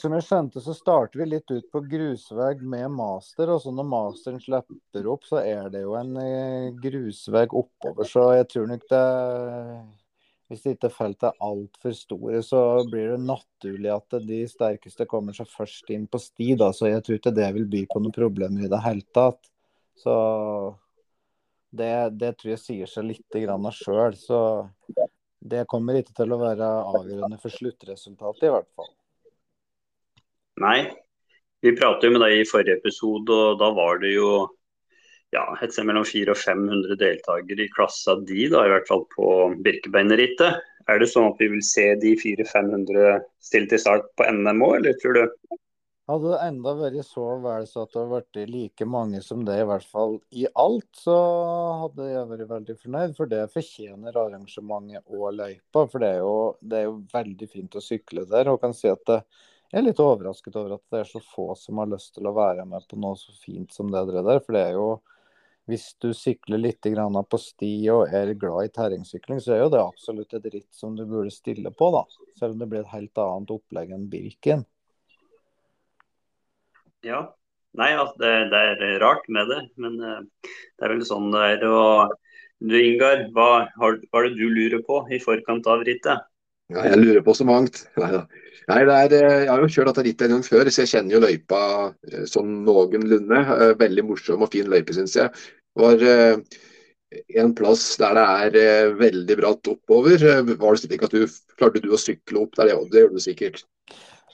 Som 0.00 0.14
jeg 0.16 0.24
skjønte, 0.24 0.62
så 0.64 0.72
starter 0.72 1.20
vi 1.20 1.26
litt 1.28 1.50
ut 1.50 1.66
på 1.68 1.82
grusvei 1.84 2.54
med 2.62 2.86
master. 2.94 3.50
og 3.52 3.60
så 3.60 3.72
Når 3.74 3.84
masteren 3.90 4.40
slipper 4.40 5.10
opp, 5.12 5.26
så 5.28 5.42
er 5.42 5.68
det 5.74 5.82
jo 5.82 5.92
en 5.98 6.14
eh, 6.22 6.70
grusvei 6.80 7.44
oppover. 7.50 8.08
Så 8.08 8.30
jeg 8.38 8.48
tror 8.54 8.70
nok 8.70 8.88
det 8.88 9.04
Hvis 10.48 10.64
ikke 10.70 10.90
feltet 10.92 11.30
er 11.30 11.44
altfor 11.44 11.92
store, 11.96 12.40
så 12.44 12.60
blir 12.88 13.14
det 13.14 13.20
naturlig 13.26 13.90
at 13.90 14.16
de 14.24 14.42
sterkeste 14.48 15.06
kommer 15.08 15.32
seg 15.36 15.48
først 15.48 15.88
inn 15.90 16.06
på 16.06 16.20
sti. 16.20 16.54
da, 16.54 16.70
Så 16.72 16.88
jeg 16.88 17.02
tror 17.04 17.18
ikke 17.18 17.34
det 17.34 17.50
vil 17.56 17.66
by 17.68 17.84
på 17.90 18.00
noen 18.00 18.14
problemer 18.14 18.64
i 18.64 18.70
det 18.70 18.80
hele 18.84 19.04
tatt. 19.12 19.40
Så 19.98 20.14
det, 21.74 21.92
det 22.20 22.34
tror 22.38 22.54
jeg 22.54 22.62
sier 22.62 22.90
seg 22.90 23.08
litt 23.10 23.38
sjøl. 23.78 24.16
Så 24.18 24.40
det 25.44 25.66
kommer 25.70 25.98
ikke 26.00 26.16
til 26.16 26.34
å 26.34 26.40
være 26.40 26.68
avgjørende 26.98 27.38
for 27.42 27.52
sluttresultatet, 27.52 28.48
i 28.48 28.52
hvert 28.54 28.70
fall. 28.76 28.92
Nei. 30.64 30.78
Vi 31.64 31.72
pratet 31.72 32.04
jo 32.06 32.12
med 32.12 32.20
deg 32.20 32.42
i 32.42 32.46
forrige 32.48 32.76
episode, 32.76 33.32
og 33.32 33.58
da 33.60 33.70
var 33.72 34.02
det 34.02 34.12
jo 34.12 34.28
ja, 35.34 35.44
et 35.64 35.72
sted 35.72 35.86
mellom 35.88 36.04
400 36.06 36.30
og 36.34 36.38
500 36.38 36.98
deltakere 37.00 37.64
i 37.64 37.72
klassa 37.72 38.14
di, 38.28 38.44
da, 38.52 38.66
i 38.66 38.72
hvert 38.74 38.86
fall 38.90 39.02
på 39.14 39.28
Birkebeinerrittet. 39.64 40.60
Er 40.92 41.00
det 41.00 41.08
sånn 41.10 41.30
at 41.30 41.40
vi 41.40 41.48
vil 41.54 41.64
se 41.64 41.86
de 42.02 42.12
400-500 42.20 43.24
stille 43.42 43.70
til 43.70 43.80
start 43.80 44.10
på 44.18 44.26
NM 44.28 44.62
òg, 44.66 44.76
eller 44.78 44.98
tror 45.00 45.16
du? 45.16 45.56
Hadde 46.04 46.34
det 46.34 46.38
enda 46.44 46.72
vært 46.76 47.06
så 47.08 47.22
vel 47.40 47.64
så 47.64 47.86
at 47.86 47.94
det 47.94 48.00
hadde 48.02 48.12
vært 48.12 48.38
like 48.50 48.86
mange 48.92 49.22
som 49.24 49.40
det, 49.46 49.54
i 49.56 49.68
hvert 49.70 49.86
fall 49.88 50.18
i 50.36 50.42
alt, 50.60 50.90
så 51.00 51.14
hadde 51.80 52.08
jeg 52.10 52.28
vært 52.28 52.50
veldig 52.50 52.76
fornøyd. 52.82 53.14
For 53.16 53.30
det 53.30 53.40
fortjener 53.54 54.18
arrangementet 54.20 55.08
og 55.08 55.30
løypa. 55.38 55.86
For 55.88 56.04
det 56.04 56.10
er, 56.10 56.20
jo, 56.20 56.34
det 56.60 56.82
er, 56.82 56.84
jo, 56.90 56.98
veldig 57.14 57.48
fint 57.48 57.78
å 57.80 57.84
sykle 57.84 58.26
der. 58.28 58.52
Og 58.52 58.60
kan 58.60 58.76
si 58.76 58.92
at 58.92 59.14
jeg 59.14 59.80
er 59.80 59.86
litt 59.86 60.04
overrasket 60.04 60.60
over 60.60 60.76
at 60.76 60.84
det 60.92 61.00
er 61.00 61.08
så 61.08 61.24
få 61.24 61.48
som 61.56 61.80
har 61.80 61.88
lyst 61.94 62.12
til 62.18 62.28
å 62.28 62.34
være 62.36 62.68
med 62.68 62.84
på 62.90 63.00
noe 63.00 63.16
så 63.16 63.32
fint 63.40 63.72
som 63.72 63.88
det 63.94 64.04
der. 64.12 64.44
For 64.44 64.58
det 64.58 64.66
er 64.68 64.76
jo 64.76 64.88
hvis 65.72 65.94
du 66.04 66.10
sykler 66.12 66.60
litt 66.60 66.84
på 66.84 67.40
sti 67.40 67.72
og 67.88 68.12
er 68.12 68.34
glad 68.36 68.66
i 68.68 68.74
terrengsykling, 68.76 69.40
så 69.40 69.54
er 69.54 69.64
jo 69.64 69.72
det 69.72 69.80
absolutt 69.80 70.36
et 70.36 70.52
ritt 70.52 70.76
som 70.76 70.92
du 70.92 71.06
burde 71.08 71.32
stille 71.32 71.72
på, 71.72 71.88
da. 71.96 72.04
Selv 72.36 72.52
om 72.52 72.60
det 72.60 72.68
blir 72.68 72.84
et 72.84 72.92
helt 72.92 73.24
annet 73.24 73.56
opplegg 73.56 73.96
enn 73.96 74.04
Birken. 74.12 74.68
Ja. 77.04 77.24
Nei, 77.74 77.90
altså, 77.98 78.14
det, 78.22 78.32
det, 78.52 78.60
er 78.86 79.00
rart 79.02 79.24
med 79.32 79.50
det, 79.50 79.62
men 79.82 79.96
uh, 79.98 80.20
det 80.78 80.86
er 80.86 80.92
vel 80.94 81.02
sånn 81.06 81.32
det 81.34 81.42
er. 81.56 81.64
Og 81.66 82.14
du 82.64 82.76
Ingar, 82.78 83.26
hva, 83.34 83.66
har, 83.80 83.98
hva 84.08 84.22
er 84.22 84.30
det 84.30 84.38
du 84.38 84.46
lurer 84.46 84.84
på 84.86 85.02
i 85.12 85.18
forkant 85.22 85.66
av 85.70 85.82
rittet? 85.86 86.22
Ja, 86.72 86.86
jeg 86.86 87.00
lurer 87.02 87.24
på 87.26 87.34
så 87.36 87.46
mangt. 87.48 87.82
Nei 88.00 88.12
da. 88.14 88.22
Nei, 88.70 88.78
er, 88.80 89.12
eh, 89.12 89.40
jeg 89.42 89.50
har 89.50 89.60
jo 89.60 89.72
kjørt 89.74 89.90
dette 89.90 90.04
rittet 90.06 90.26
en 90.28 90.38
gang 90.38 90.46
før, 90.46 90.70
så 90.72 90.84
jeg 90.84 90.92
kjenner 90.94 91.18
jo 91.18 91.24
løypa 91.26 91.58
eh, 92.08 92.22
sånn 92.30 92.62
noenlunde. 92.64 93.42
Veldig 93.82 94.06
morsom 94.08 94.46
og 94.46 94.54
fin 94.54 94.70
løype, 94.72 94.94
syns 94.96 95.18
jeg. 95.18 95.44
Var 95.76 96.06
en 97.42 97.52
plass 97.58 97.82
der 98.00 98.16
det 98.54 98.62
er 98.70 98.94
veldig 98.96 99.36
bratt 99.42 99.68
oppover. 99.74 100.22
Var 100.46 100.78
det 100.78 100.80
slik 100.80 101.04
at 101.04 101.12
du 101.12 101.26
klarte 101.58 101.82
du 101.82 101.90
å 101.92 102.00
sykle 102.00 102.46
opp 102.46 102.56
der? 102.56 102.72
Ja, 102.72 102.78
det 102.88 103.04
gjorde 103.04 103.20
du 103.20 103.26
sikkert. 103.26 103.66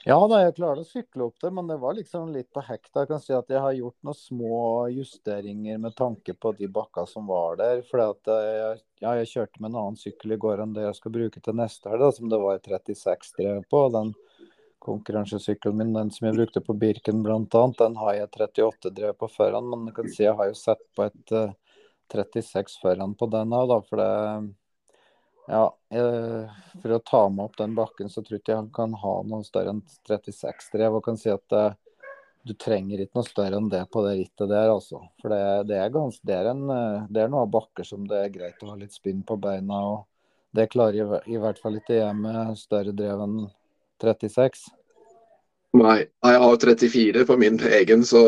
Ja 0.01 0.15
da, 0.25 0.39
jeg 0.41 0.55
klarte 0.57 0.81
å 0.81 0.87
sykle 0.87 1.27
opp 1.27 1.43
det, 1.43 1.51
men 1.53 1.67
det 1.69 1.75
var 1.77 1.93
liksom 1.93 2.31
litt 2.33 2.47
på 2.53 2.63
hekta. 2.65 3.03
Jeg 3.03 3.09
kan 3.11 3.19
si 3.21 3.35
at 3.37 3.51
jeg 3.53 3.61
har 3.61 3.75
gjort 3.77 3.97
noen 4.07 4.17
små 4.17 4.61
justeringer 4.89 5.77
med 5.83 5.93
tanke 5.97 6.33
på 6.33 6.53
de 6.57 6.69
bakka 6.73 7.03
som 7.05 7.27
var 7.29 7.59
der. 7.59 7.83
For 7.85 8.01
jeg, 8.01 8.79
ja, 9.03 9.11
jeg 9.19 9.29
kjørte 9.29 9.61
med 9.61 9.69
en 9.69 9.77
annen 9.83 9.99
sykkel 10.01 10.33
i 10.33 10.39
går 10.41 10.63
enn 10.63 10.73
det 10.73 10.87
jeg 10.87 10.97
skal 10.97 11.13
bruke 11.13 11.43
til 11.45 11.57
neste 11.59 11.93
helg, 11.93 12.07
som 12.17 12.31
det 12.33 12.39
var 12.41 12.63
36 12.65 13.35
drev 13.37 13.61
på. 13.69 13.83
Den 13.93 14.09
konkurransesykkelen 14.81 15.77
min, 15.77 15.93
den 15.93 16.09
som 16.15 16.25
jeg 16.25 16.39
brukte 16.39 16.65
på 16.65 16.73
Birken 16.81 17.21
bl.a., 17.21 17.61
den 17.77 17.99
har 18.01 18.17
jeg 18.17 18.31
38 18.31 18.93
drev 18.97 19.13
på 19.21 19.29
foran. 19.29 19.69
Men 19.69 19.91
jeg 19.91 19.99
kan 19.99 20.09
si 20.15 20.25
jeg 20.25 20.33
har 20.41 20.49
jo 20.49 20.57
sett 20.57 20.81
på 20.97 21.05
et 21.05 21.35
uh, 21.37 21.51
eh, 21.51 21.77
36 22.09 22.81
foran 22.81 23.13
på 23.13 23.29
den 23.37 23.53
òg, 23.53 23.69
da. 23.69 23.79
For 23.85 24.01
det 24.01 24.09
ja, 25.49 25.63
for 26.81 26.93
å 26.95 26.99
ta 27.05 27.21
meg 27.29 27.49
opp 27.49 27.57
den 27.59 27.73
bakken, 27.77 28.09
så 28.09 28.21
tror 28.21 28.37
jeg 28.37 28.43
ikke 28.43 28.59
han 28.59 28.69
kan 28.73 28.93
ha 29.01 29.13
noe 29.27 29.45
større 29.45 29.73
enn 29.73 29.81
36 30.07 30.69
drev. 30.75 30.97
Og 30.97 31.05
kan 31.05 31.17
si 31.19 31.31
at 31.33 31.55
uh, 31.57 31.73
du 32.47 32.53
trenger 32.59 33.01
ikke 33.03 33.19
noe 33.19 33.27
større 33.27 33.59
enn 33.59 33.69
det 33.71 33.83
på 33.93 34.03
det 34.05 34.15
rittet 34.19 34.51
der, 34.51 34.71
altså. 34.73 35.01
For 35.21 35.33
det, 35.33 35.41
det, 35.71 35.79
er, 35.81 35.93
gans, 35.93 36.19
det, 36.27 36.37
er, 36.37 36.51
en, 36.53 36.67
uh, 36.69 37.07
det 37.09 37.23
er 37.23 37.33
noen 37.33 37.51
bakker 37.51 37.87
som 37.87 38.05
det 38.09 38.25
er 38.25 38.35
greit 38.35 38.61
å 38.63 38.73
ha 38.73 38.77
litt 38.79 38.95
spinn 38.95 39.23
på 39.27 39.39
beina. 39.41 39.81
og 39.93 40.05
Det 40.57 40.69
klarer 40.73 41.01
jeg 41.01 41.23
i 41.33 41.41
hvert 41.41 41.61
fall 41.61 41.79
ikke 41.81 41.97
jeg 41.97 42.19
med 42.21 42.53
større 42.59 42.93
drev 42.95 43.25
enn 43.25 43.39
36. 44.03 44.69
Nei, 45.81 46.01
jeg 46.03 46.39
har 46.43 46.57
34 46.59 47.25
på 47.29 47.39
min 47.39 47.57
egen, 47.79 48.05
så 48.07 48.23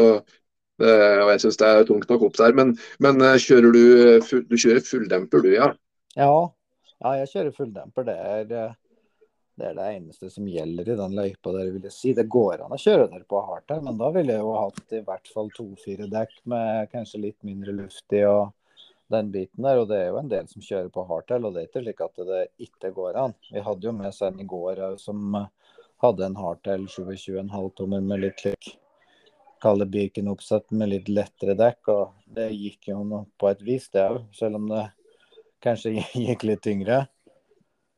og 0.84 1.30
jeg 1.30 1.41
syns 1.43 1.59
det 1.61 1.68
er 1.70 1.86
tungt 1.88 2.09
nok 2.09 2.24
opp 2.26 2.38
der. 2.39 2.55
Men, 2.57 2.72
men 3.03 3.22
kjører 3.39 3.76
du, 3.76 3.84
du 4.49 4.55
kjører 4.57 4.82
fulldemper, 4.84 5.43
du, 5.45 5.51
ja? 5.53 5.68
Ja, 6.18 6.49
ja, 7.03 7.13
jeg 7.19 7.31
kjører 7.33 7.55
fulldemper. 7.57 8.07
Det 8.07 8.15
er, 8.15 8.55
eh, 8.57 9.21
det 9.59 9.69
er 9.69 9.77
det 9.77 9.87
eneste 9.97 10.31
som 10.33 10.47
gjelder 10.49 10.89
i 10.89 10.97
den 10.97 11.15
løypa 11.19 11.53
der, 11.53 11.71
vil 11.75 11.87
jeg 11.89 11.95
si. 11.95 12.13
Det 12.17 12.25
går 12.31 12.63
an 12.65 12.73
å 12.73 12.79
kjøre 12.79 13.09
der 13.11 13.25
på 13.29 13.41
hardtail, 13.47 13.83
men 13.85 13.99
da 13.99 14.09
ville 14.15 14.33
jeg 14.33 14.45
jo 14.45 14.53
hatt 14.57 14.95
i 14.97 15.03
hvert 15.05 15.31
fall 15.35 15.51
to-fire 15.57 16.09
dekk 16.11 16.37
med 16.49 16.91
kanskje 16.93 17.25
litt 17.27 17.39
mindre 17.45 17.75
luft 17.83 18.15
i 18.15 18.23
og 18.29 18.53
den 19.13 19.29
biten 19.33 19.67
der. 19.67 19.81
Og 19.81 19.89
det 19.91 19.99
er 19.99 20.07
jo 20.09 20.21
en 20.23 20.31
del 20.31 20.47
som 20.49 20.63
kjører 20.63 20.89
på 20.93 21.05
hardtail, 21.09 21.45
og 21.45 21.53
det 21.53 21.63
er 21.63 21.69
ikke 21.69 21.83
slik 21.83 22.05
at 22.07 22.23
det 22.31 22.45
ikke 22.67 22.95
går 22.95 23.19
an. 23.25 23.35
Vi 23.51 23.65
hadde 23.67 23.89
jo 23.89 23.95
med 23.99 24.09
oss 24.09 24.23
en 24.25 24.39
i 24.39 24.47
går 24.55 24.85
som 25.01 25.35
hadde 26.03 26.25
en 26.25 26.39
hardtail 26.39 26.87
27,5 26.87 27.69
tommer 27.77 28.01
med 28.01 28.25
litt 28.25 28.39
klikk. 28.41 28.77
kalle 29.63 29.85
Birken-oppsett 29.87 30.73
med 30.75 30.89
litt 30.91 31.07
lettere 31.07 31.53
dekk, 31.55 31.87
og 31.87 32.33
det 32.35 32.49
gikk 32.51 32.89
jo 32.89 33.21
på 33.39 33.47
et 33.47 33.61
vis, 33.63 33.85
det 33.93 34.01
òg. 34.03 34.17
Selv 34.35 34.59
om 34.59 34.65
det 34.67 34.81
kanskje 35.64 35.95
gikk 36.28 36.45
litt 36.47 36.64
tyngre? 36.66 37.03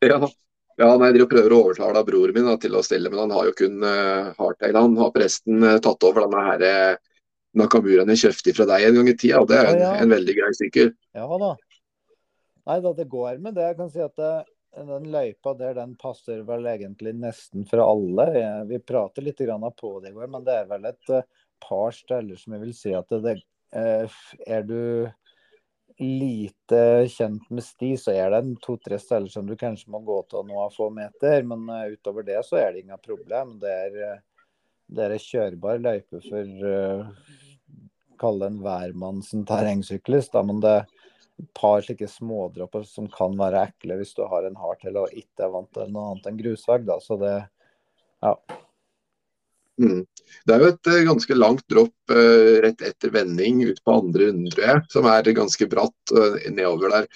Ja, 0.05 0.19
ja 0.79 0.89
nei, 1.01 1.11
de 1.15 1.27
prøver 1.29 1.53
å 1.55 1.61
overtale 1.65 2.03
broren 2.07 2.35
min 2.35 2.49
da, 2.49 2.55
til 2.61 2.77
å 2.77 2.83
stille, 2.85 3.11
men 3.11 3.25
han 3.25 3.35
har 3.35 3.49
jo 3.49 3.57
kun 3.57 3.83
uh, 3.85 4.33
hardtail. 4.39 4.77
Han 4.77 4.97
har 4.99 5.13
presten 5.15 5.63
uh, 5.65 5.77
tatt 5.83 6.07
over 6.07 6.25
denne 6.25 6.47
her 6.49 6.65
uh, 6.65 7.03
Nakamuraen 7.55 8.11
jeg 8.11 8.25
kjøpte 8.25 8.53
fra 8.57 8.67
deg 8.73 8.89
en 8.89 8.97
gang 8.99 9.07
i 9.07 9.15
tida. 9.15 9.45
Det 9.47 9.55
er 9.55 9.69
en, 9.69 9.79
ja, 9.79 9.93
ja. 9.93 10.03
en 10.03 10.11
veldig 10.11 10.33
grei 10.35 10.51
sykkel. 10.57 10.91
Ja 11.15 11.39
da. 11.39 11.53
Nei 12.65 12.75
da, 12.83 12.91
det 12.97 13.05
går 13.07 13.39
med 13.39 13.55
det. 13.55 13.69
Jeg 13.69 13.77
kan 13.79 13.91
si 13.93 14.01
at 14.03 14.19
det, 14.19 14.31
den 14.75 15.05
løypa 15.13 15.53
der, 15.55 15.77
den 15.77 15.93
passer 16.01 16.41
vel 16.43 16.67
egentlig 16.67 17.13
nesten 17.15 17.63
for 17.69 17.79
alle. 17.85 18.25
Vi 18.67 18.81
prater 18.83 19.23
litt 19.23 19.39
på 19.39 19.91
det 20.03 20.11
i 20.11 20.15
går, 20.17 20.27
men 20.33 20.43
det 20.43 20.57
er 20.57 20.67
vel 20.73 20.89
et 20.89 21.13
par 21.63 21.95
steder 21.95 22.41
som 22.41 22.57
jeg 22.57 22.63
vil 22.65 22.73
si 22.75 22.91
at 22.97 23.15
det, 23.23 23.37
er 23.71 24.67
du 24.67 25.07
lite 25.99 27.07
kjent 27.07 27.49
med 27.49 27.63
sti, 27.63 27.93
så 27.97 28.11
er 28.11 28.33
det 28.33 28.57
to-tre 28.63 28.99
steder 28.99 29.31
som 29.31 29.47
du 29.47 29.55
kanskje 29.59 29.91
må 29.93 30.01
gå 30.03 30.17
til 30.29 30.43
noen 30.49 30.73
få 30.73 30.89
meter. 30.93 31.45
Men 31.47 31.69
uh, 31.71 31.87
utover 31.93 32.27
det 32.27 32.41
så 32.47 32.59
er 32.59 32.73
det 32.73 32.83
ingen 32.83 33.01
problem. 33.03 33.55
Det 33.61 33.71
er, 33.71 33.97
uh, 34.15 34.51
det 34.95 35.07
er 35.07 35.23
kjørbar 35.23 35.81
løype 35.83 36.21
for 36.27 36.67
uh, 36.67 37.31
kalle 38.19 38.43
det 38.43 38.51
en 38.53 38.61
hvermanns 38.65 39.31
terrengsyklist. 39.47 40.35
Men 40.47 40.61
det 40.63 40.75
er 40.81 40.85
et 41.41 41.49
par 41.55 41.81
slike 41.83 42.07
smådropper 42.11 42.85
som 42.87 43.09
kan 43.11 43.35
være 43.39 43.65
ekle 43.69 43.99
hvis 43.99 44.15
du 44.15 44.23
har 44.31 44.47
en 44.47 44.59
hardtail 44.59 45.01
og 45.01 45.15
ikke 45.15 45.47
er 45.47 45.51
vant 45.51 45.71
til 45.75 45.91
noe 45.91 46.13
annet 46.13 46.31
enn 46.31 46.39
grusvegg. 46.43 46.87
Da. 46.87 46.99
Så 47.03 47.19
det, 47.21 47.35
ja. 48.23 48.35
Mm. 49.81 50.05
Det 50.47 50.55
er 50.55 50.63
jo 50.63 50.71
et 50.71 50.89
uh, 50.91 51.01
ganske 51.09 51.37
langt 51.37 51.65
dropp 51.71 52.13
uh, 52.13 52.61
rett 52.63 52.81
etter 52.85 53.11
vending 53.13 53.63
ut 53.67 53.81
på 53.83 53.99
andre 53.99 54.29
runde, 54.29 54.53
tror 54.53 54.65
jeg, 54.69 54.81
som 54.93 55.09
er 55.11 55.35
ganske 55.35 55.67
bratt 55.71 56.15
uh, 56.15 56.39
nedover 56.49 56.93
der. 56.93 57.07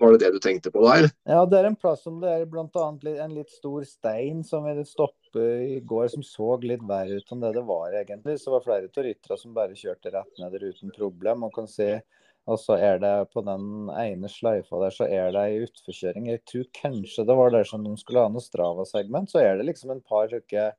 var 0.00 0.14
det 0.14 0.20
det 0.22 0.30
du 0.32 0.38
tenkte 0.40 0.70
på 0.72 0.80
der? 0.86 1.10
Ja, 1.28 1.42
det 1.46 1.58
er 1.58 1.68
en 1.68 1.76
plass 1.76 2.06
som 2.06 2.22
det 2.22 2.30
er 2.32 2.46
bl.a. 2.48 2.86
en 2.86 3.34
litt 3.34 3.50
stor 3.52 3.84
stein 3.84 4.40
som 4.44 4.64
ville 4.64 4.86
stoppe 4.88 5.44
i 5.66 5.80
går, 5.84 6.08
som 6.14 6.24
så 6.24 6.54
litt 6.64 6.86
verre 6.88 7.20
ut 7.20 7.32
enn 7.34 7.44
det 7.44 7.52
det 7.58 7.66
var 7.68 7.92
egentlig. 8.00 8.38
Så 8.40 8.48
det 8.48 8.56
var 8.56 8.64
flere 8.64 8.88
av 8.88 9.04
rytterne 9.04 9.42
som 9.42 9.54
bare 9.56 9.76
kjørte 9.76 10.14
rett 10.14 10.40
ned 10.40 10.56
der 10.56 10.70
uten 10.72 10.96
problem. 10.96 11.44
Man 11.44 11.52
kan 11.54 11.68
se 11.68 11.98
og 12.48 12.58
så 12.58 12.76
er 12.80 13.00
det 13.02 13.12
på 13.34 13.42
den 13.46 13.90
ene 13.94 14.28
sløyfa 14.30 14.80
der, 14.80 14.94
så 14.94 15.06
er 15.06 15.34
det 15.34 15.42
ei 15.42 15.64
utforkjøring. 15.66 16.30
Jeg 16.32 16.42
tror 16.48 16.68
kanskje 16.76 17.26
det 17.28 17.36
var 17.38 17.52
der 17.54 17.66
som 17.68 17.84
de 17.84 17.92
skulle 18.00 18.24
ha 18.24 18.30
noe 18.32 18.42
Strava-segment. 18.42 19.30
Så 19.30 19.42
er 19.42 19.58
det 19.58 19.68
liksom 19.68 19.92
en 19.94 20.00
par 20.02 20.30
stykker 20.30 20.72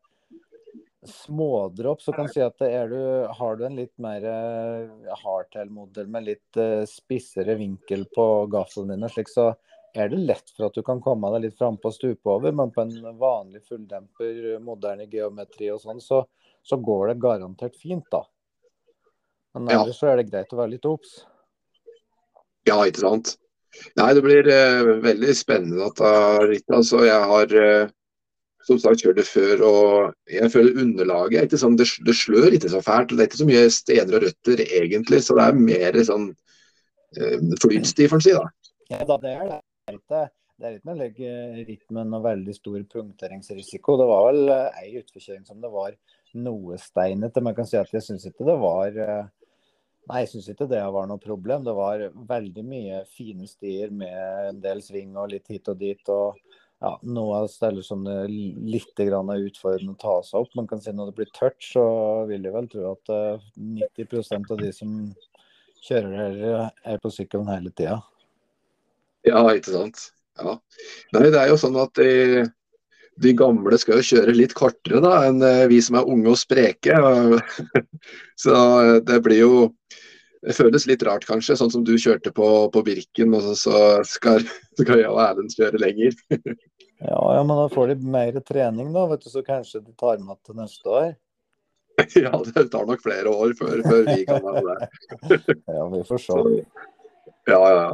smådropp, 1.08 2.02
så 2.02 2.12
kan 2.12 2.26
du 2.26 2.34
si 2.34 2.42
at 2.46 2.60
du, 2.90 3.28
har 3.34 3.56
du 3.56 3.66
en 3.66 3.76
litt 3.76 3.94
mer 4.02 4.26
uh, 4.26 5.14
hardtail-modell 5.24 6.10
med 6.12 6.28
litt 6.28 6.60
uh, 6.62 6.84
spissere 6.90 7.56
vinkel 7.58 8.06
på 8.16 8.28
gaffelen 8.54 8.94
din, 8.94 9.08
slik 9.10 9.32
så 9.32 9.52
er 9.98 10.12
det 10.12 10.22
lett 10.22 10.54
for 10.54 10.70
at 10.70 10.78
du 10.78 10.84
kan 10.86 11.02
komme 11.04 11.32
deg 11.34 11.48
litt 11.48 11.58
frampå 11.58 11.90
og 11.90 11.96
stupe 11.96 12.30
over. 12.32 12.54
Men 12.56 12.72
på 12.72 12.86
en 12.86 13.18
vanlig 13.20 13.64
fulldemper, 13.68 14.60
moderne 14.64 15.08
geometri 15.12 15.72
og 15.74 15.82
sånn, 15.84 16.00
så, 16.00 16.22
så, 16.64 16.78
går 16.80 17.12
det 17.12 17.18
garantert 17.26 17.76
fint, 17.76 18.06
da. 18.14 18.22
Men 19.58 19.68
ellers 19.74 20.00
så 20.00 20.14
er 20.14 20.22
det 20.22 20.30
greit 20.30 20.54
å 20.54 20.62
være 20.62 20.76
litt 20.78 20.88
obs. 20.88 21.18
Ja, 22.70 22.78
ikke 22.86 23.04
sant. 23.04 23.36
Nei, 23.98 24.12
det 24.16 24.24
blir 24.24 24.48
uh, 24.48 24.94
veldig 25.04 25.36
spennende 25.36 25.90
dette 25.90 26.14
litt, 26.54 26.70
Altså, 26.72 27.02
jeg 27.08 27.28
har 27.34 27.58
som 28.68 28.80
sagt 28.82 29.02
kjørt 29.02 29.20
det 29.20 29.26
før, 29.28 29.64
og 29.66 30.32
jeg 30.32 30.52
føler 30.54 30.82
underlaget 30.84 31.40
er 31.40 31.48
ikke 31.50 31.62
sånn, 31.62 31.78
det, 31.80 31.88
det 32.06 32.16
slør 32.18 32.54
ikke 32.54 32.72
så 32.74 32.82
fælt. 32.86 33.16
Det 33.16 33.24
er 33.24 33.30
ikke 33.32 33.42
så 33.42 33.50
mye 33.50 33.64
steder 33.74 34.18
og 34.18 34.26
røtter 34.28 34.64
egentlig, 34.68 35.24
så 35.26 35.38
det 35.38 35.48
er 35.48 35.64
mer 35.70 35.98
sånn 36.08 36.28
eh, 37.18 37.40
flytstid, 37.64 38.12
får 38.12 38.22
en 38.22 38.28
si. 38.28 38.38
da. 38.38 38.46
Ja, 38.92 39.02
da, 39.08 39.18
det 39.24 39.34
er 39.34 39.50
det. 39.50 40.30
Det 40.62 40.70
er 40.70 40.76
ikke 40.78 40.94
noe 40.94 41.64
rytmen 41.66 42.12
og 42.14 42.26
veldig 42.28 42.54
stor 42.54 42.82
punkteringsrisiko. 42.92 43.96
Det 43.98 44.10
var 44.12 44.26
vel 44.28 44.52
eh, 44.54 44.82
ei 44.84 45.00
utforkjøring 45.00 45.46
som 45.48 45.62
det 45.64 45.72
var 45.74 45.96
noe 46.38 46.78
steinete. 46.82 47.42
Jeg 47.48 47.58
kan 47.58 47.70
si 47.70 47.80
at 47.80 47.94
jeg 47.96 48.06
syns 48.06 48.28
ikke 48.30 48.46
det 48.48 48.58
var 48.62 49.00
eh, 49.08 49.30
Nei, 50.10 50.24
jeg 50.24 50.32
syns 50.32 50.48
ikke 50.52 50.66
det 50.68 50.82
var 50.94 51.06
noe 51.08 51.22
problem. 51.22 51.62
Det 51.66 51.74
var 51.78 52.02
veldig 52.30 52.64
mye 52.66 53.04
fine 53.14 53.46
stier 53.48 53.92
med 53.94 54.48
en 54.50 54.62
del 54.62 54.82
sving 54.84 55.14
og 55.18 55.30
litt 55.32 55.50
hit 55.50 55.70
og 55.72 55.78
dit. 55.80 56.02
og 56.10 56.40
ja, 56.82 56.92
noe 57.06 57.42
steder 57.50 57.86
som 57.86 58.06
det 58.06 58.14
er 58.24 58.32
litt 58.32 58.98
utfordrende 58.98 59.94
å 59.94 60.00
ta 60.02 60.16
seg 60.26 60.40
opp. 60.42 60.56
Man 60.58 60.70
kan 60.70 60.82
si 60.82 60.94
Når 60.94 61.12
det 61.12 61.18
blir 61.20 61.34
tørt, 61.36 61.60
så 61.62 61.84
vil 62.30 62.44
jeg 62.44 62.54
vel 62.56 62.70
tro 62.72 62.94
at 62.96 63.12
90 63.56 64.18
eh, 64.18 64.40
av 64.40 64.58
de 64.64 64.72
som 64.74 64.96
kjører 65.82 66.16
her, 66.18 66.72
er 66.86 66.98
på 67.02 67.12
sykkelen 67.14 67.50
hele 67.50 67.70
tida. 67.70 68.00
Ja, 69.26 69.44
ikke 69.54 69.76
sant. 69.76 70.10
Ja. 70.42 70.58
Nei, 71.14 71.30
det 71.30 71.38
er 71.38 71.52
jo 71.52 71.60
sånn 71.62 71.78
at 71.82 71.94
de, 72.00 72.48
de 73.22 73.34
gamle 73.38 73.78
skal 73.78 74.02
jo 74.02 74.08
kjøre 74.16 74.34
litt 74.34 74.56
kortere 74.58 75.04
da, 75.06 75.20
enn 75.28 75.42
eh, 75.46 75.68
vi 75.70 75.82
som 75.86 76.00
er 76.00 76.10
unge 76.10 76.34
og 76.34 76.42
spreke. 76.42 76.98
så 78.44 78.56
eh, 78.56 78.98
det 79.06 79.22
blir 79.28 79.44
jo 79.44 79.54
det 80.42 80.56
føles 80.58 80.88
litt 80.90 81.04
rart, 81.06 81.28
kanskje, 81.30 81.54
sånn 81.60 81.70
som 81.70 81.84
du 81.86 81.94
kjørte 82.02 82.32
på, 82.34 82.46
på 82.74 82.82
Birken, 82.82 83.36
og 83.38 83.52
så, 83.60 84.02
skal, 84.10 84.42
skal 84.80 85.04
jeg 85.04 85.12
og 85.12 85.22
Erlend 85.22 85.54
kjøre 85.54 85.82
lenger. 85.84 86.18
ja, 87.08 87.20
ja, 87.36 87.42
men 87.44 87.58
da 87.58 87.68
får 87.74 87.92
de 87.92 88.14
mer 88.14 88.40
trening, 88.46 88.94
da, 88.94 89.08
vet 89.10 89.26
du, 89.26 89.30
så 89.34 89.44
kanskje 89.46 89.82
de 89.82 89.94
tar 89.98 90.22
med 90.22 90.38
til 90.46 90.58
neste 90.60 90.90
år? 90.90 91.12
ja, 92.24 92.32
det 92.46 92.68
tar 92.72 92.88
nok 92.88 93.04
flere 93.04 93.34
år 93.34 93.54
før, 93.60 93.84
før 93.88 94.08
vi 94.08 94.26
kan 94.30 94.42
være 94.46 94.64
der. 94.70 94.88
ja, 95.76 95.86
vi 95.96 96.02
får 96.08 96.26
se. 96.26 96.40
ja, 97.52 97.62
ja. 97.62 97.86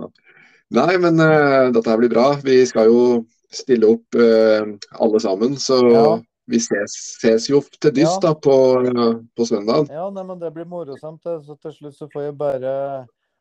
Nei, 0.76 0.93
men 0.99 1.22
uh, 1.24 1.70
dette 1.72 1.88
her 1.88 1.99
blir 2.01 2.12
bra. 2.12 2.30
Vi 2.43 2.60
skal 2.68 2.89
jo 2.91 3.03
stille 3.55 3.88
opp 3.95 4.18
uh, 4.20 4.74
alle 4.99 5.22
sammen, 5.24 5.55
så 5.62 5.80
ja 5.88 6.10
vi 6.47 6.60
ses, 6.64 6.93
ses, 7.20 7.49
jo 7.49 7.60
til 7.82 7.91
dyst 7.91 8.24
ja. 8.24 8.30
da, 8.30 8.34
på, 8.39 8.55
på 9.36 9.45
søndag. 9.45 9.89
Ja, 9.91 10.08
nei, 10.16 10.24
men 10.24 10.39
det 10.39 10.53
blir 10.55 10.68
morosomt. 10.70 11.20
Så 11.24 11.58
til 11.60 11.74
slutt 11.76 11.97
så 11.97 12.08
får 12.14 12.30
jeg 12.30 12.36
bare 12.39 12.72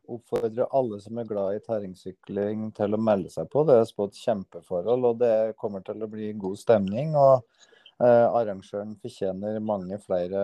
oppfordre 0.07 0.67
alle 0.75 0.99
som 1.03 1.19
er 1.19 1.27
glad 1.29 1.57
i 1.57 1.63
terrengsykling 1.65 2.69
til 2.77 2.95
å 2.95 2.99
melde 3.01 3.31
seg 3.33 3.49
på. 3.51 3.63
Det 3.67 3.77
er 3.77 3.89
spådd 3.89 4.15
kjempeforhold, 4.17 5.09
og 5.11 5.19
det 5.21 5.57
kommer 5.59 5.83
til 5.85 6.03
å 6.03 6.11
bli 6.11 6.31
god 6.39 6.59
stemning. 6.59 7.15
og 7.15 7.43
eh, 8.03 8.27
Arrangøren 8.27 8.95
fortjener 9.01 9.59
mange 9.63 9.99
flere 10.03 10.43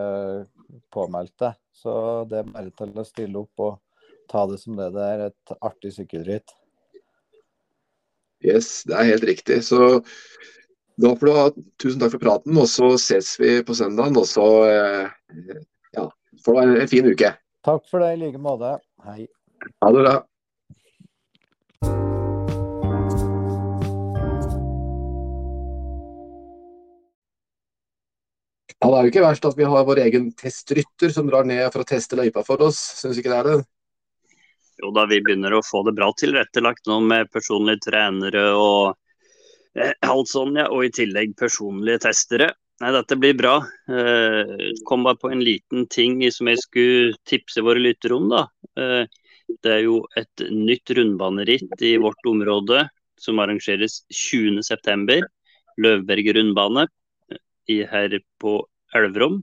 påmeldte. 0.93 1.53
Så 1.73 1.93
det 2.29 2.41
er 2.41 2.51
bare 2.51 2.73
til 2.77 2.93
å 2.97 3.07
stille 3.07 3.45
opp 3.45 3.65
og 3.67 3.79
ta 4.31 4.45
det 4.49 4.59
som 4.61 4.77
det 4.79 4.91
det 4.95 5.07
er, 5.15 5.25
et 5.29 5.55
artig 5.61 5.93
sykkelritt. 5.97 6.55
Yes, 8.43 8.81
det 8.87 8.97
er 8.99 9.11
helt 9.13 9.27
riktig. 9.27 9.61
Så 9.63 9.79
da 10.99 11.13
får 11.15 11.25
du 11.25 11.33
ha 11.35 11.45
tusen 11.81 12.01
takk 12.01 12.15
for 12.15 12.23
praten, 12.23 12.57
og 12.59 12.67
så 12.69 12.93
ses 13.01 13.33
vi 13.39 13.55
på 13.65 13.75
søndagen. 13.77 14.19
Og 14.19 14.27
så 14.29 14.47
eh, 14.67 15.55
ja, 15.95 16.09
får 16.43 16.53
du 16.53 16.59
ha 16.59 16.67
en, 16.67 16.91
fin 16.91 17.07
uke. 17.07 17.31
Takk 17.63 17.87
for 17.89 18.03
det 18.03 18.13
i 18.17 18.19
like 18.25 18.41
måte. 18.41 18.75
Hei. 19.07 19.23
Ha 19.81 19.91
det 19.91 20.03
bra. 20.03 20.13
Ja, 28.79 28.89
Det 28.89 28.97
er 28.97 29.05
jo 29.05 29.11
ikke 29.13 29.23
verst 29.23 29.45
at 29.47 29.55
vi 29.55 29.63
har 29.63 29.85
vår 29.87 30.01
egen 30.03 30.31
testrytter 30.35 31.13
som 31.13 31.29
drar 31.29 31.47
ned 31.47 31.63
for 31.71 31.85
å 31.85 31.87
teste 31.87 32.19
løypa 32.19 32.43
for 32.43 32.65
oss. 32.65 32.81
Syns 32.99 33.19
ikke 33.21 33.31
det 33.31 33.39
er 33.39 33.51
det? 33.51 33.61
Jo 34.83 34.89
da, 34.91 35.05
vi 35.07 35.21
begynner 35.23 35.55
å 35.55 35.63
få 35.63 35.85
det 35.87 35.93
bra 35.95 36.09
tilrettelagt 36.19 36.89
nå 36.91 36.99
med 37.05 37.31
personlige 37.31 37.85
trenere 37.87 38.49
og 38.57 38.97
Eh, 39.73 39.93
alt 40.05 40.29
sånn, 40.29 40.57
ja. 40.59 40.67
Og 40.73 40.87
i 40.87 40.93
tillegg 40.93 41.33
personlige 41.39 42.03
testere. 42.05 42.51
Nei, 42.81 42.91
dette 42.95 43.17
blir 43.17 43.35
bra. 43.37 43.55
Eh, 43.89 44.69
kom 44.87 45.05
bare 45.05 45.19
på 45.21 45.31
en 45.33 45.43
liten 45.45 45.87
ting 45.89 46.19
som 46.33 46.49
jeg 46.51 46.61
skulle 46.61 47.17
tipse 47.29 47.63
våre 47.65 47.81
lyttere 47.81 48.17
om. 48.17 48.29
da. 48.29 48.47
Eh, 48.77 49.05
det 49.63 49.71
er 49.71 49.83
jo 49.85 50.01
et 50.19 50.45
nytt 50.49 50.89
rundbaneritt 50.97 51.85
i 51.85 51.95
vårt 52.01 52.29
område 52.29 52.87
som 53.19 53.39
arrangeres 53.43 54.01
20.9. 54.11 55.21
Løvberg 55.83 56.29
rundbane 56.37 56.87
her 57.67 58.19
på 58.41 58.57
Elverum. 58.95 59.41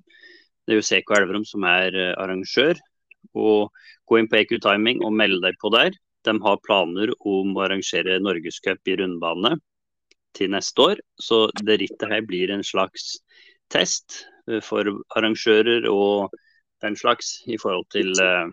Det 0.66 0.74
er 0.74 0.80
jo 0.80 0.86
CK 0.86 1.16
Elverum 1.18 1.46
som 1.48 1.64
er 1.66 1.96
arrangør. 2.20 2.78
Og 3.34 3.70
Gå 4.10 4.18
inn 4.18 4.26
på 4.26 4.40
EQ 4.40 4.56
Timing 4.64 5.04
og 5.06 5.14
meld 5.14 5.38
deg 5.44 5.58
på 5.62 5.70
der. 5.70 5.94
De 6.26 6.32
har 6.42 6.62
planer 6.66 7.12
om 7.22 7.52
å 7.54 7.62
arrangere 7.62 8.18
norgescup 8.18 8.90
i 8.90 8.96
rundbane 8.98 9.52
til 10.34 10.50
neste 10.50 10.82
år. 10.82 11.02
Så 11.22 11.44
det 11.62 11.78
rittet 11.84 12.10
her 12.10 12.24
blir 12.26 12.50
en 12.50 12.64
slags 12.66 13.12
test 13.70 14.24
eh, 14.50 14.58
for 14.66 14.90
arrangører 15.14 15.86
og 15.92 16.34
den 16.82 16.98
slags 16.98 17.36
i 17.46 17.58
forhold 17.60 17.86
til 17.94 18.10
uh, 18.18 18.48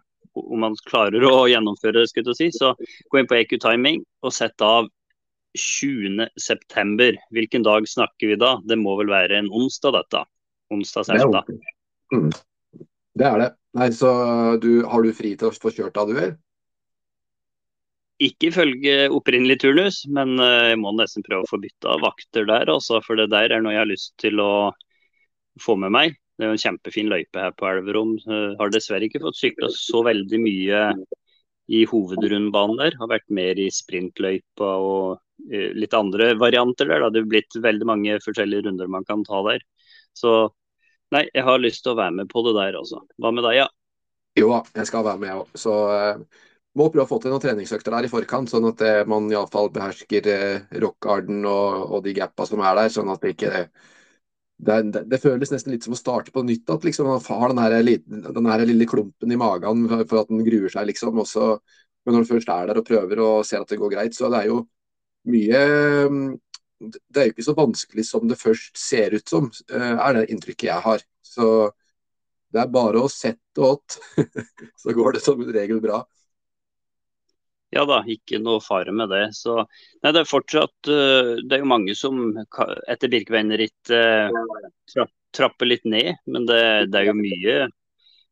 om 0.46 0.64
man 0.66 0.78
klarer 0.90 1.24
å 1.26 1.48
gjennomføre 1.50 2.02
det. 2.02 2.08
skulle 2.12 2.36
si. 2.38 2.50
Så 2.54 2.74
gå 3.10 3.20
inn 3.20 3.30
på 3.30 3.40
EQ 3.40 3.58
Timing 3.64 4.04
og 4.26 4.36
sett 4.36 4.62
av 4.66 4.90
20.9. 5.58 7.12
Hvilken 7.34 7.64
dag 7.66 7.88
snakker 7.90 8.34
vi 8.34 8.40
da? 8.40 8.58
Det 8.64 8.78
må 8.80 8.98
vel 9.00 9.12
være 9.12 9.42
en 9.42 9.52
onsdag, 9.52 9.98
dette? 9.98 10.26
Onsdag 10.74 11.08
16. 11.08 11.32
Det, 11.32 12.18
mm. 12.18 12.30
det 13.18 13.30
er 13.30 13.40
det. 13.44 13.54
Nei, 13.78 13.92
så 13.94 14.12
du, 14.62 14.72
Har 14.90 15.06
du 15.06 15.14
fri 15.16 15.36
til 15.38 15.50
å 15.50 15.56
få 15.56 15.74
kjørt 15.74 15.96
da, 15.98 16.06
du? 16.10 16.18
Er? 16.22 16.36
Ikke 18.24 18.50
ifølge 18.50 19.12
opprinnelig 19.14 19.60
turnus, 19.62 20.02
men 20.10 20.40
eh, 20.42 20.72
jeg 20.72 20.80
må 20.82 20.94
nesten 20.98 21.26
prøve 21.26 21.46
å 21.46 21.50
få 21.50 21.60
bytta 21.62 22.00
vakter 22.02 22.48
der. 22.50 22.72
Også, 22.74 23.02
for 23.06 23.20
det 23.20 23.30
der 23.34 23.54
er 23.54 23.62
noe 23.62 23.76
jeg 23.76 23.84
har 23.84 23.92
lyst 23.92 24.16
til 24.22 24.42
å 24.42 24.54
få 25.62 25.78
med 25.78 25.94
meg. 25.94 26.18
Det 26.38 26.46
er 26.46 26.52
jo 26.52 26.58
en 26.58 26.62
kjempefin 26.62 27.10
løype 27.12 27.42
her 27.42 27.54
på 27.58 27.68
Elverum. 27.70 28.18
Jeg 28.22 28.58
har 28.60 28.74
dessverre 28.74 29.08
ikke 29.08 29.24
fått 29.24 29.40
sykla 29.40 29.72
så 29.74 30.04
veldig 30.06 30.40
mye 30.44 30.82
i 31.74 31.82
hovedrundbanen 31.90 32.78
der. 32.80 32.98
Har 33.00 33.10
vært 33.12 33.26
mer 33.34 33.60
i 33.60 33.68
sprintløypa 33.74 34.70
og 34.84 35.18
eh, 35.52 35.74
litt 35.76 35.98
andre 35.98 36.34
varianter 36.40 36.90
der. 36.90 37.08
Det 37.10 37.24
har 37.24 37.32
blitt 37.34 37.58
veldig 37.64 37.90
mange 37.90 38.20
forskjellige 38.24 38.68
runder 38.68 38.94
man 38.94 39.08
kan 39.08 39.26
ta 39.28 39.42
der. 39.50 39.66
Så 40.18 40.36
nei, 41.16 41.26
jeg 41.34 41.46
har 41.48 41.64
lyst 41.64 41.84
til 41.86 41.96
å 41.96 42.00
være 42.00 42.20
med 42.22 42.30
på 42.32 42.46
det 42.46 42.54
der, 42.60 42.78
altså. 42.80 43.02
Hva 43.18 43.34
med 43.34 43.48
deg, 43.48 43.64
ja? 43.64 43.72
Jo 44.38 44.52
da, 44.54 44.62
jeg 44.78 44.92
skal 44.92 45.08
være 45.08 45.24
med, 45.24 45.34
jeg 45.34 45.42
òg. 45.42 45.58
Så 45.58 45.80
uh 45.88 46.46
må 46.78 46.88
prøve 46.92 47.06
å 47.08 47.10
få 47.10 47.20
til 47.22 47.34
noen 47.34 47.44
treningsøkter 47.44 47.94
der 47.96 48.08
i 48.08 48.12
forkant, 48.12 48.52
sånn 48.52 48.70
at 48.70 48.82
uh, 48.86 49.04
man 49.10 49.30
iallfall 49.32 49.72
behersker 49.74 50.28
uh, 50.30 50.66
rockarden 50.84 51.46
og, 51.50 51.94
og 51.98 52.04
de 52.06 52.14
gappa 52.18 52.46
som 52.50 52.62
er 52.62 52.78
der. 52.78 52.92
Sånn 52.94 53.12
at 53.14 53.24
det 53.24 53.34
ikke 53.36 53.64
det, 54.58 54.78
det, 54.92 55.04
det, 55.12 55.20
føles 55.22 55.52
nesten 55.54 55.74
litt 55.74 55.86
som 55.86 55.94
å 55.94 56.00
starte 56.00 56.34
på 56.34 56.42
nytt. 56.46 56.66
At 56.74 56.86
liksom, 56.88 57.10
man 57.10 57.22
har 57.22 57.54
den, 57.54 57.62
her, 57.62 58.32
den 58.40 58.50
her 58.50 58.66
lille 58.66 58.88
klumpen 58.90 59.34
i 59.34 59.40
magen 59.40 59.86
for, 59.92 60.04
for 60.10 60.24
at 60.24 60.32
den 60.34 60.46
gruer 60.48 60.74
seg, 60.74 60.90
liksom. 60.90 61.20
Også, 61.22 61.52
men 62.06 62.18
når 62.18 62.26
du 62.26 62.32
først 62.34 62.52
er 62.54 62.72
der 62.72 62.82
og 62.82 62.88
prøver 62.88 63.22
og 63.24 63.46
ser 63.48 63.64
at 63.64 63.72
det 63.74 63.80
går 63.82 63.94
greit, 63.94 64.18
så 64.18 64.32
det 64.34 64.42
er 64.42 64.52
jo 64.52 64.64
mye 65.28 65.62
Det 66.78 67.20
er 67.20 67.26
jo 67.28 67.34
ikke 67.34 67.46
så 67.46 67.58
vanskelig 67.58 68.06
som 68.06 68.28
det 68.30 68.38
først 68.38 68.78
ser 68.78 69.16
ut 69.18 69.30
som, 69.30 69.50
eh, 69.74 69.96
er 69.98 70.14
det 70.14 70.28
inntrykket 70.34 70.70
jeg 70.70 70.86
har. 70.86 71.02
Så 71.26 71.48
det 72.54 72.62
er 72.62 72.70
bare 72.74 73.02
å 73.02 73.10
sette 73.12 73.62
åt, 73.66 73.98
så 74.82 74.94
går 74.96 75.18
det 75.18 75.24
som 75.26 75.42
regel 75.42 75.82
bra. 75.84 76.04
Ja 77.76 77.84
da, 77.88 78.00
ikke 78.08 78.40
noe 78.40 78.62
fare 78.64 78.94
med 78.96 79.12
det. 79.12 79.26
Så, 79.36 79.58
nei, 80.04 80.14
det 80.16 80.24
er 80.24 80.30
fortsatt 80.30 80.90
uh, 80.92 81.34
Det 81.44 81.58
er 81.58 81.64
jo 81.64 81.72
mange 81.74 81.96
som 82.00 82.22
etter 82.88 83.12
Birkebeinerrittet 83.12 83.92
uh, 83.92 84.70
tra, 84.94 85.08
trapper 85.36 85.70
litt 85.70 85.84
ned, 85.86 86.16
men 86.32 86.48
det, 86.48 86.62
det 86.94 87.02
er 87.02 87.10
jo 87.10 87.18
mye, 87.20 87.58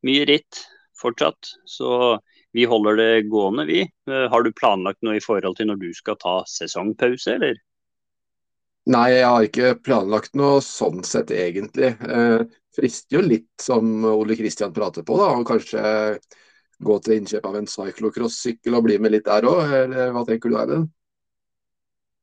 mye, 0.07 0.23
ritt 0.31 0.63
fortsatt. 1.01 1.51
Så 1.67 2.15
vi 2.55 2.63
holder 2.69 3.01
det 3.01 3.11
gående, 3.27 3.67
vi. 3.67 3.83
Uh, 4.07 4.25
har 4.31 4.45
du 4.45 4.55
planlagt 4.55 5.03
noe 5.03 5.19
i 5.19 5.23
forhold 5.23 5.59
til 5.59 5.67
når 5.71 5.83
du 5.83 5.89
skal 5.97 6.19
ta 6.21 6.39
sesongpause, 6.49 7.35
eller? 7.35 7.59
Nei, 8.85 9.05
jeg 9.15 9.25
har 9.25 9.43
ikke 9.47 9.69
planlagt 9.81 10.35
noe 10.37 10.59
sånn 10.61 11.01
sett, 11.07 11.31
egentlig. 11.33 11.95
Eh, 12.05 12.43
frister 12.77 13.17
jo 13.17 13.23
litt, 13.25 13.47
som 13.57 14.05
Ole 14.05 14.37
Kristian 14.37 14.75
prater 14.75 15.01
på, 15.07 15.17
da, 15.17 15.31
og 15.39 15.47
kanskje 15.49 15.81
gå 16.83 16.97
til 17.03 17.19
innkjøp 17.19 17.47
av 17.49 17.57
en 17.59 17.69
cyclocross-sykkel 17.69 18.77
og 18.77 18.85
bli 18.87 18.99
med 19.01 19.15
litt 19.15 19.27
der 19.27 19.47
òg, 19.47 19.63
eller 19.83 20.13
hva 20.15 20.25
tenker 20.27 20.51
du 20.51 20.57
Eivind? 20.59 20.89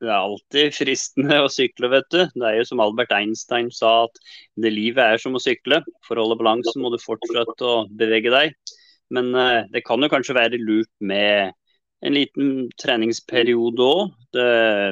Det 0.03 0.11
er 0.11 0.19
alltid 0.19 0.75
fristende 0.75 1.39
å 1.45 1.51
sykle, 1.53 1.89
vet 1.93 2.09
du. 2.11 2.25
Det 2.35 2.47
er 2.49 2.57
jo 2.59 2.67
som 2.67 2.83
Albert 2.83 3.13
Einstein 3.15 3.69
sa, 3.71 4.09
at 4.09 4.19
det 4.59 4.73
livet 4.75 5.15
er 5.15 5.23
som 5.23 5.39
å 5.39 5.43
sykle. 5.43 5.79
For 6.09 6.19
å 6.19 6.25
holde 6.25 6.41
balansen 6.41 6.83
må 6.83 6.91
du 6.91 6.99
fortsette 6.99 7.69
å 7.69 7.85
bevege 7.87 8.33
deg. 8.35 8.57
Men 9.15 9.31
uh, 9.37 9.63
det 9.71 9.85
kan 9.87 10.03
jo 10.03 10.11
kanskje 10.11 10.35
være 10.35 10.59
lurt 10.59 10.91
med 10.99 11.55
en 12.03 12.19
liten 12.19 12.67
treningsperiode 12.83 13.87
òg. 13.87 14.11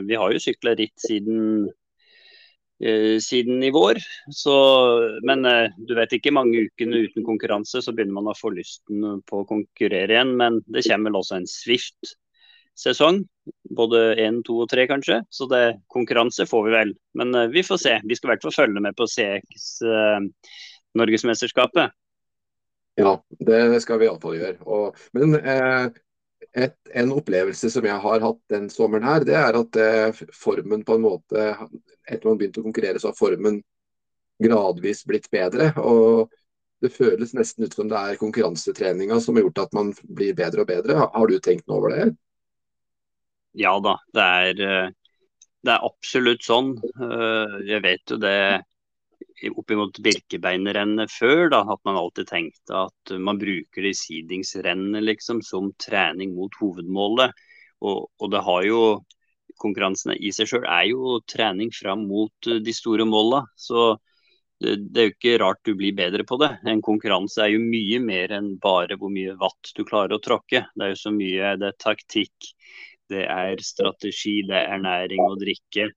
Vi 0.07 0.15
har 0.15 0.31
jo 0.31 0.43
sykla 0.45 0.77
ritt 0.79 0.95
siden 1.03 1.67
Eh, 1.67 1.80
siden 3.21 3.63
i 3.63 3.71
vår. 3.75 4.01
Så, 4.33 4.55
men 5.27 5.45
eh, 5.45 5.69
du 5.77 5.95
vet 5.99 6.15
ikke 6.17 6.33
mange 6.33 6.65
ukene 6.67 7.05
uten 7.05 7.27
konkurranse, 7.27 7.83
så 7.85 7.93
begynner 7.93 8.17
man 8.17 8.31
å 8.33 8.37
få 8.39 8.53
lysten 8.55 9.21
på 9.29 9.43
å 9.43 9.49
konkurrere 9.49 10.17
igjen. 10.17 10.35
Men 10.41 10.61
det 10.67 10.87
kommer 10.89 11.11
vel 11.11 11.21
også 11.21 11.37
en 11.39 11.49
Swift-sesong. 11.51 13.23
Både 13.77 14.03
én, 14.23 14.41
to 14.47 14.63
og 14.65 14.71
tre, 14.73 14.87
kanskje. 14.91 15.21
Så 15.33 15.49
det, 15.51 15.65
konkurranse 15.93 16.49
får 16.49 16.67
vi 16.67 16.77
vel. 16.79 16.93
Men 17.21 17.37
uh, 17.37 17.47
vi 17.53 17.65
får 17.67 17.83
se. 17.85 17.97
Vi 18.07 18.17
skal 18.17 18.31
i 18.31 18.35
hvert 18.35 18.49
fall 18.49 18.59
følge 18.63 18.85
med 18.85 18.97
på 18.97 19.09
CX 19.11 19.71
uh, 19.85 20.21
Norgesmesterskapet. 20.99 21.97
Ja, 23.01 23.17
det 23.39 23.81
skal 23.85 24.01
vi 24.01 24.09
iallfall 24.09 24.37
gjøre. 24.37 24.57
Og, 24.67 24.97
men 25.17 25.37
eh, 25.39 25.87
et, 26.57 26.77
en 26.95 27.13
opplevelse 27.15 27.71
som 27.71 27.87
jeg 27.87 28.03
har 28.03 28.25
hatt 28.25 28.41
den 28.51 28.69
sommeren 28.73 29.07
her, 29.07 29.25
det 29.27 29.37
er 29.39 29.59
at 29.61 29.81
eh, 29.81 30.23
formen 30.35 30.85
på 30.87 30.99
en 30.99 31.05
måte 31.05 31.51
Etter 32.11 32.27
man 32.27 32.41
begynte 32.41 32.59
å 32.59 32.67
konkurrere, 32.67 32.99
så 32.99 33.13
har 33.13 33.19
formen 33.19 33.61
gradvis 34.43 35.05
blitt 35.07 35.29
bedre. 35.31 35.69
Og 35.79 36.33
det 36.83 36.91
føles 36.91 37.35
nesten 37.37 37.69
ut 37.69 37.77
som 37.77 37.91
det 37.91 38.01
er 38.01 38.19
konkurransetreninga 38.19 39.21
som 39.23 39.37
har 39.37 39.45
gjort 39.45 39.61
at 39.63 39.77
man 39.77 39.93
blir 40.09 40.35
bedre 40.35 40.65
og 40.65 40.71
bedre. 40.73 40.97
Har 41.13 41.31
du 41.31 41.37
tenkt 41.39 41.69
noe 41.69 41.79
over 41.79 41.95
det? 41.95 42.09
Ja 43.61 43.77
da, 43.85 43.95
det 44.17 44.27
er, 44.41 44.65
eh, 44.67 44.91
det 45.67 45.77
er 45.77 45.87
absolutt 45.87 46.43
sånn. 46.47 46.73
Eh, 46.83 47.57
jeg 47.69 47.85
vet 47.87 48.15
jo 48.15 48.19
det 48.23 48.37
oppimot 49.57 49.99
Birkebeinerrennet 50.05 51.13
før, 51.13 51.49
da, 51.53 51.61
at 51.73 51.81
man 51.89 51.99
alltid 52.01 52.29
tenkte 52.29 52.85
at 52.87 53.15
man 53.19 53.41
bruker 53.41 53.87
de 53.87 53.95
sidingsrennene 53.97 55.03
liksom, 55.05 55.41
som 55.47 55.73
trening 55.81 56.35
mot 56.37 56.55
hovedmålet. 56.61 57.33
Og, 57.81 58.11
og 58.21 58.33
det 58.35 58.45
har 58.47 58.69
jo 58.69 58.83
Konkurransene 59.61 60.15
i 60.17 60.31
seg 60.33 60.49
sjøl 60.49 60.63
er 60.65 60.87
jo 60.89 61.19
trening 61.29 61.69
fram 61.75 62.07
mot 62.09 62.47
eh, 62.49 62.63
de 62.65 62.73
store 62.73 63.05
måla. 63.05 63.43
Så 63.61 63.91
det, 64.61 64.77
det, 64.89 65.03
er 65.03 65.09
jo 65.09 65.13
ikke 65.13 65.35
rart 65.43 65.61
du 65.69 65.75
blir 65.77 65.93
bedre 65.99 66.25
på 66.25 66.39
det. 66.41 66.49
En 66.71 66.81
konkurranse 66.85 67.43
er 67.45 67.53
jo 67.53 67.61
mye 67.61 67.99
mer 68.01 68.33
enn 68.39 68.55
bare 68.63 68.97
hvor 68.97 69.13
mye 69.13 69.37
watt 69.41 69.73
du 69.77 69.83
klarer 69.85 70.17
å 70.17 70.23
tråkke. 70.25 70.65
Det 70.73 70.87
er 70.87 70.95
jo 70.95 71.01
så 71.03 71.13
mye 71.13 71.53
det 71.61 71.75
er 71.75 71.77
taktikk, 71.83 72.51
det 73.13 73.27
er 73.27 73.61
strategi, 73.65 74.39
det 74.49 74.57
er 74.57 74.79
ernæring 74.79 75.27
og 75.27 75.41
drikke 75.43 75.91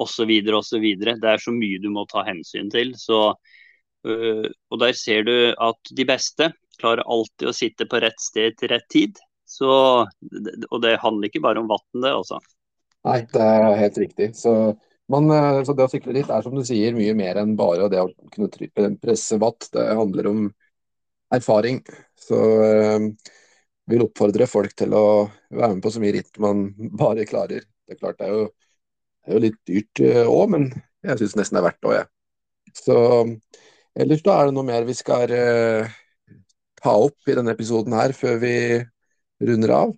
osv. 0.00 0.30
osv. 0.58 0.86
Det 1.00 1.30
er 1.30 1.42
så 1.42 1.54
mye 1.54 1.82
du 1.82 1.90
må 1.94 2.06
ta 2.10 2.24
hensyn 2.26 2.70
til. 2.72 2.94
Så, 2.98 3.20
øh, 4.08 4.48
og 4.70 4.80
der 4.82 4.96
ser 4.98 5.26
du 5.26 5.36
at 5.52 5.94
de 5.96 6.08
beste 6.08 6.50
klarer 6.80 7.06
alltid 7.06 7.50
å 7.50 7.54
sitte 7.56 7.86
på 7.90 8.00
rett 8.02 8.20
sted 8.20 8.58
til 8.58 8.72
rett 8.74 8.88
tid. 8.92 9.20
Så, 9.46 9.68
og 10.70 10.82
det 10.82 10.96
handler 11.02 11.30
ikke 11.30 11.44
bare 11.44 11.62
om 11.62 11.70
vann, 11.70 12.02
det 12.02 12.14
også. 12.16 12.40
Nei, 13.04 13.20
det 13.30 13.44
er 13.44 13.78
helt 13.78 14.00
riktig. 14.00 14.30
Så, 14.38 14.54
man, 15.12 15.30
øh, 15.30 15.62
så 15.66 15.76
det 15.76 15.86
å 15.86 15.92
sykle 15.92 16.16
litt 16.16 16.32
er 16.32 16.44
som 16.44 16.56
du 16.56 16.64
sier 16.66 16.96
mye 16.96 17.14
mer 17.16 17.40
enn 17.42 17.54
bare 17.58 17.90
det 17.92 18.02
å 18.02 18.10
kunne 18.34 18.94
presse 19.02 19.38
watt. 19.42 19.68
Det 19.74 19.86
handler 19.92 20.30
om 20.32 20.44
erfaring. 21.34 21.82
Så 22.18 22.40
øh, 22.64 23.08
vil 23.90 24.06
oppfordre 24.06 24.48
folk 24.48 24.74
til 24.78 24.94
å 24.96 25.06
være 25.52 25.74
med 25.76 25.84
på 25.84 25.92
så 25.92 26.02
mye 26.02 26.16
ritt 26.16 26.40
man 26.42 26.66
bare 26.96 27.26
klarer. 27.28 27.66
Det 27.84 27.96
er 27.96 28.00
klart 28.00 28.20
det 28.20 28.28
er 28.28 28.38
jo 28.38 28.44
det 29.24 29.32
er 29.32 29.38
jo 29.38 29.44
litt 29.46 29.60
dyrt 29.68 30.02
òg, 30.04 30.42
eh, 30.44 30.50
men 30.52 30.70
jeg 31.04 31.20
syns 31.20 31.36
nesten 31.38 31.56
det 31.56 31.62
er 31.62 31.66
verdt 31.70 31.80
det 31.80 31.90
òg, 31.90 31.96
jeg. 31.96 32.08
Så 32.74 32.96
ellers 34.04 34.24
da 34.26 34.38
er 34.38 34.48
det 34.48 34.56
noe 34.56 34.66
mer 34.68 34.84
vi 34.84 34.96
skal 34.98 35.30
uh, 35.30 35.92
ta 36.82 36.96
opp 37.06 37.30
i 37.30 37.36
denne 37.38 37.54
episoden 37.54 37.94
her 37.96 38.12
før 38.16 38.40
vi 38.42 38.56
runder 39.44 39.72
av? 39.76 39.94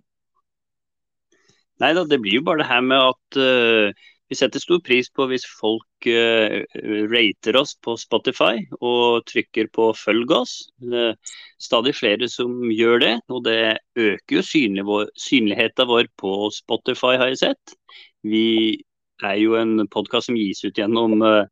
Nei 1.81 1.89
da, 1.97 2.05
det 2.09 2.21
blir 2.21 2.39
jo 2.39 2.45
bare 2.45 2.63
det 2.63 2.69
her 2.69 2.85
med 2.85 3.01
at 3.01 3.39
uh, 3.41 4.05
vi 4.27 4.37
setter 4.37 4.61
stor 4.61 4.79
pris 4.85 5.09
på 5.13 5.27
hvis 5.31 5.45
folk 5.59 6.07
uh, 6.07 6.63
rater 7.11 7.59
oss 7.59 7.75
på 7.83 7.97
Spotify 7.99 8.63
og 8.79 9.27
trykker 9.29 9.71
på 9.75 9.91
'følg 9.95 10.31
oss'. 10.39 10.69
Uh, 10.83 11.13
stadig 11.59 11.95
flere 11.97 12.29
som 12.31 12.69
gjør 12.71 13.03
det, 13.03 13.15
og 13.27 13.43
det 13.45 13.77
øker 13.95 14.39
jo 14.39 14.45
synligheten 14.45 15.91
vår 15.91 16.11
på 16.17 16.51
Spotify, 16.55 17.17
har 17.19 17.33
jeg 17.33 17.43
sett. 17.43 17.77
Vi 18.23 18.83
er 19.25 19.37
jo 19.41 19.55
en 19.57 19.87
podkast 19.91 20.29
som 20.29 20.37
gis 20.37 20.63
ut 20.65 20.77
gjennom 20.77 21.21
uh, 21.23 21.47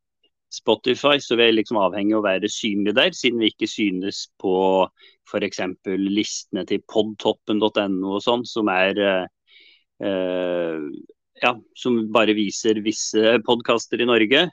Spotify, 0.52 1.18
så 1.22 1.38
vi 1.38 1.48
er 1.48 1.56
liksom 1.56 1.80
avhengig 1.80 2.14
av 2.14 2.22
å 2.22 2.26
være 2.26 2.50
synlige 2.52 2.96
der, 2.98 3.14
siden 3.16 3.42
vi 3.42 3.50
ikke 3.50 3.68
synes 3.70 4.26
på 4.40 4.54
f.eks. 5.26 5.60
listene 5.98 6.66
til 6.68 6.84
podtoppen.no 6.86 8.14
og 8.14 8.22
sånn, 8.24 8.46
som 8.46 8.70
er 8.72 9.02
uh, 9.02 9.26
uh, 10.06 10.86
ja, 11.42 11.52
som 11.76 12.00
bare 12.14 12.36
viser 12.38 12.80
visse 12.84 13.36
podkaster 13.44 14.00
i 14.00 14.08
Norge. 14.08 14.46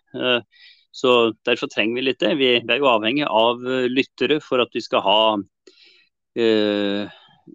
så 0.92 1.12
Derfor 1.48 1.70
trenger 1.72 1.96
vi 1.96 2.04
litt 2.10 2.20
det. 2.20 2.34
Vi, 2.36 2.50
vi 2.60 2.74
er 2.76 2.82
jo 2.82 2.90
avhengig 2.92 3.24
av 3.24 3.64
lyttere 3.88 4.42
for 4.44 4.60
at 4.60 4.76
vi 4.76 4.84
skal 4.84 5.06
ha 5.06 5.22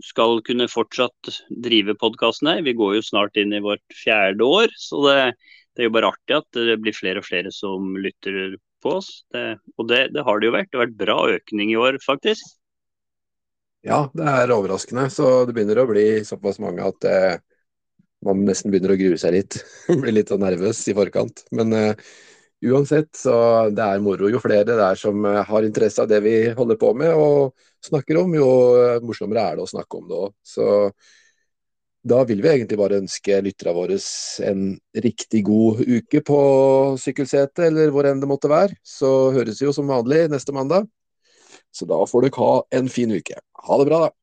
skal 0.04 0.42
kunne 0.46 0.68
fortsatt 0.70 1.32
drive 1.64 1.94
podkasten 2.00 2.50
her. 2.52 2.62
Vi 2.66 2.76
går 2.78 2.98
jo 2.98 3.06
snart 3.06 3.38
inn 3.40 3.54
i 3.56 3.62
vårt 3.64 3.96
fjerde 4.04 4.44
år, 4.44 4.74
så 4.78 5.02
det, 5.06 5.18
det, 5.74 5.82
er 5.82 5.88
jo 5.88 5.96
bare 5.96 6.12
artig 6.12 6.38
at 6.38 6.60
det 6.60 6.78
blir 6.82 6.96
flere 6.96 7.22
og 7.22 7.28
flere 7.28 7.52
som 7.54 7.96
lytter 7.98 8.56
på 8.84 8.98
oss. 9.00 9.10
Det, 9.34 9.58
og 9.76 9.90
det, 9.90 10.04
det, 10.14 10.24
har 10.26 10.40
det 10.40 10.50
jo 10.50 10.54
vært. 10.54 10.70
Det 10.70 10.78
har 10.78 10.86
vært 10.86 11.02
bra 11.02 11.18
økning 11.34 11.74
i 11.74 11.80
år, 11.80 12.00
faktisk. 12.04 12.54
Ja, 13.86 14.04
det 14.16 14.26
er 14.26 14.54
overraskende. 14.54 15.06
Så 15.14 15.46
det 15.46 15.54
begynner 15.56 15.82
å 15.82 15.88
bli 15.90 16.06
såpass 16.26 16.58
mange 16.62 16.86
at 16.86 17.08
eh, 17.08 17.38
man 18.26 18.42
nesten 18.46 18.72
begynner 18.72 18.94
å 18.94 18.98
grue 19.00 19.18
seg 19.20 19.36
litt. 19.36 19.60
Blir 20.02 20.14
litt 20.14 20.32
sånn 20.32 20.42
nervøs 20.42 20.82
i 20.90 20.96
forkant. 20.98 21.44
Men 21.54 21.74
eh, 21.76 22.08
uansett, 22.64 23.10
så 23.16 23.34
det 23.70 23.84
er 23.84 24.02
moro. 24.02 24.30
Jo 24.30 24.40
flere 24.42 24.66
det 24.66 24.78
er 24.82 24.98
som 24.98 25.24
eh, 25.26 25.44
har 25.46 25.66
interesse 25.66 26.02
av 26.02 26.10
det 26.10 26.20
vi 26.24 26.34
holder 26.56 26.78
på 26.80 26.92
med 26.98 27.14
og 27.14 27.54
snakker 27.84 28.20
om, 28.22 28.34
jo 28.34 28.48
eh, 28.78 28.98
morsommere 29.04 29.44
er 29.44 29.58
det 29.58 29.66
å 29.66 29.70
snakke 29.70 30.00
om 30.00 30.08
det 30.10 30.20
òg. 30.26 30.34
Så 30.42 30.68
da 32.08 32.22
vil 32.24 32.40
vi 32.42 32.50
egentlig 32.52 32.78
bare 32.80 33.00
ønske 33.02 33.40
lytterne 33.44 33.74
våre 33.76 33.98
en 34.48 34.62
riktig 35.04 35.42
god 35.46 35.82
uke 35.82 36.22
på 36.24 36.38
sykkelsetet, 37.02 37.66
eller 37.68 37.90
hvor 37.92 38.06
enn 38.08 38.22
det 38.22 38.30
måtte 38.30 38.50
være. 38.50 38.78
Så 38.86 39.32
høres 39.34 39.60
vi 39.60 39.68
jo 39.68 39.74
som 39.76 39.90
vanlig 39.90 40.28
neste 40.32 40.54
mandag. 40.56 40.88
Så 41.74 41.86
da 41.90 41.98
får 42.08 42.28
dere 42.28 42.40
ha 42.40 42.52
en 42.78 42.88
fin 42.92 43.12
uke. 43.12 43.36
Ha 43.66 43.78
det 43.80 43.88
bra, 43.90 44.06
da. 44.06 44.14